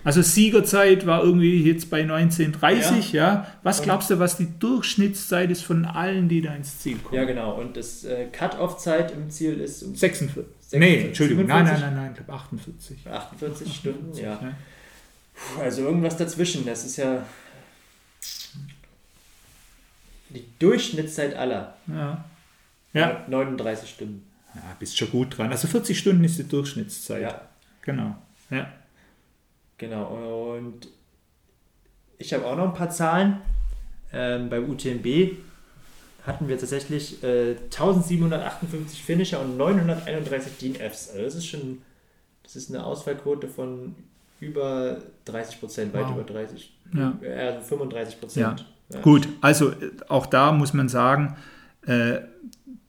Also 0.04 0.22
Siegerzeit 0.22 1.06
war 1.06 1.24
irgendwie 1.24 1.62
jetzt 1.64 1.90
bei 1.90 2.02
1930, 2.02 3.14
ja. 3.14 3.48
Was 3.64 3.80
Und- 3.80 3.86
glaubst 3.86 4.10
du, 4.10 4.20
was 4.20 4.38
die 4.38 4.48
Durchschnittszeit 4.60 5.50
ist 5.52 5.64
von 5.64 5.86
allen, 5.86 6.30
die 6.30 6.42
da 6.42 6.54
ins 6.56 6.80
Ziel 6.80 6.98
kommen? 7.00 7.16
ja, 7.16 7.26
genau. 7.26 7.60
Und 7.60 7.76
das 7.78 8.04
äh, 8.06 8.26
Cut-Off-Zeit 8.32 9.12
im 9.12 9.30
Ziel 9.30 9.60
ist 9.60 9.84
um 9.84 9.96
46. 9.96 10.46
46, 10.68 10.80
Nee, 10.80 11.08
Entschuldigung, 11.08 11.46
nein, 11.46 11.64
nein, 11.66 11.76
47? 11.78 11.82
nein, 11.82 11.96
nein, 11.96 12.12
ich 12.12 12.26
glaube 12.26 12.34
48. 12.34 13.08
48 13.10 13.76
Stunden, 13.76 14.18
ja. 14.18 14.24
Ja. 14.42 14.56
Puh, 15.34 15.62
Also 15.62 15.82
irgendwas 15.84 16.18
dazwischen. 16.18 16.66
Das 16.66 16.84
ist 16.86 16.98
ja 16.98 17.26
die 20.30 20.46
Durchschnittszeit 20.60 21.36
aller. 21.36 21.76
Ja. 21.88 22.26
Ja. 22.94 23.26
39 23.28 23.90
Stunden. 23.90 24.24
Ja, 24.56 24.62
bist 24.80 24.98
schon 24.98 25.12
gut 25.12 25.38
dran. 25.38 25.52
Also 25.52 25.68
40 25.68 25.98
Stunden 25.98 26.24
ist 26.24 26.38
die 26.40 26.48
Durchschnittszeit. 26.48 27.22
Ja. 27.22 27.42
Genau. 27.82 28.16
Ja. 28.50 28.72
Genau, 29.78 30.56
und 30.56 30.88
ich 32.18 32.34
habe 32.34 32.46
auch 32.46 32.56
noch 32.58 32.70
ein 32.70 32.74
paar 32.74 32.90
Zahlen. 32.90 33.38
Ähm, 34.12 34.50
beim 34.50 34.70
UTMB 34.70 35.38
hatten 36.28 36.48
wir 36.48 36.58
tatsächlich 36.60 37.24
äh, 37.24 37.56
1758 37.56 39.02
Finisher 39.02 39.40
und 39.42 39.58
931 39.58 40.58
DNFs. 40.60 41.10
Also 41.10 41.24
das 41.24 41.36
ist 41.36 41.48
schon, 41.48 41.82
das 42.44 42.56
ist 42.56 42.70
eine 42.70 42.84
Ausfallquote 42.86 43.48
von 43.48 43.96
über 44.40 44.98
30 45.26 45.60
Prozent, 45.60 45.94
weit 45.94 46.10
über 46.12 46.24
30, 46.24 46.72
Ja. 46.94 47.18
äh, 47.22 47.60
35 47.62 48.14
Ja. 48.14 48.20
Prozent. 48.20 48.66
Ja. 48.94 49.02
Gut, 49.02 49.28
also 49.42 49.72
äh, 49.72 49.92
auch 50.10 50.26
da 50.28 50.52
muss 50.52 50.74
man 50.74 50.90
sagen, 50.90 51.36
äh, 51.86 52.20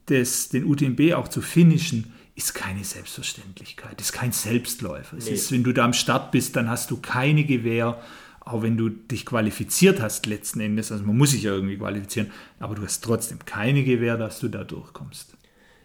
das, 0.06 0.48
den 0.48 0.64
UTMB 0.64 1.14
auch 1.14 1.28
zu 1.28 1.40
finishen, 1.40 2.12
ist 2.34 2.54
keine 2.54 2.84
Selbstverständlichkeit, 2.84 4.00
ist 4.00 4.12
kein 4.12 4.30
Selbstläufer. 4.32 5.16
Es 5.16 5.26
Nee. 5.26 5.32
ist, 5.32 5.50
wenn 5.50 5.64
du 5.64 5.72
da 5.72 5.84
am 5.84 5.92
Start 5.92 6.30
bist, 6.30 6.54
dann 6.54 6.68
hast 6.70 6.90
du 6.90 6.98
keine 6.98 7.42
Gewähr, 7.44 8.00
auch 8.48 8.62
wenn 8.62 8.76
du 8.76 8.88
dich 8.88 9.26
qualifiziert 9.26 10.00
hast 10.00 10.26
letzten 10.26 10.60
Endes, 10.60 10.90
also 10.90 11.04
man 11.04 11.16
muss 11.16 11.32
sich 11.32 11.42
ja 11.42 11.52
irgendwie 11.52 11.76
qualifizieren, 11.76 12.30
aber 12.58 12.74
du 12.74 12.82
hast 12.82 13.02
trotzdem 13.02 13.38
keine 13.44 13.84
Gewähr, 13.84 14.16
dass 14.16 14.40
du 14.40 14.48
da 14.48 14.64
durchkommst. 14.64 15.36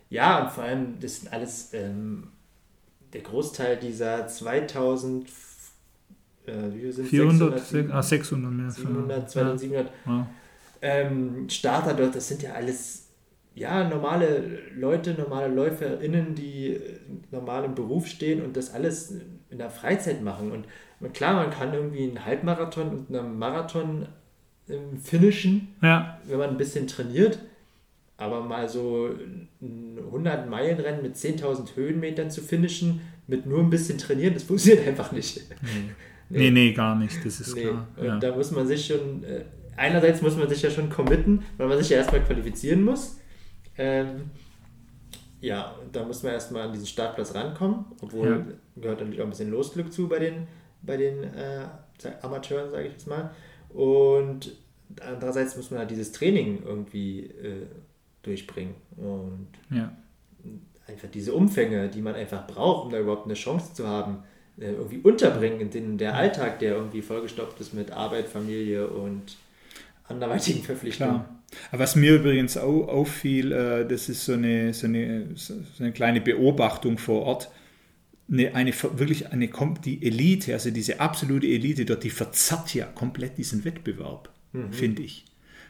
Ja, 0.09 0.43
und 0.43 0.51
vor 0.51 0.63
allem, 0.63 0.99
das 0.99 1.21
sind 1.21 1.33
alles, 1.33 1.73
ähm, 1.73 2.27
der 3.13 3.21
Großteil 3.21 3.77
dieser 3.77 4.27
2000, 4.27 5.27
äh, 6.45 6.53
wie 6.73 6.91
sind 6.91 7.07
400, 7.07 7.59
600, 7.59 7.95
ah, 7.95 8.03
600 8.03 8.51
mehr. 8.51 8.71
700, 8.71 9.31
2700 9.31 9.91
Ja. 10.05 10.27
ähm, 10.81 11.49
Starter 11.49 11.93
dort, 11.93 12.15
das 12.15 12.27
sind 12.27 12.43
ja 12.43 12.53
alles 12.53 13.03
ja, 13.55 13.87
normale 13.87 14.59
Leute, 14.75 15.13
normale 15.13 15.53
LäuferInnen, 15.53 16.33
die 16.35 16.73
äh, 16.73 16.99
normal 17.31 17.65
im 17.65 17.75
Beruf 17.75 18.07
stehen 18.07 18.41
und 18.43 18.57
das 18.57 18.73
alles 18.73 19.13
in 19.49 19.57
der 19.59 19.69
Freizeit 19.69 20.23
machen. 20.23 20.51
Und 20.51 20.65
klar, 21.09 21.33
man 21.35 21.49
kann 21.51 21.73
irgendwie 21.73 22.03
einen 22.03 22.23
Halbmarathon 22.25 22.89
und 23.07 23.15
einen 23.15 23.37
Marathon 23.37 24.07
ähm, 24.69 24.97
finishen, 24.97 25.69
ja, 25.81 26.19
wenn 26.25 26.37
man 26.39 26.49
ein 26.51 26.57
bisschen 26.57 26.87
trainiert. 26.87 27.39
Aber 28.15 28.41
mal 28.41 28.69
so 28.69 29.07
ein 29.61 29.97
100-Meilen-Rennen 30.11 31.01
mit 31.01 31.15
10.000 31.15 31.75
Höhenmetern 31.75 32.29
zu 32.29 32.41
finishen, 32.41 33.01
mit 33.27 33.45
nur 33.45 33.59
ein 33.59 33.69
bisschen 33.69 33.97
trainieren, 33.97 34.33
das 34.35 34.43
funktioniert 34.49 34.87
einfach 34.87 35.11
nicht. 35.11 35.41
nee, 36.29 36.51
nee, 36.51 36.71
gar 36.73 36.95
nicht, 36.95 37.25
das 37.25 37.39
ist 37.41 37.55
Nee. 37.55 37.61
klar. 37.63 37.87
Und 37.97 38.05
Ja. 38.05 38.19
da 38.19 38.35
muss 38.35 38.51
man 38.51 38.67
sich 38.67 38.85
schon, 38.85 39.23
äh, 39.23 39.43
einerseits 39.75 40.21
muss 40.21 40.37
man 40.37 40.47
sich 40.47 40.61
ja 40.61 40.69
schon 40.69 40.89
committen, 40.89 41.43
weil 41.57 41.67
man 41.67 41.77
sich 41.79 41.89
ja 41.89 41.97
erstmal 41.97 42.21
qualifizieren 42.21 42.83
muss. 42.83 43.19
Ähm, 43.77 44.29
ja, 45.41 45.75
da 45.91 46.05
muss 46.05 46.23
man 46.23 46.33
erstmal 46.33 46.61
an 46.67 46.71
diesen 46.71 46.87
Startplatz 46.87 47.33
rankommen, 47.35 47.85
obwohl 48.01 48.27
Ja. 48.29 48.45
gehört 48.81 48.99
natürlich 48.99 49.19
auch 49.21 49.25
ein 49.25 49.31
bisschen 49.31 49.51
Losglück 49.51 49.91
zu 49.91 50.07
bei 50.07 50.19
den, 50.19 50.47
bei 50.83 50.97
den 50.97 51.23
äh, 51.23 51.65
Amateuren, 52.21 52.71
sage 52.71 52.87
ich 52.87 52.93
jetzt 52.93 53.07
mal. 53.07 53.31
Und 53.69 54.55
andererseits 55.01 55.55
muss 55.55 55.71
man 55.71 55.79
halt 55.79 55.91
dieses 55.91 56.11
Training 56.11 56.61
irgendwie 56.65 57.21
äh, 57.21 57.65
durchbringen. 58.21 58.75
Und 58.97 59.47
Ja. 59.69 59.91
einfach 60.87 61.09
diese 61.09 61.33
Umfänge, 61.33 61.89
die 61.89 62.01
man 62.01 62.15
einfach 62.15 62.45
braucht, 62.45 62.85
um 62.85 62.91
da 62.91 62.99
überhaupt 62.99 63.25
eine 63.25 63.33
Chance 63.33 63.73
zu 63.73 63.87
haben, 63.87 64.23
äh, 64.59 64.71
irgendwie 64.71 64.99
unterbringen 64.99 65.59
in 65.61 65.69
den, 65.69 65.97
der 65.97 66.15
Alltag, 66.15 66.59
der 66.59 66.75
irgendwie 66.75 67.01
vollgestopft 67.01 67.59
ist 67.59 67.73
mit 67.73 67.91
Arbeit, 67.91 68.27
Familie 68.27 68.87
und 68.87 69.37
anderweitigen 70.07 70.61
Verpflichtungen. 70.63 71.21
Klar. 71.21 71.39
Was 71.71 71.95
mir 71.95 72.15
übrigens 72.15 72.57
auch 72.57 72.87
auffiel, 72.87 73.51
äh, 73.51 73.87
das 73.87 74.09
ist 74.09 74.25
so 74.25 74.33
eine, 74.33 74.73
so 74.73 74.87
eine, 74.87 75.27
so 75.35 75.53
eine 75.79 75.91
kleine 75.91 76.21
Beobachtung 76.21 76.97
vor 76.97 77.23
Ort. 77.23 77.49
Eine, 78.33 78.55
eine, 78.55 78.73
wirklich 78.73 79.31
eine, 79.31 79.49
die 79.85 80.03
Elite, 80.05 80.53
also 80.53 80.71
diese 80.71 80.99
absolute 80.99 81.47
Elite 81.47 81.85
dort, 81.85 82.03
die 82.03 82.09
verzerrt 82.09 82.73
ja 82.73 82.85
komplett 82.85 83.37
diesen 83.37 83.63
Wettbewerb, 83.63 84.29
finde 84.71 85.03
ich. 85.03 85.25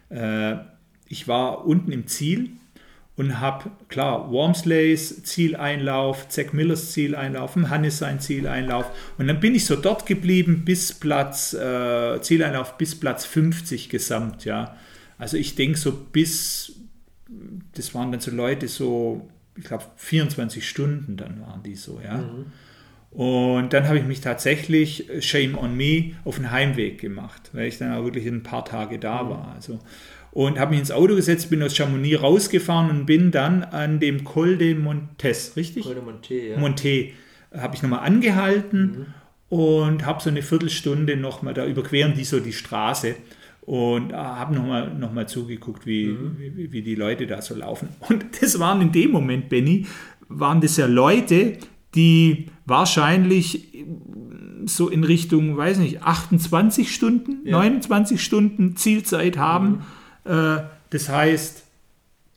Äh, 0.09 0.55
ich 1.09 1.27
war 1.27 1.65
unten 1.65 1.91
im 1.91 2.07
Ziel 2.07 2.51
und 3.15 3.39
habe, 3.39 3.69
klar, 3.89 4.31
Wormsleys 4.31 5.23
Zieleinlauf, 5.23 6.29
Zack 6.29 6.53
Millers 6.53 6.91
Zieleinlauf, 6.91 7.55
Hannes 7.55 7.99
sein 7.99 8.19
Zieleinlauf. 8.19 8.85
Und 9.17 9.27
dann 9.27 9.39
bin 9.39 9.53
ich 9.53 9.65
so 9.65 9.75
dort 9.75 10.05
geblieben 10.05 10.63
bis 10.65 10.93
Platz, 10.93 11.53
äh, 11.53 12.19
Zieleinlauf 12.21 12.77
bis 12.77 12.99
Platz 12.99 13.25
50 13.25 13.89
gesamt, 13.89 14.45
ja. 14.45 14.77
Also 15.19 15.37
ich 15.37 15.55
denke 15.55 15.77
so 15.77 15.91
bis, 15.91 16.73
das 17.75 17.93
waren 17.93 18.11
dann 18.11 18.19
so 18.19 18.31
Leute 18.31 18.67
so, 18.67 19.29
ich 19.55 19.63
glaube 19.65 19.83
24 19.97 20.67
Stunden 20.67 21.17
dann 21.17 21.41
waren 21.41 21.63
die 21.63 21.75
so, 21.75 21.99
ja. 22.03 22.23
Und 23.13 23.73
dann 23.73 23.87
habe 23.87 23.99
ich 23.99 24.05
mich 24.05 24.21
tatsächlich, 24.21 25.07
äh, 25.09 25.21
shame 25.21 25.55
on 25.55 25.77
me, 25.77 26.13
auf 26.25 26.37
den 26.37 26.49
Heimweg 26.49 26.99
gemacht, 26.99 27.51
weil 27.53 27.67
ich 27.67 27.77
dann 27.77 27.93
auch 27.93 28.03
wirklich 28.03 28.25
ein 28.25 28.41
paar 28.41 28.65
Tage 28.65 28.97
da 28.97 29.29
war. 29.29 29.53
Also. 29.53 29.79
Und 30.31 30.57
habe 30.57 30.71
mich 30.71 30.79
ins 30.79 30.89
Auto 30.89 31.15
gesetzt, 31.15 31.51
bin 31.51 31.61
aus 31.61 31.75
Chamonix 31.75 32.23
rausgefahren 32.23 32.89
und 32.89 33.05
bin 33.05 33.29
dann 33.29 33.63
an 33.63 33.99
dem 33.99 34.23
Col 34.23 34.57
de 34.57 34.73
Montes, 34.73 35.55
richtig? 35.55 35.83
Col 35.83 35.93
de 35.93 36.03
Monte, 36.03 36.33
ja. 36.33 36.57
Monte, 36.57 37.09
habe 37.55 37.75
ich 37.75 37.83
nochmal 37.83 37.99
angehalten 37.99 39.13
und 39.49 40.07
habe 40.07 40.23
so 40.23 40.31
eine 40.31 40.41
Viertelstunde 40.41 41.15
nochmal, 41.15 41.53
da 41.53 41.67
überqueren 41.67 42.15
die 42.15 42.23
so 42.23 42.39
die 42.39 42.53
Straße 42.53 43.15
und 43.65 44.11
äh, 44.11 44.15
habe 44.15 44.55
nochmal 44.55 44.93
noch 44.93 45.13
mal 45.13 45.27
zugeguckt, 45.27 45.85
wie, 45.85 46.15
wie, 46.37 46.71
wie 46.71 46.81
die 46.81 46.95
Leute 46.95 47.27
da 47.27 47.41
so 47.41 47.55
laufen. 47.55 47.89
Und 48.09 48.25
das 48.41 48.59
waren 48.59 48.81
in 48.81 48.91
dem 48.91 49.11
Moment, 49.11 49.49
Benny, 49.49 49.85
waren 50.27 50.61
das 50.61 50.77
ja 50.77 50.85
Leute, 50.85 51.57
die 51.95 52.47
wahrscheinlich 52.65 53.73
so 54.65 54.89
in 54.89 55.03
Richtung, 55.03 55.57
weiß 55.57 55.77
nicht, 55.77 56.01
28 56.03 56.93
Stunden, 56.93 57.45
Ja. 57.45 57.57
29 57.57 58.21
Stunden 58.21 58.75
Zielzeit 58.75 59.37
haben. 59.37 59.83
Äh, 60.25 60.57
das 60.89 61.09
heißt, 61.09 61.63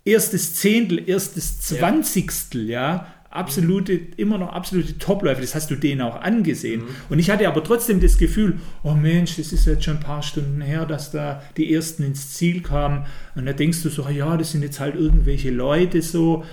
erstes 0.04 0.54
Zehntel, 0.54 1.08
erstes 1.08 1.60
Zwanzigstel, 1.60 2.68
ja, 2.68 3.06
absolute, 3.30 3.92
immer 4.16 4.38
noch 4.38 4.52
absolute 4.52 4.98
Topläufe, 4.98 5.40
das 5.40 5.54
hast 5.54 5.70
du 5.70 5.76
denen 5.76 6.00
auch 6.00 6.20
angesehen. 6.20 6.82
Und 7.08 7.18
ich 7.18 7.30
hatte 7.30 7.46
aber 7.48 7.62
trotzdem 7.62 8.00
das 8.00 8.18
Gefühl, 8.18 8.58
oh 8.82 8.94
Mensch, 8.94 9.36
das 9.36 9.52
ist 9.52 9.66
jetzt 9.66 9.84
schon 9.84 9.96
ein 9.96 10.02
paar 10.02 10.22
Stunden 10.22 10.60
her, 10.60 10.86
dass 10.86 11.10
da 11.10 11.42
die 11.56 11.72
ersten 11.72 12.02
ins 12.02 12.34
Ziel 12.34 12.62
kamen. 12.62 13.06
Und 13.34 13.46
da 13.46 13.52
denkst 13.52 13.82
du 13.82 13.88
so, 13.88 14.08
ja, 14.08 14.36
das 14.36 14.52
sind 14.52 14.62
jetzt 14.62 14.80
halt 14.80 14.94
irgendwelche 14.94 15.50
Leute 15.50 16.02
so. 16.02 16.44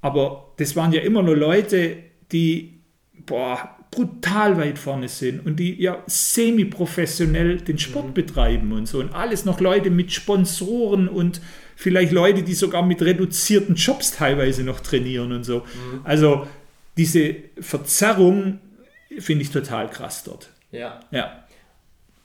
Aber 0.00 0.52
das 0.58 0.76
waren 0.76 0.92
ja 0.92 1.00
immer 1.00 1.22
nur 1.22 1.36
Leute, 1.36 1.96
die, 2.30 2.80
boah, 3.26 3.74
brutal 3.90 4.58
weit 4.58 4.78
vorne 4.78 5.08
sind 5.08 5.44
und 5.44 5.56
die 5.56 5.80
ja 5.80 6.02
semi-professionell 6.06 7.58
den 7.58 7.78
Sport 7.78 8.14
betreiben 8.14 8.72
und 8.72 8.86
so. 8.86 9.00
Und 9.00 9.14
alles 9.14 9.44
noch 9.44 9.60
Leute 9.60 9.90
mit 9.90 10.12
Sponsoren 10.12 11.08
und 11.08 11.40
vielleicht 11.78 12.10
Leute, 12.10 12.42
die 12.42 12.54
sogar 12.54 12.82
mit 12.84 13.00
reduzierten 13.02 13.76
Jobs 13.76 14.10
teilweise 14.10 14.64
noch 14.64 14.80
trainieren 14.80 15.30
und 15.32 15.44
so. 15.44 15.62
Also 16.02 16.46
diese 16.96 17.36
Verzerrung 17.60 18.58
finde 19.18 19.42
ich 19.42 19.50
total 19.52 19.88
krass 19.88 20.24
dort. 20.24 20.50
ja. 20.72 20.98
Ja, 21.12 21.44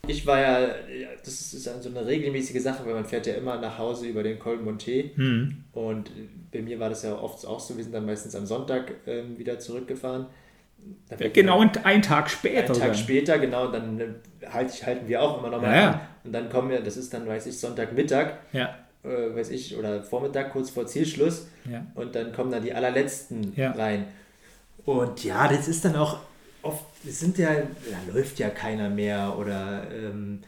Ich 0.08 0.26
war 0.26 0.40
ja, 0.42 0.60
ja, 0.60 1.08
das 1.24 1.54
ist 1.54 1.64
so 1.64 1.90
eine 1.90 2.06
regelmäßige 2.06 2.62
Sache, 2.62 2.84
weil 2.86 2.96
man 2.96 3.06
fährt 3.06 3.28
ja 3.28 3.36
immer 3.36 3.58
nach 3.62 3.78
Hause 3.78 4.08
über 4.08 4.24
den 4.24 4.40
Col 4.40 4.58
Monte. 4.58 5.12
hm. 5.16 5.64
Und 5.72 6.10
bei 6.52 6.62
mir 6.64 6.80
war 6.80 6.90
das 6.90 7.04
ja 7.04 7.14
oft 7.16 7.46
auch 7.46 7.60
so, 7.60 7.78
wir 7.78 7.84
sind 7.84 7.94
dann 7.94 8.06
meistens 8.08 8.36
am 8.36 8.46
Sonntag 8.48 8.92
ähm, 9.06 9.38
wieder 9.38 9.60
zurückgefahren. 9.60 10.26
Fährt 11.16 11.34
genau 11.36 11.62
und 11.62 11.86
einen 11.86 12.02
Tag 12.02 12.30
später. 12.30 12.74
Einen 12.74 12.80
Tag 12.80 12.88
dann. 12.90 12.96
später, 12.98 13.38
genau, 13.40 13.72
dann 13.72 14.00
äh, 14.02 14.08
halt, 14.52 14.86
halten 14.86 15.08
wir 15.08 15.22
auch 15.22 15.38
immer 15.40 15.50
noch 15.52 15.62
mal 15.62 15.70
Ja, 15.72 15.82
ja. 15.82 15.92
an. 15.92 16.00
Und 16.26 16.32
dann 16.34 16.50
kommen 16.50 16.70
wir, 16.72 16.82
das 16.82 16.98
ist 16.98 17.14
dann, 17.14 17.28
weiß 17.28 17.46
ich, 17.46 17.58
Sonntagmittag, 17.58 18.34
Ja, 18.52 18.76
äh, 19.04 19.36
weiß 19.36 19.50
ich, 19.50 19.76
oder 19.78 20.02
Vormittag, 20.04 20.52
kurz 20.52 20.70
vor 20.70 20.86
Zielschluss. 20.88 21.48
ja. 21.70 21.86
Und 21.96 22.16
dann 22.16 22.32
kommen 22.34 22.52
dann 22.52 22.64
die 22.64 22.74
allerletzten 22.74 23.54
Ja. 23.56 23.72
rein. 23.72 24.06
Und 24.86 25.24
ja, 25.24 25.48
das 25.48 25.68
ist 25.68 25.86
dann 25.86 25.96
auch 25.96 26.20
oft, 26.62 26.84
es 27.08 27.20
sind 27.20 27.38
ja, 27.38 27.50
da 27.54 28.14
läuft 28.14 28.40
ja 28.40 28.50
keiner 28.50 28.90
mehr 28.90 29.36
oder 29.38 29.88
ähm, 29.92 30.40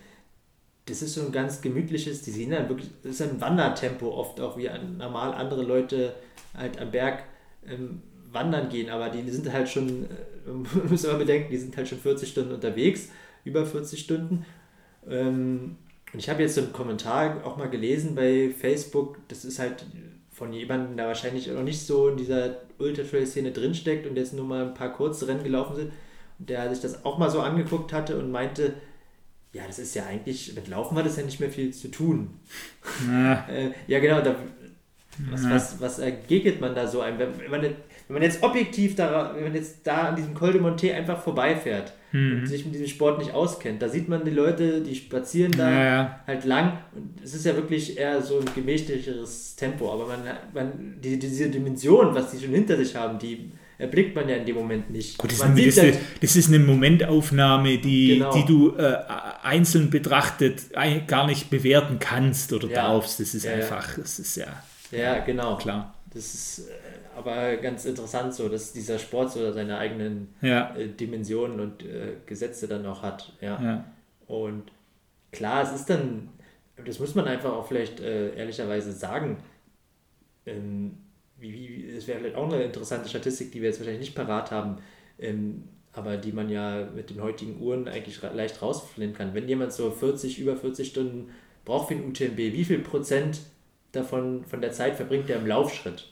das 0.88 1.02
ist 1.02 1.15
so 1.15 1.22
ein 1.26 1.32
ganz 1.32 1.61
gemütliches, 1.61 2.22
die 2.22 2.32
sehen 2.32 2.52
dann 2.52 2.69
wirklich, 2.69 2.90
das 3.03 3.14
ist 3.14 3.22
ein 3.23 3.41
Wandertempo 3.41 4.07
oft 4.14 4.40
auch, 4.40 4.56
wie 4.57 4.69
an- 4.69 4.98
normal 4.98 5.34
andere 5.34 5.64
Leute 5.64 6.14
halt 6.56 6.80
am 6.80 6.91
Berg 6.91 7.23
ähm, 7.68 8.02
wandern 8.32 8.69
gehen, 8.69 8.90
aber 8.90 9.10
die 9.10 9.30
sind 9.32 9.52
halt 9.52 9.68
schon, 9.69 10.03
äh, 10.06 10.07
man 10.52 10.68
muss 10.90 11.06
aber 11.06 11.19
bedenken, 11.19 11.49
die 11.49 11.57
sind 11.57 11.76
halt 11.76 11.88
schon 11.88 11.99
40 11.99 12.30
Stunden 12.30 12.53
unterwegs, 12.53 13.10
über 13.45 13.65
40 13.65 13.99
Stunden. 13.99 14.45
Ähm, 15.10 15.77
und 16.16 16.20
ich 16.20 16.30
habe 16.30 16.44
jetzt 16.44 16.56
so 16.56 16.62
einen 16.62 16.72
Kommentar 16.72 17.46
auch 17.46 17.58
mal 17.58 17.70
gelesen 17.70 18.16
bei 18.16 18.50
Facebook, 18.58 19.18
das 19.28 19.44
ist 19.44 19.60
halt 19.60 19.86
von 20.32 20.54
jemandem, 20.54 20.96
der 20.96 21.08
wahrscheinlich 21.08 21.48
noch 21.48 21.62
nicht 21.62 21.82
so 21.86 22.08
in 22.08 22.16
dieser 22.16 22.56
Ultra-Trail-Szene 22.78 23.52
drinsteckt 23.52 24.08
und 24.08 24.16
jetzt 24.16 24.34
nur 24.34 24.46
mal 24.46 24.66
ein 24.66 24.74
paar 24.74 24.94
kurze 24.94 25.28
Rennen 25.28 25.44
gelaufen 25.44 25.76
sind, 25.76 25.92
der 26.40 26.70
sich 26.74 26.82
das 26.82 27.04
auch 27.04 27.18
mal 27.18 27.30
so 27.30 27.42
angeguckt 27.42 27.92
hatte 27.92 28.18
und 28.18 28.32
meinte, 28.32 28.76
ja, 29.52 29.64
das 29.68 29.78
ist 29.78 29.94
ja 29.94 30.06
eigentlich, 30.06 30.56
mit 30.56 30.70
Laufen 30.70 30.98
hat 30.98 31.06
das 31.06 31.18
ja 31.18 31.24
nicht 31.24 31.42
mehr 31.42 31.50
viel 31.50 31.74
zu 31.74 31.90
tun. 31.90 32.30
Na, 33.10 33.46
Äh, 33.50 33.72
ja, 33.88 34.00
genau, 34.00 34.22
da, 34.22 34.38
was, 35.32 35.44
Ja. 35.44 35.50
was, 35.52 35.82
was 35.82 36.00
ergegnet 36.00 36.62
man 36.62 36.74
da 36.76 36.88
so 36.88 37.02
einem? 37.02 37.20
Wenn, 37.20 37.52
man, 37.52 37.62
jetzt- 37.64 37.76
wenn 38.08 38.14
man 38.14 38.24
jetzt 38.24 38.42
objektiv 38.42 38.96
da, 38.96 39.34
wenn 39.36 39.44
man 39.44 39.56
jetzt 39.56 39.86
da 39.86 40.04
an 40.10 40.16
diesem 40.16 40.34
Col 40.34 40.54
de 40.54 40.62
Monte 40.62 40.94
einfach 40.94 41.22
vorbeifährt 41.22 41.92
und 42.16 42.48
sich 42.48 42.64
mit 42.66 42.74
diesem 42.76 42.88
Sport 42.88 43.20
nicht 43.20 43.34
auskennt. 43.34 43.82
Da 43.82 43.90
sieht 43.90 44.08
man 44.10 44.24
die 44.26 44.32
Leute, 44.32 44.82
die 44.82 44.96
spazieren 44.96 45.52
da 45.52 45.70
Ja, 45.70 45.84
ja. 45.86 46.20
halt 46.28 46.46
lang 46.46 46.78
und 46.96 47.22
es 47.24 47.34
ist 47.34 47.46
ja 47.46 47.56
wirklich 47.56 47.98
eher 47.98 48.22
so 48.22 48.40
ein 48.40 48.46
gemächlicheres 48.56 49.56
Tempo, 49.56 49.92
aber 49.92 50.08
man, 50.08 50.20
man 50.54 50.96
die, 51.04 51.20
diese 51.20 51.50
Dimension, 51.50 52.14
was 52.16 52.32
die 52.32 52.40
schon 52.44 52.54
hinter 52.54 52.78
sich 52.78 52.96
haben, 52.96 53.20
die 53.20 53.52
erblickt 53.78 54.16
man 54.16 54.30
ja 54.30 54.38
in 54.38 54.46
dem 54.46 54.56
Moment 54.56 54.90
nicht. 54.90 55.18
Gut, 55.18 55.32
das, 55.32 55.40
man 55.40 55.58
ist, 55.58 55.76
sieht 55.76 55.96
das, 55.96 56.02
das 56.22 56.36
ist 56.38 56.48
eine 56.48 56.60
Momentaufnahme, 56.60 57.78
die, 57.78 58.16
Genau. 58.20 58.34
die 58.34 58.46
du 58.46 58.76
äh, 58.78 58.96
einzeln 59.44 59.90
betrachtet 59.90 60.62
ein- 60.76 61.06
gar 61.08 61.28
nicht 61.28 61.50
bewerten 61.50 62.00
kannst 62.00 62.54
oder 62.54 62.70
Ja. 62.70 62.88
darfst. 62.88 63.20
Das 63.20 63.34
ist 63.36 63.44
Ja, 63.44 63.52
ja. 63.52 63.58
einfach, 63.58 63.98
das 63.98 64.20
ist 64.20 64.38
ja 64.38 64.48
ja 64.92 65.20
genau. 65.20 65.58
klar. 65.58 65.94
Das 66.14 66.34
ist 66.34 66.60
äh, 66.70 66.72
aber 67.16 67.58
ganz 67.58 67.86
interessant 67.86 68.34
so, 68.34 68.50
dass 68.50 68.74
dieser 68.74 69.00
Sport 69.00 69.32
so 69.32 69.52
seine 69.52 69.78
eigenen 69.78 70.34
Ja, 70.42 70.76
äh, 70.76 70.88
Dimensionen 70.90 71.60
und 71.60 71.84
äh, 71.84 72.16
Gesetze 72.26 72.68
dann 72.68 72.86
auch 72.86 73.02
hat. 73.02 73.34
Ja. 73.42 73.62
ja. 73.62 73.86
Und 74.28 74.64
klar, 75.32 75.64
es 75.64 75.74
ist 75.74 75.90
dann, 75.90 76.30
das 76.84 77.00
muss 77.00 77.16
man 77.16 77.26
einfach 77.28 77.54
auch 77.54 77.68
vielleicht 77.68 78.00
äh, 78.00 78.36
ehrlicherweise 78.36 78.92
sagen, 78.92 79.38
ähm, 80.46 80.98
wie, 81.38 81.54
wie, 81.54 81.94
das 81.96 82.08
wäre 82.08 82.20
vielleicht 82.20 82.36
auch 82.36 82.52
eine 82.52 82.64
interessante 82.64 83.10
Statistik, 83.10 83.52
die 83.52 83.62
wir 83.62 83.70
jetzt 83.70 83.80
wahrscheinlich 83.80 84.08
nicht 84.08 84.16
parat 84.16 84.52
haben, 84.52 84.78
ähm, 85.20 85.64
aber 85.94 86.18
die 86.18 86.32
man 86.32 86.50
ja 86.50 86.88
mit 86.94 87.10
den 87.10 87.22
heutigen 87.22 87.60
Uhren 87.62 87.88
eigentlich 87.88 88.22
ra- 88.24 88.32
leicht 88.32 88.62
rausfinden 88.62 89.14
kann. 89.16 89.34
Wenn 89.34 89.48
jemand 89.48 89.74
so 89.74 89.92
40, 89.92 90.40
über 90.40 90.56
40 90.56 90.88
Stunden 90.90 91.30
braucht 91.64 91.88
für 91.90 91.96
ein 91.96 92.06
UTMB, 92.08 92.38
wie 92.38 92.66
viel 92.66 92.80
Prozent 92.80 93.40
davon 93.92 94.44
von 94.46 94.62
der 94.62 94.72
Zeit 94.72 94.96
verbringt 94.96 95.30
er 95.30 95.38
im 95.40 95.48
Laufschritt? 95.48 96.12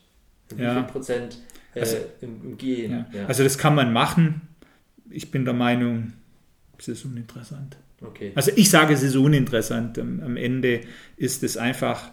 Und 0.54 0.60
wie 0.60 0.64
Ja. 0.64 0.74
viel 0.76 0.84
Prozent 0.92 1.38
äh, 1.76 1.82
Also- 1.82 1.98
im, 2.22 2.42
im 2.44 2.58
Gehen? 2.58 2.92
Ja. 2.92 3.20
Ja. 3.22 3.26
Also 3.28 3.44
das 3.44 3.58
kann 3.58 3.76
man 3.76 3.92
machen. 3.94 4.42
Ich 5.10 5.30
bin 5.32 5.46
der 5.46 5.54
Meinung, 5.54 6.14
es 6.78 6.88
ist 6.88 7.06
uninteressant. 7.06 7.78
okay. 8.02 8.32
Also 8.36 8.52
ich 8.56 8.70
sage, 8.70 8.94
es 8.94 9.04
ist 9.04 9.16
uninteressant. 9.16 9.98
Am, 10.00 10.20
am 10.22 10.38
Ende 10.38 10.82
ist 11.18 11.44
es 11.44 11.56
einfach, 11.58 12.12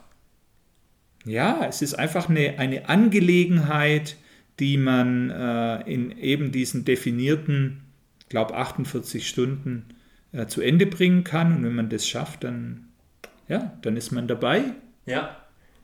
ja, 1.24 1.64
es 1.68 1.82
ist 1.82 1.94
einfach 1.94 2.28
eine, 2.28 2.58
eine 2.58 2.88
Angelegenheit, 2.88 4.16
die 4.58 4.76
man 4.76 5.30
äh, 5.30 5.82
in 5.92 6.10
eben 6.18 6.52
diesen 6.52 6.84
definierten, 6.84 7.82
ich 8.20 8.28
glaube 8.28 8.54
48 8.54 9.26
Stunden 9.28 9.86
äh, 10.32 10.46
zu 10.46 10.60
Ende 10.60 10.86
bringen 10.86 11.24
kann. 11.24 11.56
Und 11.56 11.64
wenn 11.64 11.74
man 11.74 11.88
das 11.88 12.06
schafft, 12.06 12.44
dann, 12.44 12.88
ja, 13.48 13.76
dann 13.82 13.96
ist 13.96 14.10
man 14.12 14.28
dabei. 14.28 14.62
Ja, 15.06 15.36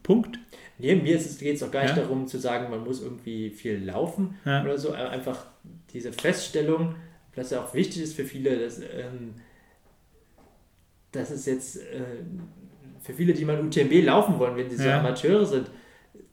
Punkt. 0.02 0.38
Nee, 0.78 0.94
mir 0.96 1.16
geht 1.18 1.56
es 1.56 1.62
auch 1.62 1.70
gar 1.70 1.82
nicht 1.84 1.96
Ja. 1.96 2.02
darum 2.02 2.26
zu 2.26 2.38
sagen, 2.38 2.70
man 2.70 2.84
muss 2.84 3.00
irgendwie 3.02 3.50
viel 3.50 3.78
laufen 3.84 4.36
Ja. 4.44 4.62
oder 4.62 4.76
so. 4.78 4.94
aber 4.94 5.10
Einfach 5.10 5.46
diese 5.92 6.12
Feststellung, 6.12 6.94
dass 7.34 7.50
ja 7.50 7.62
auch 7.64 7.72
wichtig 7.74 8.02
ist 8.02 8.14
für 8.14 8.24
viele, 8.24 8.58
dass, 8.58 8.78
ähm, 8.80 9.34
dass 11.12 11.30
es 11.30 11.46
jetzt 11.46 11.76
äh, 11.78 12.02
für 13.02 13.14
viele, 13.14 13.32
die 13.32 13.44
mal 13.44 13.60
UTMB 13.64 14.04
laufen 14.04 14.38
wollen, 14.38 14.56
wenn 14.56 14.68
sie 14.68 14.76
so. 14.76 14.88
Amateure 14.90 15.46
sind, 15.46 15.70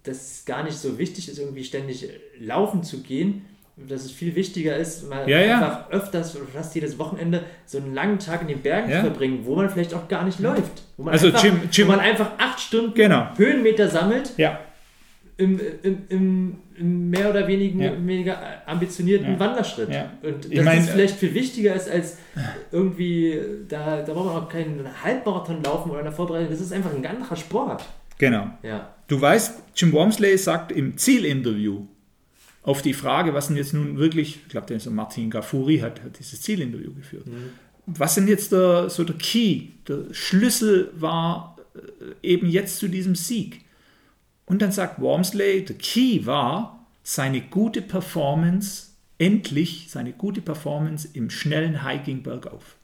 dass 0.03 0.17
es 0.39 0.45
gar 0.45 0.63
nicht 0.63 0.77
so 0.77 0.97
wichtig 0.97 1.29
ist, 1.29 1.39
irgendwie 1.39 1.63
ständig 1.63 2.09
laufen 2.39 2.83
zu 2.83 3.01
gehen. 3.01 3.45
Dass 3.75 4.05
es 4.05 4.11
viel 4.11 4.35
wichtiger 4.35 4.77
ist, 4.77 5.09
mal 5.09 5.27
Ja, 5.27 5.39
ja. 5.41 5.55
einfach 5.55 5.89
öfters 5.89 6.35
oder 6.35 6.45
fast 6.45 6.75
jedes 6.75 6.99
Wochenende 6.99 7.43
so 7.65 7.79
einen 7.79 7.93
langen 7.95 8.19
Tag 8.19 8.41
in 8.43 8.47
den 8.47 8.61
Bergen 8.61 8.89
Ja. 8.91 8.97
zu 8.97 9.01
verbringen, 9.07 9.39
wo 9.45 9.55
man 9.55 9.67
vielleicht 9.69 9.93
auch 9.95 10.07
gar 10.07 10.23
nicht 10.25 10.39
läuft. 10.39 10.83
Wo 10.97 11.03
man 11.03 11.13
Also 11.13 11.27
einfach, 11.27 11.43
Jim- 11.43 11.59
Jim- 11.71 11.87
wo 11.87 11.91
man 11.91 11.99
einfach 11.99 12.31
acht 12.37 12.59
Stunden 12.59 12.93
Genau. 12.93 13.29
Höhenmeter 13.35 13.87
sammelt 13.89 14.33
Ja, 14.37 14.59
im, 15.37 15.59
im, 15.81 15.97
im, 16.09 16.55
im 16.77 17.09
mehr 17.09 17.31
oder 17.31 17.47
wenigen, 17.47 17.79
Ja. 17.81 17.91
weniger 17.93 18.37
ambitionierten 18.67 19.33
Ja. 19.33 19.39
Wanderschritt. 19.39 19.89
Ja. 19.89 20.11
Und 20.21 20.45
Ich 20.45 20.55
dass 20.57 20.65
mein, 20.65 20.77
das 20.77 20.89
vielleicht 20.91 21.15
viel 21.15 21.33
wichtiger 21.33 21.73
ist 21.73 21.89
als 21.89 22.17
irgendwie, 22.71 23.39
da, 23.67 24.03
da 24.03 24.13
braucht 24.13 24.25
man 24.33 24.43
auch 24.43 24.49
keinen 24.49 24.87
Halbmarathon 25.03 25.63
laufen 25.63 25.89
oder 25.89 26.01
eine 26.01 26.11
Vorbereitung, 26.11 26.49
das 26.51 26.61
ist 26.61 26.71
einfach 26.73 26.93
ein 26.93 27.03
anderer 27.05 27.35
Sport. 27.35 27.83
genau. 28.19 28.47
Ja. 28.61 28.89
Du 29.07 29.19
weißt, 29.19 29.61
Jim 29.75 29.91
Wormsley 29.91 30.37
sagt 30.37 30.71
im 30.71 30.95
Zielinterview 30.97 31.85
auf 32.63 32.81
die 32.81 32.93
Frage, 32.93 33.33
was 33.33 33.47
denn 33.47 33.57
jetzt 33.57 33.73
nun 33.73 33.97
wirklich, 33.97 34.39
ich 34.43 34.49
glaube, 34.49 34.67
der 34.67 34.77
ist 34.77 34.83
so 34.83 34.91
Martin 34.91 35.29
Gafuri 35.29 35.79
hat, 35.79 36.01
hat 36.01 36.17
dieses 36.17 36.41
Zielinterview 36.41 36.93
geführt. 36.93 37.25
Was 37.85 38.15
denn 38.15 38.27
jetzt 38.27 38.53
der, 38.53 38.89
so 38.89 39.03
der 39.03 39.17
Key, 39.17 39.67
der 39.87 40.05
Schlüssel 40.13 40.89
war 40.95 41.57
äh, 41.75 42.27
eben 42.27 42.49
jetzt 42.49 42.77
zu 42.77 42.87
diesem 42.87 43.15
Sieg? 43.15 43.61
Und 44.45 44.61
dann 44.61 44.71
sagt 44.71 45.01
Wormsley, 45.01 45.65
der 45.65 45.75
Key 45.75 46.25
war 46.25 46.85
seine 47.03 47.41
gute 47.41 47.81
Performance, 47.81 48.87
endlich 49.17 49.87
seine 49.89 50.13
gute 50.13 50.41
Performance 50.41 51.09
im 51.13 51.29
schnellen 51.29 51.85
Hiking 51.85 52.23
bergauf. 52.23 52.77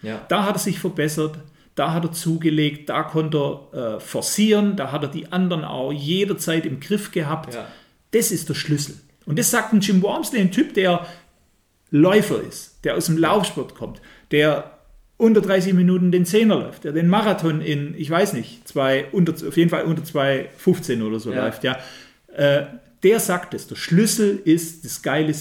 Ja. 0.00 0.24
Da 0.28 0.44
hat 0.44 0.56
er 0.56 0.60
sich 0.60 0.78
verbessert, 0.78 1.38
da 1.74 1.92
hat 1.92 2.04
er 2.04 2.12
zugelegt, 2.12 2.88
da 2.88 3.02
konnte 3.02 3.60
er 3.72 3.96
äh, 3.96 4.00
forcieren, 4.00 4.76
da 4.76 4.90
hat 4.90 5.02
er 5.02 5.08
die 5.08 5.30
anderen 5.30 5.64
auch 5.64 5.92
jederzeit 5.92 6.64
im 6.64 6.80
Griff 6.80 7.10
gehabt. 7.10 7.54
Ja. 7.54 7.66
Das 8.12 8.30
ist 8.30 8.48
der 8.48 8.54
Schlüssel. 8.54 8.96
Und 9.28 9.38
das 9.38 9.50
sagt 9.50 9.72
ein 9.72 9.80
Jim 9.80 10.02
Wormsley, 10.02 10.40
ein 10.40 10.50
Typ, 10.50 10.74
der 10.74 11.06
Läufer 11.90 12.42
ist, 12.42 12.84
der 12.84 12.96
aus 12.96 13.06
dem 13.06 13.16
Laufsport 13.18 13.74
kommt, 13.74 14.00
der 14.30 14.72
unter 15.16 15.40
30 15.40 15.74
Minuten 15.74 16.12
den 16.12 16.24
Zehner 16.26 16.56
läuft, 16.56 16.84
der 16.84 16.92
den 16.92 17.08
Marathon 17.08 17.60
in, 17.60 17.94
ich 17.96 18.08
weiß 18.10 18.34
nicht, 18.34 18.66
zwei, 18.68 19.06
unter, 19.12 19.32
auf 19.32 19.56
jeden 19.56 19.70
Fall 19.70 19.84
unter 19.84 20.02
2,15 20.02 21.02
oder 21.02 21.18
so 21.20 21.32
Ja. 21.32 21.44
läuft. 21.44 21.64
Ja. 21.64 21.78
Äh, 22.34 22.66
der 23.02 23.20
sagt 23.20 23.54
es, 23.54 23.66
der 23.66 23.76
Schlüssel 23.76 24.40
ist 24.44 24.84
das 24.84 25.02
geile, 25.02 25.34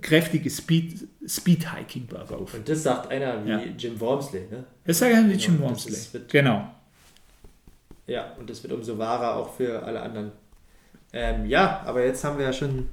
kräftige 0.00 0.50
Speed, 0.50 1.06
Speed-Hiking 1.26 2.06
bergauf. 2.06 2.54
Und 2.54 2.68
das 2.68 2.82
sagt 2.82 3.10
einer 3.10 3.44
wie 3.44 3.50
Ja. 3.50 3.60
Jim 3.78 3.98
Wormsley. 4.00 4.42
Ne? 4.50 4.64
Das 4.84 4.98
sage 4.98 5.12
ich 5.14 5.28
wie 5.28 5.32
Jim 5.42 5.54
das 5.54 5.60
Wormsley. 5.68 5.96
wird- 6.12 6.28
Genau. 6.32 6.70
Ja, 8.06 8.32
und 8.38 8.48
das 8.48 8.62
wird 8.62 8.72
umso 8.72 8.96
wahrer 8.98 9.36
auch 9.36 9.54
für 9.54 9.82
alle 9.82 10.00
anderen. 10.00 10.32
Ähm, 11.12 11.46
ja, 11.46 11.82
aber 11.84 12.04
jetzt 12.04 12.22
haben 12.24 12.38
wir 12.38 12.44
ja 12.46 12.52
schon 12.52 12.88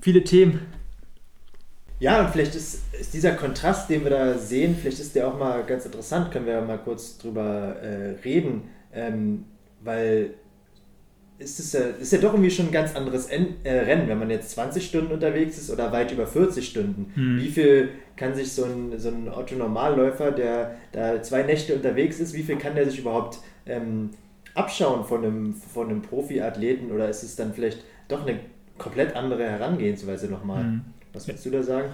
viele 0.00 0.24
Themen. 0.24 0.60
Ja, 1.98 2.20
und 2.20 2.30
vielleicht 2.30 2.54
ist, 2.54 2.82
ist 2.98 3.14
dieser 3.14 3.32
Kontrast, 3.32 3.88
den 3.88 4.04
wir 4.04 4.10
da 4.10 4.36
sehen, 4.36 4.76
vielleicht 4.78 5.00
ist 5.00 5.14
der 5.14 5.28
auch 5.28 5.38
mal 5.38 5.64
ganz 5.64 5.86
interessant, 5.86 6.30
können 6.30 6.46
wir 6.46 6.54
ja 6.54 6.60
mal 6.60 6.78
kurz 6.78 7.16
drüber 7.16 7.76
äh, 7.80 8.16
reden, 8.22 8.64
ähm, 8.92 9.44
weil 9.82 10.34
ist 11.38 11.60
es 11.60 11.72
ja, 11.72 11.80
ist 11.80 12.12
ja 12.12 12.18
doch 12.18 12.32
irgendwie 12.32 12.50
schon 12.50 12.66
ein 12.66 12.72
ganz 12.72 12.94
anderes 12.96 13.26
En 13.26 13.56
äh, 13.62 13.80
Rennen, 13.80 14.08
wenn 14.08 14.18
man 14.18 14.30
jetzt 14.30 14.50
20 14.52 14.86
Stunden 14.86 15.12
unterwegs 15.12 15.58
ist 15.58 15.70
oder 15.70 15.92
weit 15.92 16.10
über 16.12 16.26
40 16.26 16.66
Stunden. 16.66 17.12
Wie 17.38 17.48
viel 17.48 17.90
kann 18.16 18.34
sich 18.34 18.52
so 18.52 18.64
ein, 18.64 18.98
so 18.98 19.10
ein 19.10 19.28
Otto-Normalläufer, 19.28 20.30
der 20.30 20.76
da 20.92 21.22
zwei 21.22 21.42
Nächte 21.42 21.74
unterwegs 21.74 22.20
ist, 22.20 22.32
wie 22.32 22.42
viel 22.42 22.56
kann 22.56 22.74
der 22.74 22.88
sich 22.88 23.00
überhaupt 23.00 23.40
ähm, 23.66 24.10
abschauen 24.54 25.04
von 25.04 25.24
einem, 25.24 25.54
von 25.54 25.90
einem 25.90 26.02
Profiathleten 26.02 26.90
oder 26.90 27.08
ist 27.10 27.22
es 27.22 27.36
dann 27.36 27.52
vielleicht 27.52 27.84
doch 28.08 28.26
eine 28.26 28.40
komplett 28.78 29.14
andere 29.16 29.44
Herangehensweise 29.44 30.28
nochmal? 30.28 30.80
Was 31.12 31.26
würdest 31.26 31.46
du 31.46 31.50
da 31.50 31.62
sagen? 31.62 31.88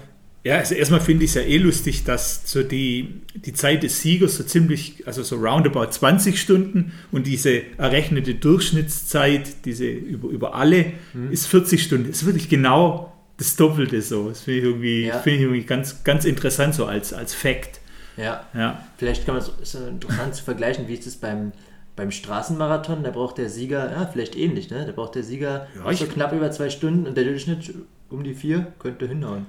Ja, 0.45 0.57
also 0.59 0.75
erstmal 0.75 1.01
finde 1.01 1.25
ich 1.25 1.31
es 1.31 1.35
ja 1.37 1.43
eh 1.43 1.57
lustig, 1.59 2.03
dass 2.03 2.51
so 2.51 2.65
die, 2.65 3.23
die 3.37 3.53
Zeit 3.53 3.85
des 3.85 4.01
Siegers 4.01 4.37
so 4.37 4.43
ziemlich, 4.43 5.07
also 5.07 5.23
so 5.23 5.37
roundabout 5.37 5.87
20 5.93 6.41
Stunden 6.41 6.93
und 7.13 7.29
diese 7.29 7.63
errechnete 7.79 8.35
Durchschnittszeit, 8.35 9.65
diese 9.65 9.87
über, 9.87 10.29
über 10.29 10.55
alle, 10.57 10.87
ist 11.31 11.47
40 11.47 11.83
Stunden. 11.83 12.09
Das 12.09 12.23
ist 12.23 12.27
wirklich 12.27 12.49
genau 12.49 13.13
das 13.37 13.55
Doppelte 13.55 14.03
so. 14.03 14.31
Das 14.31 14.41
finde 14.43 14.59
ich 14.59 14.65
irgendwie, 14.65 15.07
Ja. 15.07 15.19
finde 15.21 15.37
ich 15.39 15.43
irgendwie 15.45 15.63
ganz, 15.63 16.03
ganz 16.03 16.25
interessant 16.25 16.75
so 16.75 16.87
als, 16.87 17.13
als 17.13 17.35
Fact. 17.35 17.81
Ja, 18.17 18.45
Ja. 18.53 18.85
vielleicht 18.99 19.25
kann 19.25 19.37
man 19.37 19.45
es 19.63 19.73
ja 19.75 19.87
interessant 19.89 20.35
zu 20.35 20.43
vergleichen, 20.45 20.89
wie 20.89 20.95
ist 20.95 21.07
es 21.07 21.17
beim, 21.17 21.53
beim 21.97 22.11
Straßenmarathon, 22.11 23.05
da 23.05 23.11
braucht 23.11 23.39
der 23.39 23.51
Sieger, 23.51 23.91
ja, 23.91 24.07
vielleicht 24.07 24.37
ähnlich, 24.37 24.71
ne? 24.71 24.87
Da 24.87 24.93
braucht 24.93 25.15
der 25.15 25.23
Sieger 25.23 25.69
Ja, 25.77 25.93
so 25.93 26.07
knapp 26.07 26.33
über 26.33 26.51
zwei 26.51 26.71
Stunden 26.71 27.07
und 27.07 27.17
der 27.17 27.25
Durchschnitt 27.25 27.75
um 28.09 28.25
die 28.25 28.35
vier 28.35 28.73
könnte 28.79 29.07
hinhauen. 29.07 29.47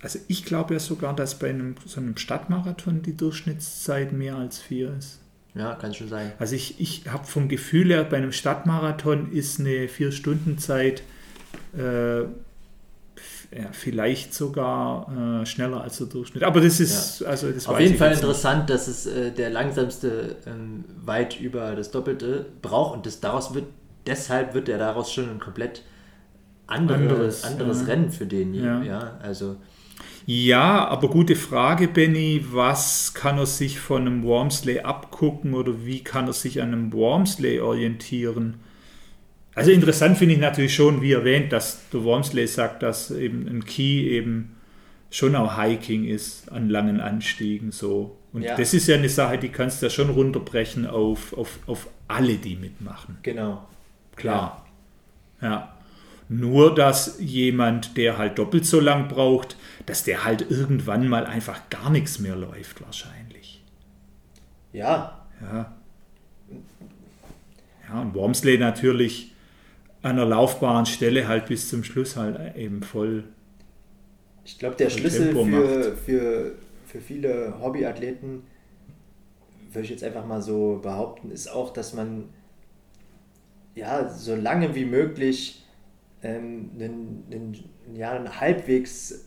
Also 0.00 0.18
ich 0.28 0.44
glaube 0.44 0.74
ja 0.74 0.80
sogar, 0.80 1.14
dass 1.14 1.38
bei 1.38 1.50
einem, 1.50 1.74
so 1.84 2.00
einem 2.00 2.16
Stadtmarathon 2.16 3.02
die 3.02 3.16
Durchschnittszeit 3.16 4.12
mehr 4.12 4.36
als 4.36 4.58
vier 4.58 4.94
ist. 4.96 5.20
Ja, 5.54 5.74
kann 5.74 5.92
schon 5.92 6.08
sein. 6.08 6.32
Also 6.38 6.54
ich, 6.54 6.80
ich 6.80 7.08
habe 7.08 7.26
vom 7.26 7.48
Gefühl 7.48 7.88
her, 7.88 8.04
bei 8.04 8.16
einem 8.16 8.32
Stadtmarathon 8.32 9.32
ist 9.32 9.58
eine 9.58 9.88
Vier-Stunden-Zeit 9.88 11.02
äh, 11.76 12.22
ja, 13.50 13.68
vielleicht 13.72 14.34
sogar 14.34 15.40
äh, 15.42 15.46
schneller 15.46 15.80
als 15.80 15.98
der 15.98 16.06
Durchschnitt. 16.06 16.42
Aber 16.42 16.60
das 16.60 16.80
ist, 16.80 17.22
also 17.24 17.50
das 17.50 17.66
Auf 17.66 17.80
jeden 17.80 17.96
Fall 17.96 18.08
jetzt 18.08 18.18
nicht. 18.18 18.24
interessant, 18.24 18.68
dass 18.68 18.88
es 18.88 19.06
äh, 19.06 19.32
der 19.32 19.48
langsamste 19.48 20.36
ähm, 20.46 20.84
weit 21.04 21.40
über 21.40 21.74
das 21.74 21.90
Doppelte 21.90 22.44
braucht 22.60 22.96
und 22.96 23.06
das 23.06 23.20
daraus 23.20 23.54
wird, 23.54 23.64
deshalb 24.06 24.52
wird 24.52 24.68
er 24.68 24.76
daraus 24.76 25.12
schon 25.12 25.30
ein 25.30 25.40
komplett 25.40 25.82
anderes, 26.66 27.02
Anderes, 27.02 27.44
anderes 27.44 27.80
ja. 27.80 27.86
Rennen 27.86 28.10
für 28.10 28.26
den. 28.26 28.52
Ja. 28.52 28.82
ja 28.82 29.18
also 29.22 29.56
Ja, 30.26 30.86
aber 30.86 31.08
gute 31.08 31.34
Frage, 31.34 31.88
Benny. 31.88 32.44
Was 32.50 33.14
kann 33.14 33.38
er 33.38 33.46
sich 33.46 33.80
von 33.80 34.02
einem 34.02 34.22
Wormsley 34.24 34.80
abgucken 34.80 35.54
oder 35.54 35.86
wie 35.86 36.04
kann 36.04 36.26
er 36.26 36.34
sich 36.34 36.60
an 36.60 36.74
einem 36.74 36.92
Wormsley 36.92 37.60
orientieren? 37.60 38.56
Also 39.58 39.72
interessant 39.72 40.16
finde 40.16 40.34
ich 40.34 40.40
natürlich 40.40 40.72
schon, 40.72 41.02
wie 41.02 41.10
erwähnt, 41.12 41.52
dass 41.52 41.80
der 41.92 42.04
Wormsley 42.04 42.46
sagt, 42.46 42.84
dass 42.84 43.10
eben 43.10 43.48
ein 43.48 43.64
Key 43.64 44.08
eben 44.08 44.54
schon 45.10 45.34
auch 45.34 45.60
Hiking 45.60 46.04
ist 46.04 46.52
an 46.52 46.68
langen 46.68 47.00
Anstiegen 47.00 47.72
so. 47.72 48.16
Und 48.32 48.42
Ja. 48.42 48.54
das 48.56 48.72
ist 48.72 48.86
ja 48.86 48.94
eine 48.94 49.08
Sache, 49.08 49.36
die 49.36 49.48
kannst 49.48 49.82
du 49.82 49.86
ja 49.86 49.90
schon 49.90 50.10
runterbrechen 50.10 50.86
auf, 50.86 51.32
auf, 51.36 51.58
auf 51.66 51.88
alle, 52.06 52.36
die 52.36 52.54
mitmachen. 52.54 53.18
Genau. 53.24 53.66
Klar. 54.14 54.64
Ja. 55.42 55.74
Nur, 56.28 56.72
dass 56.72 57.16
jemand, 57.18 57.96
der 57.96 58.16
halt 58.16 58.38
doppelt 58.38 58.64
so 58.64 58.78
lang 58.78 59.08
braucht, 59.08 59.56
dass 59.86 60.04
der 60.04 60.24
halt 60.24 60.48
irgendwann 60.48 61.08
mal 61.08 61.26
einfach 61.26 61.68
gar 61.68 61.90
nichts 61.90 62.20
mehr 62.20 62.36
läuft, 62.36 62.80
wahrscheinlich. 62.80 63.60
Ja, 64.72 65.26
Ja. 65.42 65.74
Ja, 67.88 68.02
und 68.02 68.14
Wormsley 68.14 68.56
natürlich 68.58 69.32
an 70.02 70.16
der 70.16 70.26
laufbaren 70.26 70.86
Stelle 70.86 71.28
halt 71.28 71.46
bis 71.46 71.68
zum 71.68 71.84
Schluss 71.84 72.16
halt 72.16 72.56
eben 72.56 72.82
voll. 72.82 73.24
ich 74.44 74.58
glaube, 74.58 74.76
der 74.76 74.90
Schlüssel 74.90 75.32
Tempo 75.32 75.44
für, 75.44 75.96
für, 75.96 76.52
für 76.86 77.00
viele 77.00 77.54
Hobbyathleten, 77.60 78.42
würde 79.72 79.84
ich 79.84 79.90
jetzt 79.90 80.04
einfach 80.04 80.26
mal 80.26 80.40
so 80.40 80.78
behaupten, 80.82 81.30
ist 81.30 81.48
auch, 81.48 81.72
dass 81.72 81.92
man 81.92 82.24
ja 83.74 84.08
so 84.08 84.34
lange 84.34 84.74
wie 84.74 84.84
möglich 84.84 85.64
ähm, 86.22 86.70
einen, 86.74 87.24
einen, 87.30 87.64
ja, 87.94 88.12
ein 88.12 88.40
halbwegs, 88.40 89.26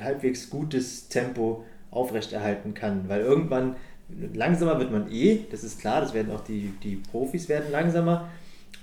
halbwegs 0.00 0.50
gutes 0.50 1.08
Tempo 1.08 1.64
aufrechterhalten 1.90 2.74
kann. 2.74 3.08
Weil 3.08 3.20
irgendwann, 3.20 3.76
langsamer 4.08 4.78
wird 4.78 4.90
man 4.90 5.10
eh, 5.10 5.40
das 5.50 5.64
ist 5.64 5.80
klar, 5.80 6.00
das 6.00 6.14
werden 6.14 6.32
auch 6.32 6.42
die, 6.42 6.72
die 6.82 6.96
Profis 6.96 7.48
werden 7.48 7.70
langsamer, 7.70 8.28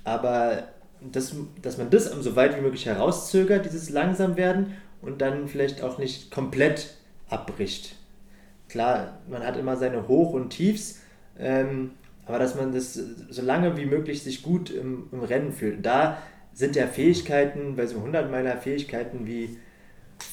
aber 0.04 0.70
das, 1.02 1.36
dass 1.62 1.78
man 1.78 1.90
das 1.90 2.06
so 2.06 2.36
weit 2.36 2.58
wie 2.58 2.62
möglich 2.62 2.86
herauszögert, 2.86 3.66
dieses 3.66 3.90
langsam 3.90 4.38
werden 4.38 4.74
und 5.02 5.22
dann 5.22 5.48
vielleicht 5.48 5.82
auch 5.82 5.98
nicht 5.98 6.32
komplett 6.32 6.96
abbricht. 7.30 7.96
Klar, 8.68 9.20
man 9.30 9.44
hat 9.46 9.58
immer 9.58 9.78
seine 9.78 10.08
Hoch- 10.08 10.34
und 10.34 10.50
Tiefs, 10.52 11.00
ähm, 11.38 11.92
aber 12.26 12.38
dass 12.40 12.56
man 12.56 12.72
das 12.74 12.94
so 12.94 13.42
lange 13.42 13.78
wie 13.78 13.86
möglich 13.86 14.22
sich 14.24 14.44
gut 14.44 14.70
im, 14.70 15.08
im 15.12 15.22
Rennen 15.24 15.52
fühlt. 15.52 15.78
Und 15.78 15.86
da 15.86 16.18
sind 16.54 16.76
ja 16.76 16.86
Fähigkeiten, 16.88 17.76
bei 17.76 17.88
so 17.88 17.98
100 17.98 18.30
Meiler 18.30 18.58
Fähigkeiten 18.58 19.26
wie 19.26 19.58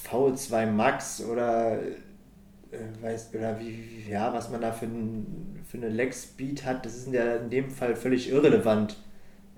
V2 0.05 0.67
Max 0.67 1.23
oder 1.25 1.79
äh, 1.83 3.03
weiß, 3.03 3.31
oder 3.35 3.59
wie- 3.61 4.05
ja, 4.11 4.33
was 4.35 4.51
man 4.51 4.61
da 4.61 4.73
für, 4.73 4.87
ein, 4.87 5.61
für 5.69 5.79
eine 5.79 5.89
Leg 5.89 6.15
Speed 6.15 6.65
hat, 6.65 6.85
das 6.85 6.97
ist 6.97 7.13
ja 7.13 7.37
in 7.37 7.51
dem 7.51 7.71
Fall 7.71 7.97
völlig 7.97 8.31
irrelevant 8.31 8.97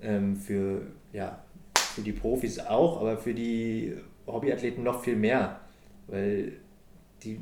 ähm, 0.01 0.35
für, 0.35 0.81
ja, 1.13 1.43
für 1.93 2.01
die 2.01 2.13
Profis 2.13 2.59
auch, 2.59 3.01
aber 3.01 3.17
für 3.17 3.33
die 3.33 3.95
Hobbyathleten 4.27 4.83
noch 4.83 5.03
viel 5.03 5.15
mehr. 5.15 5.59
Weil 6.07 6.53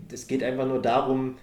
das 0.10 0.28
geht 0.28 0.44
einfach 0.44 0.68
nur 0.68 0.82
darum, 0.82 1.36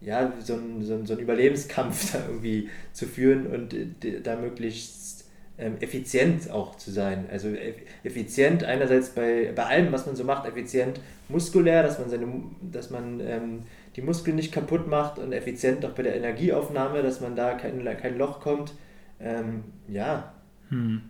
ja, 0.00 0.32
so 0.40 0.54
einen, 0.54 0.82
so 0.82 1.04
so 1.04 1.14
einen 1.14 1.22
Überlebenskampf 1.22 2.12
da 2.14 2.20
irgendwie 2.28 2.68
zu 2.92 3.06
führen 3.06 3.46
und 3.46 3.74
äh, 3.74 4.20
da 4.22 4.36
möglichst 4.36 5.30
ähm, 5.58 5.76
effizient 5.80 6.50
auch 6.50 6.76
zu 6.76 6.90
sein. 6.90 7.26
Also 7.30 7.48
eff- 7.48 7.82
effizient 8.04 8.64
einerseits 8.64 9.10
bei, 9.10 9.52
bei 9.54 9.64
allem, 9.66 9.92
was 9.92 10.06
man 10.06 10.16
so 10.16 10.24
macht, 10.24 10.46
effizient 10.48 11.00
muskulär, 11.28 11.82
dass 11.82 11.98
man 11.98 12.10
seine, 12.10 12.26
dass 12.62 12.90
man 12.90 13.20
ähm, 13.20 13.60
die 13.96 14.02
Muskeln 14.02 14.36
nicht 14.36 14.52
kaputt 14.52 14.88
macht 14.88 15.18
und 15.18 15.32
effizient 15.32 15.84
auch 15.86 15.92
bei 15.92 16.02
der 16.02 16.16
Energieaufnahme, 16.16 17.02
dass 17.02 17.20
man 17.20 17.36
da 17.36 17.54
kein, 17.54 17.84
kein 17.98 18.18
Loch 18.18 18.40
kommt. 18.40 18.74
Ähm, 19.20 19.64
ja, 19.88 20.34
Hm. 20.72 21.00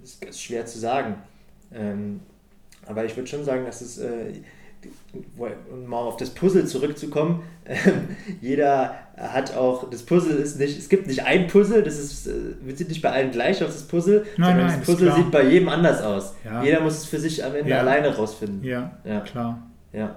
das 0.00 0.10
ist 0.10 0.20
ganz 0.20 0.40
schwer 0.40 0.66
zu 0.66 0.78
sagen. 0.78 1.16
Ähm, 1.72 2.20
aber 2.86 3.04
ich 3.04 3.16
würde 3.16 3.28
schon 3.28 3.44
sagen, 3.44 3.64
dass 3.66 3.80
es, 3.80 3.98
äh, 3.98 4.32
um 5.70 5.84
mal 5.86 5.98
auf 5.98 6.16
das 6.16 6.30
Puzzle 6.30 6.66
zurückzukommen, 6.66 7.42
ähm, 7.66 8.08
jeder 8.40 8.94
hat 9.16 9.54
auch, 9.56 9.90
das 9.90 10.02
Puzzle 10.02 10.36
ist 10.36 10.58
nicht, 10.58 10.78
es 10.78 10.88
gibt 10.88 11.06
nicht 11.06 11.24
ein 11.24 11.46
Puzzle, 11.46 11.82
das 11.82 11.98
ist, 11.98 12.26
äh, 12.26 12.32
wir 12.62 12.74
sind 12.76 12.88
nicht 12.88 13.02
bei 13.02 13.10
allen 13.10 13.30
gleich 13.30 13.62
auf 13.62 13.70
das 13.70 13.82
Puzzle, 13.86 14.24
Nein, 14.36 14.48
sondern 14.50 14.66
nein, 14.68 14.78
das 14.80 14.86
Puzzle 14.86 15.12
sieht 15.12 15.30
bei 15.30 15.42
jedem 15.44 15.68
anders 15.68 16.00
aus. 16.02 16.34
Ja. 16.44 16.62
Jeder 16.62 16.80
muss 16.80 16.98
es 16.98 17.04
für 17.04 17.18
sich 17.20 17.44
am 17.44 17.54
Ende 17.54 17.70
Ja. 17.70 17.80
alleine 17.80 18.14
rausfinden. 18.16 18.64
Ja, 18.64 18.98
Ja. 19.04 19.20
klar. 19.20 19.70
Ja. 19.92 20.16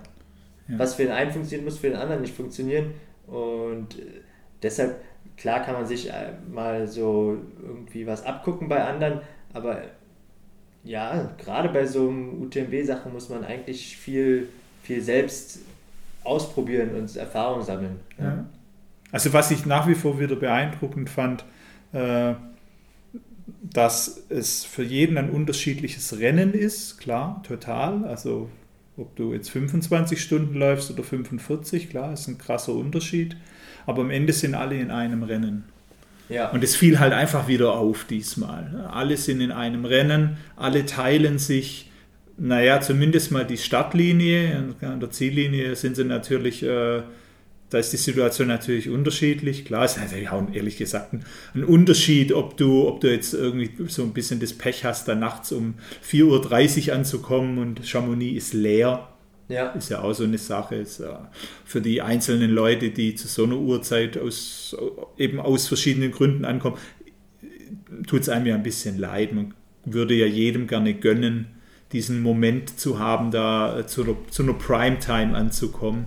Ja. 0.67 0.79
Was 0.79 0.95
für 0.95 1.03
den 1.03 1.11
einen 1.11 1.31
funktioniert, 1.31 1.65
muss 1.65 1.77
für 1.79 1.89
den 1.89 1.97
anderen 1.97 2.21
nicht 2.21 2.33
funktionieren. 2.35 2.91
Und 3.27 3.99
äh, 3.99 4.21
deshalb, 4.61 4.95
klar 5.37 5.61
kann 5.61 5.73
man 5.73 5.85
sich 5.85 6.09
äh, 6.09 6.33
mal 6.51 6.87
so 6.87 7.37
irgendwie 7.61 8.07
was 8.07 8.25
abgucken 8.25 8.67
bei 8.69 8.83
anderen, 8.83 9.21
aber 9.53 9.81
ja, 10.83 11.31
gerade 11.37 11.69
bei 11.69 11.85
so 11.85 12.09
einem 12.09 12.41
UTMB-Sachen 12.41 13.13
muss 13.13 13.29
man 13.29 13.43
eigentlich 13.43 13.95
viel, 13.97 14.49
viel 14.83 15.01
selbst 15.01 15.59
ausprobieren 16.23 16.95
und 16.95 17.15
Erfahrung 17.15 17.63
sammeln. 17.63 17.99
Ja. 18.19 18.45
Also 19.11 19.31
was 19.31 19.51
ich 19.51 19.65
nach 19.65 19.87
wie 19.87 19.95
vor 19.95 20.19
wieder 20.19 20.35
beeindruckend 20.35 21.09
fand, 21.09 21.45
äh, 21.93 22.33
dass 23.61 24.23
es 24.29 24.65
für 24.65 24.83
jeden 24.83 25.17
ein 25.17 25.29
unterschiedliches 25.29 26.19
Rennen 26.19 26.53
ist, 26.53 26.97
klar, 26.99 27.41
total. 27.43 28.05
Also 28.05 28.49
ob 28.97 29.15
du 29.15 29.33
jetzt 29.33 29.49
25 29.49 30.21
Stunden 30.21 30.55
läufst 30.55 30.91
oder 30.91 31.03
45, 31.03 31.89
klar, 31.89 32.13
ist 32.13 32.27
ein 32.27 32.37
krasser 32.37 32.73
Unterschied. 32.73 33.37
Aber 33.85 34.01
am 34.01 34.11
Ende 34.11 34.33
sind 34.33 34.55
alle 34.55 34.79
in 34.79 34.91
einem 34.91 35.23
Rennen. 35.23 35.65
Ja. 36.29 36.49
Und 36.51 36.63
es 36.63 36.75
fiel 36.75 36.99
halt 36.99 37.13
einfach 37.13 37.47
wieder 37.47 37.73
auf 37.73 38.05
diesmal. 38.05 38.89
Alle 38.91 39.17
sind 39.17 39.41
in 39.41 39.51
einem 39.51 39.85
Rennen, 39.85 40.37
alle 40.55 40.85
teilen 40.85 41.37
sich, 41.37 41.91
naja, 42.37 42.81
zumindest 42.81 43.31
mal 43.31 43.45
die 43.45 43.57
Startlinie. 43.57 44.73
An 44.81 44.99
der 44.99 45.11
Ziellinie 45.11 45.75
sind 45.75 45.95
sie 45.95 46.05
natürlich, 46.05 46.63
äh, 46.63 47.03
da 47.69 47.77
ist 47.77 47.91
die 47.91 47.97
Situation 47.97 48.47
natürlich 48.47 48.89
unterschiedlich. 48.89 49.65
Klar, 49.65 49.85
es 49.85 49.97
ist 49.97 50.03
natürlich 50.03 50.29
auch 50.29 50.43
ehrlich 50.51 50.77
gesagt 50.77 51.13
ein, 51.13 51.23
ein 51.53 51.63
Unterschied, 51.63 52.31
ob 52.31 52.57
du, 52.57 52.87
ob 52.87 53.01
du 53.01 53.11
jetzt 53.11 53.33
irgendwie 53.33 53.71
so 53.87 54.03
ein 54.03 54.13
bisschen 54.13 54.39
das 54.39 54.53
Pech 54.53 54.85
hast, 54.85 55.07
da 55.07 55.15
nachts 55.15 55.51
um 55.51 55.75
4.30 56.09 56.87
Uhr 56.87 56.95
anzukommen 56.95 57.57
und 57.57 57.85
Chamonix 57.85 58.45
ist 58.45 58.53
leer. 58.53 59.07
Ja. 59.49 59.69
Ist 59.69 59.89
ja 59.89 60.01
auch 60.01 60.13
so 60.13 60.23
eine 60.23 60.37
Sache. 60.37 60.75
Ist, 60.75 60.99
äh, 60.99 61.09
für 61.65 61.81
die 61.81 62.01
einzelnen 62.01 62.51
Leute, 62.51 62.89
die 62.89 63.15
zu 63.15 63.27
so 63.27 63.43
einer 63.43 63.57
Uhrzeit 63.57 64.17
aus, 64.17 64.75
eben 65.17 65.39
aus 65.39 65.67
verschiedenen 65.67 66.11
Gründen 66.11 66.45
ankommen, 66.45 66.77
tut 68.07 68.21
es 68.21 68.29
einem 68.29 68.45
ja 68.45 68.55
ein 68.55 68.63
bisschen 68.63 68.97
leid. 68.97 69.33
Man 69.33 69.53
würde 69.85 70.13
ja 70.13 70.25
jedem 70.25 70.67
gerne 70.67 70.93
gönnen, 70.93 71.47
diesen 71.91 72.21
Moment 72.21 72.79
zu 72.79 72.99
haben, 72.99 73.31
da 73.31 73.85
zu 73.85 74.03
einer, 74.03 74.15
zu 74.29 74.43
einer 74.43 74.53
Primetime 74.53 75.35
anzukommen. 75.35 76.05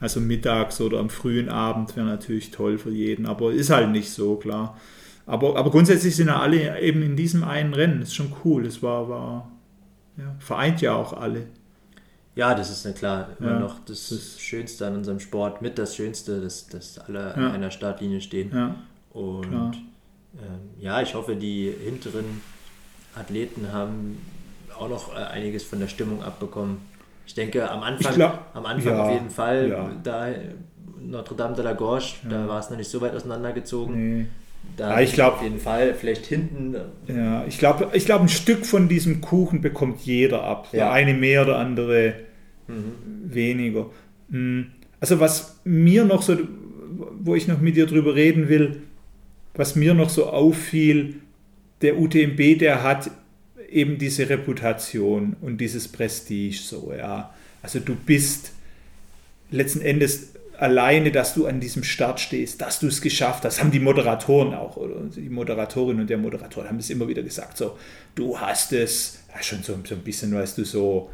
Also 0.00 0.20
mittags 0.20 0.80
oder 0.80 1.00
am 1.00 1.10
frühen 1.10 1.48
Abend 1.48 1.96
wäre 1.96 2.06
natürlich 2.06 2.52
toll 2.52 2.78
für 2.78 2.90
jeden, 2.90 3.26
aber 3.26 3.52
ist 3.52 3.70
halt 3.70 3.90
nicht 3.90 4.10
so, 4.10 4.36
klar. 4.36 4.78
Aber, 5.26 5.56
aber 5.56 5.70
grundsätzlich 5.70 6.14
sind 6.14 6.28
ja 6.28 6.40
alle 6.40 6.80
eben 6.80 7.02
in 7.02 7.16
diesem 7.16 7.44
einen 7.44 7.74
Rennen. 7.74 8.00
Das 8.00 8.10
ist 8.10 8.14
schon 8.14 8.32
cool. 8.44 8.64
Es 8.64 8.82
war, 8.82 9.08
war 9.08 9.52
ja, 10.16 10.34
vereint 10.38 10.80
ja 10.80 10.94
auch 10.94 11.12
alle. 11.12 11.46
Ja, 12.38 12.54
das 12.54 12.70
ist 12.70 12.96
klar 12.96 13.30
immer 13.40 13.50
Ja, 13.54 13.58
noch 13.58 13.80
das, 13.84 14.10
das- 14.10 14.40
Schönste 14.40 14.86
an 14.86 14.94
unserem 14.94 15.18
Sport, 15.18 15.60
mit 15.60 15.76
das 15.76 15.96
Schönste, 15.96 16.40
dass, 16.40 16.68
dass 16.68 16.96
alle 17.00 17.18
Ja. 17.18 17.32
an 17.32 17.52
einer 17.52 17.72
Startlinie 17.72 18.20
stehen. 18.20 18.52
Ja. 18.54 18.76
Und 19.10 19.52
ähm, 20.36 20.70
ja, 20.78 21.02
ich 21.02 21.16
hoffe, 21.16 21.34
die 21.34 21.74
hinteren 21.84 22.40
Athleten 23.16 23.72
haben 23.72 24.18
auch 24.78 24.88
noch 24.88 25.12
äh, 25.16 25.18
einiges 25.18 25.64
von 25.64 25.80
der 25.80 25.88
Stimmung 25.88 26.22
abbekommen. 26.22 26.76
Ich 27.26 27.34
denke, 27.34 27.68
am 27.68 27.82
Anfang, 27.82 28.14
glaub- 28.14 28.42
am 28.54 28.64
Anfang 28.66 29.00
auf 29.00 29.12
jeden 29.12 29.30
Fall, 29.30 29.96
da 30.04 30.28
Notre 31.00 31.34
Dame 31.34 31.56
de 31.56 31.64
la 31.64 31.72
Gorge, 31.72 32.14
da 32.30 32.46
war 32.46 32.60
es 32.60 32.70
noch 32.70 32.76
nicht 32.76 32.88
so 32.90 33.00
weit 33.00 33.14
auseinandergezogen. 33.16 34.18
Nee. 34.20 34.26
Da 34.76 34.90
Ja, 34.92 35.00
ich 35.00 35.12
glaub- 35.12 35.34
auf 35.34 35.42
jeden 35.42 35.58
Fall, 35.58 35.92
vielleicht 35.94 36.26
hinten, 36.26 36.74
äh, 36.76 37.12
Ja, 37.12 37.44
ich 37.46 37.58
glaube, 37.58 37.90
ich 37.94 38.04
glaub, 38.04 38.20
ein 38.20 38.28
Stück 38.28 38.64
von 38.64 38.88
diesem 38.88 39.20
Kuchen 39.20 39.60
bekommt 39.60 40.02
jeder 40.02 40.44
ab. 40.44 40.70
Der 40.70 40.80
Ja. 40.86 40.92
eine 40.92 41.14
mehr, 41.14 41.44
der 41.44 41.56
andere 41.56 42.14
weniger. 43.24 43.90
Mm, 44.28 44.62
Also 45.00 45.20
was 45.20 45.60
mir 45.64 46.04
noch 46.04 46.22
so, 46.22 46.36
wo 47.20 47.34
ich 47.34 47.48
noch 47.48 47.60
mit 47.60 47.76
dir 47.76 47.86
drüber 47.86 48.14
reden 48.14 48.48
will, 48.48 48.82
was 49.54 49.76
mir 49.76 49.94
noch 49.94 50.10
so 50.10 50.26
auffiel, 50.26 51.16
der 51.82 51.98
UTMB, 51.98 52.58
der 52.58 52.82
hat 52.82 53.10
eben 53.70 53.98
diese 53.98 54.28
Reputation 54.28 55.36
und 55.40 55.58
dieses 55.60 55.88
Prestige 55.88 56.56
so, 56.56 56.92
ja. 56.96 57.32
Also 57.62 57.80
du 57.80 57.94
bist 57.94 58.52
letzten 59.50 59.80
Endes 59.80 60.34
alleine, 60.58 61.12
dass 61.12 61.34
du 61.34 61.46
an 61.46 61.60
diesem 61.60 61.84
Start 61.84 62.18
stehst, 62.18 62.60
dass 62.60 62.80
du 62.80 62.88
es 62.88 63.00
geschafft 63.00 63.44
hast, 63.44 63.60
haben 63.60 63.70
die 63.70 63.78
Moderatoren 63.80 64.54
auch, 64.54 64.76
oder 64.76 64.96
die 65.14 65.28
Moderatorin 65.28 66.00
und 66.00 66.10
der 66.10 66.18
Moderator 66.18 66.66
haben 66.66 66.78
es 66.78 66.90
immer 66.90 67.06
wieder 67.06 67.22
gesagt, 67.22 67.56
so, 67.56 67.78
du 68.14 68.38
hast 68.38 68.72
es, 68.72 69.20
ja, 69.34 69.42
schon 69.42 69.62
so, 69.62 69.78
so 69.84 69.94
ein 69.94 70.00
bisschen, 70.00 70.34
weißt 70.34 70.58
du, 70.58 70.64
so 70.64 71.10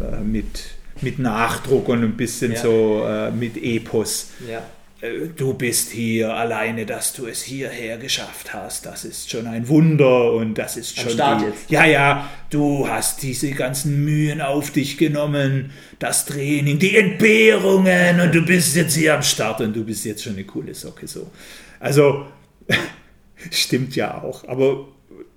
äh, 0.00 0.20
mit, 0.22 0.76
mit 1.02 1.18
Nachdruck 1.18 1.88
und 1.88 2.02
ein 2.02 2.16
bisschen 2.16 2.52
Ja. 2.52 2.58
so 2.62 3.04
äh, 3.06 3.30
mit 3.30 3.56
Epos. 3.56 4.28
ja, 4.48 4.62
äh, 5.00 5.28
du 5.36 5.52
bist 5.54 5.90
hier 5.90 6.32
alleine, 6.34 6.86
dass 6.86 7.12
du 7.12 7.26
es 7.26 7.42
hierher 7.42 7.98
geschafft 7.98 8.54
hast. 8.54 8.86
Das 8.86 9.04
ist 9.04 9.30
schon 9.30 9.46
ein 9.46 9.68
Wunder 9.68 10.32
und 10.32 10.54
das 10.54 10.76
ist 10.76 10.98
schon. 10.98 11.10
Start 11.10 11.42
jetzt. 11.42 11.70
Ja, 11.70 11.84
ja, 11.84 12.30
du 12.50 12.88
hast 12.88 13.22
diese 13.22 13.50
ganzen 13.50 14.04
Mühen 14.04 14.40
auf 14.40 14.70
dich 14.70 14.96
genommen, 14.96 15.70
das 15.98 16.24
Training, 16.26 16.78
die 16.78 16.96
Entbehrungen 16.96 18.20
und 18.20 18.34
du 18.34 18.44
bist 18.44 18.74
jetzt 18.76 18.94
hier 18.96 19.14
am 19.14 19.22
Start 19.22 19.60
und 19.60 19.76
du 19.76 19.84
bist 19.84 20.04
jetzt 20.04 20.22
schon 20.24 20.32
eine 20.34 20.44
coole 20.44 20.74
Socke 20.74 21.06
so. 21.06 21.30
Also 21.78 22.26
stimmt 23.50 23.94
ja 23.96 24.22
auch, 24.22 24.48
aber 24.48 24.88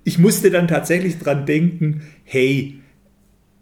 ich 0.04 0.18
musste 0.18 0.50
dann 0.50 0.66
tatsächlich 0.68 1.18
dran 1.18 1.44
denken, 1.44 2.02
hey, 2.24 2.79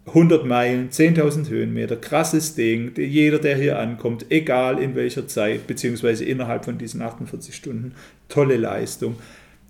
100 0.08 0.44
Meilen, 0.46 0.90
10.000 0.90 1.48
Höhenmeter, 1.48 1.96
krasses 1.96 2.54
Ding. 2.54 2.92
Jeder, 2.96 3.38
der 3.38 3.56
hier 3.56 3.78
ankommt, 3.78 4.26
egal 4.30 4.78
in 4.78 4.94
welcher 4.94 5.26
Zeit, 5.26 5.66
beziehungsweise 5.66 6.24
innerhalb 6.24 6.64
von 6.64 6.78
diesen 6.78 7.02
48 7.02 7.54
Stunden, 7.54 7.92
tolle 8.28 8.56
Leistung. 8.56 9.16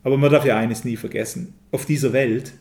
Aber 0.05 0.17
man 0.17 0.33
darf 0.33 0.45
ja 0.45 0.57
eines 0.57 0.85
nie 0.85 0.97
vergessen. 0.97 1.55
Auf 1.71 1.87
dieser 1.87 2.13
Welt 2.13 2.53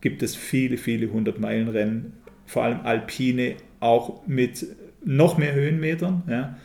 gibt 0.00 0.22
es 0.22 0.36
viele, 0.36 0.76
viele 0.76 1.06
100 1.06 1.38
Meilen 1.40 1.68
Rennen, 1.68 2.12
vor 2.46 2.64
allem 2.64 2.80
Alpine, 2.80 3.56
auch 3.80 4.26
mit 4.26 4.66
noch 5.04 5.38
mehr 5.38 5.54
Höhenmetern. 5.54 6.22
Ja. 6.28 6.56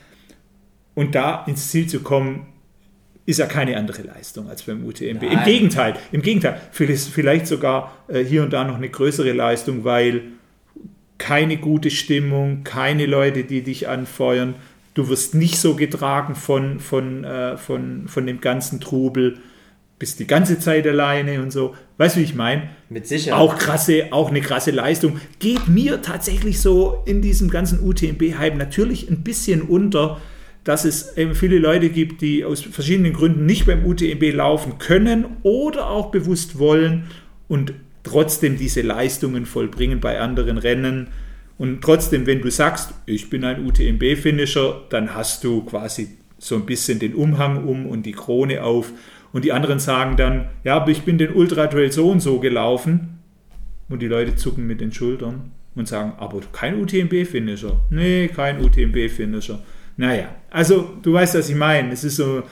Und 0.94 1.14
da 1.14 1.44
ins 1.46 1.70
Ziel 1.70 1.86
zu 1.88 2.00
kommen, 2.00 2.46
ist 3.26 3.38
ja 3.38 3.46
keine 3.46 3.76
andere 3.76 4.02
Leistung 4.02 4.48
als 4.48 4.62
beim 4.62 4.84
UTMB. 4.84 5.22
Nein. 5.22 5.32
Im 5.32 5.44
Gegenteil, 5.44 5.94
im 6.12 6.22
Gegenteil, 6.22 6.60
vielleicht 6.70 7.46
sogar 7.46 7.96
äh, 8.08 8.22
hier 8.22 8.42
und 8.42 8.52
da 8.52 8.64
noch 8.64 8.76
eine 8.76 8.88
größere 8.88 9.32
Leistung, 9.32 9.84
weil 9.84 10.22
keine 11.18 11.56
gute 11.56 11.90
Stimmung, 11.90 12.64
keine 12.64 13.06
Leute, 13.06 13.44
die 13.44 13.62
dich 13.62 13.88
anfeuern. 13.88 14.54
Du 14.92 15.08
wirst 15.08 15.34
nicht 15.34 15.58
so 15.58 15.74
getragen 15.74 16.34
von, 16.34 16.80
von, 16.80 17.24
äh, 17.24 17.56
von, 17.56 18.08
von 18.08 18.26
dem 18.26 18.40
ganzen 18.40 18.80
Trubel, 18.80 19.38
bist 19.98 20.18
die 20.18 20.26
ganze 20.26 20.58
Zeit 20.58 20.86
alleine 20.86 21.40
und 21.40 21.50
so. 21.50 21.74
Weißt 21.96 22.16
du, 22.16 22.20
wie 22.20 22.24
ich 22.24 22.34
meine? 22.34 22.68
Mit 22.90 23.06
Sicherheit. 23.06 23.40
Auch 23.40 23.56
krasse, 23.56 24.08
auch 24.10 24.28
eine 24.28 24.40
krasse 24.40 24.70
Leistung. 24.70 25.20
Geht 25.38 25.68
mir 25.68 26.02
tatsächlich 26.02 26.60
so 26.60 27.02
in 27.06 27.22
diesem 27.22 27.48
ganzen 27.48 27.80
UTMB-Hype 27.80 28.56
natürlich 28.56 29.08
ein 29.08 29.22
bisschen 29.22 29.62
unter, 29.62 30.20
dass 30.64 30.84
es 30.84 31.16
eben 31.16 31.34
viele 31.34 31.58
Leute 31.58 31.90
gibt, 31.90 32.22
die 32.22 32.44
aus 32.44 32.62
verschiedenen 32.62 33.12
Gründen 33.12 33.46
nicht 33.46 33.66
beim 33.66 33.84
UTMB 33.84 34.34
laufen 34.34 34.78
können 34.78 35.26
oder 35.42 35.90
auch 35.90 36.10
bewusst 36.10 36.58
wollen 36.58 37.04
und 37.48 37.74
trotzdem 38.02 38.56
diese 38.56 38.82
Leistungen 38.82 39.46
vollbringen 39.46 40.00
bei 40.00 40.20
anderen 40.20 40.58
Rennen. 40.58 41.08
Und 41.58 41.82
trotzdem, 41.82 42.26
wenn 42.26 42.40
du 42.40 42.50
sagst, 42.50 42.94
ich 43.06 43.30
bin 43.30 43.44
ein 43.44 43.64
UTMB-Finisher, 43.64 44.82
dann 44.88 45.14
hast 45.14 45.44
du 45.44 45.62
quasi 45.64 46.08
so 46.38 46.56
ein 46.56 46.66
bisschen 46.66 46.98
den 46.98 47.14
Umhang 47.14 47.64
um 47.64 47.86
und 47.86 48.04
die 48.04 48.12
Krone 48.12 48.62
auf. 48.62 48.92
Und 49.32 49.44
die 49.44 49.52
anderen 49.52 49.78
sagen 49.78 50.16
dann, 50.16 50.48
ja, 50.64 50.76
aber 50.76 50.90
ich 50.90 51.02
bin 51.02 51.18
den 51.18 51.32
Ultra 51.32 51.66
Trail 51.66 51.92
so 51.92 52.10
und 52.10 52.20
so 52.20 52.40
gelaufen. 52.40 53.18
Und 53.88 54.00
die 54.00 54.08
Leute 54.08 54.34
zucken 54.34 54.66
mit 54.66 54.80
den 54.80 54.92
Schultern 54.92 55.52
und 55.74 55.88
sagen, 55.88 56.14
aber 56.18 56.40
kein 56.52 56.80
UTMB-Finisher. 56.80 57.80
Nee, 57.90 58.28
kein 58.28 58.62
UTMB-Finisher. 58.62 59.60
Naja, 59.96 60.34
also 60.50 60.96
du 61.02 61.12
weißt, 61.12 61.36
was 61.36 61.48
ich 61.48 61.56
meine. 61.56 61.92
Es 61.92 62.04
ist 62.04 62.16
so, 62.16 62.42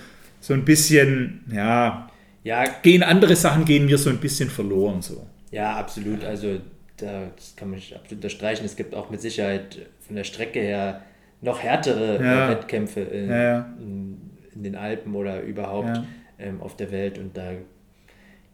so 0.41 0.55
ein 0.55 0.65
bisschen, 0.65 1.45
ja, 1.53 2.09
ja, 2.45 2.65
gehen 2.83 3.03
andere 3.03 3.37
Sachen, 3.37 3.65
gehen 3.65 3.87
mir 3.87 3.99
so 3.99 4.11
ein 4.11 4.19
bisschen 4.19 4.51
verloren. 4.51 5.03
So. 5.03 5.27
Ja, 5.51 5.77
absolut. 5.77 6.25
Also 6.25 6.59
da, 6.97 7.31
das 7.37 7.55
kann 7.57 7.71
man 7.71 7.79
absolut 7.79 8.13
unterstreichen. 8.13 8.65
Es 8.65 8.77
gibt 8.77 8.95
auch 8.95 9.11
mit 9.11 9.21
Sicherheit 9.21 9.79
von 10.01 10.17
der 10.17 10.25
Strecke 10.25 10.61
her 10.61 11.03
noch 11.41 11.63
härtere 11.63 12.23
ja. 12.23 12.51
Wettkämpfe 12.51 13.01
in, 13.01 13.31
ja, 13.31 13.75
in, 13.79 14.31
in, 14.55 14.63
den 14.63 14.77
Alpen 14.77 15.15
oder 15.15 15.43
überhaupt 15.43 16.01
ähm, 16.39 16.61
auf 16.61 16.77
der 16.77 16.91
Welt. 16.93 17.19
Und 17.19 17.37
da, 17.37 17.53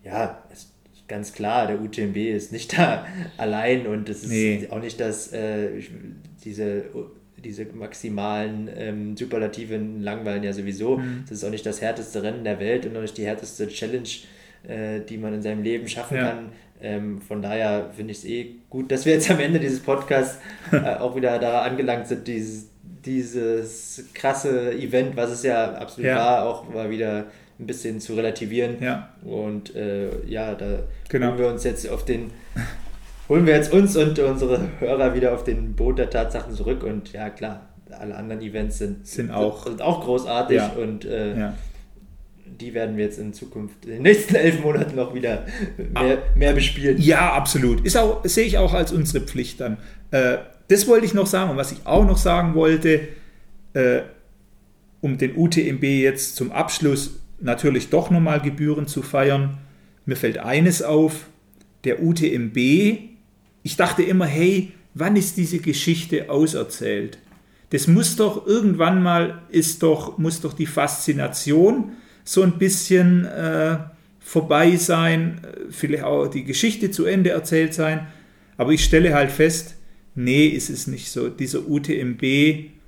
ja, 0.03 0.43
ist 0.53 0.73
ganz 1.07 1.33
klar, 1.33 1.67
der 1.67 1.81
UTMB 1.81 2.17
ist 2.17 2.53
nicht 2.53 2.77
da 2.79 3.07
allein 3.37 3.87
und 3.87 4.09
es 4.09 4.25
ist 4.25 4.31
nee. 4.31 4.69
auch 4.71 4.81
nicht, 4.81 5.01
dass 5.01 5.33
äh, 5.33 5.71
diese 6.45 6.85
diese 7.45 7.65
maximalen 7.67 8.69
ähm, 8.77 9.17
Superlativen 9.17 10.03
langweilen 10.03 10.43
ja 10.43 10.53
sowieso. 10.53 10.99
Mhm. 10.99 11.25
Das 11.29 11.39
ist 11.39 11.45
auch 11.45 11.51
nicht 11.51 11.67
das 11.67 11.81
härteste 11.81 12.23
Rennen 12.23 12.45
der 12.45 12.61
Welt 12.61 12.87
und 12.87 12.97
auch 12.97 13.03
nicht 13.03 13.17
die 13.17 13.25
härteste 13.25 13.69
Challenge, 13.69 14.09
äh, 14.67 15.01
die 15.01 15.19
man 15.19 15.35
in 15.35 15.43
seinem 15.43 15.63
Leben 15.63 15.89
schaffen 15.89 16.17
ja. 16.17 16.31
kann. 16.31 16.49
Ähm, 16.81 17.21
von 17.21 17.43
daher 17.43 17.91
finde 17.97 18.13
ich 18.13 18.19
es 18.19 18.25
eh 18.25 18.55
gut, 18.71 18.93
dass 18.93 19.05
wir 19.05 19.15
jetzt 19.15 19.31
am 19.31 19.41
Ende 19.41 19.59
dieses 19.59 19.81
Podcasts 19.81 20.39
äh, 20.73 20.95
auch 20.97 21.17
wieder 21.17 21.39
da 21.39 21.63
angelangt 21.63 22.07
sind, 22.07 22.27
dieses, 22.27 22.69
dieses 23.05 24.05
krasse 24.15 24.73
Event, 24.73 25.17
was 25.17 25.31
es 25.31 25.43
ja 25.43 25.73
absolut 25.75 26.09
ja. 26.09 26.17
war, 26.17 26.47
auch 26.47 26.73
mal 26.73 26.91
wieder 26.91 27.27
ein 27.59 27.67
bisschen 27.67 28.01
zu 28.01 28.15
relativieren. 28.15 28.77
Ja. 28.81 29.13
Und 29.25 29.75
äh, 29.75 30.25
ja, 30.27 30.55
da 30.55 30.85
genau. 31.09 31.37
wir 31.37 31.49
uns 31.49 31.65
jetzt 31.65 31.89
auf 31.89 32.05
den, 32.05 32.31
holen 33.29 33.47
wir 33.47 33.55
jetzt 33.55 33.73
uns 33.73 33.97
und 33.97 34.19
unsere 34.19 34.61
Hörer 34.79 35.15
wieder 35.15 35.35
auf 35.35 35.45
den 35.45 35.75
Boot 35.75 35.99
der 35.99 36.11
Tatsachen 36.11 36.55
zurück. 36.55 36.83
Und 36.83 37.13
ja, 37.13 37.31
klar, 37.31 37.69
alle 37.91 38.17
anderen 38.17 38.43
Events 38.43 38.79
sind, 38.79 39.07
sind, 39.07 39.31
auch, 39.31 39.67
sind 39.67 39.83
auch 39.83 40.05
großartig 40.05 40.57
ja. 40.57 40.69
und 40.69 41.05
äh, 41.05 41.39
ja 41.39 41.55
die 42.61 42.75
werden 42.75 42.97
wir 42.97 43.05
jetzt 43.05 43.19
in 43.19 43.33
Zukunft, 43.33 43.85
in 43.85 43.93
den 43.93 44.03
nächsten 44.03 44.35
elf 44.35 44.61
Monaten 44.63 44.97
noch 44.97 45.15
wieder 45.15 45.47
mehr, 45.93 46.23
mehr 46.35 46.53
bespielen. 46.53 46.99
Ja, 46.99 47.33
absolut. 47.33 47.85
Ist 47.85 47.97
auch, 47.97 48.25
sehe 48.25 48.47
ich 48.47 48.59
auch 48.59 48.75
als 48.75 48.93
unsere 48.93 49.25
Pflicht 49.25 49.61
dann. 49.61 49.79
Äh, 50.11 50.39
das 50.69 50.87
wollte 50.89 51.07
ich 51.07 51.15
noch 51.15 51.27
sagen. 51.27 51.51
Und 51.51 51.57
was 51.57 51.73
ich 51.73 51.87
auch 51.87 52.05
noch 52.05 52.19
sagen 52.19 52.55
wollte, 52.55 53.09
äh, 53.75 54.01
um 55.01 55.19
den 55.19 55.37
UTMB 55.37 55.83
jetzt 55.83 56.37
zum 56.37 56.53
Abschluss 56.53 57.21
natürlich 57.41 57.91
doch 57.91 58.11
nochmal 58.11 58.41
Gebühren 58.41 58.87
zu 58.87 59.03
feiern, 59.03 59.59
mir 60.07 60.17
fällt 60.17 60.39
eines 60.39 60.83
auf, 60.83 61.27
der 61.85 62.03
UTMB, 62.03 62.57
ich 63.69 63.77
dachte 63.77 64.03
immer, 64.03 64.25
hey, 64.25 64.73
wann 64.95 65.15
ist 65.15 65.37
diese 65.37 65.59
Geschichte 65.59 66.31
auserzählt? 66.31 67.19
Das 67.69 67.87
muss 67.87 68.17
doch 68.17 68.47
irgendwann 68.47 69.03
mal, 69.03 69.43
ist 69.51 69.83
doch, 69.83 70.17
muss 70.17 70.41
doch 70.41 70.55
die 70.55 70.65
Faszination 70.65 71.93
so 72.25 72.43
ein 72.43 72.53
bisschen 72.53 73.27
äh, 73.27 73.77
vorbei 74.21 74.77
sein, 74.77 75.43
vielleicht 75.69 76.05
auch 76.05 76.29
die 76.29 76.45
Geschichte 76.45 76.91
zu 76.91 77.05
Ende 77.05 77.29
erzählt 77.29 77.75
sein. 77.75 78.07
Aber 78.57 78.73
ich 78.73 78.83
stelle 78.83 79.13
halt 79.13 79.31
fest, 79.31 79.75
nee, 80.15 80.47
ist 80.47 80.71
es 80.71 80.87
nicht 80.87 81.11
so. 81.11 81.29
Dieser 81.29 81.69
UTMB 81.69 82.23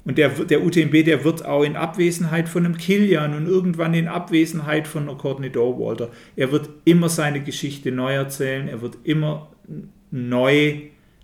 und 0.06 0.16
der, 0.16 0.30
der 0.30 0.64
UTMB, 0.64 1.04
der 1.04 1.24
wird 1.24 1.44
auch 1.44 1.62
in 1.62 1.76
Abwesenheit 1.76 2.48
von 2.48 2.64
einem 2.64 2.78
Kilian 2.78 3.34
und 3.34 3.46
irgendwann 3.46 3.92
in 3.92 4.08
Abwesenheit 4.08 4.88
von 4.88 5.02
einer 5.02 5.18
Courtney 5.18 5.50
Dorwalter. 5.50 6.08
Er 6.36 6.52
wird 6.52 6.70
immer 6.86 7.10
seine 7.10 7.42
Geschichte 7.42 7.92
neu 7.92 8.14
erzählen, 8.14 8.66
er 8.66 8.80
wird 8.80 8.96
immer 9.04 9.50
neu, 10.10 10.80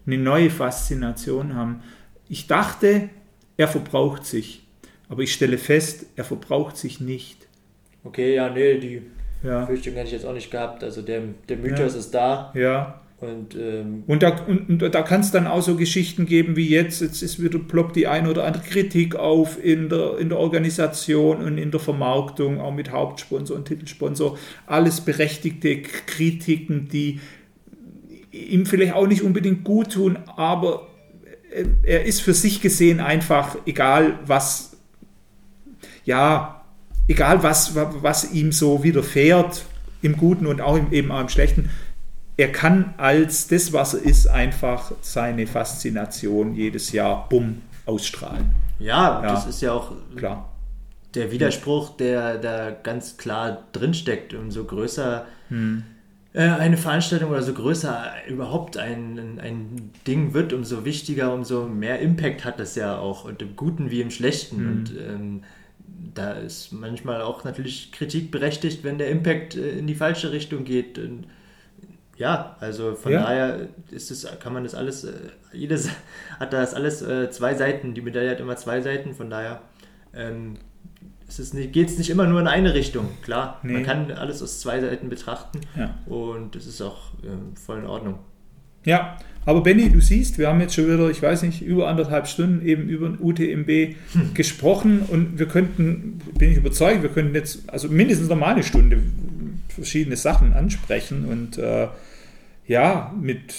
eine 0.06 0.18
neue 0.18 0.50
Faszination 0.50 1.54
haben. 1.54 1.82
Ich 2.28 2.46
dachte, 2.46 3.08
er 3.56 3.68
verbraucht 3.68 4.24
sich, 4.26 4.66
aber 5.08 5.22
ich 5.22 5.32
stelle 5.32 5.58
fest, 5.58 6.06
er 6.16 6.24
verbraucht 6.24 6.76
sich 6.76 7.00
nicht. 7.00 7.46
Okay, 8.04 8.34
ja, 8.34 8.50
nee, 8.50 8.78
die 8.78 9.02
ja. 9.42 9.66
Fürchtung 9.66 9.94
hätte 9.94 10.06
ich 10.06 10.12
jetzt 10.12 10.26
auch 10.26 10.34
nicht 10.34 10.50
gehabt. 10.50 10.84
Also 10.84 11.02
der, 11.02 11.22
der 11.48 11.56
Mythos 11.56 11.92
ja. 11.92 11.98
ist 11.98 12.10
da. 12.12 12.52
Ja. 12.54 13.00
Und, 13.18 13.56
ähm, 13.56 14.04
und 14.06 14.22
da, 14.22 14.44
und, 14.44 14.82
und 14.82 14.94
da 14.94 15.00
kann 15.00 15.22
es 15.22 15.30
dann 15.30 15.46
auch 15.46 15.62
so 15.62 15.76
Geschichten 15.76 16.26
geben 16.26 16.54
wie 16.54 16.68
jetzt, 16.68 17.00
jetzt 17.00 17.22
ist 17.22 17.42
wieder 17.42 17.58
ploppt 17.58 17.96
die 17.96 18.06
eine 18.06 18.28
oder 18.30 18.44
andere 18.44 18.62
Kritik 18.62 19.16
auf 19.16 19.62
in 19.62 19.88
der, 19.88 20.18
in 20.18 20.28
der 20.28 20.38
Organisation 20.38 21.38
und 21.38 21.56
in 21.56 21.70
der 21.70 21.80
Vermarktung, 21.80 22.60
auch 22.60 22.74
mit 22.74 22.90
Hauptsponsor 22.90 23.56
und 23.56 23.66
Titelsponsor. 23.66 24.36
Alles 24.66 25.00
berechtigte 25.00 25.80
Kritiken, 25.80 26.88
die 26.88 27.20
ihm 28.36 28.66
vielleicht 28.66 28.94
auch 28.94 29.06
nicht 29.06 29.22
unbedingt 29.22 29.64
gut 29.64 29.92
tun, 29.92 30.18
aber 30.36 30.88
er 31.82 32.04
ist 32.04 32.20
für 32.20 32.34
sich 32.34 32.60
gesehen 32.60 33.00
einfach, 33.00 33.56
egal 33.66 34.18
was, 34.26 34.76
ja, 36.04 36.64
egal 37.08 37.42
was, 37.42 37.74
was 37.74 38.32
ihm 38.32 38.52
so 38.52 38.82
widerfährt, 38.82 39.64
im 40.02 40.16
Guten 40.16 40.46
und 40.46 40.60
auch 40.60 40.76
im, 40.76 40.92
eben 40.92 41.10
auch 41.10 41.20
im 41.20 41.28
Schlechten, 41.28 41.70
er 42.36 42.52
kann 42.52 42.94
als 42.98 43.48
das, 43.48 43.72
was 43.72 43.94
er 43.94 44.02
ist, 44.02 44.26
einfach 44.26 44.92
seine 45.00 45.46
Faszination 45.46 46.54
jedes 46.54 46.92
Jahr 46.92 47.28
bumm 47.28 47.62
ausstrahlen. 47.86 48.52
Ja, 48.78 49.22
ja, 49.22 49.32
das 49.32 49.46
ist 49.46 49.62
ja 49.62 49.72
auch 49.72 49.92
klar. 50.16 50.52
der 51.14 51.30
Widerspruch, 51.32 51.96
der 51.96 52.36
da 52.36 52.70
ganz 52.70 53.16
klar 53.16 53.64
drinsteckt. 53.72 54.34
Umso 54.34 54.64
größer 54.64 55.24
hm. 55.48 55.84
Äh, 56.36 56.50
eine 56.50 56.76
Veranstaltung 56.76 57.30
oder 57.30 57.40
so 57.40 57.54
größer 57.54 58.12
überhaupt 58.28 58.76
ein, 58.76 59.40
ein 59.40 59.90
Ding 60.06 60.34
wird, 60.34 60.52
umso 60.52 60.84
wichtiger, 60.84 61.32
umso 61.32 61.66
mehr 61.66 62.00
Impact 62.00 62.44
hat 62.44 62.60
das 62.60 62.74
ja 62.74 62.98
auch 62.98 63.24
und 63.24 63.40
im 63.40 63.56
Guten 63.56 63.90
wie 63.90 64.02
im 64.02 64.10
Schlechten. 64.10 64.58
Hm. 64.58 64.68
Und 64.68 64.92
ähm, 64.98 65.42
da 66.12 66.32
ist 66.32 66.72
manchmal 66.72 67.22
auch 67.22 67.44
natürlich 67.44 67.90
Kritik 67.90 68.30
berechtigt, 68.30 68.84
wenn 68.84 68.98
der 68.98 69.08
Impact 69.08 69.56
äh, 69.56 69.78
in 69.78 69.86
die 69.86 69.94
falsche 69.94 70.30
Richtung 70.30 70.64
geht. 70.64 70.98
Und 70.98 71.26
ja, 72.18 72.54
also 72.60 72.96
von 72.96 73.12
ja. 73.12 73.22
daher 73.22 73.68
ist 73.90 74.10
es, 74.10 74.28
kann 74.38 74.52
man 74.52 74.62
das 74.62 74.74
alles, 74.74 75.04
äh, 75.04 75.12
jedes 75.54 75.88
hat 76.38 76.52
das 76.52 76.74
alles 76.74 76.98
zwei 77.30 77.54
Seiten. 77.54 77.94
Die 77.94 78.02
Medaille 78.02 78.32
hat 78.32 78.40
immer 78.40 78.56
zwei 78.56 78.82
Seiten, 78.82 79.14
von 79.14 79.30
daher 79.30 79.62
ähm, 80.12 80.58
es 81.28 81.50
geht 81.72 81.88
es 81.88 81.98
nicht 81.98 82.10
immer 82.10 82.26
nur 82.26 82.40
in 82.40 82.46
eine 82.46 82.74
Richtung. 82.74 83.08
Klar, 83.22 83.60
Nee. 83.62 83.72
man 83.74 83.82
kann 83.84 84.10
alles 84.12 84.42
aus 84.42 84.60
zwei 84.60 84.80
Seiten 84.80 85.08
betrachten 85.08 85.60
Ja. 85.76 85.94
und 86.06 86.54
das 86.54 86.66
ist 86.66 86.80
auch 86.82 87.12
ähm, 87.24 87.54
voll 87.56 87.78
in 87.78 87.86
Ordnung. 87.86 88.18
Ja, 88.84 89.16
aber 89.44 89.62
Benny, 89.62 89.90
du 89.90 90.00
siehst, 90.00 90.38
wir 90.38 90.48
haben 90.48 90.60
jetzt 90.60 90.74
schon 90.74 90.86
wieder, 90.86 91.10
ich 91.10 91.20
weiß 91.20 91.42
nicht, 91.42 91.60
über 91.62 91.88
anderthalb 91.88 92.28
Stunden 92.28 92.64
eben 92.64 92.88
über 92.88 93.08
den 93.08 93.18
UTMB 93.20 93.96
gesprochen 94.34 95.00
und 95.08 95.38
wir 95.38 95.46
könnten, 95.46 96.18
bin 96.38 96.52
ich 96.52 96.56
überzeugt, 96.58 97.02
wir 97.02 97.10
könnten 97.10 97.34
jetzt 97.34 97.68
also 97.68 97.88
mindestens 97.88 98.28
noch 98.28 98.36
mal 98.36 98.52
eine 98.54 98.62
Stunde 98.62 99.02
verschiedene 99.68 100.16
Sachen 100.16 100.52
ansprechen 100.52 101.24
und 101.26 101.58
äh, 101.58 101.88
ja, 102.66 103.12
mit, 103.20 103.54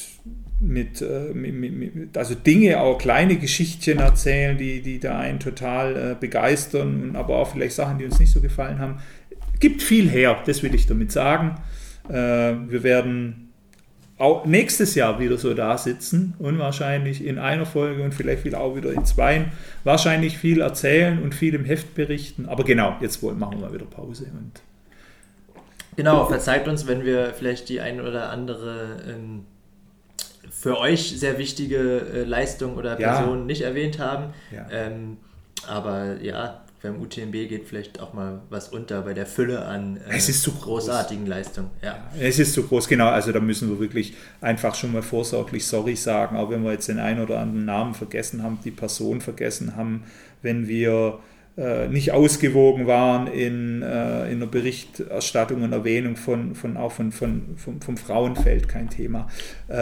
mit, 0.59 1.01
äh, 1.01 1.34
mit, 1.34 1.55
mit, 1.55 2.17
also 2.17 2.34
Dinge, 2.34 2.79
auch 2.79 2.97
kleine 2.97 3.38
Geschichtchen 3.38 3.99
erzählen, 3.99 4.57
die, 4.57 4.81
die 4.81 4.99
da 4.99 5.19
einen 5.19 5.39
total 5.39 5.95
äh, 5.95 6.15
begeistern 6.19 7.03
und 7.03 7.15
aber 7.15 7.38
auch 7.38 7.51
vielleicht 7.51 7.75
Sachen, 7.75 7.99
die 7.99 8.05
uns 8.05 8.19
nicht 8.19 8.31
so 8.31 8.41
gefallen 8.41 8.79
haben. 8.79 8.99
Gibt 9.59 9.81
viel 9.81 10.09
her, 10.09 10.41
das 10.45 10.63
will 10.63 10.73
ich 10.73 10.88
damit 10.88 11.11
sagen. 11.11 11.55
Äh, 12.09 12.13
wir 12.13 12.84
werden 12.84 13.51
auch 14.17 14.45
nächstes 14.45 14.95
Jahr 14.95 15.19
wieder 15.19 15.38
so 15.38 15.53
da 15.53 15.77
sitzen 15.77 16.34
und 16.39 16.57
wahrscheinlich 16.57 17.23
in 17.23 17.38
einer 17.38 17.67
Folge 17.67 18.01
und 18.01 18.15
vielleicht 18.15 18.41
viel 18.41 18.55
auch 18.55 18.75
wieder 18.75 18.91
in 18.91 19.05
zweien 19.05 19.51
wahrscheinlich 19.84 20.39
viel 20.39 20.61
erzählen 20.61 21.21
und 21.21 21.35
viel 21.35 21.53
im 21.53 21.65
Heft 21.65 21.93
berichten. 21.93 22.47
Aber 22.47 22.63
genau, 22.63 22.95
jetzt 22.99 23.21
wollen, 23.21 23.38
machen 23.38 23.59
wir 23.59 23.67
mal 23.67 23.73
wieder 23.73 23.85
Pause. 23.85 24.25
Und 24.34 24.59
Genau, 25.97 26.25
verzeiht 26.25 26.67
uns, 26.67 26.88
wenn 26.88 27.05
wir 27.05 27.34
vielleicht 27.34 27.69
die 27.69 27.81
ein 27.81 28.01
oder 28.01 28.29
andere 28.29 29.03
ähm, 29.07 29.45
für 30.51 30.77
euch 30.79 31.19
sehr 31.19 31.37
wichtige 31.37 31.99
äh, 32.13 32.23
Leistung 32.23 32.75
oder 32.75 32.99
Ja. 32.99 33.17
Person 33.17 33.45
nicht 33.45 33.61
erwähnt 33.61 33.99
haben. 33.99 34.33
Ja. 34.51 34.67
Ähm, 34.71 35.17
aber 35.67 36.21
ja, 36.21 36.61
beim 36.83 37.01
UTMB 37.01 37.31
geht 37.31 37.65
vielleicht 37.67 37.99
auch 37.99 38.13
mal 38.13 38.41
was 38.49 38.69
unter 38.69 39.01
bei 39.01 39.13
der 39.13 39.25
Fülle 39.25 39.65
an 39.65 39.97
äh, 40.07 40.15
Es 40.15 40.29
ist 40.29 40.43
zu 40.43 40.51
groß. 40.51 40.85
großartigen 40.85 41.25
Leistungen. 41.25 41.71
Ja. 41.81 41.97
es 42.19 42.37
ist 42.39 42.53
zu 42.53 42.63
groß, 42.63 42.87
genau. 42.87 43.07
Also 43.07 43.31
da 43.31 43.39
müssen 43.39 43.69
wir 43.69 43.79
wirklich 43.79 44.13
einfach 44.41 44.75
schon 44.75 44.93
mal 44.93 45.01
vorsorglich 45.01 45.65
sorry 45.65 45.95
sagen, 45.95 46.37
auch 46.37 46.49
wenn 46.51 46.63
wir 46.63 46.71
jetzt 46.73 46.87
den 46.87 46.99
einen 46.99 47.21
oder 47.21 47.39
anderen 47.39 47.65
Namen 47.65 47.93
vergessen 47.95 48.43
haben, 48.43 48.59
die 48.63 48.71
Person 48.71 49.21
vergessen 49.21 49.75
haben, 49.75 50.03
wenn 50.43 50.67
wir 50.67 51.19
nicht 51.88 52.11
ausgewogen 52.11 52.85
waren 52.85 53.25
in, 53.27 53.81
äh, 53.81 54.31
in 54.31 54.39
der 54.39 54.45
Berichterstattung 54.47 55.63
und 55.63 55.73
Erwähnung 55.73 56.15
von, 56.15 56.53
von 56.53 56.77
auch 56.77 56.91
von, 56.91 57.11
von, 57.11 57.55
vom, 57.57 57.81
vom 57.81 57.97
Frauenfeld 57.97 58.67
kein 58.67 58.89
Thema. 58.91 59.27
Äh, 59.67 59.75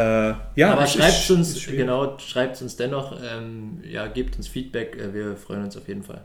ja, 0.56 0.72
Aber 0.72 0.84
es 0.84 0.94
schreibt 0.94 1.12
ist- 1.12 1.32
uns, 1.32 1.60
schwierig. 1.62 1.80
genau, 1.82 2.18
schreibt 2.18 2.62
uns 2.62 2.78
dennoch, 2.78 3.20
ähm, 3.22 3.80
ja, 3.90 4.08
gebt 4.08 4.38
uns 4.38 4.48
Feedback, 4.48 4.96
äh, 4.98 5.14
wir 5.14 5.36
freuen 5.36 5.64
uns 5.66 5.76
auf 5.76 5.88
jeden 5.90 6.04
Fall. 6.04 6.22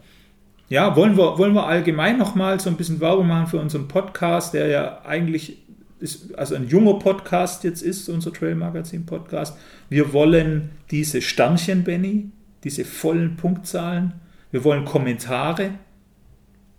Ja, 0.68 0.94
wollen 0.94 1.16
wir, 1.16 1.36
wollen 1.36 1.52
wir 1.54 1.66
allgemein 1.66 2.16
nochmal 2.16 2.60
so 2.60 2.70
ein 2.70 2.76
bisschen 2.76 3.00
Werbung 3.00 3.26
machen 3.26 3.48
für 3.48 3.58
unseren 3.58 3.88
Podcast, 3.88 4.54
der 4.54 4.68
ja 4.68 5.00
eigentlich 5.04 5.58
ist, 5.98 6.32
also 6.38 6.54
ein 6.54 6.68
junger 6.68 6.94
Podcast 7.00 7.64
jetzt 7.64 7.82
ist, 7.82 8.08
unser 8.08 8.32
Trail 8.32 8.54
Magazin 8.54 9.04
Podcast. 9.04 9.56
Wir 9.88 10.12
wollen 10.12 10.70
diese 10.92 11.20
Sternchen, 11.20 11.82
Benny, 11.82 12.30
diese 12.62 12.84
vollen 12.84 13.36
Punktzahlen. 13.36 14.12
Wir 14.50 14.64
wollen 14.64 14.84
Kommentare. 14.84 15.70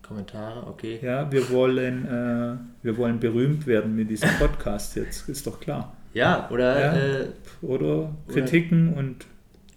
Kommentare, 0.05 0.67
okay. 0.67 0.99
Ja, 1.01 1.31
wir 1.31 1.49
wollen, 1.51 2.05
äh, 2.05 2.83
wir 2.83 2.97
wollen 2.97 3.19
berühmt 3.19 3.65
werden 3.65 3.95
mit 3.95 4.09
diesem 4.09 4.29
Podcast 4.39 4.95
jetzt, 4.95 5.29
ist 5.29 5.47
doch 5.47 5.59
klar. 5.59 5.93
Ja, 6.13 6.49
oder 6.51 6.79
Ja. 6.81 6.93
Äh, 6.97 7.27
Oder 7.61 8.09
Kritiken 8.27 8.93
und 8.93 9.25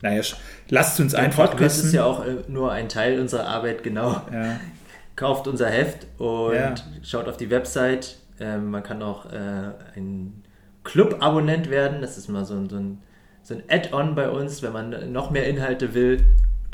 naja, 0.03 0.23
lasst 0.69 0.99
uns 1.01 1.15
einfach 1.15 1.51
Podcast 1.51 1.79
wissen. 1.79 1.87
ist 1.87 1.93
ja 1.95 2.05
auch 2.05 2.27
äh, 2.27 2.37
nur 2.49 2.73
ein 2.73 2.89
Teil 2.89 3.21
unserer 3.21 3.47
Arbeit, 3.47 3.83
genau. 3.85 4.21
ja. 4.33 4.59
Kauft 5.17 5.47
unser 5.47 5.69
Heft 5.71 6.09
und 6.19 6.55
Ja. 6.55 6.75
schaut 7.05 7.29
auf 7.29 7.37
die 7.37 7.49
Website. 7.51 8.19
Ähm, 8.41 8.73
man 8.73 8.83
kann 8.83 9.01
auch 9.01 9.27
äh, 9.33 9.71
ein 9.95 10.43
Club-Abonnent 10.83 11.71
werden. 11.71 12.01
Das 12.03 12.19
ist 12.19 12.29
mal 12.29 12.45
so 12.45 12.55
ein, 12.55 12.69
so 12.69 12.77
ein, 12.77 12.99
so 13.45 13.55
ein 13.55 13.63
Add-on 13.69 14.17
bei 14.17 14.29
uns, 14.29 14.61
wenn 14.65 14.73
man 14.73 15.13
noch 15.13 15.31
mehr 15.31 15.47
Inhalte 15.47 15.95
will. 15.95 16.25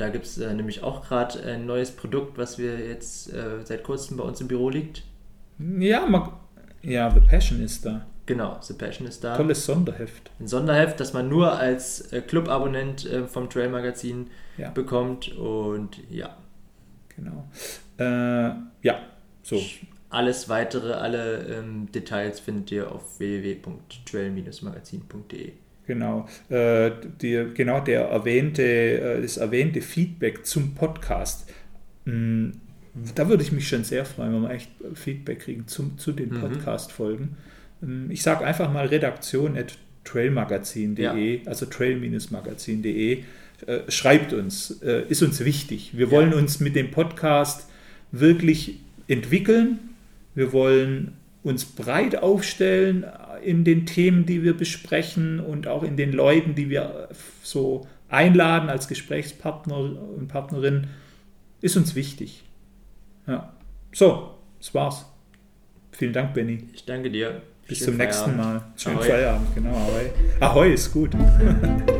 Da 0.01 0.09
gibt 0.09 0.24
es 0.24 0.39
äh, 0.39 0.55
nämlich 0.55 0.82
auch 0.82 1.06
gerade 1.06 1.43
ein 1.43 1.66
neues 1.66 1.90
Produkt, 1.90 2.39
was 2.39 2.56
wir 2.56 2.78
jetzt 2.78 3.31
äh, 3.35 3.62
seit 3.64 3.82
kurzem 3.85 4.16
bei 4.16 4.24
uns 4.24 4.40
im 4.40 4.48
Büro 4.48 4.70
liegt. 4.70 5.02
Ja, 5.59 6.06
man, 6.06 6.32
ja, 6.82 7.10
The 7.10 7.20
Passion 7.20 7.60
ist 7.62 7.85
da. 7.85 8.06
Genau, 8.24 8.56
The 8.62 8.72
Passion 8.74 9.06
ist 9.06 9.22
da. 9.22 9.36
Tolles 9.36 9.66
Sonderheft. 9.66 10.31
Ein 10.40 10.48
Sonderheft, 10.48 11.01
das 11.01 11.12
man 11.12 11.28
nur 11.28 11.52
als 11.59 12.12
äh, 12.12 12.22
Club-Abonnent 12.22 13.05
äh, 13.05 13.27
vom 13.27 13.51
Trail 13.51 13.68
Magazin 13.68 14.28
Ja. 14.56 14.70
bekommt. 14.70 15.36
Und 15.36 15.98
ja, 16.09 16.35
Genau. 17.14 17.44
Äh, 17.98 18.55
ja, 18.82 19.01
so. 19.43 19.60
alles 20.09 20.48
weitere, 20.48 20.94
alle 20.94 21.44
ähm, 21.59 21.93
Details 21.93 22.40
findet 22.40 22.72
ihr 22.72 22.90
auf 22.90 23.18
www.trail-magazin.de. 23.18 25.52
Genau. 25.90 26.28
Äh, 26.50 26.92
die, 27.20 27.46
genau 27.52 27.80
der 27.80 28.02
erwähnte, 28.02 28.62
äh, 28.62 29.20
das 29.22 29.38
erwähnte 29.38 29.80
Feedback 29.82 30.46
zum 30.46 30.74
Podcast. 30.76 31.50
mh, 32.04 32.52
Da 33.16 33.28
würde 33.28 33.42
ich 33.42 33.50
mich 33.50 33.66
schon 33.68 33.82
sehr 33.82 34.04
freuen, 34.04 34.32
wenn 34.34 34.42
wir 34.42 34.50
echt 34.50 34.70
Feedback 34.94 35.40
kriegen 35.40 35.66
zum, 35.66 35.98
zu 35.98 36.12
den 36.12 36.28
Mhm. 36.30 36.40
Podcast-Folgen. 36.42 37.36
Ähm, 37.82 38.06
Ich 38.10 38.22
sage 38.22 38.44
einfach 38.44 38.72
mal 38.72 38.86
redaktion 38.86 39.56
at 39.58 39.76
trailmagazin.de, 40.04 41.40
also 41.46 41.66
trail-magazin.de. 41.66 43.22
Äh, 43.66 43.90
Schreibt 43.90 44.32
uns, 44.32 44.80
äh, 44.82 45.04
ist 45.08 45.22
uns 45.22 45.44
wichtig. 45.44 45.90
Wir 45.96 46.06
Ja. 46.06 46.12
wollen 46.12 46.32
uns 46.34 46.60
mit 46.60 46.76
dem 46.76 46.90
Podcast 46.92 47.68
wirklich 48.12 48.78
entwickeln. 49.08 49.78
Wir 50.34 50.52
wollen 50.52 51.12
uns 51.42 51.64
breit 51.64 52.16
aufstellen 52.22 53.04
in 53.42 53.64
den 53.64 53.86
Themen, 53.86 54.26
die 54.26 54.42
wir 54.42 54.56
besprechen 54.56 55.40
und 55.40 55.66
auch 55.66 55.82
in 55.82 55.96
den 55.96 56.12
Leuten, 56.12 56.54
die 56.54 56.70
wir 56.70 57.08
so 57.42 57.86
einladen 58.08 58.68
als 58.68 58.88
Gesprächspartner 58.88 59.76
und 59.76 60.28
Partnerin, 60.28 60.88
ist 61.60 61.76
uns 61.76 61.94
wichtig. 61.94 62.44
Ja. 63.26 63.52
So, 63.92 64.34
das 64.58 64.74
war's. 64.74 65.06
Vielen 65.92 66.12
Dank, 66.12 66.34
Benny. 66.34 66.64
Ich 66.72 66.84
danke 66.84 67.10
dir. 67.10 67.42
Bis 67.66 67.78
Schönen 67.78 67.90
zum 67.90 67.96
nächsten 67.98 68.30
Feierabend. 68.30 68.62
Mal. 68.62 68.72
Schönen 68.76 68.96
Ahoi. 68.96 69.06
Feierabend, 69.06 69.54
genau. 69.54 69.70
Ahoi. 69.70 70.10
Ahoi 70.40 70.72
ist 70.72 70.92
gut. 70.92 71.10